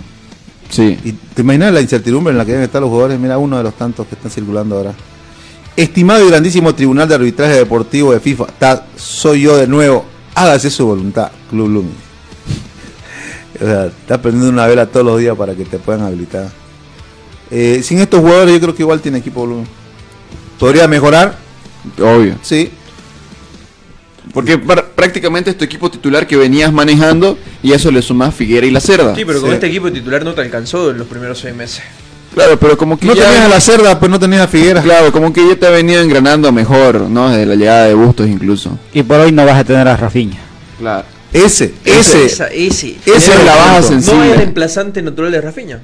Sí. 0.68 0.98
Y 1.04 1.12
te 1.12 1.42
imaginas 1.42 1.72
la 1.72 1.80
incertidumbre 1.80 2.32
en 2.32 2.38
la 2.38 2.44
que 2.44 2.52
deben 2.52 2.64
estar 2.64 2.80
los 2.80 2.90
jugadores. 2.90 3.18
Mira, 3.18 3.38
uno 3.38 3.56
de 3.56 3.62
los 3.62 3.74
tantos 3.74 4.06
que 4.06 4.14
están 4.16 4.30
circulando 4.30 4.76
ahora. 4.76 4.92
Estimado 5.76 6.24
y 6.24 6.28
grandísimo 6.28 6.74
Tribunal 6.74 7.08
de 7.08 7.14
Arbitraje 7.14 7.54
Deportivo 7.54 8.12
de 8.12 8.20
FIFA, 8.20 8.46
soy 8.96 9.42
yo 9.42 9.56
de 9.56 9.66
nuevo. 9.66 10.04
Hágase 10.34 10.70
su 10.70 10.86
voluntad, 10.86 11.30
Club 11.48 11.68
Lumi. 11.68 11.90
o 13.60 13.64
sea, 13.64 13.86
estás 13.86 14.18
prendiendo 14.18 14.50
una 14.50 14.66
vela 14.66 14.86
todos 14.86 15.06
los 15.06 15.18
días 15.18 15.36
para 15.36 15.54
que 15.54 15.64
te 15.64 15.78
puedan 15.78 16.02
habilitar. 16.02 16.48
Eh, 17.50 17.80
sin 17.82 17.98
estos 17.98 18.20
jugadores, 18.20 18.54
yo 18.54 18.60
creo 18.60 18.74
que 18.74 18.82
igual 18.82 19.00
tiene 19.00 19.18
equipo 19.18 19.46
Lumi. 19.46 19.66
Podría 20.58 20.86
mejorar, 20.86 21.36
Obvio. 21.98 22.36
sí. 22.42 22.70
Porque 24.34 24.62
pr- 24.62 24.84
prácticamente 24.94 25.50
es 25.50 25.58
tu 25.58 25.64
equipo 25.64 25.90
titular 25.90 26.26
que 26.26 26.36
venías 26.36 26.72
manejando 26.72 27.36
y 27.62 27.72
a 27.72 27.76
eso 27.76 27.90
le 27.90 28.00
sumás 28.02 28.34
Figuera 28.34 28.66
y 28.66 28.70
la 28.70 28.80
Cerda. 28.80 29.14
Sí, 29.16 29.24
pero 29.24 29.40
con 29.40 29.48
Sí. 29.50 29.54
este 29.54 29.66
equipo 29.68 29.90
titular 29.90 30.22
no 30.24 30.34
te 30.34 30.42
alcanzó 30.42 30.90
en 30.90 30.98
los 30.98 31.06
primeros 31.08 31.38
seis 31.40 31.54
meses. 31.54 31.82
Claro, 32.34 32.58
pero 32.58 32.78
como 32.78 32.98
que 32.98 33.06
No 33.06 33.14
ya... 33.14 33.24
tenías 33.24 33.44
a 33.44 33.48
la 33.48 33.60
cerda, 33.60 33.98
pues 33.98 34.10
no 34.10 34.18
tenías 34.18 34.42
a 34.42 34.48
Figueras. 34.48 34.84
Claro, 34.84 35.10
como 35.10 35.32
que 35.32 35.46
ya 35.48 35.56
te 35.56 35.66
ha 35.66 35.70
venido 35.70 36.00
engranando 36.00 36.52
mejor, 36.52 37.00
¿no? 37.02 37.28
Desde 37.30 37.46
la 37.46 37.54
llegada 37.56 37.86
de 37.86 37.94
Bustos 37.94 38.28
incluso. 38.28 38.78
Y 38.92 39.02
por 39.02 39.18
hoy 39.20 39.32
no 39.32 39.44
vas 39.44 39.56
a 39.58 39.64
tener 39.64 39.86
a 39.88 39.96
Rafinha. 39.96 40.38
Claro. 40.78 41.04
Ese, 41.32 41.74
ese. 41.84 42.24
Esa- 42.26 42.46
ese. 42.48 42.96
ese 43.04 43.16
es 43.34 43.44
la 43.44 43.54
baja 43.56 43.82
sencilla. 43.82 44.16
No 44.16 44.24
es 44.24 44.30
el 44.32 44.36
reemplazante 44.38 45.02
natural 45.02 45.32
de 45.32 45.40
Rafinha. 45.40 45.80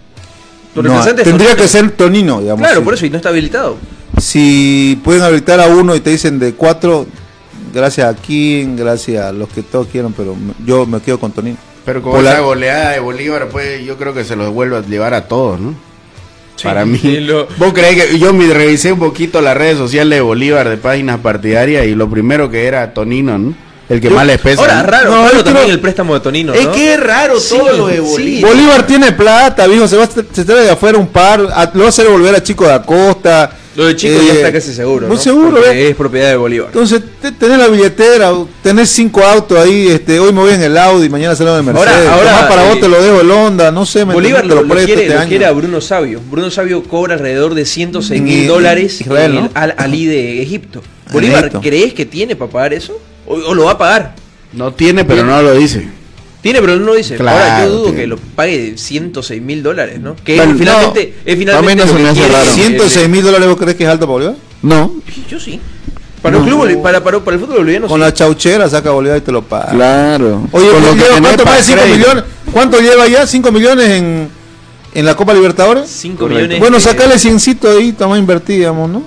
Tu 0.75 0.83
No, 0.83 0.89
reemplazante 0.89 1.23
tendría 1.25 1.57
que 1.57 1.67
ser 1.69 1.91
Tonino, 1.93 2.41
digamos. 2.41 2.61
Claro, 2.67 2.83
por 2.85 2.95
eso, 2.95 3.07
y 3.07 3.11
no 3.11 3.17
está 3.17 3.29
habilitado. 3.31 3.77
Si 4.21 4.99
pueden 5.05 5.23
habilitar 5.23 5.61
a 5.61 5.67
uno 5.69 5.95
y 5.95 6.01
te 6.01 6.11
dicen 6.11 6.39
de 6.39 6.55
cuatro, 6.55 7.07
gracias 7.75 8.09
a 8.09 8.15
King, 8.17 8.77
gracias 8.77 9.25
a 9.25 9.33
los 9.33 9.49
que 9.49 9.63
todos 9.63 9.89
quieran, 9.89 10.13
pero 10.17 10.35
yo 10.65 10.87
me 10.87 11.01
quedo 11.01 11.19
con 11.21 11.33
Tonino. 11.33 11.57
Pero 11.85 12.03
con 12.03 12.23
la- 12.25 12.33
esa 12.33 12.41
goleada 12.41 12.91
de 12.93 13.01
Bolívar, 13.01 13.49
pues 13.49 13.85
yo 13.85 13.97
creo 13.97 14.15
que 14.15 14.25
se 14.25 14.35
los 14.37 14.53
vuelve 14.53 14.77
a 14.79 14.81
llevar 14.81 15.13
a 15.15 15.29
todos, 15.29 15.61
¿no? 15.61 15.75
Sí, 16.57 16.65
Para 16.65 16.85
mí. 16.87 16.99
lo- 17.21 17.47
¿Vos 17.59 17.73
creés 17.75 18.03
que 18.07 18.19
yo 18.19 18.33
me 18.33 18.53
revisé 18.53 18.91
un 18.93 18.99
poquito 18.99 19.41
las 19.43 19.57
redes 19.57 19.77
sociales 19.77 20.17
de 20.17 20.23
Bolívar 20.23 20.69
de 20.69 20.77
páginas 20.79 21.19
partidarias 21.21 21.87
y 21.87 21.95
lo 21.95 22.09
primero 22.09 22.51
que 22.51 22.65
era 22.67 22.93
Tonino, 22.95 23.37
¿no? 23.39 23.55
El 23.89 24.01
que 24.01 24.09
Yo- 24.09 24.15
más 24.17 24.27
les 24.27 24.41
pesa. 24.41 24.63
Ahora, 24.63 24.83
¿no? 24.83 24.89
raro, 24.89 25.11
No, 25.11 25.23
raro 25.29 25.45
también 25.45 25.65
creo- 25.67 25.75
el 25.75 25.81
préstamo 25.81 26.15
de 26.15 26.21
Tonino, 26.21 26.55
Es 26.55 26.65
¿no? 26.65 26.73
que 26.73 26.95
es 26.95 27.01
raro 27.01 27.39
Sí, 27.39 27.57
todo 27.57 27.73
lo 27.77 27.87
de 27.89 27.95
sí. 27.97 28.01
Bolívar. 28.01 28.51
Bolívar 28.51 28.87
tiene 28.87 29.13
plata, 29.13 29.67
viejo, 29.69 29.87
se 29.87 29.97
va 29.97 30.05
a 30.05 30.09
se 30.11 30.45
trae 30.45 30.63
de 30.65 30.71
afuera 30.71 30.99
un 30.99 31.07
par, 31.09 31.41
a- 31.55 31.71
lo 31.73 31.81
va 31.81 31.87
a 31.87 31.89
hacer 31.91 32.09
volver 32.09 32.35
a 32.35 32.43
Chico 32.43 32.67
da 32.67 32.83
Costa. 32.83 33.51
Lo 33.77 33.85
de 33.87 33.95
Chico 33.97 34.19
eh, 34.21 34.25
ya 34.29 34.33
está 34.35 34.53
casi 34.53 34.73
seguro, 34.73 35.07
Muy 35.07 35.17
¿no? 35.17 35.23
seguro, 35.23 35.61
¿ves? 35.61 35.75
es 35.91 35.95
propiedad 35.97 36.31
de 36.31 36.37
Bolívar. 36.37 36.69
Entonces, 36.69 37.03
te- 37.21 37.33
tenés 37.33 37.59
la 37.59 37.69
billetera, 37.69 38.33
tenés 38.63 38.89
cinco 38.89 39.23
autos 39.23 39.59
ahí, 39.59 39.89
este, 39.89 40.19
hoy 40.19 40.33
me 40.33 40.41
voy 40.41 40.55
en 40.55 40.63
el 40.63 40.77
Audi, 40.79 41.09
mañana 41.11 41.37
salgo 41.37 41.55
de 41.57 41.63
Mercedes. 41.63 42.09
Ahora- 42.09 42.15
ahora, 42.37 42.49
para 42.49 42.65
eh, 42.65 42.69
vos 42.71 42.81
te 42.81 42.89
lo 42.89 43.03
dejo 43.03 43.21
el 43.21 43.31
Honda, 43.31 43.71
no 43.71 43.85
sé, 43.85 44.07
me 44.07 44.15
Bolívar 44.15 44.47
lo, 44.47 44.55
te 44.55 44.61
lo 44.63 44.69
presto 44.69 44.87
quiere, 44.87 45.03
este 45.03 45.15
lo 45.15 45.21
año. 45.21 45.29
quiere 45.29 45.45
a 45.47 45.53
Bruno 45.53 45.81
Sabio. 45.83 46.21
Bruno 46.31 46.51
Sabio 46.51 46.83
cobra 46.85 47.15
alrededor 47.15 47.55
de 47.55 47.67
106 47.67 48.19
En 48.19 48.25
mil 48.25 48.45
I- 48.45 48.47
dólares 48.47 49.01
Israel, 49.03 49.31
en 49.33 49.37
el 49.37 49.45
¿no? 49.45 49.51
Al 49.55 49.75
Ali 49.77 50.07
de 50.07 50.43
Egipto. 50.43 50.83
Bolívar. 51.13 51.53
¿crees 51.61 51.93
que 51.93 52.07
tiene 52.07 52.35
para 52.35 52.51
pagar 52.51 52.73
eso? 52.75 52.99
¿O, 53.27 53.35
o 53.35 53.55
lo 53.55 53.65
va 53.67 53.73
a 53.73 53.79
pagar? 53.79 54.15
No 54.53 54.73
tiene, 54.73 55.05
pero 55.05 55.23
no 55.25 55.41
lo 55.43 55.53
dice. 55.55 55.87
Tiene, 56.47 56.61
pero 56.61 56.77
no 56.77 56.87
lo 56.87 56.95
dice. 56.95 57.17
Claro, 57.17 57.39
Ahora 57.39 57.65
yo 57.65 57.71
dudo 57.71 57.83
tiene. 57.85 57.99
que 58.01 58.07
lo 58.07 58.17
pague 58.19 58.75
106 58.77 59.43
mil 59.43 59.63
dólares, 59.63 59.99
¿no? 60.01 60.15
Que 60.25 60.37
Bueno, 60.37 60.55
finalmente, 60.57 61.15
no, 61.25 61.33
es 61.33 61.39
finalmente 61.39 61.85
no 61.85 61.91
se 61.91 61.97
que 61.97 62.03
me 62.03 62.09
hace 62.09 62.19
quiere 62.21 62.33
raro. 62.35 62.45
el- 62.51 62.55
106 62.55 63.09
mil 63.09 63.23
dólares, 63.25 63.49
¿vos 63.49 63.57
crees 63.57 63.77
que 63.77 63.83
es 63.85 63.91
alto 63.91 64.07
para 64.07 64.13
Bolívar? 64.13 64.35
No, 64.63 64.93
el- 65.07 65.27
Yo 65.27 65.41
sí. 65.41 65.61
Para, 66.23 66.39
un 66.39 66.45
club, 66.47 66.83
para, 66.83 67.03
para, 67.05 67.21
para 67.21 67.37
el 67.37 67.41
fútbol 67.41 67.59
boliviano 67.59 67.87
Con 67.87 67.99
sí. 67.99 68.01
la 68.01 68.13
chauchera 68.15 68.69
saca 68.69 68.91
Bolívar 68.91 69.19
y 69.19 69.21
te 69.21 69.31
lo 69.33 69.43
paga. 69.43 69.71
claro. 69.73 70.49
Oye, 70.53 70.71
Con 70.71 70.83
lo 70.83 70.91
que 70.93 70.97
lleva 70.97 71.09
tenés 71.15 71.21
¿cuánto 71.21 71.45
pa' 71.45 71.51
más 71.51 71.59
de 71.59 71.65
5 71.73 71.81
crédito. 71.83 71.99
millones? 71.99 72.25
¿Cuánto 72.53 72.81
lleva 72.81 73.07
ya? 73.09 73.23
¿5 73.27 73.53
millones 73.53 73.91
en, 73.91 74.29
en 74.95 75.05
la 75.05 75.15
Copa 75.15 75.35
Libertadores? 75.35 75.89
5 75.91 76.27
millones. 76.29 76.59
Bueno, 76.59 76.81
sacale 76.81 77.19
100 77.19 77.39
ahí, 77.79 77.93
toma 77.93 78.19
invertir, 78.19 78.57
digamos, 78.59 78.89
¿no? 78.91 79.03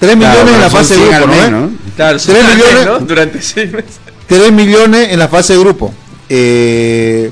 3 0.00 0.16
Claro, 0.16 0.32
millones 0.44 0.54
en 0.54 0.60
la 0.60 0.70
fase 0.70 0.94
de 0.96 1.00
100 1.06 1.16
grupo, 1.16 1.26
¿no? 1.26 1.34
eh? 1.34 1.66
millones. 2.56 2.86
¿no? 2.86 2.98
Durante 3.00 3.42
seis 3.42 3.72
meses. 3.72 3.90
3 4.26 4.52
millones 4.52 5.08
en 5.12 5.18
la 5.18 5.28
fase 5.28 5.52
de 5.54 5.60
grupo. 5.60 5.94
Eh, 6.28 7.30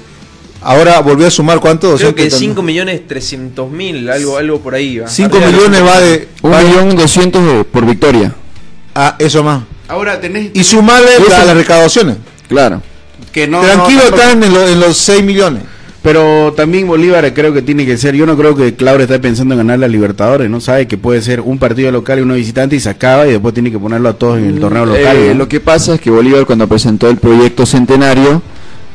ahora 0.63 1.01
volvió 1.01 1.27
a 1.27 1.31
sumar, 1.31 1.61
¿cuánto? 1.61 1.95
Creo 1.97 2.15
que 2.15 2.25
200 2.25 2.39
5 2.39 2.63
millones 2.63 3.07
300 3.07 3.71
mil, 3.71 4.09
algo, 4.09 4.37
algo 4.39 4.61
por 4.61 4.75
ahí. 4.75 4.99
va. 4.99 5.09
5 5.09 5.37
Arriba 5.37 5.47
de 5.47 5.53
los 5.53 5.61
millones 5.69 5.83
va 5.89 6.01
de... 6.01 6.29
Un 6.43 6.53
va 6.53 6.59
de- 6.63 6.65
millón 6.69 6.97
doscientos 6.97 7.45
de- 7.47 7.65
por 7.65 7.87
victoria. 7.87 8.35
Ah, 8.95 9.17
eso 9.19 9.43
más. 9.43 9.63
Ahora 9.89 10.21
tenés 10.21 10.51
Y 10.55 10.65
sumarle 10.65 11.11
las 11.29 11.57
recaudaciones. 11.57 12.17
Claro. 12.49 12.81
que 13.33 13.47
no 13.49 13.61
Tranquilo, 13.61 14.01
no, 14.11 14.17
están 14.17 14.43
en, 14.43 14.55
lo- 14.55 14.69
en 14.69 14.81
los 14.81 14.97
6 14.97 15.23
millones. 15.25 15.63
Pero 16.03 16.53
también 16.55 16.87
Bolívar 16.87 17.33
creo 17.33 17.55
que 17.55 17.63
tiene 17.63 17.87
que 17.87 17.97
ser, 17.97 18.15
yo 18.15 18.27
no 18.27 18.37
creo 18.37 18.55
que 18.55 18.75
Claudio 18.75 19.05
está 19.05 19.19
pensando 19.23 19.55
en 19.55 19.59
ganar 19.59 19.79
la 19.79 19.89
Libertadores, 19.89 20.51
¿no? 20.51 20.61
Sabe 20.61 20.87
que 20.87 20.99
puede 20.99 21.23
ser 21.23 21.41
un 21.41 21.59
partido 21.59 21.91
local 21.91 22.19
y 22.19 22.23
uno 22.23 22.35
visitante 22.35 22.77
y 22.77 22.81
se 22.81 22.91
acaba 22.91 23.27
y 23.27 23.31
después 23.33 23.55
tiene 23.55 23.71
que 23.73 23.79
ponerlo 23.79 24.11
a 24.11 24.13
todos 24.13 24.37
en 24.39 24.45
el 24.45 24.61
torneo 24.61 24.85
local. 24.85 25.17
Eh, 25.17 25.29
¿no? 25.33 25.35
Lo 25.39 25.49
que 25.49 25.61
pasa 25.61 25.95
es 25.95 26.01
que 26.03 26.11
Bolívar 26.11 26.45
cuando 26.45 26.69
presentó 26.69 27.09
el 27.09 27.17
proyecto 27.17 27.65
centenario, 27.65 28.43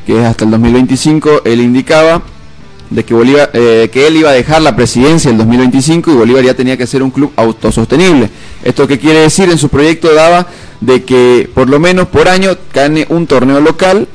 que 0.05 0.19
es 0.19 0.25
hasta 0.25 0.45
el 0.45 0.51
2025, 0.51 1.43
él 1.45 1.61
indicaba 1.61 2.21
de 2.89 3.05
que 3.05 3.13
Bolívar, 3.13 3.51
eh, 3.53 3.89
que 3.91 4.07
él 4.07 4.17
iba 4.17 4.31
a 4.31 4.33
dejar 4.33 4.61
la 4.61 4.75
presidencia 4.75 5.29
el 5.29 5.37
2025 5.37 6.11
y 6.11 6.15
Bolívar 6.15 6.43
ya 6.43 6.53
tenía 6.53 6.77
que 6.77 6.87
ser 6.87 7.03
un 7.03 7.11
club 7.11 7.31
autosostenible. 7.35 8.29
Esto 8.63 8.87
que 8.87 8.97
quiere 8.97 9.19
decir 9.19 9.49
en 9.49 9.57
su 9.57 9.69
proyecto 9.69 10.13
daba 10.13 10.47
de 10.81 11.03
que 11.03 11.49
por 11.53 11.69
lo 11.69 11.79
menos 11.79 12.07
por 12.07 12.27
año 12.27 12.57
gane 12.73 13.05
un 13.09 13.27
torneo 13.27 13.59
local, 13.59 14.07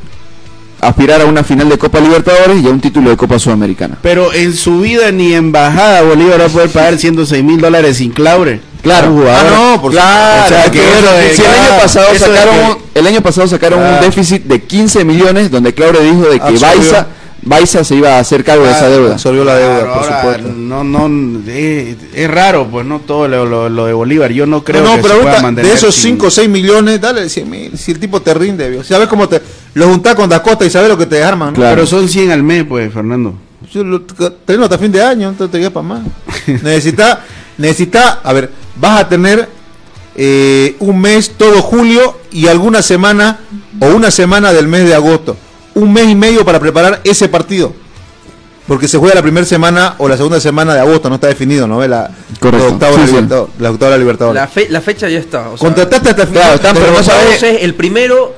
aspirar 0.89 1.21
a 1.21 1.27
una 1.27 1.43
final 1.45 1.69
de 1.69 1.79
Copa 1.79 2.01
Libertadores 2.01 2.63
y 2.63 2.67
a 2.67 2.71
un 2.71 2.81
título 2.81 3.11
de 3.11 3.17
Copa 3.17 3.39
Sudamericana. 3.39 3.99
Pero 4.03 4.33
en 4.33 4.55
su 4.55 4.81
vida 4.81 5.11
ni 5.13 5.35
embajada 5.35 6.03
Bolívar 6.03 6.41
va 6.41 6.47
a 6.47 6.49
poder 6.49 6.71
pagar 6.71 6.99
106 6.99 7.43
mil 7.45 7.61
dólares 7.61 7.97
sin 7.99 8.11
Claure. 8.13 8.61
Claro. 8.83 9.13
Jugador. 9.13 9.47
Ah, 9.47 9.51
no, 9.75 9.81
por 9.81 9.93
Claro, 9.93 10.45
O 10.45 10.49
sea, 10.49 10.63
hay 10.65 10.71
que 10.71 10.79
que 10.81 10.85
ver, 10.87 10.99
eso 11.05 11.13
de- 11.17 11.35
si 11.35 11.43
el 11.43 11.49
año 11.49 11.59
claro, 11.69 11.83
pasado 11.83 12.07
sacaron 12.19 12.55
que- 12.93 13.01
el 13.01 13.07
año 13.07 13.21
pasado 13.23 13.49
sacaron 13.49 13.79
un 13.81 13.87
Ah. 13.87 14.01
déficit 14.03 14.43
de 14.45 14.63
15 14.63 15.05
millones 15.07 15.51
donde 15.51 15.73
Claure 15.73 16.01
dijo 16.03 16.23
de 16.29 16.39
que. 16.39 16.59
Baiza, 16.59 17.07
Baiza 17.47 17.85
se 17.85 17.95
iba 17.95 18.17
a 18.17 18.19
hacer 18.21 18.43
cargo 18.45 18.65
de 18.65 18.73
esa 18.73 18.89
deuda. 18.89 19.13
Absorbió 19.15 19.45
la 19.45 19.57
deuda, 19.57 19.79
Claro, 19.81 19.93
por 19.95 20.03
ahora, 20.05 20.21
supuesto. 20.21 20.53
No, 20.59 20.85
no, 20.85 21.41
eh, 21.47 21.97
es 22.15 22.31
raro, 22.31 22.67
pues 22.71 22.87
no 22.87 23.01
todo 23.01 23.27
lo, 23.29 23.45
lo- 23.47 23.69
lo 23.71 23.87
de 23.87 23.93
Bolívar. 23.95 24.33
Yo 24.33 24.47
no 24.47 24.65
creo 24.65 24.83
no, 24.83 24.91
no, 24.91 24.97
que 24.97 25.03
pero 25.03 25.15
se 25.17 25.21
pueda 25.23 25.53
de 25.53 25.73
esos 25.73 25.95
sin- 25.95 26.13
5 26.13 26.27
o 26.27 26.31
6 26.31 26.49
millones, 26.49 27.01
dale 27.01 27.29
100 27.29 27.49
mil. 27.51 27.77
Si 27.79 27.91
el 27.93 27.99
tipo 27.99 28.21
te 28.23 28.33
rinde, 28.35 28.69
vio. 28.71 28.83
¿sabes 28.85 29.09
cómo 29.09 29.29
te 29.29 29.41
lo 29.75 29.89
juntás 29.89 30.15
con 30.15 30.29
Dacosta 30.29 30.65
y 30.65 30.71
sabes 30.71 30.89
lo 30.89 30.97
que 30.99 31.07
te 31.07 31.23
arman? 31.23 31.49
¿no? 31.49 31.55
Claro. 31.55 31.75
Pero 31.77 31.87
son 31.87 32.09
100 32.09 32.31
al 32.31 32.43
mes, 32.43 32.65
pues, 32.69 32.93
Fernando. 32.93 33.35
Yo 33.73 33.83
lo 33.83 34.03
tengo 34.03 34.65
hasta 34.65 34.79
fin 34.79 34.93
de 34.93 35.03
año, 35.03 35.29
entonces 35.31 35.61
te 35.61 35.71
para 35.71 35.83
más. 35.87 36.01
necesita, 36.47 37.25
necesita, 37.59 38.21
a 38.23 38.33
ver, 38.33 38.51
vas 38.77 39.01
a 39.01 39.09
tener 39.09 39.49
eh, 40.17 40.77
un 40.81 41.01
mes 41.01 41.33
todo 41.37 41.61
julio 41.63 42.21
y 42.31 42.47
alguna 42.47 42.83
semana 42.83 43.41
o 43.81 43.87
una 43.89 44.11
semana 44.11 44.53
del 44.53 44.69
mes 44.69 44.87
de 44.87 44.95
agosto. 44.95 45.37
Un 45.75 45.93
mes 45.93 46.09
y 46.09 46.15
medio 46.15 46.45
para 46.45 46.61
preparar 46.61 47.01
ese 47.05 47.29
partido. 47.29 47.73
Porque 48.69 48.89
se 48.89 48.97
juega 48.97 49.15
la 49.17 49.23
primera 49.23 49.45
semana 49.45 49.95
o 49.99 50.09
la 50.09 50.17
segunda 50.17 50.41
semana 50.41 50.73
de 50.73 50.81
agosto, 50.81 51.11
no 51.11 51.17
está 51.17 51.27
definido, 51.27 51.67
¿no? 51.67 51.87
La, 51.87 52.11
Correcto. 52.41 52.65
los 52.65 52.73
octavos 52.75 52.97
Sí, 52.97 53.13
de 53.15 53.29
sí. 53.29 53.35
La 53.59 53.71
octava 53.71 53.93
de 53.93 53.99
Libertadores. 53.99 54.41
La, 54.41 54.49
fe- 54.49 54.69
la 54.71 54.81
fecha 54.81 55.07
ya 55.11 55.19
está. 55.19 55.51
O 55.51 55.59
sea, 55.59 55.67
Contrataste 55.69 56.09
hasta 56.11 56.25
fin 56.25 56.33
Claro, 56.35 56.55
están, 56.55 56.75
pero 56.75 56.93
no 56.93 57.03
sabes- 57.03 57.25
entonces, 57.35 57.59
el 57.63 57.75
primero. 57.75 58.35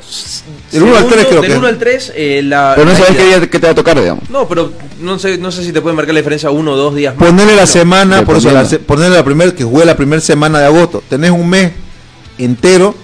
El 0.76 0.82
uno 0.84 0.92
al 0.92 0.98
segundo, 0.98 1.16
tres 1.16 1.26
creo 1.28 1.40
Del 1.42 1.50
que. 1.52 1.58
1 1.58 1.66
al 1.66 1.78
3, 1.78 2.12
eh, 2.16 2.42
la. 2.44 2.72
Pero 2.74 2.86
no 2.86 2.92
la 2.92 2.98
sabes 2.98 3.16
qué 3.16 3.24
día 3.26 3.40
que 3.40 3.58
te 3.58 3.66
va 3.66 3.72
a 3.72 3.74
tocar, 3.74 3.98
digamos. 4.00 4.28
No, 4.30 4.46
pero 4.48 4.72
no 5.00 5.18
sé, 5.18 5.38
no 5.38 5.50
sé 5.50 5.64
si 5.64 5.72
te 5.72 5.80
puede 5.80 5.96
marcar 5.96 6.14
la 6.14 6.20
diferencia 6.20 6.50
uno 6.50 6.72
o 6.72 6.76
dos 6.76 6.94
días 6.94 7.14
más. 7.16 7.26
Ponerle 7.28 7.54
la 7.54 7.62
No. 7.62 7.66
semana, 7.66 8.24
por 8.24 8.36
eso, 8.36 8.50
la, 8.50 8.64
ponerle 8.86 9.16
la 9.16 9.24
primera, 9.24 9.52
que 9.54 9.64
juegue 9.64 9.84
la 9.86 9.96
primera 9.96 10.20
semana 10.20 10.60
de 10.60 10.66
agosto. 10.66 11.02
Tenés 11.08 11.30
un 11.30 11.48
mes 11.48 11.72
entero 12.38 12.94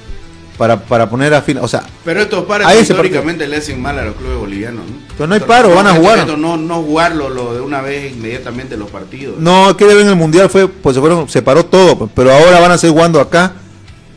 para, 0.59 0.81
para 0.81 1.09
poner 1.09 1.33
a 1.35 1.43
fin. 1.43 1.59
O 1.59 1.68
sea, 1.68 1.83
Pero 2.05 2.20
estos 2.23 2.45
pares 2.45 2.68
históricamente 2.81 3.47
le 3.47 3.57
hacen 3.57 3.81
mal 3.81 3.99
a 3.99 4.05
los 4.05 4.14
clubes 4.16 4.39
bolivianos. 4.39 4.85
¿no? 4.87 4.97
Pero 5.16 5.27
no 5.27 5.35
hay 5.35 5.41
paro, 5.41 5.75
van 5.75 5.87
a 5.87 5.95
jugar. 5.95 6.18
esto 6.20 6.37
no, 6.37 6.57
no 6.57 6.83
jugarlo 6.83 7.29
lo 7.31 7.55
de 7.55 7.61
una 7.61 7.81
vez 7.81 8.12
inmediatamente 8.12 8.77
los 8.77 8.91
partidos. 8.91 9.39
no, 9.39 9.77
que 9.77 9.85
deben 9.87 10.07
el 10.09 10.16
mundial 10.16 10.49
fue, 10.51 10.68
pues 10.68 10.95
se 10.95 11.01
fueron, 11.01 11.29
se 11.29 11.43
paró 11.43 11.64
todo, 11.66 11.99
pues, 11.99 12.11
pero 12.14 12.33
ahora 12.33 12.61
van 12.61 12.70
a 12.73 12.79
seguir 12.79 12.95
jugando 12.95 13.20
acá. 13.20 13.55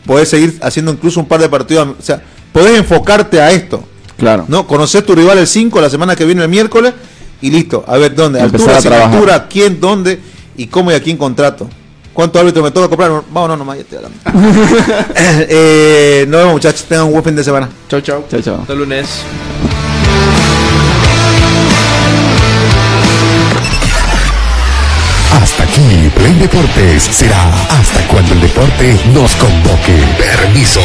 Podés 0.05 0.29
seguir 0.29 0.59
haciendo 0.61 0.91
incluso 0.91 1.19
un 1.19 1.27
par 1.27 1.41
de 1.41 1.49
partidos. 1.49 1.87
O 1.99 2.01
sea, 2.01 2.21
podés 2.55 2.77
enfocarte 2.77 3.41
a 3.41 3.51
esto. 3.51 3.83
Claro. 4.17 4.45
¿no? 4.47 4.65
Conocer 4.65 5.03
tu 5.03 5.13
rival 5.13 5.37
el 5.37 5.45
5, 5.45 5.81
la 5.81 5.89
semana 5.89 6.15
que 6.15 6.23
viene 6.23 6.41
el 6.41 6.47
miércoles, 6.47 6.93
y 7.41 7.51
listo. 7.51 7.83
A 7.85 7.97
ver, 7.97 8.15
¿dónde? 8.15 8.39
Empezar 8.39 8.75
Altura, 8.75 8.77
a 8.77 8.81
sin 8.81 8.91
trabajar. 8.91 9.13
altura, 9.13 9.47
quién, 9.49 9.81
dónde, 9.81 10.19
y 10.55 10.67
cómo 10.67 10.89
y 10.89 10.93
a 10.93 11.03
quién 11.03 11.17
contrato. 11.17 11.69
¿Cuántos 12.13 12.39
árbitros 12.39 12.63
me 12.63 12.71
toca 12.71 12.87
comprar? 12.87 13.11
Vámonos 13.29 13.57
nomás, 13.57 13.75
ya 13.75 13.81
estoy 13.81 13.97
hablando. 13.97 14.17
eh, 15.17 16.25
nos 16.29 16.39
vemos, 16.39 16.53
muchachos. 16.53 16.85
Tengan 16.87 17.07
un 17.07 17.11
buen 17.11 17.25
fin 17.25 17.35
de 17.35 17.43
semana. 17.43 17.67
Chau, 17.89 17.99
chau. 17.99 18.23
Chao, 18.31 18.41
chao. 18.41 18.61
Hasta 18.61 18.73
lunes. 18.73 19.05
Hasta 25.33 25.63
aquí, 25.63 26.09
Play 26.15 26.33
Deportes 26.35 27.03
será 27.03 27.51
hasta 27.67 28.07
cuando 28.07 28.33
el 28.33 28.39
deporte 28.39 28.97
nos 29.13 29.35
convoque. 29.35 29.99
Permiso. 30.17 30.79